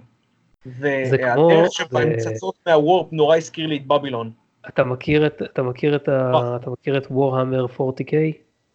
והדרך 0.67 1.73
שבה 1.73 2.01
הן 2.01 2.17
צצות 2.17 2.55
מהוורפ 2.67 3.13
נורא 3.13 3.37
הזכיר 3.37 3.67
לי 3.67 3.77
את 3.77 3.87
בבילון. 3.87 4.31
אתה 4.69 4.85
מכיר 4.85 5.27
את, 5.27 5.43
אתה 5.43 5.63
מכיר 5.63 5.97
את, 5.97 6.09
ה, 6.09 6.57
אתה 6.57 6.71
מכיר 6.71 6.99
את 6.99 7.07
וורהמר 7.11 7.67
40K? 7.67 8.15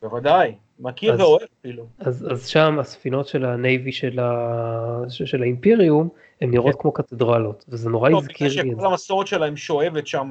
בוודאי. 0.01 0.55
מכיר 0.81 1.13
אז, 1.13 1.19
ואוהב 1.19 1.47
אפילו. 1.61 1.85
אז, 1.99 2.27
אז 2.31 2.47
שם 2.47 2.79
הספינות 2.79 3.27
של 3.27 3.45
ה 3.45 3.54
Navy 3.54 3.91
של, 3.91 4.19
ה, 4.19 5.03
של 5.09 5.41
האימפריום, 5.41 6.09
הן 6.41 6.51
נראות 6.51 6.75
כן. 6.75 6.81
כמו 6.81 6.91
קתדרלות, 6.91 7.65
וזה 7.69 7.89
נורא 7.89 8.09
לא, 8.09 8.17
הזכיר 8.17 8.47
לי 8.47 8.71
את 8.71 8.75
זה. 8.75 8.81
כל 8.81 8.85
המסורת 8.85 9.27
שלהם 9.27 9.57
שואבת 9.57 10.07
שם 10.07 10.29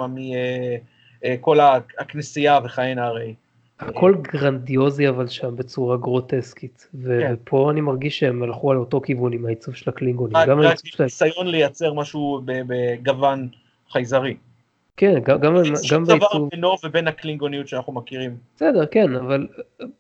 מכל 1.24 1.60
אה, 1.60 1.74
אה, 1.74 1.78
הכנסייה 1.98 2.59
וכהנה 2.64 3.06
הרי. 3.06 3.35
הכל 3.81 4.14
גרנדיוזי 4.22 5.09
אבל 5.09 5.28
שם 5.28 5.56
בצורה 5.56 5.97
גרוטסקית, 5.97 6.89
כן. 6.93 7.35
ופה 7.35 7.70
אני 7.70 7.81
מרגיש 7.81 8.18
שהם 8.18 8.43
הלכו 8.43 8.70
על 8.70 8.77
אותו 8.77 9.01
כיוון 9.01 9.32
עם 9.32 9.47
העיצוב 9.47 9.74
של 9.74 9.90
הקלינגונים. 9.90 10.36
רק 10.36 10.78
ניסיון 11.01 11.47
לייצר 11.47 11.94
משהו 11.94 12.40
בגוון 12.44 13.48
חייזרי. 13.90 14.36
כן, 15.01 15.14
גם, 15.24 15.40
גם, 15.40 15.55
גם 15.90 16.05
בעיצוב... 16.05 16.16
דבר 16.16 16.47
בינו 16.51 16.77
ובין 16.85 17.09
הקלינגוניות 17.09 17.68
שאנחנו 17.68 17.93
מכירים. 17.93 18.36
בסדר, 18.56 18.86
כן, 18.86 19.14
אבל 19.16 19.47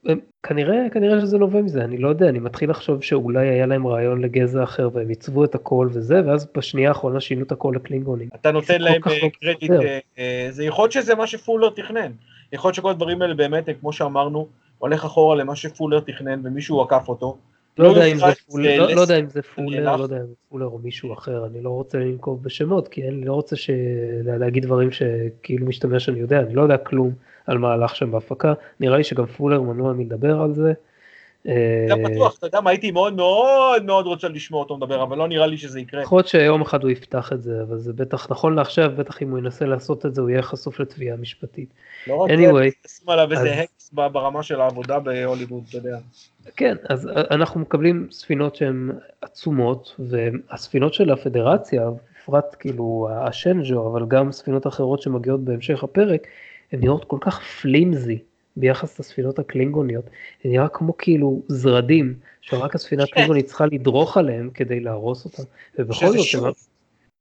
אה, 0.08 0.14
כנראה, 0.42 0.86
כנראה 0.92 1.20
שזה 1.20 1.38
נובע 1.38 1.60
מזה, 1.60 1.84
אני 1.84 1.98
לא 1.98 2.08
יודע, 2.08 2.28
אני 2.28 2.38
מתחיל 2.38 2.70
לחשוב 2.70 3.02
שאולי 3.02 3.48
היה 3.48 3.66
להם 3.66 3.86
רעיון 3.86 4.20
לגזע 4.20 4.62
אחר 4.62 4.88
והם 4.92 5.08
עיצבו 5.08 5.44
את 5.44 5.54
הכל 5.54 5.88
וזה, 5.92 6.20
ואז 6.26 6.46
בשנייה 6.56 6.88
האחרונה 6.88 7.20
שינו 7.20 7.42
את 7.42 7.52
הכל 7.52 7.72
לקלינגונים. 7.76 8.28
אתה 8.34 8.52
נותן 8.52 8.80
להם 8.80 9.02
אה, 9.06 9.12
לא 9.22 9.28
קרדיט, 9.40 9.70
אה, 10.18 10.46
זה 10.50 10.64
יכול 10.64 10.82
להיות 10.82 10.92
שזה 10.92 11.14
מה 11.14 11.26
שפולר 11.26 11.70
תכנן, 11.70 12.12
יכול 12.52 12.68
להיות 12.68 12.74
שכל 12.74 12.90
הדברים 12.90 13.22
האלה 13.22 13.34
באמת, 13.34 13.68
כמו 13.80 13.92
שאמרנו, 13.92 14.46
הולך 14.78 15.04
אחורה 15.04 15.36
למה 15.36 15.56
שפולר 15.56 16.00
תכנן 16.00 16.40
ומישהו 16.44 16.82
עקף 16.82 17.08
אותו. 17.08 17.36
לא, 17.80 17.88
יודע 17.88 18.04
אם 18.04 18.16
זה 18.18 18.34
פולר, 18.46 18.76
לא, 18.86 18.94
לא 18.94 19.00
יודע 19.00 19.18
אם 19.18 19.28
זה 19.28 19.42
פולר, 19.42 19.96
לא 19.96 20.02
יודע 20.02 20.16
אם 20.16 20.26
זה 20.26 20.34
פולר 20.48 20.66
או 20.66 20.78
מישהו 20.78 21.12
אחר, 21.12 21.46
אני 21.46 21.62
לא 21.62 21.70
רוצה 21.70 21.98
לנקוב 21.98 22.42
בשמות, 22.42 22.88
כי 22.88 23.08
אני 23.08 23.24
לא 23.24 23.32
רוצה 23.32 23.56
להגיד 24.24 24.62
דברים 24.62 24.90
שכאילו 24.90 25.66
משתמע 25.66 26.00
שאני 26.00 26.20
יודע, 26.20 26.40
אני 26.40 26.54
לא 26.54 26.62
יודע 26.62 26.76
כלום 26.76 27.12
על 27.46 27.58
מה 27.58 27.72
הלך 27.72 27.96
שם 27.96 28.10
בהפקה, 28.10 28.52
נראה 28.80 28.96
לי 28.96 29.04
שגם 29.04 29.26
פולר 29.26 29.62
מנוע 29.62 29.92
מלדבר 29.92 30.40
על 30.40 30.54
זה. 30.54 30.72
גם 31.88 32.02
בטוח, 32.02 32.38
אתה 32.38 32.46
יודע 32.46 32.60
מה, 32.60 32.70
הייתי 32.70 32.90
מאוד 32.90 33.14
מאוד 33.14 33.84
מאוד 33.84 34.06
רוצה 34.06 34.28
לשמוע 34.28 34.60
אותו 34.60 34.76
מדבר, 34.76 35.02
אבל 35.02 35.18
לא 35.18 35.28
נראה 35.28 35.46
לי 35.46 35.58
שזה 35.58 35.80
יקרה. 35.80 36.02
יכול 36.02 36.18
להיות 36.18 36.28
שיום 36.28 36.62
אחד 36.62 36.82
הוא 36.82 36.90
יפתח 36.90 37.32
את 37.32 37.42
זה, 37.42 37.62
אבל 37.62 37.78
זה 37.78 37.92
בטח, 37.92 38.30
נכון 38.30 38.54
לעכשיו, 38.54 38.92
בטח 38.96 39.22
אם 39.22 39.30
הוא 39.30 39.38
ינסה 39.38 39.64
לעשות 39.64 40.06
את 40.06 40.14
זה, 40.14 40.20
הוא 40.20 40.30
יהיה 40.30 40.42
חשוף 40.42 40.80
לתביעה 40.80 41.16
משפטית. 41.16 41.68
לא 42.06 42.14
רק 42.14 42.30
anyway, 42.30 42.70
זה, 42.86 43.12
עליו 43.12 43.32
איזה 43.32 43.52
הקס 43.60 43.90
ברמה 43.92 44.42
של 44.42 44.60
העבודה 44.60 44.98
בהוליווד, 44.98 45.62
אתה 45.68 45.76
יודע. 45.76 45.98
כן, 46.56 46.76
אז 46.88 47.08
אנחנו 47.30 47.60
מקבלים 47.60 48.08
ספינות 48.10 48.56
שהן 48.56 48.90
עצומות, 49.20 49.96
והספינות 49.98 50.94
של 50.94 51.10
הפדרציה, 51.10 51.90
בפרט 52.22 52.56
כאילו 52.58 53.08
השנג'ו, 53.12 53.92
אבל 53.92 54.06
גם 54.08 54.32
ספינות 54.32 54.66
אחרות 54.66 55.02
שמגיעות 55.02 55.40
בהמשך 55.40 55.84
הפרק, 55.84 56.26
הן 56.72 56.80
נראות 56.80 57.04
כל 57.04 57.18
כך 57.20 57.42
פלימזי. 57.42 58.18
ביחס 58.60 59.00
לספינות 59.00 59.38
הקלינגוניות, 59.38 60.04
זה 60.44 60.50
נראה 60.50 60.68
כמו 60.68 60.96
כאילו 60.96 61.42
זרדים, 61.48 62.14
שרק 62.40 62.74
הספינה 62.74 63.02
כן. 63.06 63.08
הקלינגונית 63.12 63.46
צריכה 63.46 63.66
לדרוך 63.66 64.16
עליהם 64.16 64.50
כדי 64.54 64.80
להרוס 64.80 65.24
אותם, 65.24 65.42
ובכל 65.78 66.06
זאת... 66.06 66.26
שוב 66.26 66.52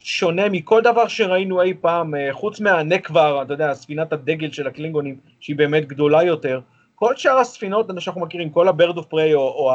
שונה 0.03 0.49
מכל 0.49 0.81
דבר 0.81 1.07
שראינו 1.07 1.61
אי 1.61 1.73
פעם, 1.81 2.15
אה, 2.15 2.33
חוץ 2.33 2.59
מהנקבר, 2.59 3.41
אתה 3.41 3.53
יודע, 3.53 3.73
ספינת 3.73 4.13
הדגל 4.13 4.51
של 4.51 4.67
הקלינגונים, 4.67 5.17
שהיא 5.39 5.55
באמת 5.55 5.87
גדולה 5.87 6.23
יותר, 6.23 6.59
כל 6.95 7.15
שאר 7.15 7.37
הספינות 7.37 7.89
שאנחנו 7.99 8.21
מכירים, 8.21 8.49
כל 8.49 8.67
ה-Bird 8.67 8.97
of 8.97 9.13
Prey 9.13 9.33
או, 9.33 9.39
או, 9.39 9.71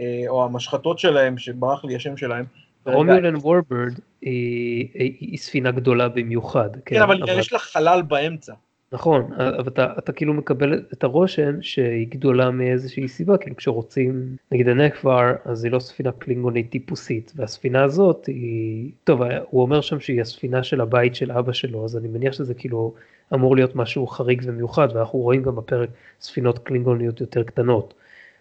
אה, 0.00 0.28
או 0.28 0.44
המשחטות 0.44 0.98
שלהם, 0.98 1.38
שברח 1.38 1.84
לי 1.84 1.96
השם 1.96 2.16
שלהם, 2.16 2.44
רומיולן 2.86 3.36
וורברד 3.36 3.92
היא, 4.20 4.88
היא 5.20 5.38
ספינה 5.38 5.70
גדולה 5.70 6.08
במיוחד. 6.08 6.68
כן, 6.72 6.80
כן 6.96 7.02
אבל, 7.02 7.22
אבל 7.22 7.38
יש 7.38 7.52
לה 7.52 7.58
חלל 7.58 8.02
באמצע. 8.02 8.52
נכון, 8.92 9.32
אבל 9.32 9.68
אתה, 9.68 9.92
אתה 9.98 10.12
כאילו 10.12 10.34
מקבל 10.34 10.84
את 10.92 11.04
הרושם 11.04 11.62
שהיא 11.62 12.06
גדולה 12.08 12.50
מאיזושהי 12.50 13.08
סיבה, 13.08 13.38
כאילו 13.38 13.56
כשרוצים, 13.56 14.36
נגיד 14.52 14.68
הנקבר, 14.68 15.32
אז 15.44 15.64
היא 15.64 15.72
לא 15.72 15.78
ספינה 15.78 16.12
קלינגונית 16.12 16.70
טיפוסית, 16.70 17.32
והספינה 17.36 17.84
הזאת 17.84 18.26
היא, 18.26 18.90
טוב, 19.04 19.20
הוא 19.50 19.62
אומר 19.62 19.80
שם 19.80 20.00
שהיא 20.00 20.20
הספינה 20.20 20.62
של 20.62 20.80
הבית 20.80 21.14
של 21.14 21.32
אבא 21.32 21.52
שלו, 21.52 21.84
אז 21.84 21.96
אני 21.96 22.08
מניח 22.08 22.32
שזה 22.32 22.54
כאילו 22.54 22.94
אמור 23.34 23.56
להיות 23.56 23.76
משהו 23.76 24.06
חריג 24.06 24.42
ומיוחד, 24.44 24.88
ואנחנו 24.94 25.18
רואים 25.18 25.42
גם 25.42 25.56
בפרק 25.56 25.90
ספינות 26.20 26.58
קלינגוניות 26.58 27.20
יותר 27.20 27.42
קטנות. 27.42 27.94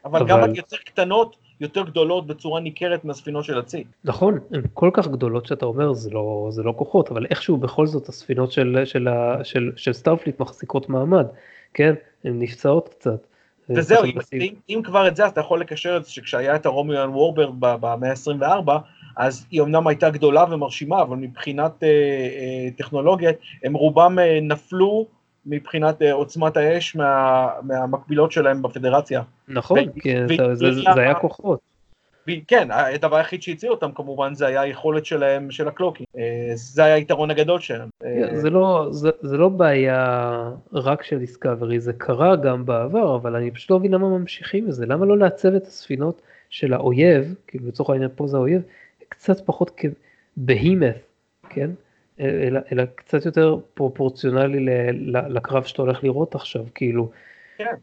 אבל, 0.05 0.19
אבל... 0.19 0.29
גם 0.29 0.55
יותר 0.55 0.77
קטנות, 0.85 1.35
יותר 1.61 1.83
גדולות 1.83 2.27
בצורה 2.27 2.61
ניכרת 2.61 3.05
מהספינות 3.05 3.45
של 3.45 3.59
הצי. 3.59 3.83
נכון, 4.03 4.39
הן 4.51 4.61
כל 4.73 4.89
כך 4.93 5.07
גדולות 5.07 5.45
שאתה 5.45 5.65
אומר 5.65 5.93
זה 5.93 6.09
לא, 6.09 6.47
זה 6.51 6.63
לא 6.63 6.73
כוחות, 6.77 7.11
אבל 7.11 7.25
איכשהו 7.25 7.57
בכל 7.57 7.87
זאת 7.87 8.09
הספינות 8.09 8.51
של, 8.51 8.81
של, 8.85 8.85
של, 8.85 9.09
של, 9.43 9.71
של 9.75 9.93
סטארפליט 9.93 10.39
מחזיקות 10.39 10.89
מעמד, 10.89 11.25
כן? 11.73 11.93
הן 12.23 12.39
נפצעות 12.39 12.89
קצת. 12.89 13.25
וזהו, 13.69 14.05
אם, 14.05 14.11
אם, 14.33 14.53
אם 14.69 14.81
כבר 14.83 15.07
את 15.07 15.15
זה, 15.15 15.25
אז 15.25 15.31
אתה 15.31 15.41
יכול 15.41 15.61
לקשר 15.61 15.97
את 15.97 16.05
זה 16.05 16.11
שכשהיה 16.11 16.55
את 16.55 16.65
ה 16.65 16.71
Romulan 16.71 17.09
Warbird 17.09 17.49
במאה 17.59 18.09
ה-24, 18.09 18.71
אז 19.17 19.45
היא 19.51 19.61
אמנם 19.61 19.87
הייתה 19.87 20.09
גדולה 20.09 20.45
ומרשימה, 20.49 21.01
אבל 21.01 21.17
מבחינת 21.17 21.83
אה, 21.83 21.87
אה, 21.87 22.71
טכנולוגיה, 22.77 23.31
הם 23.63 23.73
רובם 23.73 24.19
אה, 24.19 24.39
נפלו 24.41 25.07
מבחינת 25.45 26.01
אה, 26.01 26.13
עוצמת 26.13 26.57
האש 26.57 26.95
מה, 26.95 27.47
מהמקבילות 27.61 28.31
שלהם 28.31 28.61
בפדרציה. 28.61 29.21
נכון, 29.47 29.79
ו- 29.79 29.99
כי 30.01 30.15
ו- 30.15 30.55
זה, 30.55 30.71
זה, 30.71 30.81
זה 30.95 31.01
היה 31.01 31.13
כוחות. 31.13 31.59
כן, 32.47 32.67
הדבר 32.71 33.15
היחיד 33.15 33.41
שהציל 33.41 33.71
אותם 33.71 33.91
כמובן 33.91 34.33
זה 34.33 34.47
היה 34.47 34.61
היכולת 34.61 35.05
שלהם, 35.05 35.51
של 35.51 35.67
הקלוקים. 35.67 36.05
אה, 36.17 36.51
זה 36.55 36.83
היה 36.83 36.95
היתרון 36.95 37.31
הגדול 37.31 37.59
שלהם. 37.59 37.89
אה, 38.05 38.39
זה 38.39 38.49
לא, 38.49 38.87
זה, 38.91 39.09
זה 39.21 39.37
לא 39.37 39.49
בעיה 39.49 40.51
רק 40.73 41.03
של 41.03 41.19
דיסקאברי, 41.19 41.79
זה 41.79 41.93
קרה 41.93 42.35
גם 42.35 42.65
בעבר, 42.65 43.15
אבל 43.15 43.35
אני 43.35 43.51
פשוט 43.51 43.71
לא 43.71 43.79
מבין 43.79 43.91
למה 43.91 44.09
ממשיכים 44.09 44.67
את 44.67 44.73
זה. 44.73 44.85
למה 44.85 45.05
לא 45.05 45.17
לעצב 45.17 45.53
את 45.53 45.67
הספינות 45.67 46.21
של 46.49 46.73
האויב, 46.73 47.35
כאילו 47.47 47.67
לצורך 47.67 47.89
העניין 47.89 48.09
פה 48.15 48.27
זה 48.27 48.37
האויב, 48.37 48.61
קצת 49.09 49.45
פחות 49.45 49.71
כבהימת, 50.37 50.97
כן? 51.49 51.69
אלא, 52.19 52.59
אלא 52.71 52.83
קצת 52.95 53.25
יותר 53.25 53.57
פרופורציונלי 53.73 54.65
לקרב 55.29 55.63
שאתה 55.63 55.81
הולך 55.81 56.03
לראות 56.03 56.35
עכשיו, 56.35 56.65
כאילו. 56.75 57.09
כן. 57.57 57.75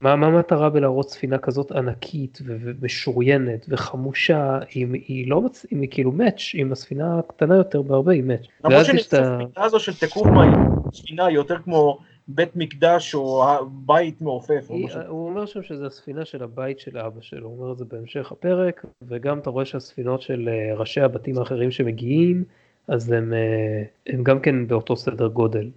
מה 0.00 0.16
מה 0.16 0.26
המטרה 0.26 0.70
בלהראות 0.70 1.10
ספינה 1.10 1.38
כזאת 1.38 1.72
ענקית 1.72 2.38
ומשוריינת 2.44 3.66
וחמושה 3.68 4.58
אם 4.76 4.92
היא 4.92 5.30
לא 5.30 5.40
מצ... 5.40 5.66
אם 5.72 5.80
היא 5.80 5.88
כאילו 5.90 6.12
מאץ' 6.12 6.40
עם 6.54 6.72
הספינה 6.72 7.18
הקטנה 7.18 7.56
יותר 7.56 7.82
בהרבה 7.82 8.12
היא 8.12 8.22
מאץ'. 8.22 8.46
למרות 8.64 8.86
ואז 8.86 8.94
יש 8.94 9.08
את 9.08 9.14
ה- 9.14 9.16
שהספינה 9.16 9.66
הזו 9.66 9.80
של 9.80 10.06
תקומה 10.06 10.42
היא 10.42 10.52
ספינה 10.92 11.30
יותר 11.30 11.58
כמו 11.58 11.98
בית 12.28 12.56
מקדש 12.56 13.14
או 13.14 13.44
בית 13.70 14.20
מעופף 14.20 14.66
היא-. 14.68 14.88
הוא 15.08 15.28
אומר 15.28 15.46
שם 15.46 15.62
שזה 15.62 15.86
הספינה 15.86 16.24
של 16.24 16.42
הבית 16.42 16.80
של 16.80 16.98
אבא 16.98 17.20
שלו, 17.20 17.48
הוא 17.48 17.60
אומר 17.60 17.72
את 17.72 17.78
זה 17.78 17.84
בהמשך 17.84 18.32
הפרק, 18.32 18.84
וגם 19.02 19.38
אתה 19.38 19.50
רואה 19.50 19.64
שהספינות 19.64 20.22
של 20.22 20.48
אה, 20.48 20.74
ראשי 20.76 21.00
הבתים 21.00 21.38
האחרים 21.38 21.70
שמגיעים, 21.70 22.44
אז 22.88 23.12
הם, 23.12 23.32
אה, 23.32 23.82
הם 24.06 24.24
גם 24.24 24.40
כן 24.40 24.66
באותו 24.66 24.96
סדר 24.96 25.26
גודל. 25.26 25.70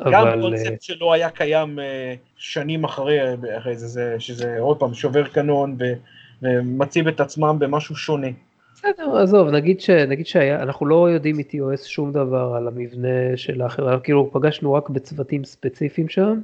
גם 0.00 0.14
אבל, 0.14 0.28
אה, 0.28 0.40
קונספט 0.40 0.82
שלא 0.82 1.12
היה 1.12 1.30
קיים 1.30 1.78
אה, 1.78 2.14
שנים 2.36 2.84
אחרי, 2.84 3.18
אחרי 3.58 3.76
זה, 3.76 3.86
זה, 3.86 4.16
שזה 4.18 4.58
עוד 4.58 4.78
פעם 4.78 4.94
שובר 4.94 5.28
קנון 5.28 5.76
ו- 5.80 5.94
ומציב 6.42 7.08
את 7.08 7.20
עצמם 7.20 7.56
במשהו 7.58 7.96
שונה. 7.96 8.26
בסדר, 8.74 9.18
עזוב, 9.18 9.48
נגיד, 9.48 9.80
ש, 9.80 9.90
נגיד 9.90 10.26
שהיה, 10.26 10.62
אנחנו 10.62 10.86
לא 10.86 11.10
יודעים 11.10 11.36
מ-TOS 11.36 11.84
שום 11.84 12.12
דבר 12.12 12.54
על 12.56 12.68
המבנה 12.68 13.36
של 13.36 13.62
האחר, 13.62 14.00
כאילו 14.00 14.30
פגשנו 14.32 14.72
רק 14.72 14.88
בצוותים 14.88 15.44
ספציפיים 15.44 16.08
שם, 16.08 16.40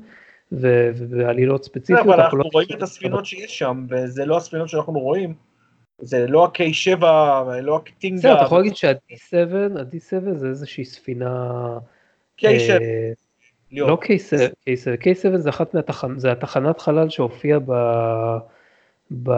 ובעלילות 0.52 1.64
ספציפיות. 1.64 2.06
אבל 2.06 2.20
אנחנו 2.20 2.38
לא 2.38 2.44
רואים 2.52 2.68
את 2.76 2.82
הספינות 2.82 3.26
שיש 3.26 3.58
שם, 3.58 3.86
וזה 3.88 4.26
לא 4.26 4.36
הספינות 4.36 4.68
שאנחנו 4.68 4.92
רואים. 4.92 5.34
זה 6.02 6.26
לא 6.26 6.44
ה-K7, 6.44 7.04
לא 7.62 7.76
הקטינגה. 7.76 8.18
בסדר, 8.18 8.34
אתה 8.34 8.42
יכול 8.42 8.58
להגיד 8.58 8.76
שה-D7, 8.76 9.54
ה-D7 9.78 10.34
זה 10.34 10.48
איזושהי 10.48 10.84
ספינה... 10.84 11.78
K7, 12.40 12.44
אה. 12.70 13.12
לא 13.72 13.98
K7, 14.04 14.52
K7, 14.68 15.02
K7 15.02 15.36
זה 15.36 15.50
אחת 15.50 15.74
מהתחנות, 15.74 16.20
זה 16.20 16.32
התחנת 16.32 16.80
חלל 16.80 17.08
שהופיעה 17.08 17.58
ב... 17.58 17.72
ב... 19.22 19.32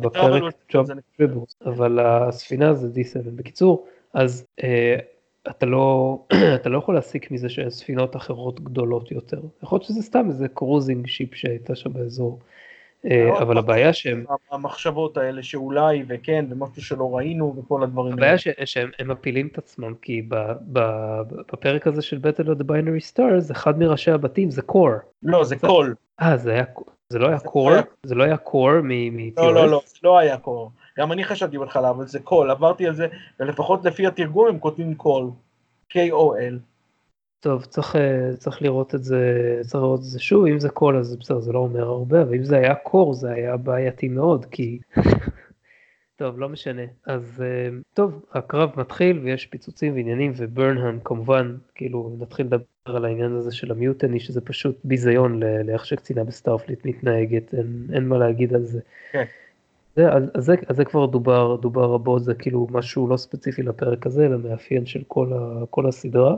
בפרק 0.00 0.42
Tribbles, 0.72 1.66
אבל 1.66 1.98
הספינה 2.00 2.74
זה 2.74 3.00
D7. 3.00 3.30
בקיצור, 3.36 3.86
אז 4.14 4.46
אה, 4.62 4.96
אתה 5.50 5.66
לא, 5.66 6.18
אתה 6.54 6.68
לא 6.68 6.78
יכול 6.78 6.94
להסיק 6.94 7.30
מזה 7.30 7.48
שאין 7.48 7.70
ספינות 7.70 8.16
אחרות 8.16 8.60
גדולות 8.60 9.10
יותר. 9.10 9.40
יכול 9.62 9.76
להיות 9.76 9.84
שזה 9.86 10.02
סתם 10.02 10.26
איזה 10.28 10.48
קרוזינג 10.48 11.06
שיפ 11.06 11.34
שהייתה 11.34 11.74
שם 11.74 11.92
באזור. 11.92 12.38
אה, 13.06 13.26
מאוד 13.26 13.42
אבל 13.42 13.58
הבעיה 13.58 13.92
שהם, 13.92 14.24
המחשבות 14.50 15.16
האלה 15.16 15.42
שאולי 15.42 16.04
וכן, 16.08 16.44
ומשהו 16.50 16.82
שלא 16.82 17.16
ראינו 17.16 17.54
וכל 17.58 17.82
הדברים 17.82 18.12
הבעיה 18.12 18.38
ש- 18.38 18.48
שהם 18.64 18.90
הם 18.98 19.08
מפילים 19.10 19.46
את 19.52 19.58
עצמם, 19.58 19.94
כי 20.02 20.22
ב- 20.28 20.52
ב- 20.72 21.22
בפרק 21.52 21.86
הזה 21.86 22.02
של 22.02 22.16
Battle 22.16 22.46
of 22.46 22.60
the 22.60 22.64
Binary 22.64 23.14
Stars, 23.14 23.52
אחד 23.52 23.78
מראשי 23.78 24.10
הבתים 24.10 24.50
זה 24.50 24.62
קור. 24.62 24.88
לא, 25.22 25.44
זה 25.44 25.56
קול. 25.56 25.94
אה, 26.20 26.36
זה 26.36 26.52
היה, 26.52 26.64
זה 27.08 27.18
לא 27.18 27.28
היה 27.28 27.38
קור? 27.38 27.70
זה 28.02 28.14
לא 28.14 28.24
היה 28.24 28.36
קור 28.36 28.80
מ-TOS? 28.82 29.40
לא, 29.42 29.54
לא, 29.54 29.68
לא, 29.68 29.82
זה 29.86 29.98
לא 30.02 30.18
היה 30.18 30.36
קול. 30.38 30.68
גם 30.98 31.12
אני 31.12 31.24
חשבתי 31.24 31.58
בהתחלה, 31.58 31.90
אבל 31.90 32.06
זה 32.06 32.20
קול. 32.20 32.50
עברתי 32.50 32.86
על 32.86 32.94
זה, 32.94 33.06
ולפחות 33.40 33.84
לפי 33.84 34.06
התרגום 34.06 34.48
הם 34.48 34.58
כותבים 34.58 34.94
קול. 34.94 35.30
K-O-L. 35.92 36.54
טוב, 37.40 37.64
צריך, 37.64 37.96
אה, 37.96 38.36
צריך 38.36 38.62
לראות 38.62 38.94
את 38.94 39.04
זה, 39.04 39.22
צריך 39.62 39.82
לראות 39.82 40.00
את 40.00 40.04
זה 40.04 40.20
שוב, 40.20 40.46
אם 40.46 40.60
זה 40.60 40.68
קול 40.68 40.96
אז 40.96 41.16
בסדר, 41.16 41.40
זה 41.40 41.52
לא 41.52 41.58
אומר 41.58 41.82
הרבה, 41.82 42.22
אבל 42.22 42.34
אם 42.34 42.44
זה 42.44 42.56
היה 42.56 42.74
קור 42.74 43.14
זה 43.14 43.30
היה 43.30 43.56
בעייתי 43.56 44.08
מאוד, 44.08 44.44
כי... 44.44 44.78
טוב, 46.16 46.38
לא 46.38 46.48
משנה. 46.48 46.82
אז 47.06 47.42
אה, 47.44 47.68
טוב, 47.94 48.24
הקרב 48.32 48.70
מתחיל 48.76 49.18
ויש 49.18 49.46
פיצוצים 49.46 49.94
ועניינים, 49.94 50.32
וברנהאם 50.36 50.98
כמובן, 51.04 51.56
כאילו, 51.74 52.16
נתחיל 52.20 52.46
לדבר 52.46 52.64
על 52.84 53.04
העניין 53.04 53.32
הזה 53.32 53.52
של 53.52 53.70
ה 53.70 53.76
mutiny, 53.76 54.20
שזה 54.20 54.40
פשוט 54.40 54.78
ביזיון 54.84 55.42
לאיך 55.64 55.86
שקצינה 55.86 56.24
בסטארפליט 56.24 56.86
מתנהגת, 56.86 57.54
אין, 57.54 57.86
אין 57.92 58.08
מה 58.08 58.18
להגיד 58.18 58.54
על 58.54 58.64
זה. 58.64 58.80
כן. 59.12 59.24
זה, 59.96 60.12
אז, 60.12 60.30
אז, 60.34 60.44
זה, 60.44 60.54
אז 60.68 60.76
זה 60.76 60.84
כבר 60.84 61.06
דובר, 61.06 61.56
דובר 61.56 61.84
רבות, 61.84 62.24
זה 62.24 62.34
כאילו 62.34 62.66
משהו 62.70 63.08
לא 63.08 63.16
ספציפי 63.16 63.62
לפרק 63.62 64.06
הזה, 64.06 64.26
אלא 64.26 64.38
מאפיין 64.38 64.86
של 64.86 65.02
כל, 65.08 65.32
ה, 65.32 65.66
כל 65.70 65.88
הסדרה. 65.88 66.36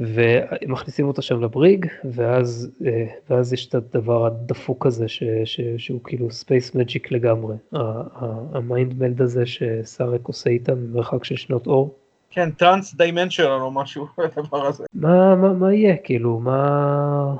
ומכניסים 0.00 1.08
אותו 1.08 1.22
שם 1.22 1.40
ל 1.40 1.48
brig, 1.48 1.86
ואז, 2.04 2.70
אה, 2.86 3.06
ואז 3.30 3.52
יש 3.52 3.66
את 3.68 3.74
הדבר 3.74 4.26
הדפוק 4.26 4.86
הזה, 4.86 5.08
ש, 5.08 5.22
ש, 5.44 5.60
שהוא 5.76 6.00
כאילו 6.04 6.30
space 6.30 6.74
magic 6.74 7.12
לגמרי. 7.12 7.56
ה 8.52 8.61
mind 8.61 8.98
meld 9.02 9.22
הזה 9.22 9.46
שסארק 9.46 10.20
עושה 10.28 10.50
איתם 10.50 10.78
ממרחק 10.78 11.24
של 11.24 11.36
שנות 11.36 11.66
אור. 11.66 11.94
כן, 12.30 12.50
trans 12.50 12.94
dimension 12.94 13.44
או 13.60 13.70
משהו, 13.70 14.06
הדבר 14.36 14.66
הזה. 14.66 14.84
מה, 14.94 15.34
מה, 15.36 15.52
מה 15.52 15.74
יהיה, 15.74 15.96
כאילו, 16.04 16.38
מה... 16.38 17.34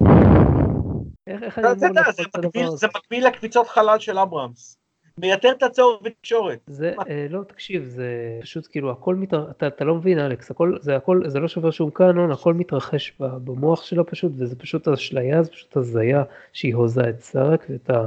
איך, 1.27 1.43
איך 1.43 1.59
אני 1.59 1.67
אמור 1.67 1.79
זה 1.79 1.89
לעשות 1.95 2.27
את 2.27 2.35
הדבר 2.35 2.49
מקביל- 2.49 2.67
הזה? 2.67 2.77
זה 2.77 2.87
מקביל 2.97 3.27
לקפיצות 3.27 3.69
חלל 3.69 3.99
של 3.99 4.19
אברמס. 4.19 4.77
מייתר 5.19 5.51
את 5.51 5.63
הצורך 5.63 6.03
בתקשורת. 6.03 6.59
זה, 6.67 6.95
אה, 7.09 7.27
לא, 7.31 7.43
תקשיב, 7.43 7.85
זה 7.85 8.39
פשוט 8.43 8.69
כאילו 8.71 8.91
הכל 8.91 9.15
מת... 9.15 9.35
אתה, 9.35 9.67
אתה 9.67 9.85
לא 9.85 9.95
מבין 9.95 10.19
אלכס, 10.19 10.51
הכל, 10.51 10.77
זה 10.81 10.97
הכל, 10.97 11.23
זה 11.27 11.39
לא 11.39 11.49
שובר 11.49 11.71
שום 11.71 11.91
קאנון, 11.91 12.33
הכל 12.33 12.55
מתרחש 12.55 13.13
במוח 13.19 13.83
שלה 13.83 14.05
פשוט, 14.05 14.33
וזה 14.37 14.57
פשוט 14.57 14.89
אשליה, 14.89 15.43
זה 15.43 15.51
פשוט 15.51 15.77
הזיה 15.77 16.23
שהיא 16.53 16.75
הוזה 16.75 17.09
את 17.09 17.21
סארק 17.21 17.67
ואת, 17.71 17.91
ה, 17.91 18.07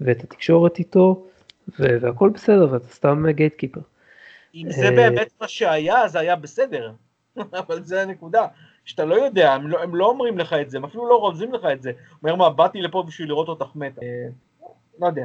ואת 0.00 0.24
התקשורת 0.24 0.78
איתו, 0.78 1.26
ו, 1.78 1.84
והכל 2.00 2.30
בסדר, 2.30 2.72
ואתה 2.72 2.86
סתם 2.86 3.30
גייט 3.30 3.54
קיפר. 3.54 3.80
אם 4.54 4.70
זה 4.70 4.84
אה, 4.84 4.90
באמת 4.90 5.28
מה 5.40 5.48
שהיה, 5.48 6.08
זה 6.08 6.20
היה 6.20 6.36
בסדר. 6.36 6.92
אבל 7.60 7.82
זה 7.82 8.02
הנקודה. 8.02 8.46
שאתה 8.84 9.04
לא 9.04 9.14
יודע, 9.14 9.52
הם 9.52 9.68
לא, 9.68 9.82
הם 9.82 9.94
לא 9.94 10.06
אומרים 10.06 10.38
לך 10.38 10.52
את 10.52 10.70
זה, 10.70 10.78
הם 10.78 10.84
אפילו 10.84 11.08
לא 11.08 11.14
רומזים 11.14 11.52
לך 11.52 11.64
את 11.72 11.82
זה. 11.82 11.92
אומר 12.22 12.36
מה, 12.36 12.50
באתי 12.50 12.80
לפה 12.80 13.04
בשביל 13.06 13.28
לראות 13.28 13.48
אותך 13.48 13.66
מתה. 13.74 14.00
אה, 14.02 14.28
לא 14.98 15.06
יודע. 15.06 15.24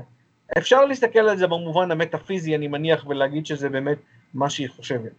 אפשר 0.57 0.85
להסתכל 0.85 1.19
על 1.19 1.37
זה 1.37 1.47
במובן 1.47 1.91
המטאפיזי, 1.91 2.55
אני 2.55 2.67
מניח, 2.67 3.05
ולהגיד 3.07 3.45
שזה 3.45 3.69
באמת 3.69 3.97
מה 4.33 4.49
שהיא 4.49 4.69
חושבת. 4.69 5.11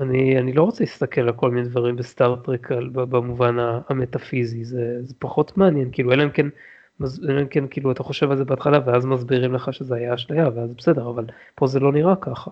אני, 0.00 0.38
אני 0.38 0.52
לא 0.52 0.62
רוצה 0.62 0.84
להסתכל 0.84 1.20
על 1.20 1.32
כל 1.32 1.50
מיני 1.50 1.68
דברים 1.68 1.96
בסטארטרק 1.96 2.72
על- 2.72 2.88
ב- 2.88 3.00
במובן 3.16 3.56
המטאפיזי, 3.88 4.64
זה, 4.64 4.98
זה 5.02 5.14
פחות 5.18 5.56
מעניין, 5.56 5.88
כאילו, 5.92 6.12
אלא 6.12 6.22
אם 6.22 6.30
כן, 6.30 6.46
אלא 7.28 7.40
אם 7.40 7.46
כן, 7.46 7.64
כאילו, 7.70 7.92
אתה 7.92 8.02
חושב 8.02 8.30
על 8.30 8.36
זה 8.36 8.44
בהתחלה, 8.44 8.78
ואז 8.86 9.04
מסבירים 9.06 9.54
לך 9.54 9.72
שזה 9.72 9.94
היה 9.94 10.14
אשליה, 10.14 10.48
ואז 10.54 10.74
בסדר, 10.74 11.10
אבל 11.10 11.24
פה 11.54 11.66
זה 11.66 11.80
לא 11.80 11.92
נראה 11.92 12.16
ככה. 12.16 12.50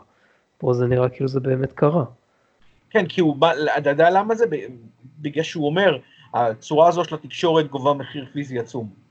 פה 0.59 0.73
זה 0.73 0.87
נראה 0.87 1.09
כאילו 1.09 1.29
זה 1.29 1.41
באמת 1.41 1.73
קרה. 1.73 2.05
כן, 2.91 3.07
כי 3.07 3.21
הוא 3.21 3.37
בא, 3.37 3.53
אתה 3.79 3.91
יודע 3.91 4.11
למה 4.11 4.35
זה? 4.35 4.45
בגלל 5.21 5.43
שהוא 5.45 5.67
אומר, 5.67 5.99
הצורה 6.35 6.89
הזו 6.89 7.05
של 7.05 7.15
התקשורת 7.15 7.69
גובה 7.69 7.93
מחיר 7.93 8.27
פיזי 8.33 8.59
עצום. 8.59 9.02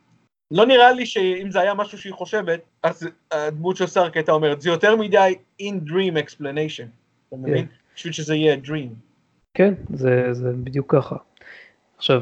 לא 0.51 0.65
נראה 0.65 0.91
לי 0.91 1.05
שאם 1.05 1.51
זה 1.51 1.61
היה 1.61 1.73
משהו 1.73 1.97
שהיא 1.97 2.13
חושבת, 2.13 2.59
אז 2.83 3.07
הדמות 3.31 3.77
של 3.77 3.87
סארק 3.87 4.17
הייתה 4.17 4.31
אומרת, 4.31 4.61
זה 4.61 4.69
יותר 4.69 4.95
מדי 4.95 5.35
in 5.61 5.89
dream 5.89 6.17
explanation. 6.17 6.87
אתה 7.27 7.35
מבין? 7.35 7.65
בשביל 7.95 8.13
שזה 8.13 8.35
יהיה 8.35 8.57
dream. 8.65 8.93
כן, 9.53 9.73
זה, 9.93 10.33
זה 10.33 10.51
בדיוק 10.51 10.95
ככה. 10.95 11.15
עכשיו, 11.97 12.21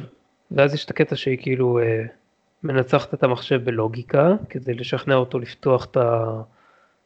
ואז 0.52 0.74
יש 0.74 0.86
את 0.86 0.90
הקטע 0.90 1.16
שהיא 1.16 1.38
כאילו 1.42 1.80
אה, 1.80 2.04
מנצחת 2.64 3.14
את 3.14 3.24
המחשב 3.24 3.66
בלוגיקה, 3.66 4.34
כדי 4.50 4.74
לשכנע 4.74 5.16
אותו 5.16 5.40
לפתוח 5.40 5.86
את, 5.86 5.98
ה, 5.98 6.42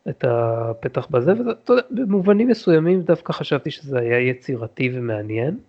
את 0.10 0.24
הפתח 0.28 1.08
בזה, 1.12 1.32
ואתה 1.48 1.74
יודע, 1.74 1.84
במובנים 1.90 2.48
מסוימים 2.48 3.02
דווקא 3.02 3.34
חשבתי 3.34 3.72
שזה 3.72 4.00
היה 4.00 4.20
יצירתי 4.20 4.90
ומעניין. 4.94 5.60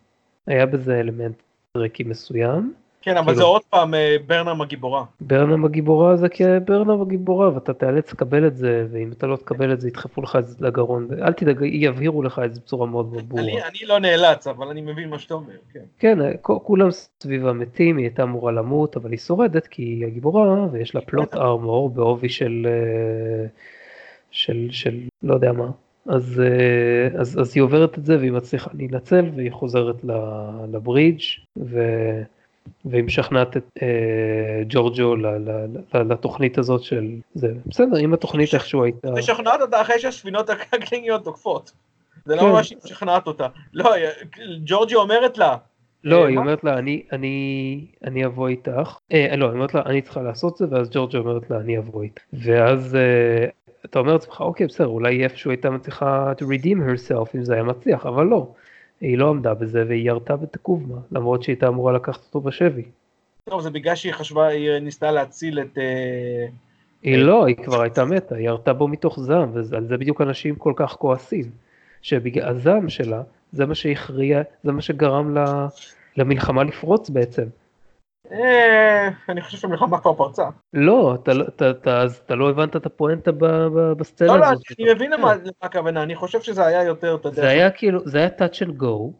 היה 0.46 0.66
בזה 0.66 1.00
אלמנט 1.00 1.42
טרקי 1.72 2.04
מסוים. 2.04 2.74
כן, 3.04 3.16
אבל 3.16 3.26
כאילו- 3.26 3.36
זה 3.36 3.42
עוד 3.42 3.62
פעם 3.70 3.94
אה, 3.94 4.16
ברנם 4.26 4.60
הגיבורה. 4.60 5.04
ברנם 5.20 5.64
הגיבורה 5.64 6.16
זה 6.16 6.28
כי 6.28 6.44
ברנם 6.64 7.02
הגיבורה 7.02 7.54
ואתה 7.54 7.74
תיאלץ 7.74 8.12
לקבל 8.12 8.46
את 8.46 8.56
זה 8.56 8.86
ואם 8.90 9.12
אתה 9.12 9.26
לא 9.26 9.36
תקבל 9.36 9.72
את 9.72 9.80
זה 9.80 9.88
ידחפו 9.88 10.22
לך 10.22 10.36
את 10.36 10.48
זה 10.48 10.56
לגרון 10.60 11.08
אל 11.22 11.32
תדאג 11.32 11.58
יבהירו 11.62 12.22
לך 12.22 12.40
את 12.44 12.54
זה 12.54 12.60
בצורה 12.60 12.86
מאוד 12.86 13.12
מאוד 13.12 13.28
ברורה. 13.28 13.42
אני, 13.44 13.62
אני 13.62 13.78
לא 13.86 13.98
נאלץ, 13.98 14.46
אבל 14.46 14.68
אני 14.68 14.80
מבין 14.80 15.08
מה 15.08 15.18
שאתה 15.18 15.34
אומר, 15.34 15.52
כן. 15.72 15.80
כן, 15.98 16.18
כולם 16.42 16.88
סביב 17.22 17.46
המתים, 17.46 17.96
היא 17.96 18.04
הייתה 18.06 18.22
אמורה 18.22 18.52
למות, 18.52 18.96
אבל 18.96 19.10
היא 19.10 19.18
שורדת 19.18 19.66
כי 19.66 19.82
היא 19.82 20.06
הגיבורה 20.06 20.66
ויש 20.72 20.94
לה 20.94 21.00
פלוט 21.00 21.34
ארמור 21.34 21.90
בעובי 21.90 22.28
של, 22.28 22.66
אה, 22.70 23.46
של, 24.30 24.66
של 24.70 25.00
לא 25.22 25.34
יודע 25.34 25.52
מה. 25.52 25.70
אז, 26.06 26.42
אה, 26.44 27.20
אז, 27.20 27.40
אז 27.40 27.52
היא 27.54 27.62
עוברת 27.62 27.98
את 27.98 28.04
זה 28.04 28.18
והיא 28.18 28.32
מצליחה 28.32 28.70
להינצל 28.74 29.24
והיא 29.36 29.52
חוזרת 29.52 30.04
ל- 30.04 30.12
לברידג' 30.72 31.20
ו, 31.58 31.80
והיא 32.84 33.04
משכנעת 33.04 33.56
את 33.56 33.64
אה, 33.82 34.62
ג'ורג'ו 34.68 35.16
ל, 35.16 35.26
ל, 35.26 35.50
ל, 35.94 36.12
לתוכנית 36.12 36.58
הזאת 36.58 36.82
של 36.82 37.06
זה. 37.34 37.52
בסדר, 37.66 38.00
אם 38.00 38.14
התוכנית 38.14 38.54
איכשהו 38.54 38.84
הייתה... 38.84 39.10
משכנעת 39.10 39.60
אותה 39.60 39.80
אחרי 39.80 39.98
שהספינות 39.98 40.50
הקלינגיות 40.50 41.24
תוקפות. 41.24 41.72
זה 42.24 42.36
כן. 42.36 42.44
לא 42.44 42.52
ממש 42.52 42.72
משכנעת 42.84 43.26
אותה. 43.26 43.46
לא, 43.72 43.90
ג'ורג'י 44.64 44.94
אומרת 44.94 45.38
לה, 45.38 45.56
לא, 46.04 46.22
אה, 46.22 46.28
היא 46.28 46.34
מה? 46.34 46.40
אומרת 46.40 46.64
לה, 46.64 46.78
אני, 46.78 47.02
אני, 47.12 47.86
אני 48.04 48.26
אבוא 48.26 48.48
איתך, 48.48 48.98
אה, 49.12 49.36
לא, 49.36 49.46
היא 49.46 49.54
אומרת 49.54 49.74
לה, 49.74 49.82
אני 49.86 50.02
צריכה 50.02 50.22
לעשות 50.22 50.56
זה, 50.56 50.66
ואז 50.70 50.90
ג'ורג'ה 50.90 51.18
אומרת 51.18 51.50
לה, 51.50 51.56
אני 51.56 51.78
אבוא 51.78 52.02
איתך. 52.02 52.22
ואז 52.32 52.96
אה, 52.96 53.46
אתה 53.84 53.98
אומר 53.98 54.12
לעצמך, 54.12 54.40
אוקיי, 54.40 54.66
בסדר, 54.66 54.86
אולי 54.86 55.24
איפשהו 55.24 55.50
הייתה 55.50 55.70
מצליחה 55.70 56.32
to 56.38 56.42
redeem 56.42 56.78
herself, 56.78 57.30
אם 57.34 57.44
זה 57.44 57.54
היה 57.54 57.62
מצליח, 57.62 58.06
אבל 58.06 58.24
לא. 58.26 58.48
היא 59.00 59.18
לא 59.18 59.30
עמדה 59.30 59.54
בזה, 59.54 59.84
והיא 59.88 60.08
ירתה 60.08 60.36
בתקובמה, 60.36 60.98
למרות 61.12 61.42
שהיא 61.42 61.54
הייתה 61.54 61.68
אמורה 61.68 61.92
לקחת 61.92 62.24
אותו 62.24 62.40
בשבי. 62.40 62.84
טוב, 63.50 63.60
זה 63.60 63.70
בגלל 63.70 63.94
שהיא 63.94 64.12
חשבה, 64.12 64.46
היא 64.46 64.78
ניסתה 64.78 65.10
להציל 65.10 65.60
את... 65.60 65.78
אה, 65.78 66.46
היא 67.02 67.18
לא, 67.18 67.46
היא 67.46 67.56
כבר 67.56 67.82
הייתה 67.82 68.04
מתה, 68.04 68.34
היא 68.34 68.46
ירתה 68.46 68.72
בו 68.72 68.88
מתוך 68.88 69.20
זעם, 69.20 69.50
ועל 69.52 69.86
זה 69.86 69.96
בדיוק 69.96 70.20
אנשים 70.20 70.56
כל 70.56 70.72
כך 70.76 70.92
כועסים. 70.92 71.50
שבגלל 72.02 72.48
הזעם 72.48 72.88
שלה, 72.88 73.22
זה 73.52 73.66
מה 73.66 73.74
שהכריע, 73.74 74.42
זה 74.64 74.72
מה 74.72 74.82
שגרם 74.82 75.34
לה, 75.34 75.68
למלחמה 76.16 76.64
לפרוץ 76.64 77.10
בעצם. 77.10 77.44
אה, 78.32 79.08
אני 79.28 79.40
חושב 79.40 79.58
שהמלחמה 79.58 80.00
כבר 80.00 80.14
פרצה. 80.14 80.44
לא, 80.72 81.14
אתה, 81.14 81.32
לא- 81.34 81.44
לא 82.36 82.50
הבנת 82.50 82.76
את 82.76 82.86
הפואנטה 82.86 83.30
בסצנה 83.96 84.28
לא, 84.28 84.38
לא, 84.38 84.44
הזאת. 84.44 84.64
אני 84.80 84.92
מבין 84.94 85.12
למה 85.12 85.34
הכוונה, 85.62 86.02
אני 86.02 86.14
חושב 86.14 86.40
שזה 86.40 86.66
היה 86.66 86.84
יותר, 86.84 87.14
אתה 87.14 87.28
יודע. 87.28 87.42
זה 87.42 87.48
היה 87.48 87.70
כאילו, 87.70 88.00
זה 88.04 88.18
היה 88.18 88.28
touch 88.28 88.66
and 88.66 88.80
go, 88.82 89.12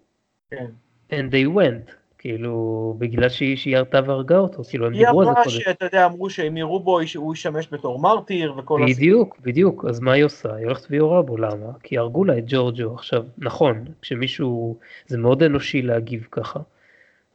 כן. 0.51 0.67
and 1.11 1.31
they 1.31 1.57
went, 1.57 1.93
כאילו, 2.19 2.95
בגלל 2.99 3.29
שהיא 3.29 3.59
ירתה 3.67 4.01
והרגה 4.07 4.39
אותו, 4.39 4.63
כאילו, 4.65 4.87
הם 4.87 4.93
היא 4.93 5.07
דיברו 5.07 5.21
על 5.21 5.27
זה 5.27 5.31
אמרה 5.33 5.45
קודם. 5.45 5.57
שאתה 5.57 5.85
יודע, 5.85 6.07
אמרו 6.07 6.31
שהם 6.31 6.57
יראו 6.57 6.81
בו, 6.81 7.01
הוא 7.17 7.35
ישמש 7.35 7.69
בתור 7.73 7.99
martyr 7.99 8.55
וכל 8.57 8.83
הסיפור. 8.83 8.95
בדיוק, 8.97 9.39
בדיוק, 9.41 9.85
אז 9.89 10.01
מה 10.01 10.13
היא 10.13 10.25
עושה? 10.25 10.55
היא 10.55 10.67
הולכת 10.67 10.87
ויורה 10.91 11.23
בו, 11.23 11.37
למה? 11.37 11.73
כי 11.83 11.99
הרגו 11.99 12.25
לה 12.25 12.39
את 12.39 12.45
ג'ורג'ו. 12.47 12.95
עכשיו, 12.95 13.25
נכון, 13.39 13.85
כשמישהו, 14.03 14.77
זה 15.07 15.19
מאוד 15.19 15.43
אנושי 15.43 15.83
להגיב 15.83 16.29
ככה, 16.31 16.61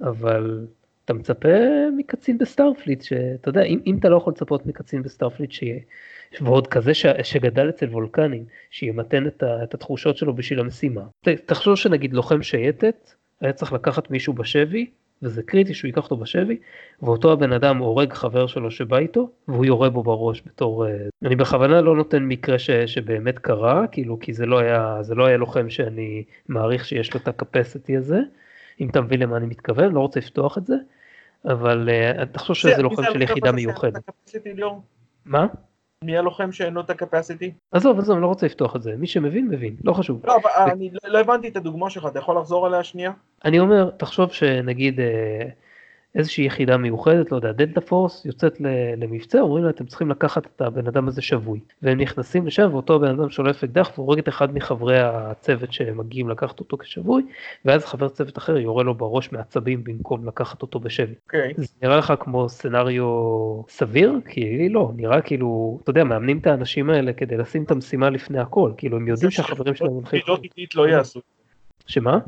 אבל 0.02 0.68
אתה 1.10 1.18
מצפה 1.18 1.50
מקצין 1.98 2.38
ב 2.38 2.44
Starfleet, 2.44 3.02
שאתה 3.02 3.50
יודע, 3.50 3.64
אם, 3.64 3.80
אם 3.86 3.98
אתה 4.00 4.10
לא 4.10 4.18
יכול 4.18 4.34
לצפות 4.34 4.66
מקצין 4.66 5.04
ב 5.04 5.09
Starfleet 5.09 5.52
שיהיה, 5.52 5.80
ועוד 6.42 6.68
כזה 6.68 6.94
ש, 6.94 7.06
שגדל 7.24 7.70
אצל 7.70 7.86
וולקנים, 7.86 8.46
שימתן 8.70 9.28
את, 9.28 9.44
ה, 9.44 9.64
את 9.64 9.74
התחושות 9.74 10.18
שלו 10.18 10.34
בשביל 10.34 10.60
המשימה. 10.60 11.02
תחשוב 11.46 11.76
שנגיד 11.76 12.14
לוחם 12.14 12.42
שייטת, 12.44 13.12
היה 13.42 13.54
צריך 13.54 13.74
לקחת 13.74 14.12
מישהו 14.12 14.34
בשבי, 14.34 14.90
וזה 15.22 15.44
קריטי 15.44 15.74
שהוא 15.74 15.88
ייקח 15.88 16.04
אותו 16.04 16.18
בשבי, 16.18 16.58
ואותו 17.02 17.32
הבן 17.32 17.54
אדם 17.54 17.78
הורג 17.78 18.14
חבר 18.14 18.48
שלו 18.48 18.72
שבא 18.72 18.98
איתו, 18.98 19.30
והוא 19.48 19.66
יורה 19.66 19.90
בו 19.90 20.04
בראש 20.04 20.44
בתור... 20.46 20.88
אה, 20.88 21.08
אני 21.24 21.36
בכוונה 21.36 21.82
לא 21.82 21.96
נותן 21.96 22.24
מקרה 22.24 22.60
ש, 22.60 22.72
שבאמת 22.72 23.40
קרה, 23.40 23.88
כאילו, 23.88 24.20
כי 24.20 24.34
זה 24.34 24.46
לא, 24.46 24.60
היה, 24.60 24.98
זה 25.02 25.16
לא 25.16 25.26
היה 25.26 25.38
לוחם 25.38 25.70
שאני 25.70 26.24
מעריך 26.50 26.86
שיש 26.86 27.14
לו 27.14 27.20
את 27.20 27.28
הקפסיטי 27.28 27.98
הזה, 27.98 28.20
אם 28.82 28.90
אתה 28.90 29.02
מבין 29.02 29.20
למה 29.20 29.38
אני 29.38 29.46
מתכוון, 29.46 29.94
לא 29.94 30.00
רוצה 30.00 30.20
לפתוח 30.20 30.58
את 30.58 30.66
זה, 30.66 30.76
אבל 31.46 31.90
uh, 31.90 32.26
תחשוב 32.26 32.56
שזה 32.56 32.82
לוחם 32.82 33.04
של 33.14 33.22
יחידה 33.22 33.52
מיוחדת. 33.52 34.10
מה? 35.26 35.48
מי 36.04 36.18
הלוחם 36.18 36.52
שאין 36.52 36.74
לו 36.74 36.82
את 36.82 36.90
הקפסיטי? 36.90 37.54
עזוב, 37.72 38.00
עזוב, 38.00 38.16
אני 38.16 38.22
לא 38.22 38.28
רוצה 38.28 38.46
לפתוח 38.46 38.76
את 38.76 38.82
זה, 38.82 38.96
מי 38.98 39.08
שמבין, 39.08 39.48
מבין, 39.48 39.76
לא 39.84 39.94
חשוב. 39.94 40.22
לא, 40.26 40.36
אבל 40.36 40.72
אני 40.72 40.92
לא 41.04 41.20
הבנתי 41.20 41.48
את 41.48 41.58
הדוגמה 41.58 41.90
שלך, 41.90 42.06
אתה 42.06 42.20
יכול 42.20 42.38
לחזור 42.38 42.66
עליה 42.66 42.84
שנייה? 42.84 43.12
אני 43.46 43.60
אומר, 43.60 43.90
תחשוב 43.90 44.32
שנגיד 44.32 45.00
אה, 45.00 45.50
איזושהי 46.16 46.46
יחידה 46.46 46.78
מיוחדת, 46.78 47.32
לא 47.32 47.36
יודע, 47.36 47.52
דלתה 47.52 47.82
פורס 47.82 48.26
יוצאת 48.26 48.62
למבצע, 48.98 49.40
אומרים 49.40 49.64
לה, 49.64 49.70
אתם 49.70 49.86
צריכים 49.86 50.12
לקחת 50.12 50.46
את 50.46 50.62
הבן 50.62 50.88
אדם 50.88 51.08
הזה 51.08 51.22
שבוי. 51.22 51.60
והם 51.82 52.00
נכנסים 52.00 52.48
לשם, 52.48 52.70
ואותו 52.72 53.00
בן 53.00 53.08
אדם 53.08 53.30
שולף 53.30 53.64
אקדח 53.64 53.92
והורג 53.98 54.20
את 54.20 54.30
אחד 54.30 54.54
מחברי 54.54 55.00
הצוות 55.00 55.74
שמגיעים 55.74 56.30
לקחת 56.30 56.60
אותו 56.60 56.78
כשבוי, 56.78 57.24
ואז 57.66 57.86
חבר 57.86 58.10
צוות 58.10 58.38
אחר 58.38 58.58
יורה 58.58 58.84
לו 58.84 58.96
בראש 58.96 59.32
מעצבים 59.32 59.84
במקום 59.84 60.28
לקחת 60.28 60.62
אותו 60.62 60.80
בשבי. 60.80 61.14
אוקיי. 61.26 61.54
זה 61.58 61.68
נראה 61.84 61.98
לך 61.98 62.14
כמו 62.20 62.50
סצנריו 62.50 63.06
סביר? 63.70 64.14
כי 64.30 64.70
לא, 64.70 64.92
נראה 64.96 65.22
כאילו, 65.22 65.80
אתה 65.84 65.90
יודע, 65.90 66.04
מאמנים 66.04 66.38
את 66.38 66.48
האנשים 66.48 66.90
האלה 66.90 67.14
כדי 67.14 67.38
לשים 67.38 67.64
את 67.64 67.72
המשימה 67.72 68.10
לפני 68.10 68.40
הכל, 68.40 68.72
כאילו 68.78 68.98
הם 68.98 69.08
יודעים 69.08 69.32
שהחברים 69.32 69.76
שלהם 69.76 69.92
הולכים... 69.92 70.22
לא 70.76 70.88
יעשו. 70.90 71.20
שמה? 71.88 72.20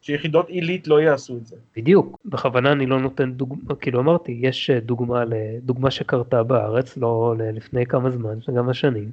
שיחידות 0.00 0.48
עילית 0.48 0.88
לא 0.88 1.00
יעשו 1.00 1.36
את 1.36 1.46
זה. 1.46 1.56
בדיוק, 1.76 2.18
בכוונה 2.24 2.72
אני 2.72 2.86
לא 2.86 3.00
נותן 3.00 3.32
דוגמה, 3.32 3.74
כאילו 3.74 4.00
אמרתי, 4.00 4.38
יש 4.40 4.70
דוגמה 4.70 5.24
לדוגמה 5.24 5.90
שקרתה 5.90 6.42
בארץ, 6.42 6.96
לא 6.96 7.34
לפני 7.38 7.86
כמה 7.86 8.10
זמן, 8.10 8.38
לפני 8.38 8.54
כמה 8.54 8.74
שנים, 8.74 9.10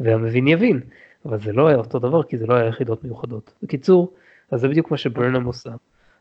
והמבין 0.00 0.48
יבין, 0.48 0.80
אבל 1.26 1.38
זה 1.38 1.52
לא 1.52 1.68
היה 1.68 1.76
אותו 1.76 1.98
דבר 1.98 2.22
כי 2.22 2.38
זה 2.38 2.46
לא 2.46 2.54
היה 2.54 2.66
יחידות 2.66 3.04
מיוחדות. 3.04 3.52
בקיצור, 3.62 4.12
אז 4.50 4.60
זה 4.60 4.68
בדיוק 4.68 4.90
מה 4.90 4.96
שברנם 4.96 5.44
עושה. 5.44 5.70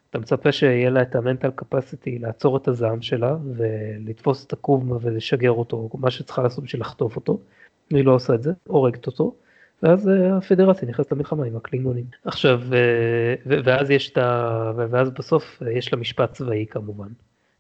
אתה 0.10 0.20
מצפה 0.20 0.52
שיהיה 0.52 0.90
לה 0.90 1.02
את 1.02 1.16
המנטל 1.16 1.52
קפסיטי 1.56 2.20
לעצור 2.20 2.58
את 2.58 2.68
הזעם 2.68 3.02
שלה 3.02 3.36
ולתפוס 3.56 4.46
את 4.46 4.54
הקובמה 4.54 4.96
ולשגר 5.02 5.52
אותו, 5.52 5.90
מה 5.94 6.12
שצריכה 6.12 6.42
לעשות 6.42 6.64
בשביל 6.64 6.82
לחטוף 6.82 7.16
אותו, 7.16 7.40
היא 7.90 8.06
לא 8.06 8.16
עושה 8.16 8.34
את 8.34 8.44
זה, 8.44 8.52
הורגת 8.68 9.08
אותו, 9.08 9.36
ואז 9.84 10.10
אה, 10.10 10.38
הפדרציה 10.38 10.88
נכנסת 10.88 11.12
למלחמה 11.12 11.46
עם 11.46 11.56
הקלינגונים. 11.56 12.06
עכשיו, 12.26 12.62
אה, 12.74 13.36
ואז 13.46 13.92
יש 13.92 14.10
את 14.10 14.18
ה... 14.18 14.72
ואז 14.76 15.10
בסוף 15.10 15.64
אה, 15.64 15.72
יש 15.72 15.94
לה 15.94 16.00
משפט 16.00 16.34
צבאי 16.34 16.66
כמובן, 16.70 17.08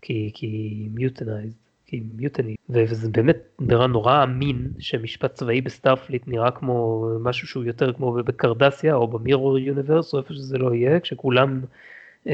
כי 0.01 0.31
היא 0.41 0.89
mutinized, 0.93 1.55
כי 1.85 1.95
היא 1.95 2.03
mutiny, 2.15 2.55
וזה 2.69 3.09
באמת 3.09 3.37
נראה 3.59 3.87
נורא 3.87 4.23
אמין 4.23 4.67
שמשפט 4.79 5.33
צבאי 5.33 5.61
ב 5.61 5.67
Starfleet 5.67 6.23
נראה 6.27 6.51
כמו 6.51 7.09
משהו 7.19 7.47
שהוא 7.47 7.63
יותר 7.63 7.93
כמו 7.93 8.13
בקרדסיה 8.13 8.95
או 8.95 9.07
ב 9.07 9.15
Mirror 9.15 9.59
Universe 9.59 10.13
או 10.13 10.19
איפה 10.19 10.33
שזה 10.33 10.57
לא 10.57 10.75
יהיה, 10.75 10.99
כשכולם, 10.99 11.61
אתה 12.21 12.33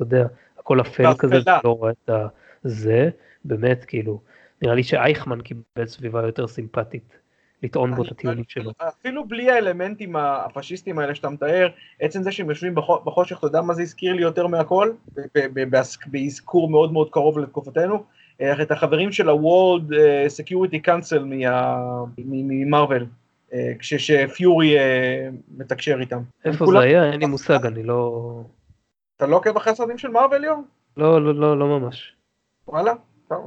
יודע, 0.00 0.26
הכל 0.58 0.80
אפל 0.80 1.14
כזה, 1.18 1.36
ולא 1.36 1.72
רואה 1.72 1.90
את 1.90 2.10
זה, 2.64 3.10
באמת 3.44 3.84
כאילו, 3.84 4.20
נראה 4.62 4.74
לי 4.74 4.82
שאייכמן 4.82 5.40
קיבל 5.40 5.86
סביבה 5.86 6.26
יותר 6.26 6.46
סימפטית. 6.46 7.18
לטעון 7.62 7.94
בו 7.94 8.02
את 8.02 8.12
הטיעונים 8.12 8.44
שלו. 8.48 8.72
אפילו 8.88 9.28
בלי 9.28 9.50
האלמנטים 9.50 10.16
הפשיסטים 10.16 10.98
האלה 10.98 11.14
שאתה 11.14 11.28
מתאר, 11.28 11.68
עצם 12.00 12.22
זה 12.22 12.32
שהם 12.32 12.48
יושבים 12.50 12.74
בחושך, 12.74 13.38
אתה 13.38 13.46
יודע 13.46 13.60
מה 13.60 13.74
זה 13.74 13.82
הזכיר 13.82 14.12
לי 14.12 14.22
יותר 14.22 14.46
מהכל? 14.46 14.92
באזכור 16.06 16.70
מאוד 16.70 16.92
מאוד 16.92 17.10
קרוב 17.10 17.38
לתקופתנו, 17.38 18.04
אה, 18.40 18.62
את 18.62 18.70
החברים 18.70 19.12
של 19.12 19.28
ה-World 19.28 19.94
אה, 19.96 20.26
Security 20.26 20.88
Council 20.88 21.22
ממרוויל, 22.18 23.06
אה, 23.52 23.72
כשפיורי 23.78 24.76
מתקשר 25.56 26.00
איתם. 26.00 26.20
איפה 26.44 26.66
זה 26.66 26.78
היה? 26.78 27.12
אין 27.12 27.20
לי 27.20 27.26
מושג, 27.26 27.66
אני 27.66 27.82
לא... 27.82 28.42
אתה 29.16 29.26
לא 29.26 29.36
עוקב 29.36 29.56
אחרי 29.56 29.72
הסרטים 29.72 29.98
של 29.98 30.08
מרוויל 30.08 30.44
יום? 30.44 30.64
לא, 30.96 31.24
לא, 31.24 31.34
לא, 31.34 31.58
לא 31.58 31.78
ממש. 31.78 32.14
וואלה? 32.68 32.92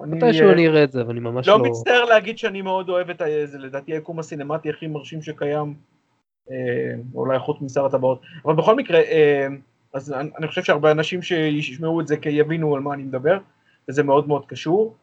מתישהו 0.08 0.52
אני 0.52 0.68
אראה 0.68 0.84
את 0.84 0.92
זה, 0.92 1.02
אבל 1.02 1.10
אני 1.10 1.20
ממש 1.20 1.48
לא... 1.48 1.58
לא 1.58 1.64
מצטער 1.64 2.06
להגיד 2.06 2.38
שאני 2.38 2.62
מאוד 2.62 2.90
אוהב 2.90 3.10
את 3.10 3.22
זה, 3.46 3.58
לדעתי 3.58 3.92
היקום 3.92 4.20
הסינמטי 4.20 4.70
הכי 4.70 4.88
מרשים 4.88 5.22
שקיים, 5.22 5.74
אולי 7.14 7.40
חוץ 7.40 7.62
משר 7.62 7.86
הטבעות, 7.86 8.22
אבל 8.46 8.56
בכל 8.56 8.76
מקרה, 8.76 9.00
אז 9.94 10.14
אני 10.38 10.48
חושב 10.48 10.64
שהרבה 10.64 10.92
אנשים 10.92 11.22
שישמעו 11.22 12.02
את 12.02 12.08
זה 12.08 12.16
יבינו 12.26 12.76
על 12.76 12.82
מה 12.82 12.94
אני 12.94 13.04
מדבר, 13.04 13.38
וזה 13.90 14.04
מאוד 14.04 14.28
מאוד 14.28 14.46
קשור, 14.46 14.96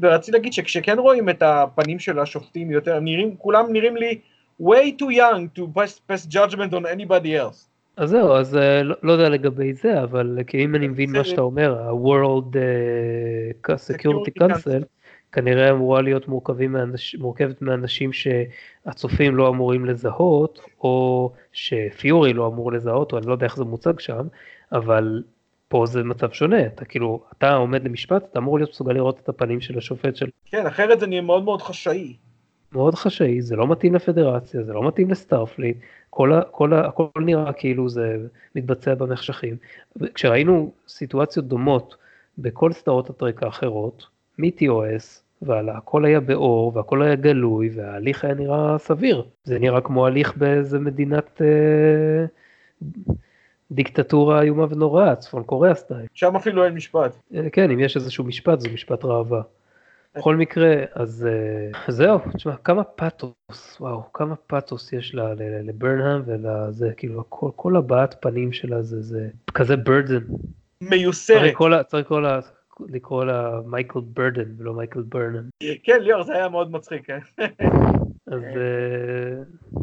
ורציתי 0.00 0.32
להגיד 0.32 0.52
שכשכן 0.52 0.98
רואים 0.98 1.28
את 1.28 1.42
הפנים 1.42 1.98
של 1.98 2.18
השופטים 2.18 2.70
יותר, 2.70 3.00
נראים, 3.00 3.36
כולם 3.36 3.72
נראים 3.72 3.96
לי 3.96 4.18
way 4.62 4.92
too 5.00 5.16
young 5.16 5.58
to 5.58 5.62
pass 6.08 6.26
judgment 6.34 6.72
on 6.72 6.84
anybody 6.96 7.34
else. 7.42 7.69
אז 8.00 8.10
זהו, 8.10 8.32
אז 8.32 8.54
לא, 8.84 8.96
לא 9.02 9.12
יודע 9.12 9.28
לגבי 9.28 9.74
זה, 9.74 10.02
אבל 10.02 10.38
כי 10.46 10.64
אם 10.64 10.74
אני 10.74 10.88
מבין 10.88 11.12
מה 11.12 11.24
שאתה 11.24 11.40
אומר, 11.40 11.78
ה-World 11.78 12.54
uh, 13.66 13.72
Security 13.74 14.42
Council, 14.42 14.84
כנראה 15.32 15.70
אמורה 15.70 16.02
להיות 16.02 16.28
מאנש, 16.68 17.14
מורכבת 17.14 17.62
מאנשים 17.62 18.10
שהצופים 18.12 19.36
לא 19.36 19.48
אמורים 19.48 19.84
לזהות, 19.84 20.60
או 20.80 21.32
שפיורי 21.52 22.32
לא 22.32 22.46
אמור 22.46 22.72
לזהות, 22.72 23.12
או 23.12 23.18
אני 23.18 23.26
לא 23.26 23.32
יודע 23.32 23.46
איך 23.46 23.56
זה 23.56 23.64
מוצג 23.64 24.00
שם, 24.00 24.26
אבל 24.72 25.22
פה 25.68 25.86
זה 25.86 26.02
מצב 26.04 26.32
שונה, 26.32 26.66
אתה 26.66 26.84
כאילו, 26.84 27.24
אתה 27.38 27.54
עומד 27.54 27.84
למשפט, 27.84 28.24
אתה 28.30 28.38
אמור 28.38 28.58
להיות 28.58 28.70
מסוגל 28.70 28.92
לראות 28.92 29.18
את 29.18 29.28
הפנים 29.28 29.60
של 29.60 29.78
השופט 29.78 30.16
של... 30.16 30.26
כן, 30.46 30.66
אחרת 30.66 31.00
זה 31.00 31.06
נהיה 31.06 31.20
מאוד 31.20 31.44
מאוד 31.44 31.62
חשאי. 31.62 32.16
מאוד 32.72 32.94
חשאי, 32.94 33.42
זה 33.42 33.56
לא 33.56 33.66
מתאים 33.66 33.94
לפדרציה, 33.94 34.62
זה 34.62 34.72
לא 34.72 34.88
מתאים 34.88 35.10
לסטארפליט, 35.10 35.76
כל 36.10 36.32
ה, 36.32 36.42
כל 36.50 36.72
ה, 36.72 36.86
הכל 36.86 37.08
נראה 37.16 37.52
כאילו 37.52 37.88
זה 37.88 38.16
מתבצע 38.54 38.94
במחשכים. 38.94 39.56
כשראינו 40.14 40.72
סיטואציות 40.88 41.46
דומות 41.46 41.96
בכל 42.38 42.72
סדרות 42.72 43.10
הטרק 43.10 43.42
האחרות, 43.42 44.06
מ-TOS 44.38 45.20
והלאה, 45.42 45.76
הכל 45.76 46.04
היה 46.04 46.20
באור 46.20 46.72
והכל 46.74 47.02
היה 47.02 47.14
גלוי 47.14 47.70
וההליך 47.74 48.24
היה 48.24 48.34
נראה 48.34 48.78
סביר. 48.78 49.24
זה 49.44 49.58
נראה 49.58 49.80
כמו 49.80 50.06
הליך 50.06 50.36
באיזה 50.36 50.78
מדינת 50.78 51.42
אה, 51.42 52.26
דיקטטורה 53.70 54.42
איומה 54.42 54.66
ונוראה, 54.70 55.16
צפון 55.16 55.42
קוריאה 55.42 55.74
סטייל. 55.74 56.06
שם 56.14 56.36
אפילו 56.36 56.64
אין 56.64 56.74
משפט. 56.74 57.16
אה, 57.34 57.50
כן, 57.50 57.70
אם 57.70 57.80
יש 57.80 57.96
איזשהו 57.96 58.24
משפט, 58.24 58.60
זה 58.60 58.68
משפט 58.74 59.04
ראווה. 59.04 59.42
בכל 60.16 60.36
מקרה, 60.36 60.74
אז 60.94 61.28
uh, 61.86 61.90
זהו, 61.92 62.18
תשמע, 62.36 62.56
כמה 62.56 62.84
פאתוס, 62.84 63.80
וואו, 63.80 64.12
כמה 64.12 64.36
פאתוס 64.36 64.92
יש 64.92 65.14
לברנהאם 65.64 66.22
ולזה, 66.26 66.90
כאילו, 66.96 67.24
כל, 67.28 67.50
כל 67.56 67.76
הבעת 67.76 68.16
פנים 68.20 68.52
שלה 68.52 68.82
זה, 68.82 69.02
זה 69.02 69.28
כזה 69.54 69.76
ברדן. 69.76 70.24
מיוסרת. 70.80 71.38
צריך 71.86 72.04
לקרוא 72.04 72.20
לה, 72.20 72.40
לקרוא 72.88 73.24
לה 73.24 73.60
מייקל 73.66 74.00
ברדן 74.00 74.54
ולא 74.58 74.74
מייקל 74.74 75.00
ברנהאם. 75.00 75.44
כן, 75.82 76.00
ליאור, 76.00 76.22
זה 76.22 76.34
היה 76.34 76.48
מאוד 76.48 76.72
מצחיק, 76.72 77.06
כן. 77.06 77.18
אז 78.26 78.42
uh, 78.42 79.80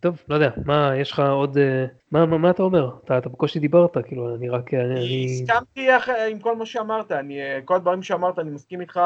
טוב, 0.00 0.22
לא 0.28 0.34
יודע, 0.34 0.50
מה, 0.64 0.92
יש 0.96 1.12
לך 1.12 1.20
עוד, 1.20 1.58
אה, 1.58 1.86
מה, 2.12 2.26
מה, 2.26 2.38
מה 2.38 2.50
אתה 2.50 2.62
אומר? 2.62 2.90
אתה, 3.04 3.18
אתה 3.18 3.28
בקושי 3.28 3.58
דיברת, 3.58 3.96
כאילו, 4.06 4.34
אני 4.34 4.48
רק, 4.48 4.74
אני... 4.74 5.24
הסכמתי 5.24 5.88
עם 6.30 6.38
כל 6.38 6.56
מה 6.56 6.66
שאמרת, 6.66 7.12
אני, 7.12 7.40
כל 7.64 7.74
הדברים 7.74 8.02
שאמרת, 8.02 8.38
אני 8.38 8.50
מסכים 8.50 8.80
איתך. 8.80 9.00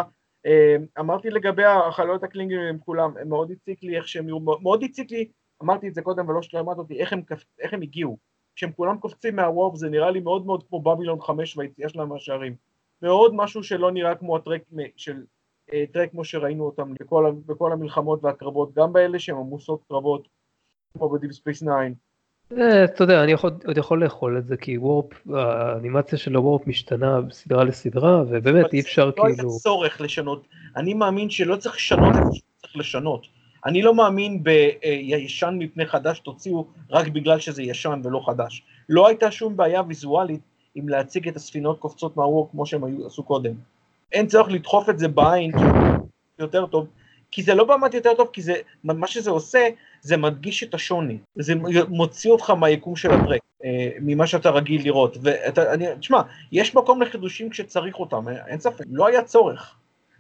אמרתי 0.99 1.31
לגבי 1.31 1.65
החלליות 1.65 2.23
הקלינגוניות 2.23 2.79
כולם, 2.79 3.15
מאוד 3.27 3.51
הציק 3.51 3.83
לי 3.83 3.97
איך 3.97 4.09
שהם, 4.09 4.27
מאוד 4.63 4.83
הציק 4.85 5.11
לי, 5.11 5.29
אמרתי 5.63 5.89
את 5.89 5.95
זה 5.95 6.03
קודם 6.03 6.29
ולא 6.29 6.43
שלמדת 6.43 6.79
אותי, 6.79 7.01
איך 7.01 7.13
הם, 7.13 7.23
איך 7.61 7.75
הם 7.75 7.83
הגיעו. 7.83 8.19
כשהם 8.55 8.73
כולם 8.73 8.99
קופצים 8.99 9.37
מה 9.37 9.50
warp 9.50 9.77
זה 9.77 9.89
נראה 9.89 10.11
לי 10.11 10.21
מאוד 10.21 10.47
מאוד 10.47 10.65
כמו 10.69 10.81
ב 10.81 10.86
Babylon 10.86 11.21
5 11.21 11.57
והיציאה 11.57 11.89
שלהם 11.89 12.09
מהשערים. 12.09 12.57
מאוד 13.03 13.35
משהו 13.35 13.63
שלא 13.63 13.91
נראה 13.93 14.15
כמו 14.15 14.37
הטרק 14.37 14.63
של 14.97 15.25
אה, 15.73 15.85
טרק 15.93 16.11
כמו 16.11 16.25
שראינו 16.25 16.65
אותם 16.65 16.95
בכל, 16.95 17.33
בכל 17.47 17.73
המלחמות 17.73 18.25
והקרבות, 18.25 18.75
גם 18.75 18.93
באלה 18.93 19.19
שהן 19.19 19.37
עמוסות 19.37 19.83
קרבות, 19.89 20.29
כמו 20.93 21.09
ב 21.09 21.14
Deep 21.14 21.33
Space 21.33 21.63
9. 21.63 21.71
אתה 22.85 23.05
יודע, 23.05 23.25
אני 23.25 23.33
עוד 23.67 23.79
יכול 23.79 24.05
לאכול 24.05 24.39
את 24.39 24.47
זה, 24.47 24.57
כי 24.57 24.79
וורפ, 24.79 25.07
האנימציה 25.35 26.19
של 26.19 26.35
הוורפ 26.35 26.67
משתנה 26.67 27.21
סדרה 27.31 27.65
לסדרה, 27.65 28.23
ובאמת 28.29 28.73
אי 28.73 28.81
אפשר 28.81 29.11
כאילו... 29.13 29.29
לא 29.29 29.35
היה 29.35 29.59
צורך 29.63 30.01
לשנות, 30.01 30.47
אני 30.77 30.95
מאמין 30.95 31.31
שלא 31.31 31.57
צריך 31.57 31.77
לשנות 31.77 32.17
את 32.17 32.35
שצריך 32.35 32.77
לשנות. 32.77 33.27
אני 33.67 33.83
לא 33.83 33.95
מאמין 33.95 34.43
בישן 34.43 35.57
מפני 35.59 35.87
חדש 35.87 36.19
תוציאו 36.19 36.67
רק 36.91 37.09
בגלל 37.09 37.39
שזה 37.39 37.63
ישן 37.63 38.01
ולא 38.05 38.21
חדש. 38.27 38.63
לא 38.89 39.09
הייתה 39.09 39.31
שום 39.31 39.57
בעיה 39.57 39.83
ויזואלית 39.89 40.41
עם 40.75 40.89
להציג 40.89 41.29
את 41.29 41.37
הספינות 41.37 41.79
קופצות 41.79 42.17
מהוור 42.17 42.49
כמו 42.51 42.67
שהם 42.67 42.83
עשו 43.07 43.23
קודם. 43.23 43.53
אין 44.13 44.27
צורך 44.27 44.49
לדחוף 44.51 44.89
את 44.89 44.99
זה 44.99 45.09
בעין 45.09 45.53
יותר 46.39 46.67
טוב, 46.67 46.87
כי 47.33 47.43
זה 47.43 47.55
לא 47.55 47.65
באמת 47.65 47.95
יותר 47.95 48.15
טוב, 48.15 48.29
כי 48.33 48.43
זה, 48.43 48.55
מה 48.85 49.07
שזה 49.07 49.31
עושה, 49.31 49.69
זה 50.01 50.17
מדגיש 50.17 50.63
את 50.63 50.75
השוני, 50.75 51.19
זה 51.37 51.55
מוציא 51.89 52.31
אותך 52.31 52.51
מהיקום 52.51 52.97
של 52.97 53.11
הטרק, 53.11 53.41
אה, 53.65 53.89
ממה 54.01 54.27
שאתה 54.27 54.51
רגיל 54.51 54.83
לראות, 54.85 55.17
ואתה, 55.23 55.75
אני, 55.75 55.87
תשמע, 56.01 56.23
יש 56.53 56.75
מקום 56.75 57.03
לחידושים 57.03 57.51
כשצריך 57.51 58.01
אותם, 58.01 58.29
אין 58.29 58.61
ספק, 58.61 58.85
לא 58.91 59.07
היה 59.07 59.23
צורך. 59.23 59.75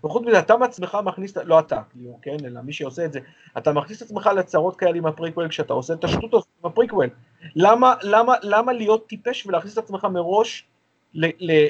וחוץ 0.05 0.27
מזה, 0.27 0.39
אתה 0.39 0.57
מעצמך 0.57 0.99
מכניס, 1.05 1.37
לא 1.37 1.59
אתה, 1.59 1.83
כן, 2.23 2.37
אלא 2.45 2.61
מי 2.61 2.73
שעושה 2.73 3.05
את 3.05 3.13
זה, 3.13 3.21
אתה 3.59 3.73
מכניס 3.73 4.03
את 4.03 4.07
עצמך 4.07 4.31
לצרות 4.37 4.77
כאלה 4.77 4.97
עם 4.97 5.07
הפריקוול 5.07 5.49
כשאתה 5.49 5.73
עושה 5.73 5.95
את 5.95 6.05
השטות 6.05 6.35
הזאת 6.35 6.47
עם 6.65 6.71
הפריקוול. 6.71 7.09
למה, 7.57 7.95
למה, 8.03 8.35
למה 8.43 8.73
להיות 8.73 9.07
טיפש 9.07 9.47
ולהכניס 9.47 9.79
את 9.79 9.85
עצמך 9.85 10.05
מראש 10.05 10.67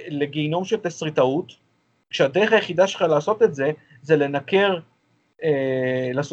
לגיהינום 0.09 0.65
של 0.65 0.77
תסריטאות, 0.77 1.53
כשהדרך 2.11 2.53
היחידה 2.53 2.87
שלך 2.87 3.03
לעשות 3.03 3.43
את 3.43 3.55
זה, 3.55 3.71
זה 4.03 4.17
לנקר, 4.17 4.75
אה, 4.75 4.81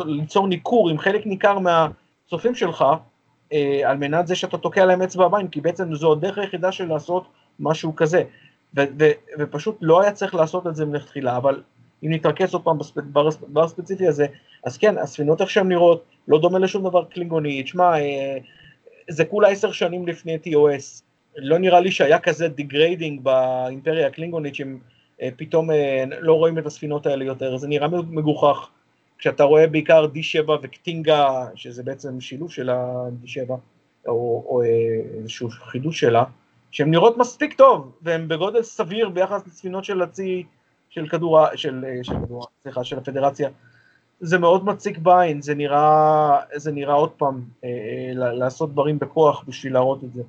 ליצור 0.06 0.48
ניכור 0.48 0.90
עם 0.90 0.98
חלק 0.98 1.26
ניכר 1.26 1.60
מהצופים 1.60 2.56
שלך, 2.56 2.86
אה, 3.54 3.82
על 3.86 3.98
מנת 3.98 4.28
זה 4.28 4.36
שאתה 4.36 4.58
תוקע 4.58 4.86
להם 4.86 5.02
אצבע 5.02 5.28
בעין, 5.28 5.48
כי 5.48 5.62
בעצם 5.62 5.96
זו 5.96 6.12
הדרך 6.12 6.38
היחידה 6.38 6.72
של 6.72 6.88
לעשות 6.88 7.28
משהו 7.60 7.96
כזה. 7.96 8.24
ופשוט 9.40 9.78
לא 9.82 10.02
היה 10.02 10.12
צריך 10.12 10.36
לעשות 10.36 10.68
את 10.68 10.76
זה 10.76 10.86
מלכתחילה, 10.86 11.38
אבל 11.38 11.62
אם 12.04 12.14
נתרכז 12.14 12.54
עוד 12.54 12.64
פעם 12.64 12.78
בדבר 12.96 13.64
הספציפי 13.64 14.08
הזה, 14.08 14.26
אז 14.66 14.78
כן, 14.78 14.98
הספינות 14.98 15.42
איך 15.42 15.50
שהן 15.50 15.70
נראות, 15.70 16.04
לא 16.28 16.40
דומה 16.40 16.60
לשום 16.60 16.90
דבר 16.90 17.06
קלינגוני, 17.06 17.64
תשמע, 17.64 18.00
אה, 18.00 18.38
זה 19.10 19.26
כולה 19.26 19.48
עשר 19.48 19.72
שנים 19.72 20.08
לפני 20.08 20.38
TOS, 20.46 21.02
לא 21.38 21.58
נראה 21.58 21.80
לי 21.80 21.92
שהיה 21.92 22.20
כזה 22.20 22.48
degrading 22.48 23.24
באימפריה 23.24 24.08
הקלינגונית 24.08 24.56
שהם 24.56 24.80
אה, 25.22 25.30
פתאום 25.38 25.72
אה, 25.72 26.04
לא 26.20 26.34
רואים 26.34 26.58
את 26.58 26.66
הספינות 26.66 27.06
האלה 27.06 27.26
יותר, 27.26 27.58
זה 27.58 27.68
נראה 27.68 27.88
מגוחך. 27.88 28.70
כשאתה 29.20 29.44
רואה 29.44 29.68
בעיקר 29.68 30.06
D7 30.06 30.52
וקטינגה, 30.62 31.46
שזה 31.56 31.84
בעצם 31.84 32.22
שילוב 32.22 32.52
של 32.52 32.70
ה-D7, 32.70 33.52
או, 34.08 34.46
או 34.48 34.62
איזשהו 35.18 35.50
חידוש 35.50 36.00
שלה, 36.00 36.24
שהן 36.72 36.92
נראות 36.92 37.18
מספיק 37.18 37.54
טוב, 37.54 37.92
והן 38.02 38.28
בגודל 38.28 38.64
סביר 38.64 39.10
ביחס 39.10 39.48
לספינות 39.48 39.86
של 39.86 40.02
הצי 40.02 40.44
של 40.90 41.08
כדור, 41.08 41.56
של, 41.56 41.86
של 42.04 42.14
כדור, 42.26 42.46
סליחה, 42.64 42.84
של 42.84 42.98
הפדרציה. 42.98 43.50
זה 44.20 44.38
מאוד 44.38 44.66
מציק 44.66 44.98
בעין, 44.98 45.42
זה 45.42 45.56
נראה, 45.56 46.40
זה 46.56 46.72
נראה 46.72 46.94
עוד 46.94 47.12
פעם, 47.12 47.42
אה, 47.64 47.70
לעשות 48.14 48.72
דברים 48.72 49.00
בכוח 49.00 49.44
בשביל 49.48 49.74
להראות 49.74 50.04
את 50.04 50.14
זה. 50.14 50.24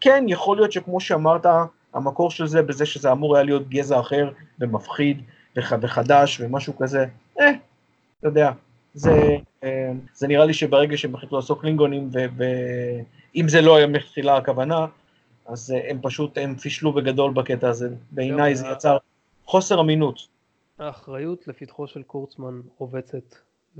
כן, 0.00 0.24
יכול 0.28 0.56
להיות 0.56 0.72
שכמו 0.72 1.00
שאמרת, 1.00 1.46
המקור 1.94 2.30
של 2.30 2.46
זה 2.46 2.62
בזה 2.62 2.86
שזה 2.86 3.12
אמור 3.12 3.36
היה 3.36 3.44
להיות 3.44 3.68
גזע 3.68 4.00
אחר 4.00 4.30
ומפחיד 4.60 5.22
וחדש 5.56 6.40
ומשהו 6.40 6.76
כזה, 6.76 7.06
אה, 7.40 7.50
אתה 8.26 8.32
יודע, 8.32 8.50
זה, 8.94 9.36
אה, 9.64 9.92
זה 10.14 10.28
נראה 10.28 10.44
לי 10.44 10.54
שברגע 10.54 10.96
שהם 10.96 11.14
החליטו 11.14 11.36
לעשות 11.36 11.60
קלינגונים, 11.60 12.10
ואם 12.12 13.48
זה 13.48 13.60
לא 13.60 13.76
היה 13.76 13.86
מתחילה 13.86 14.36
הכוונה, 14.36 14.86
אז 15.46 15.70
אה, 15.70 15.90
הם 15.90 15.98
פשוט, 16.02 16.38
הם 16.38 16.54
פישלו 16.54 16.92
בגדול 16.92 17.32
בקטע 17.32 17.68
הזה. 17.68 17.88
בעיניי 18.10 18.56
זה 18.56 18.66
יצר 18.72 18.96
חוסר 19.44 19.80
אמינות. 19.80 20.20
האחריות 20.78 21.48
לפתחו 21.48 21.86
של 21.86 22.02
קורצמן 22.02 22.60
רובצת. 22.78 23.34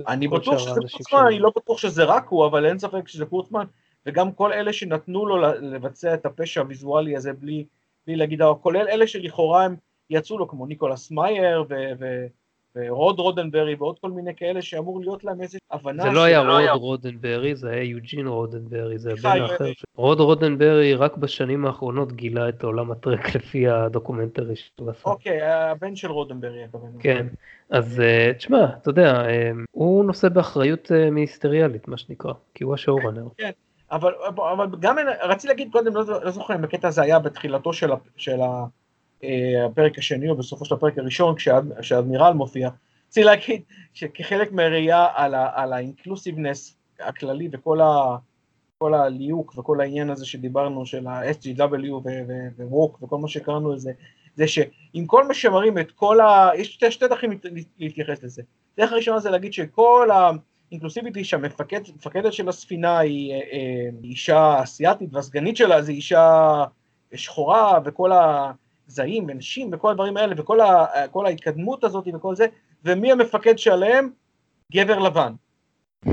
אני 0.08 0.28
בטוח 0.28 0.58
שזה 0.58 0.80
קורצמן, 0.92 1.26
אני 1.26 1.38
לא 1.38 1.52
בטוח 1.56 1.78
שזה 1.78 2.04
רק 2.04 2.26
הוא, 2.28 2.46
אבל 2.46 2.66
אין 2.66 2.78
ספק 2.78 3.08
שזה 3.08 3.26
קורצמן, 3.26 3.64
וגם 4.06 4.32
כל 4.32 4.52
אלה 4.52 4.72
שנתנו 4.72 5.26
לו 5.26 5.36
לבצע 5.60 6.14
את 6.14 6.26
הפשע 6.26 6.60
הוויזואלי 6.60 7.16
הזה 7.16 7.32
בלי, 7.32 7.64
בלי 8.06 8.16
להגיד, 8.16 8.40
כולל 8.60 8.88
אלה 8.88 9.06
שלכאורה 9.06 9.64
הם 9.64 9.76
יעצו 10.10 10.38
לו, 10.38 10.48
כמו 10.48 10.66
ניקולס 10.66 11.10
מאייר 11.10 11.64
ו- 11.68 12.26
ורוד 12.76 13.18
רודנברי 13.18 13.74
ועוד 13.74 13.98
כל 13.98 14.10
מיני 14.10 14.34
כאלה 14.36 14.62
שאמור 14.62 15.00
להיות 15.00 15.24
להם 15.24 15.42
איזו 15.42 15.58
הבנה. 15.70 16.02
זה 16.02 16.10
לא 16.10 16.22
היה 16.22 16.40
רוד 16.40 16.60
היה... 16.60 16.72
רודנברי, 16.72 17.56
זה 17.56 17.70
היה 17.70 17.82
יוג'ין 17.82 18.26
רודנברי, 18.26 18.98
זה 18.98 19.12
הבן 19.12 19.42
האחר. 19.42 19.64
רוד 19.94 20.20
רודנברי 20.20 20.94
רק 20.94 21.16
בשנים 21.16 21.66
האחרונות 21.66 22.12
גילה 22.12 22.48
את 22.48 22.64
עולם 22.64 22.90
הטרק 22.90 23.20
לפי 23.36 23.68
הדוקומנטרי 23.68 24.56
שהוא 24.56 24.90
עשה. 24.90 25.10
אוקיי, 25.10 25.42
הבן 25.42 25.96
של 25.96 26.10
רודנברי 26.10 26.64
הכוונה. 26.64 26.98
כן, 26.98 27.26
אז 27.70 28.00
אה, 28.00 28.32
תשמע, 28.38 28.64
אתה 28.82 28.90
יודע, 28.90 29.28
אה, 29.28 29.50
הוא 29.70 30.04
נושא 30.04 30.28
באחריות 30.28 30.92
אה, 30.92 31.10
מיניסטריאלית, 31.10 31.88
מה 31.88 31.96
שנקרא, 31.96 32.32
כי 32.54 32.64
הוא 32.64 32.74
השואורנר. 32.74 33.26
כן. 33.38 33.50
אבל, 33.90 34.12
אבל 34.54 34.66
גם 34.80 34.96
רציתי 35.22 35.48
להגיד 35.48 35.68
קודם, 35.72 35.94
לא, 35.94 36.04
לא 36.24 36.30
זוכר 36.30 36.54
אם 36.54 36.64
הקטע 36.64 36.88
הזה 36.88 37.02
היה 37.02 37.18
בתחילתו 37.18 37.72
של, 37.72 37.90
של, 38.16 38.40
הפרק 39.66 39.98
השני 39.98 40.28
או 40.28 40.36
בסופו 40.36 40.64
של 40.64 40.74
הפרק 40.74 40.98
הראשון 40.98 41.34
כשהאדמירל 41.80 42.32
מופיע, 42.32 42.68
צריך 43.08 43.26
להגיד 43.26 43.62
שכחלק 43.92 44.52
מהראייה 44.52 45.06
על 45.54 45.72
האינקלוסיבנס 45.72 46.76
הכללי 47.00 47.48
וכל 47.52 47.80
ה... 47.80 48.16
כל 48.78 48.94
הליהוק 48.94 49.58
וכל 49.58 49.80
העניין 49.80 50.10
הזה 50.10 50.26
שדיברנו 50.26 50.86
של 50.86 51.06
ה-SGW 51.06 51.92
ו-Walk 52.04 53.04
וכל 53.04 53.18
מה 53.18 53.28
שקראנו 53.28 53.72
לזה, 53.72 53.92
זה 54.34 54.48
שעם 54.48 55.06
כל 55.06 55.26
מה 55.26 55.34
שמראים 55.34 55.78
את 55.78 55.92
כל 55.92 56.20
ה... 56.20 56.50
יש 56.56 56.74
שתי, 56.74 56.90
שתי 56.90 57.08
דרכים 57.08 57.38
להתייחס 57.78 58.22
לזה. 58.22 58.42
דרך 58.76 58.92
הראשונה 58.92 59.18
זה 59.18 59.30
להגיד 59.30 59.52
שכל 59.52 60.08
האינקלוסיביטי 60.70 61.24
שהמפקדת 61.24 62.32
של 62.32 62.48
הספינה 62.48 62.98
היא 62.98 63.32
אה, 63.32 63.38
אה, 63.38 63.88
אישה 64.04 64.62
אסיאתית 64.62 65.08
והסגנית 65.12 65.56
שלה 65.56 65.82
זה 65.82 65.92
אישה 65.92 66.64
שחורה 67.14 67.78
וכל 67.84 68.12
ה... 68.12 68.52
זעים 68.86 69.26
ונשים 69.28 69.70
וכל 69.72 69.90
הדברים 69.90 70.16
האלה 70.16 70.34
וכל 70.38 70.60
ה, 70.60 70.86
ההתקדמות 71.26 71.84
הזאת 71.84 72.04
וכל 72.14 72.36
זה, 72.36 72.46
ומי 72.84 73.12
המפקד 73.12 73.58
שעליהם? 73.58 74.10
גבר 74.72 74.98
לבן. 74.98 75.32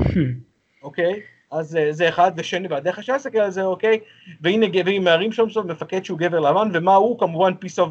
אוקיי? 0.82 1.20
אז 1.50 1.78
זה 1.90 2.08
אחד, 2.08 2.32
ושני, 2.36 2.68
והדרך 2.68 2.98
השנייה 2.98 3.16
להסתכל 3.16 3.38
על 3.38 3.50
זה, 3.50 3.64
אוקיי? 3.64 4.00
והנה, 4.40 4.66
והנה 4.72 4.98
מערים 4.98 5.32
שם 5.32 5.48
שם 5.48 5.66
מפקד 5.66 6.04
שהוא 6.04 6.18
גבר 6.18 6.40
לבן, 6.40 6.68
ומה 6.74 6.94
הוא? 6.94 7.18
כמובן 7.18 7.52
piece 7.52 7.84
of 7.84 7.90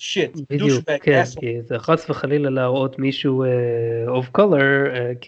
shit. 0.00 0.42
בדיוק, 0.50 0.84
כן, 1.02 1.22
כי 1.40 1.62
זה 1.62 1.78
חס 1.78 2.10
וחלילה 2.10 2.50
להראות 2.50 2.98
מישהו 2.98 3.44
uh, 3.44 4.08
of 4.08 4.38
color 4.38 4.88
uh, 4.88 5.26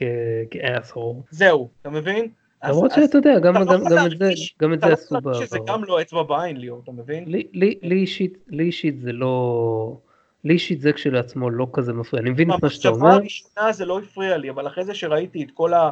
כאסהול. 0.50 1.16
זהו, 1.30 1.70
אתה 1.80 1.90
מבין? 1.90 2.28
למרות 2.64 2.90
שאתה 2.90 3.18
יודע, 3.18 3.38
גם 3.38 4.72
את 4.72 4.80
זה 4.80 4.92
עשו 4.92 5.14
בעבר. 5.14 5.44
שזה 5.44 5.58
גם 5.66 5.84
לא 5.84 6.00
אצבע 6.00 6.22
בעין 6.22 6.56
ליאור, 6.56 6.80
אתה 6.84 6.92
מבין? 6.92 7.24
לי 7.82 8.06
אישית 8.60 9.00
זה 9.00 9.12
לא... 9.12 9.96
לי 10.44 10.54
אישית 10.54 10.80
זה 10.80 10.92
כשלעצמו 10.92 11.50
לא 11.50 11.66
כזה 11.72 11.92
מפריע, 11.92 12.22
אני 12.22 12.30
מבין 12.30 12.52
את 12.52 12.62
מה 12.62 12.70
שאתה 12.70 12.88
אומר. 12.88 12.98
במחשבה 12.98 13.14
הראשונה 13.14 13.72
זה 13.72 13.84
לא 13.84 13.98
הפריע 13.98 14.36
לי, 14.36 14.50
אבל 14.50 14.66
אחרי 14.66 14.84
זה 14.84 14.94
שראיתי 14.94 15.42
את 15.42 15.50
כל 15.54 15.74
ה... 15.74 15.90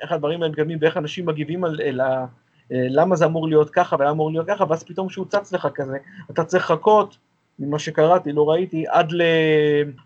איך 0.00 0.12
הדברים 0.12 0.42
האלה 0.42 0.52
מתקדמים 0.52 0.78
ואיך 0.80 0.96
אנשים 0.96 1.26
מגיבים 1.26 1.64
על 1.64 2.00
ה... 2.00 2.26
למה 2.70 3.16
זה 3.16 3.24
אמור 3.24 3.48
להיות 3.48 3.70
ככה 3.70 3.96
ולמה 3.98 4.10
אמור 4.10 4.30
להיות 4.30 4.46
ככה, 4.46 4.64
ואז 4.68 4.84
פתאום 4.84 5.08
כשהוא 5.08 5.26
צץ 5.28 5.52
לך 5.52 5.68
כזה, 5.74 5.96
אתה 6.30 6.44
צריך 6.44 6.70
לחכות 6.70 7.18
ממה 7.58 7.78
שקראתי, 7.78 8.32
לא 8.32 8.50
ראיתי, 8.50 8.84
עד, 8.88 9.12
ל... 9.12 9.22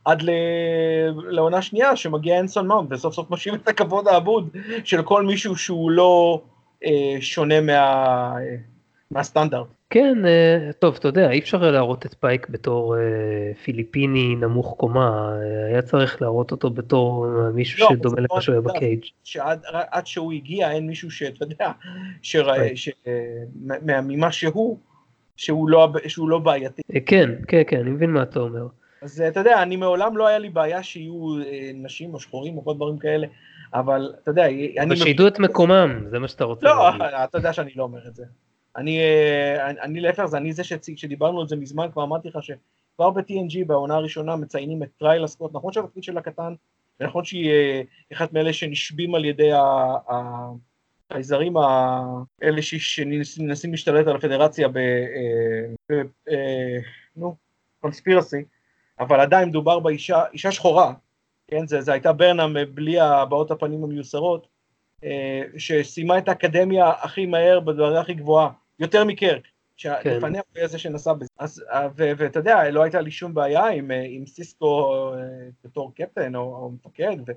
עד 0.05 0.23
ל... 0.23 0.31
לעונה 1.29 1.63
שנייה 1.63 1.97
שמגיע 1.97 2.41
אנסון 2.41 2.67
מאונט 2.67 2.93
וסוף 2.93 3.15
סוף 3.15 3.31
משאיר 3.31 3.55
את 3.55 3.69
הכבוד 3.69 4.09
האבוד 4.09 4.49
של 4.85 5.03
כל 5.03 5.23
מישהו 5.23 5.57
שהוא 5.57 5.91
לא 5.91 6.43
אה, 6.85 7.17
שונה 7.21 7.61
מה... 7.61 8.35
מהסטנדרט. 9.11 9.67
כן, 9.91 10.27
אה, 10.27 10.71
טוב, 10.79 10.97
אתה 10.99 11.09
יודע, 11.09 11.31
אי 11.31 11.39
אפשר 11.39 11.71
להראות 11.71 12.07
את 12.07 12.15
פייק 12.21 12.49
בתור 12.49 12.97
אה, 12.97 13.01
פיליפיני 13.65 14.35
נמוך 14.37 14.75
קומה, 14.77 15.33
אה, 15.43 15.67
היה 15.67 15.83
צריך 15.83 16.23
להראות 16.23 16.51
אותו 16.51 16.71
בתור 16.71 17.27
מישהו 17.55 17.81
לא, 17.81 17.89
שדומה 17.91 18.21
למה 18.21 18.41
שהוא 18.41 18.53
היה 18.53 18.63
ב 18.63 18.70
Cage. 18.70 19.05
שעד 19.25 19.63
עד 19.91 20.07
שהוא 20.07 20.33
הגיע 20.33 20.71
אין 20.71 20.87
מישהו 20.87 21.11
שאתה 21.11 21.45
יודע, 21.45 21.71
שראה, 22.23 22.69
אה, 23.07 23.13
מ- 23.65 24.09
ממה 24.09 24.33
שהוא, 24.33 24.79
שהוא 25.37 25.69
לא, 25.69 25.93
שהוא 26.07 26.29
לא 26.29 26.39
בעייתי. 26.39 26.83
אה, 26.95 27.01
כן, 27.01 27.31
כן, 27.49 27.63
כן, 27.67 27.81
אני 27.81 27.91
מבין 27.91 28.11
מה 28.11 28.23
אתה 28.23 28.41
אומר. 28.41 28.67
אז 29.03 29.21
אה, 29.21 29.29
אתה 29.29 29.41
יודע, 29.41 29.63
אני 29.63 29.77
מעולם 29.77 30.17
לא 30.17 30.27
היה 30.27 30.39
לי 30.39 30.49
בעיה 30.49 30.83
שיהיו 30.83 31.39
אה, 31.45 31.71
נשים 31.75 32.15
או 32.15 32.21
שחורים 32.21 32.57
או 32.57 32.65
כל 32.65 32.75
דברים 32.75 32.99
כאלה, 32.99 33.27
אבל 33.75 34.15
אתה 34.23 34.31
יודע, 34.31 34.47
אני... 34.47 34.75
אבל 34.83 34.97
שידעו 34.97 35.29
את 35.29 35.39
מקומם, 35.39 36.05
זה 36.11 36.19
מה 36.19 36.29
שאתה 36.29 36.45
רוצה 36.45 36.67
לא, 36.67 36.85
להגיד. 36.85 37.03
אתה 37.03 37.39
יודע 37.39 37.53
שאני 37.53 37.71
לא 37.77 37.83
אומר 37.83 38.09
את 38.09 38.15
זה. 38.15 38.25
אני, 38.77 39.01
אני, 39.61 39.81
אני 39.81 40.01
להפך, 40.01 40.25
זה 40.25 40.37
אני 40.37 40.53
זה 40.53 40.65
שהציג, 40.65 40.99
שדיברנו 40.99 41.41
על 41.41 41.49
זה 41.49 41.57
מזמן, 41.57 41.87
כבר 41.93 42.05
אמרתי 42.05 42.29
לך 42.29 42.39
שכבר 42.43 43.11
ב-TNG 43.11 43.65
בעונה 43.67 43.95
הראשונה 43.95 44.37
מציינים 44.37 44.83
את 44.83 44.89
טריילה 44.99 45.25
סקוט, 45.25 45.51
נכון 45.55 45.73
שהתפקיד 45.73 46.03
שלה 46.03 46.23
קטן, 46.23 46.55
ונכון 47.01 47.25
שהיא 47.25 47.51
אחת 48.13 48.33
מאלה 48.33 48.53
שנשבים 48.53 49.15
על 49.15 49.25
ידי 49.25 49.53
ה- 49.53 49.97
ה- 50.11 50.53
החייזרים 51.13 51.57
האלה 51.57 52.63
שמנסים 52.63 53.71
להשתלט 53.71 54.07
על 54.07 54.17
הפדרציה 54.17 54.69
ב... 54.69 54.77
אה, 54.77 55.75
ב 55.91 55.93
אה, 56.29 56.79
נו, 57.17 57.37
קונספירסי, 57.81 58.45
אבל 59.01 59.21
עדיין 59.21 59.49
מדובר 59.49 59.79
באישה, 59.79 60.25
אישה 60.33 60.53
שחורה, 60.53 60.93
כן, 61.49 61.67
זה, 61.67 61.81
זה 61.81 61.93
הייתה 61.93 62.13
ברנם 62.13 62.57
אה, 62.57 62.65
בלי 62.65 63.01
הבעות 63.01 63.51
הפנים 63.51 63.85
המיוסרות, 63.85 64.53
שסיימה 65.57 66.19
את 66.19 66.29
האקדמיה 66.29 66.91
הכי 66.91 67.27
מהר 67.27 67.61
בדרגה 67.61 68.01
הכי 68.01 68.15
גבוהה, 68.15 68.51
יותר 68.79 69.05
מקרק, 69.05 69.43
שלפניה 69.77 70.41
הוא 70.49 70.59
היה 70.59 70.67
זה 70.67 70.79
שנסע 70.79 71.13
בזה. 71.13 71.29
אז, 71.39 71.65
ואתה 71.97 72.39
יודע, 72.39 72.71
לא 72.71 72.83
הייתה 72.83 73.01
לי 73.01 73.11
שום 73.11 73.35
בעיה 73.35 73.67
עם, 73.67 73.91
עם 74.09 74.27
סיסקו 74.27 75.13
בתור 75.65 75.93
קפטן 75.95 76.37
או, 76.37 76.41
או 76.41 76.71
מפקד, 76.71 77.17
ו, 77.27 77.33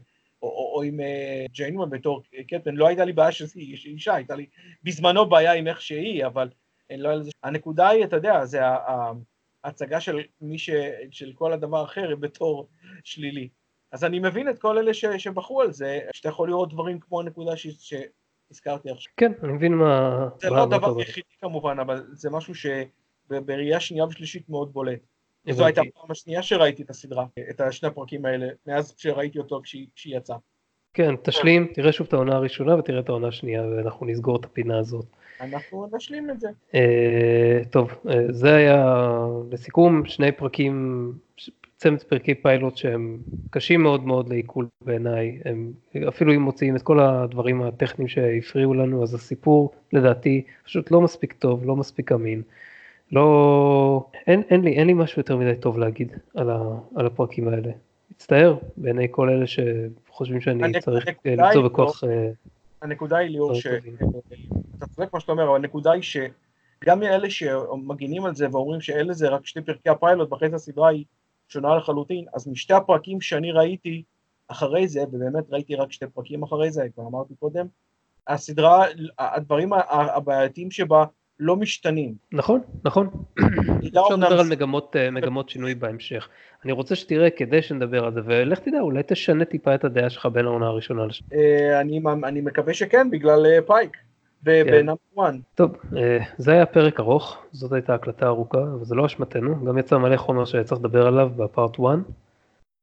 או, 0.45 0.49
או, 0.49 0.76
או 0.76 0.84
עם 0.84 0.99
אה, 0.99 1.45
ג'יינמן 1.51 1.89
בתור 1.89 2.23
קפטן, 2.47 2.76
לא 2.76 2.88
הייתה 2.88 3.05
לי 3.05 3.13
בעיה 3.13 3.31
שהיא 3.31 3.77
אישה, 3.85 4.13
הייתה 4.15 4.35
לי 4.35 4.45
בזמנו 4.84 5.30
בעיה 5.30 5.53
עם 5.53 5.67
איך 5.67 5.81
שהיא, 5.81 6.26
אבל 6.26 6.49
אה, 6.91 6.97
לא 6.97 7.09
היה 7.09 7.17
לזה... 7.17 7.31
הנקודה 7.43 7.89
היא, 7.89 8.03
אתה 8.03 8.15
יודע, 8.15 8.45
זה 8.45 8.59
ההצגה 9.63 9.99
של 9.99 10.19
מי 10.41 10.57
ש... 10.57 10.69
של 11.11 11.34
כל 11.35 11.53
הדבר 11.53 11.77
האחר 11.77 12.15
בתור 12.15 12.67
שלילי. 13.03 13.49
אז 13.91 14.03
אני 14.03 14.19
מבין 14.19 14.49
את 14.49 14.59
כל 14.59 14.77
אלה 14.77 14.93
ש, 14.93 15.05
שבחרו 15.05 15.61
על 15.61 15.72
זה, 15.72 15.99
שאתה 16.13 16.30
יכול 16.30 16.49
לראות 16.49 16.69
דברים 16.73 16.99
כמו 16.99 17.19
הנקודה 17.19 17.57
ש, 17.57 17.67
שהזכרתי 17.67 18.89
עכשיו. 18.91 19.13
כן, 19.17 19.31
אני 19.43 19.53
מבין 19.53 19.73
מה... 19.73 20.27
זה 20.41 20.49
מה- 20.49 20.57
לא 20.57 20.67
מה 20.67 20.76
הדבר 20.76 20.88
אומר. 20.88 20.99
היחידי 20.99 21.27
כמובן, 21.41 21.80
אבל 21.80 22.03
זה 22.11 22.30
משהו 22.30 22.53
שבראייה 22.55 23.80
שנייה 23.80 24.05
ושלישית 24.05 24.49
מאוד 24.49 24.73
בולט. 24.73 24.99
זו. 25.49 25.65
הייתה 25.65 25.81
הפעם 25.81 26.11
השנייה 26.11 26.43
שראיתי 26.43 26.84
את 26.84 26.89
הסדרה, 26.89 27.26
את 27.49 27.61
השני 27.61 27.89
הפרקים 27.89 28.26
האלה, 28.26 28.47
מאז 28.67 28.93
שראיתי 28.97 29.39
אותו 29.39 29.61
כשהיא, 29.63 29.88
יצאה. 30.05 30.38
כן, 30.93 31.15
תשלים, 31.23 31.67
תראה 31.73 31.91
שוב 31.91 32.07
את 32.07 32.13
העונה 32.13 32.35
הראשונה 32.35 32.76
ותראה 32.76 32.99
את 32.99 33.09
העונה 33.09 33.27
השנייה 33.27 33.63
ואנחנו 33.67 34.05
נסגור 34.05 34.35
את 34.35 34.45
הפינה 34.45 34.80
הזאת. 34.80 35.05
אנחנו 35.41 35.88
נשלים 35.93 36.30
את 36.30 36.39
זה. 36.39 36.49
אה, 36.76 37.61
טוב, 37.69 37.91
אה, 38.09 38.26
זה 38.30 38.55
היה 38.55 38.95
לסיכום 39.51 40.05
שני 40.05 40.31
פרקים, 40.31 41.13
צמד 41.77 42.03
פרקי 42.03 42.35
פיילוט 42.35 42.77
שהם 42.77 43.17
קשים 43.49 43.84
מאוד 43.84 44.05
מאוד 44.05 44.30
לעיכול 44.30 44.67
בעיניי, 44.81 45.39
הם 45.45 45.73
אפילו 46.07 46.34
אם 46.34 46.41
מוציאים 46.41 46.76
את 46.76 46.81
כל 46.81 46.99
הדברים 46.99 47.61
הטכניים 47.61 48.07
שהפריעו 48.07 48.73
לנו, 48.73 49.03
אז 49.03 49.13
הסיפור 49.13 49.72
לדעתי 49.93 50.43
פשוט 50.63 50.91
לא 50.91 51.01
מספיק 51.01 51.34
טוב, 51.34 51.65
לא 51.65 51.76
מספיק 51.76 52.11
אמין. 52.11 52.41
לא, 53.11 54.06
אין, 54.27 54.41
אין 54.49 54.61
לי, 54.61 54.72
אין 54.72 54.88
לי 54.88 54.94
משהו 54.94 55.19
יותר 55.19 55.38
מדי 55.38 55.56
טוב 55.56 55.77
להגיד 55.80 56.14
על, 56.36 56.49
ה, 56.49 56.60
על 56.95 57.06
הפרקים 57.06 57.48
האלה. 57.48 57.72
מצטער 58.11 58.56
בעיני 58.77 59.07
כל 59.11 59.30
אלה 59.30 59.45
שחושבים 59.48 60.41
שאני 60.41 60.64
הנק- 60.64 60.80
צריך 60.84 61.07
אה, 61.07 61.14
למצוא 61.26 61.61
היא 61.61 61.69
בכוח 61.69 62.03
אה, 62.03 62.30
הנקודה 62.82 63.18
היא 63.18 63.30
ליאור, 63.30 63.53
ש... 63.53 63.68
טובים. 63.68 63.95
אתה 64.77 64.86
צודק 64.88 65.14
מה 65.14 65.19
שאתה 65.19 65.32
אומר, 65.32 65.44
אבל 65.44 65.56
הנקודה 65.56 65.91
היא 65.91 66.02
שגם 66.02 66.99
מאלה 66.99 67.30
שמגינים 67.30 68.26
על 68.26 68.36
זה 68.36 68.48
ואומרים 68.52 68.82
שאלה 68.82 69.14
זה 69.14 69.30
רק 69.30 69.45
שתי 69.45 69.61
פרקי 69.61 69.90
הפיילוט 69.90 70.32
ואחרי 70.32 70.49
זה 70.49 70.56
הסדרה 70.56 70.90
היא 70.90 71.06
שונה 71.48 71.76
לחלוטין, 71.76 72.26
אז 72.34 72.48
משתי 72.48 72.73
הפרקים 72.73 73.22
שאני 73.22 73.52
ראיתי 73.52 74.03
אחרי 74.48 74.88
זה, 74.88 75.03
ובאמת 75.03 75.44
ראיתי 75.49 75.76
רק 75.76 75.91
שתי 75.91 76.06
פרקים 76.14 76.44
אחרי 76.44 76.72
זה, 76.72 76.88
כבר 76.95 77.07
אמרתי 77.07 77.34
קודם, 77.40 77.65
הסדרה, 78.27 78.86
הדברים 79.19 79.73
הבעייתיים 79.90 80.72
שבה 80.72 81.06
לא 81.40 81.56
משתנים. 81.56 82.14
נכון, 82.32 82.60
נכון. 82.84 83.10
לא 83.94 84.03
אפשר 84.03 84.16
לדבר 84.16 84.40
על 84.40 84.48
מגמות, 84.49 84.95
אה, 84.95 85.12
מגמות 85.12 85.49
שינוי 85.49 85.76
בהמשך. 85.76 86.30
אני 86.66 86.72
רוצה 86.72 86.95
שתראה 86.95 87.30
כדי 87.30 87.62
שנדבר 87.62 88.06
על 88.06 88.14
זה, 88.14 88.22
ולך 88.26 88.60
תדע, 88.60 88.80
אולי 88.80 89.02
תשנה 89.07 89.45
טיפה 89.45 89.76
את 89.76 89.84
הדעה 89.84 90.10
שלך 90.10 90.26
בין 90.26 90.45
העונה 90.45 90.68
הראשונה 90.68 91.06
לשנייה. 91.06 91.44
אה, 91.44 91.82
אני, 92.28 92.41
מקווה 92.41 92.74
שכן, 92.74 93.10
בגלל 93.10 93.45
אה, 93.45 93.62
פייק, 93.68 93.98
בנאמר 94.44 94.95
1. 95.20 95.34
טוב, 95.56 95.78
אה, 95.98 96.18
זה 96.38 96.52
היה 96.52 96.66
פרק 96.66 96.99
ארוך, 96.99 97.38
זאת 97.52 97.72
הייתה 97.72 97.94
הקלטה 97.94 98.26
ארוכה, 98.26 98.57
אבל 98.57 98.86
זה 98.86 98.95
לא 98.95 99.06
אשמתנו, 99.06 99.66
גם 99.66 99.78
יצא 99.78 99.98
מלא 99.98 100.18
חומר 100.18 100.45
שצריך 100.45 100.82
לדבר 100.82 101.07
עליו 101.07 101.30
בפארט 101.36 101.80
1, 101.80 101.99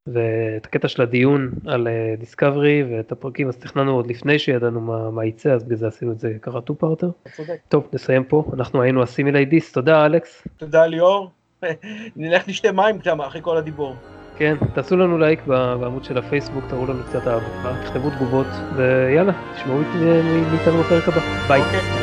ואת 0.07 0.67
הקטע 0.67 0.89
של 0.89 1.03
הדיון 1.03 1.51
על 1.67 1.89
Discovery 2.19 2.85
ואת 2.91 3.13
הפרקים, 3.13 3.49
אז 3.49 3.57
תכננו 3.57 3.95
עוד 3.95 4.07
לפני 4.07 4.39
שידענו 4.39 4.81
מה, 4.81 5.11
מה 5.11 5.25
יצא, 5.25 5.53
אז 5.53 5.65
בגלל 5.65 5.77
זה 5.77 5.87
עשינו 5.87 6.13
את 6.13 6.19
זה 6.19 6.33
ככה 6.43 6.61
two 6.61 6.75
parter. 6.75 7.11
טוב, 7.69 7.89
נסיים 7.93 8.25
פה, 8.25 8.45
אנחנו 8.55 8.83
היינו 8.83 9.03
Assimilate 9.03 9.45
This, 9.45 9.73
תודה 9.73 10.07
אלכס. 10.07 10.49
תודה 10.57 10.87
ליאור. 10.87 11.31
נלך 12.17 12.49
נשתה 12.49 12.73
מים 12.73 13.03
שם 13.03 13.21
אחרי 13.21 13.41
כל 13.43 13.57
הדיבור. 13.57 13.95
כן, 14.37 14.57
תעשו 14.75 14.97
לנו 14.97 15.19
לייק 15.19 15.47
בעמוד 15.47 16.05
של 16.05 16.19
הפייסבוק, 16.19 16.65
תראו 16.69 16.87
לנו 16.87 17.05
קצת 17.05 17.27
אהבה, 17.27 17.83
תכתבו 17.85 18.11
תגובות, 18.11 18.47
ויאללה, 18.77 19.33
תשמעו 19.55 19.79
מאיתנו 20.51 20.79
בפרק 20.79 21.09
הבא. 21.09 21.21
ביי. 21.49 21.61
אוקיי, 21.61 22.02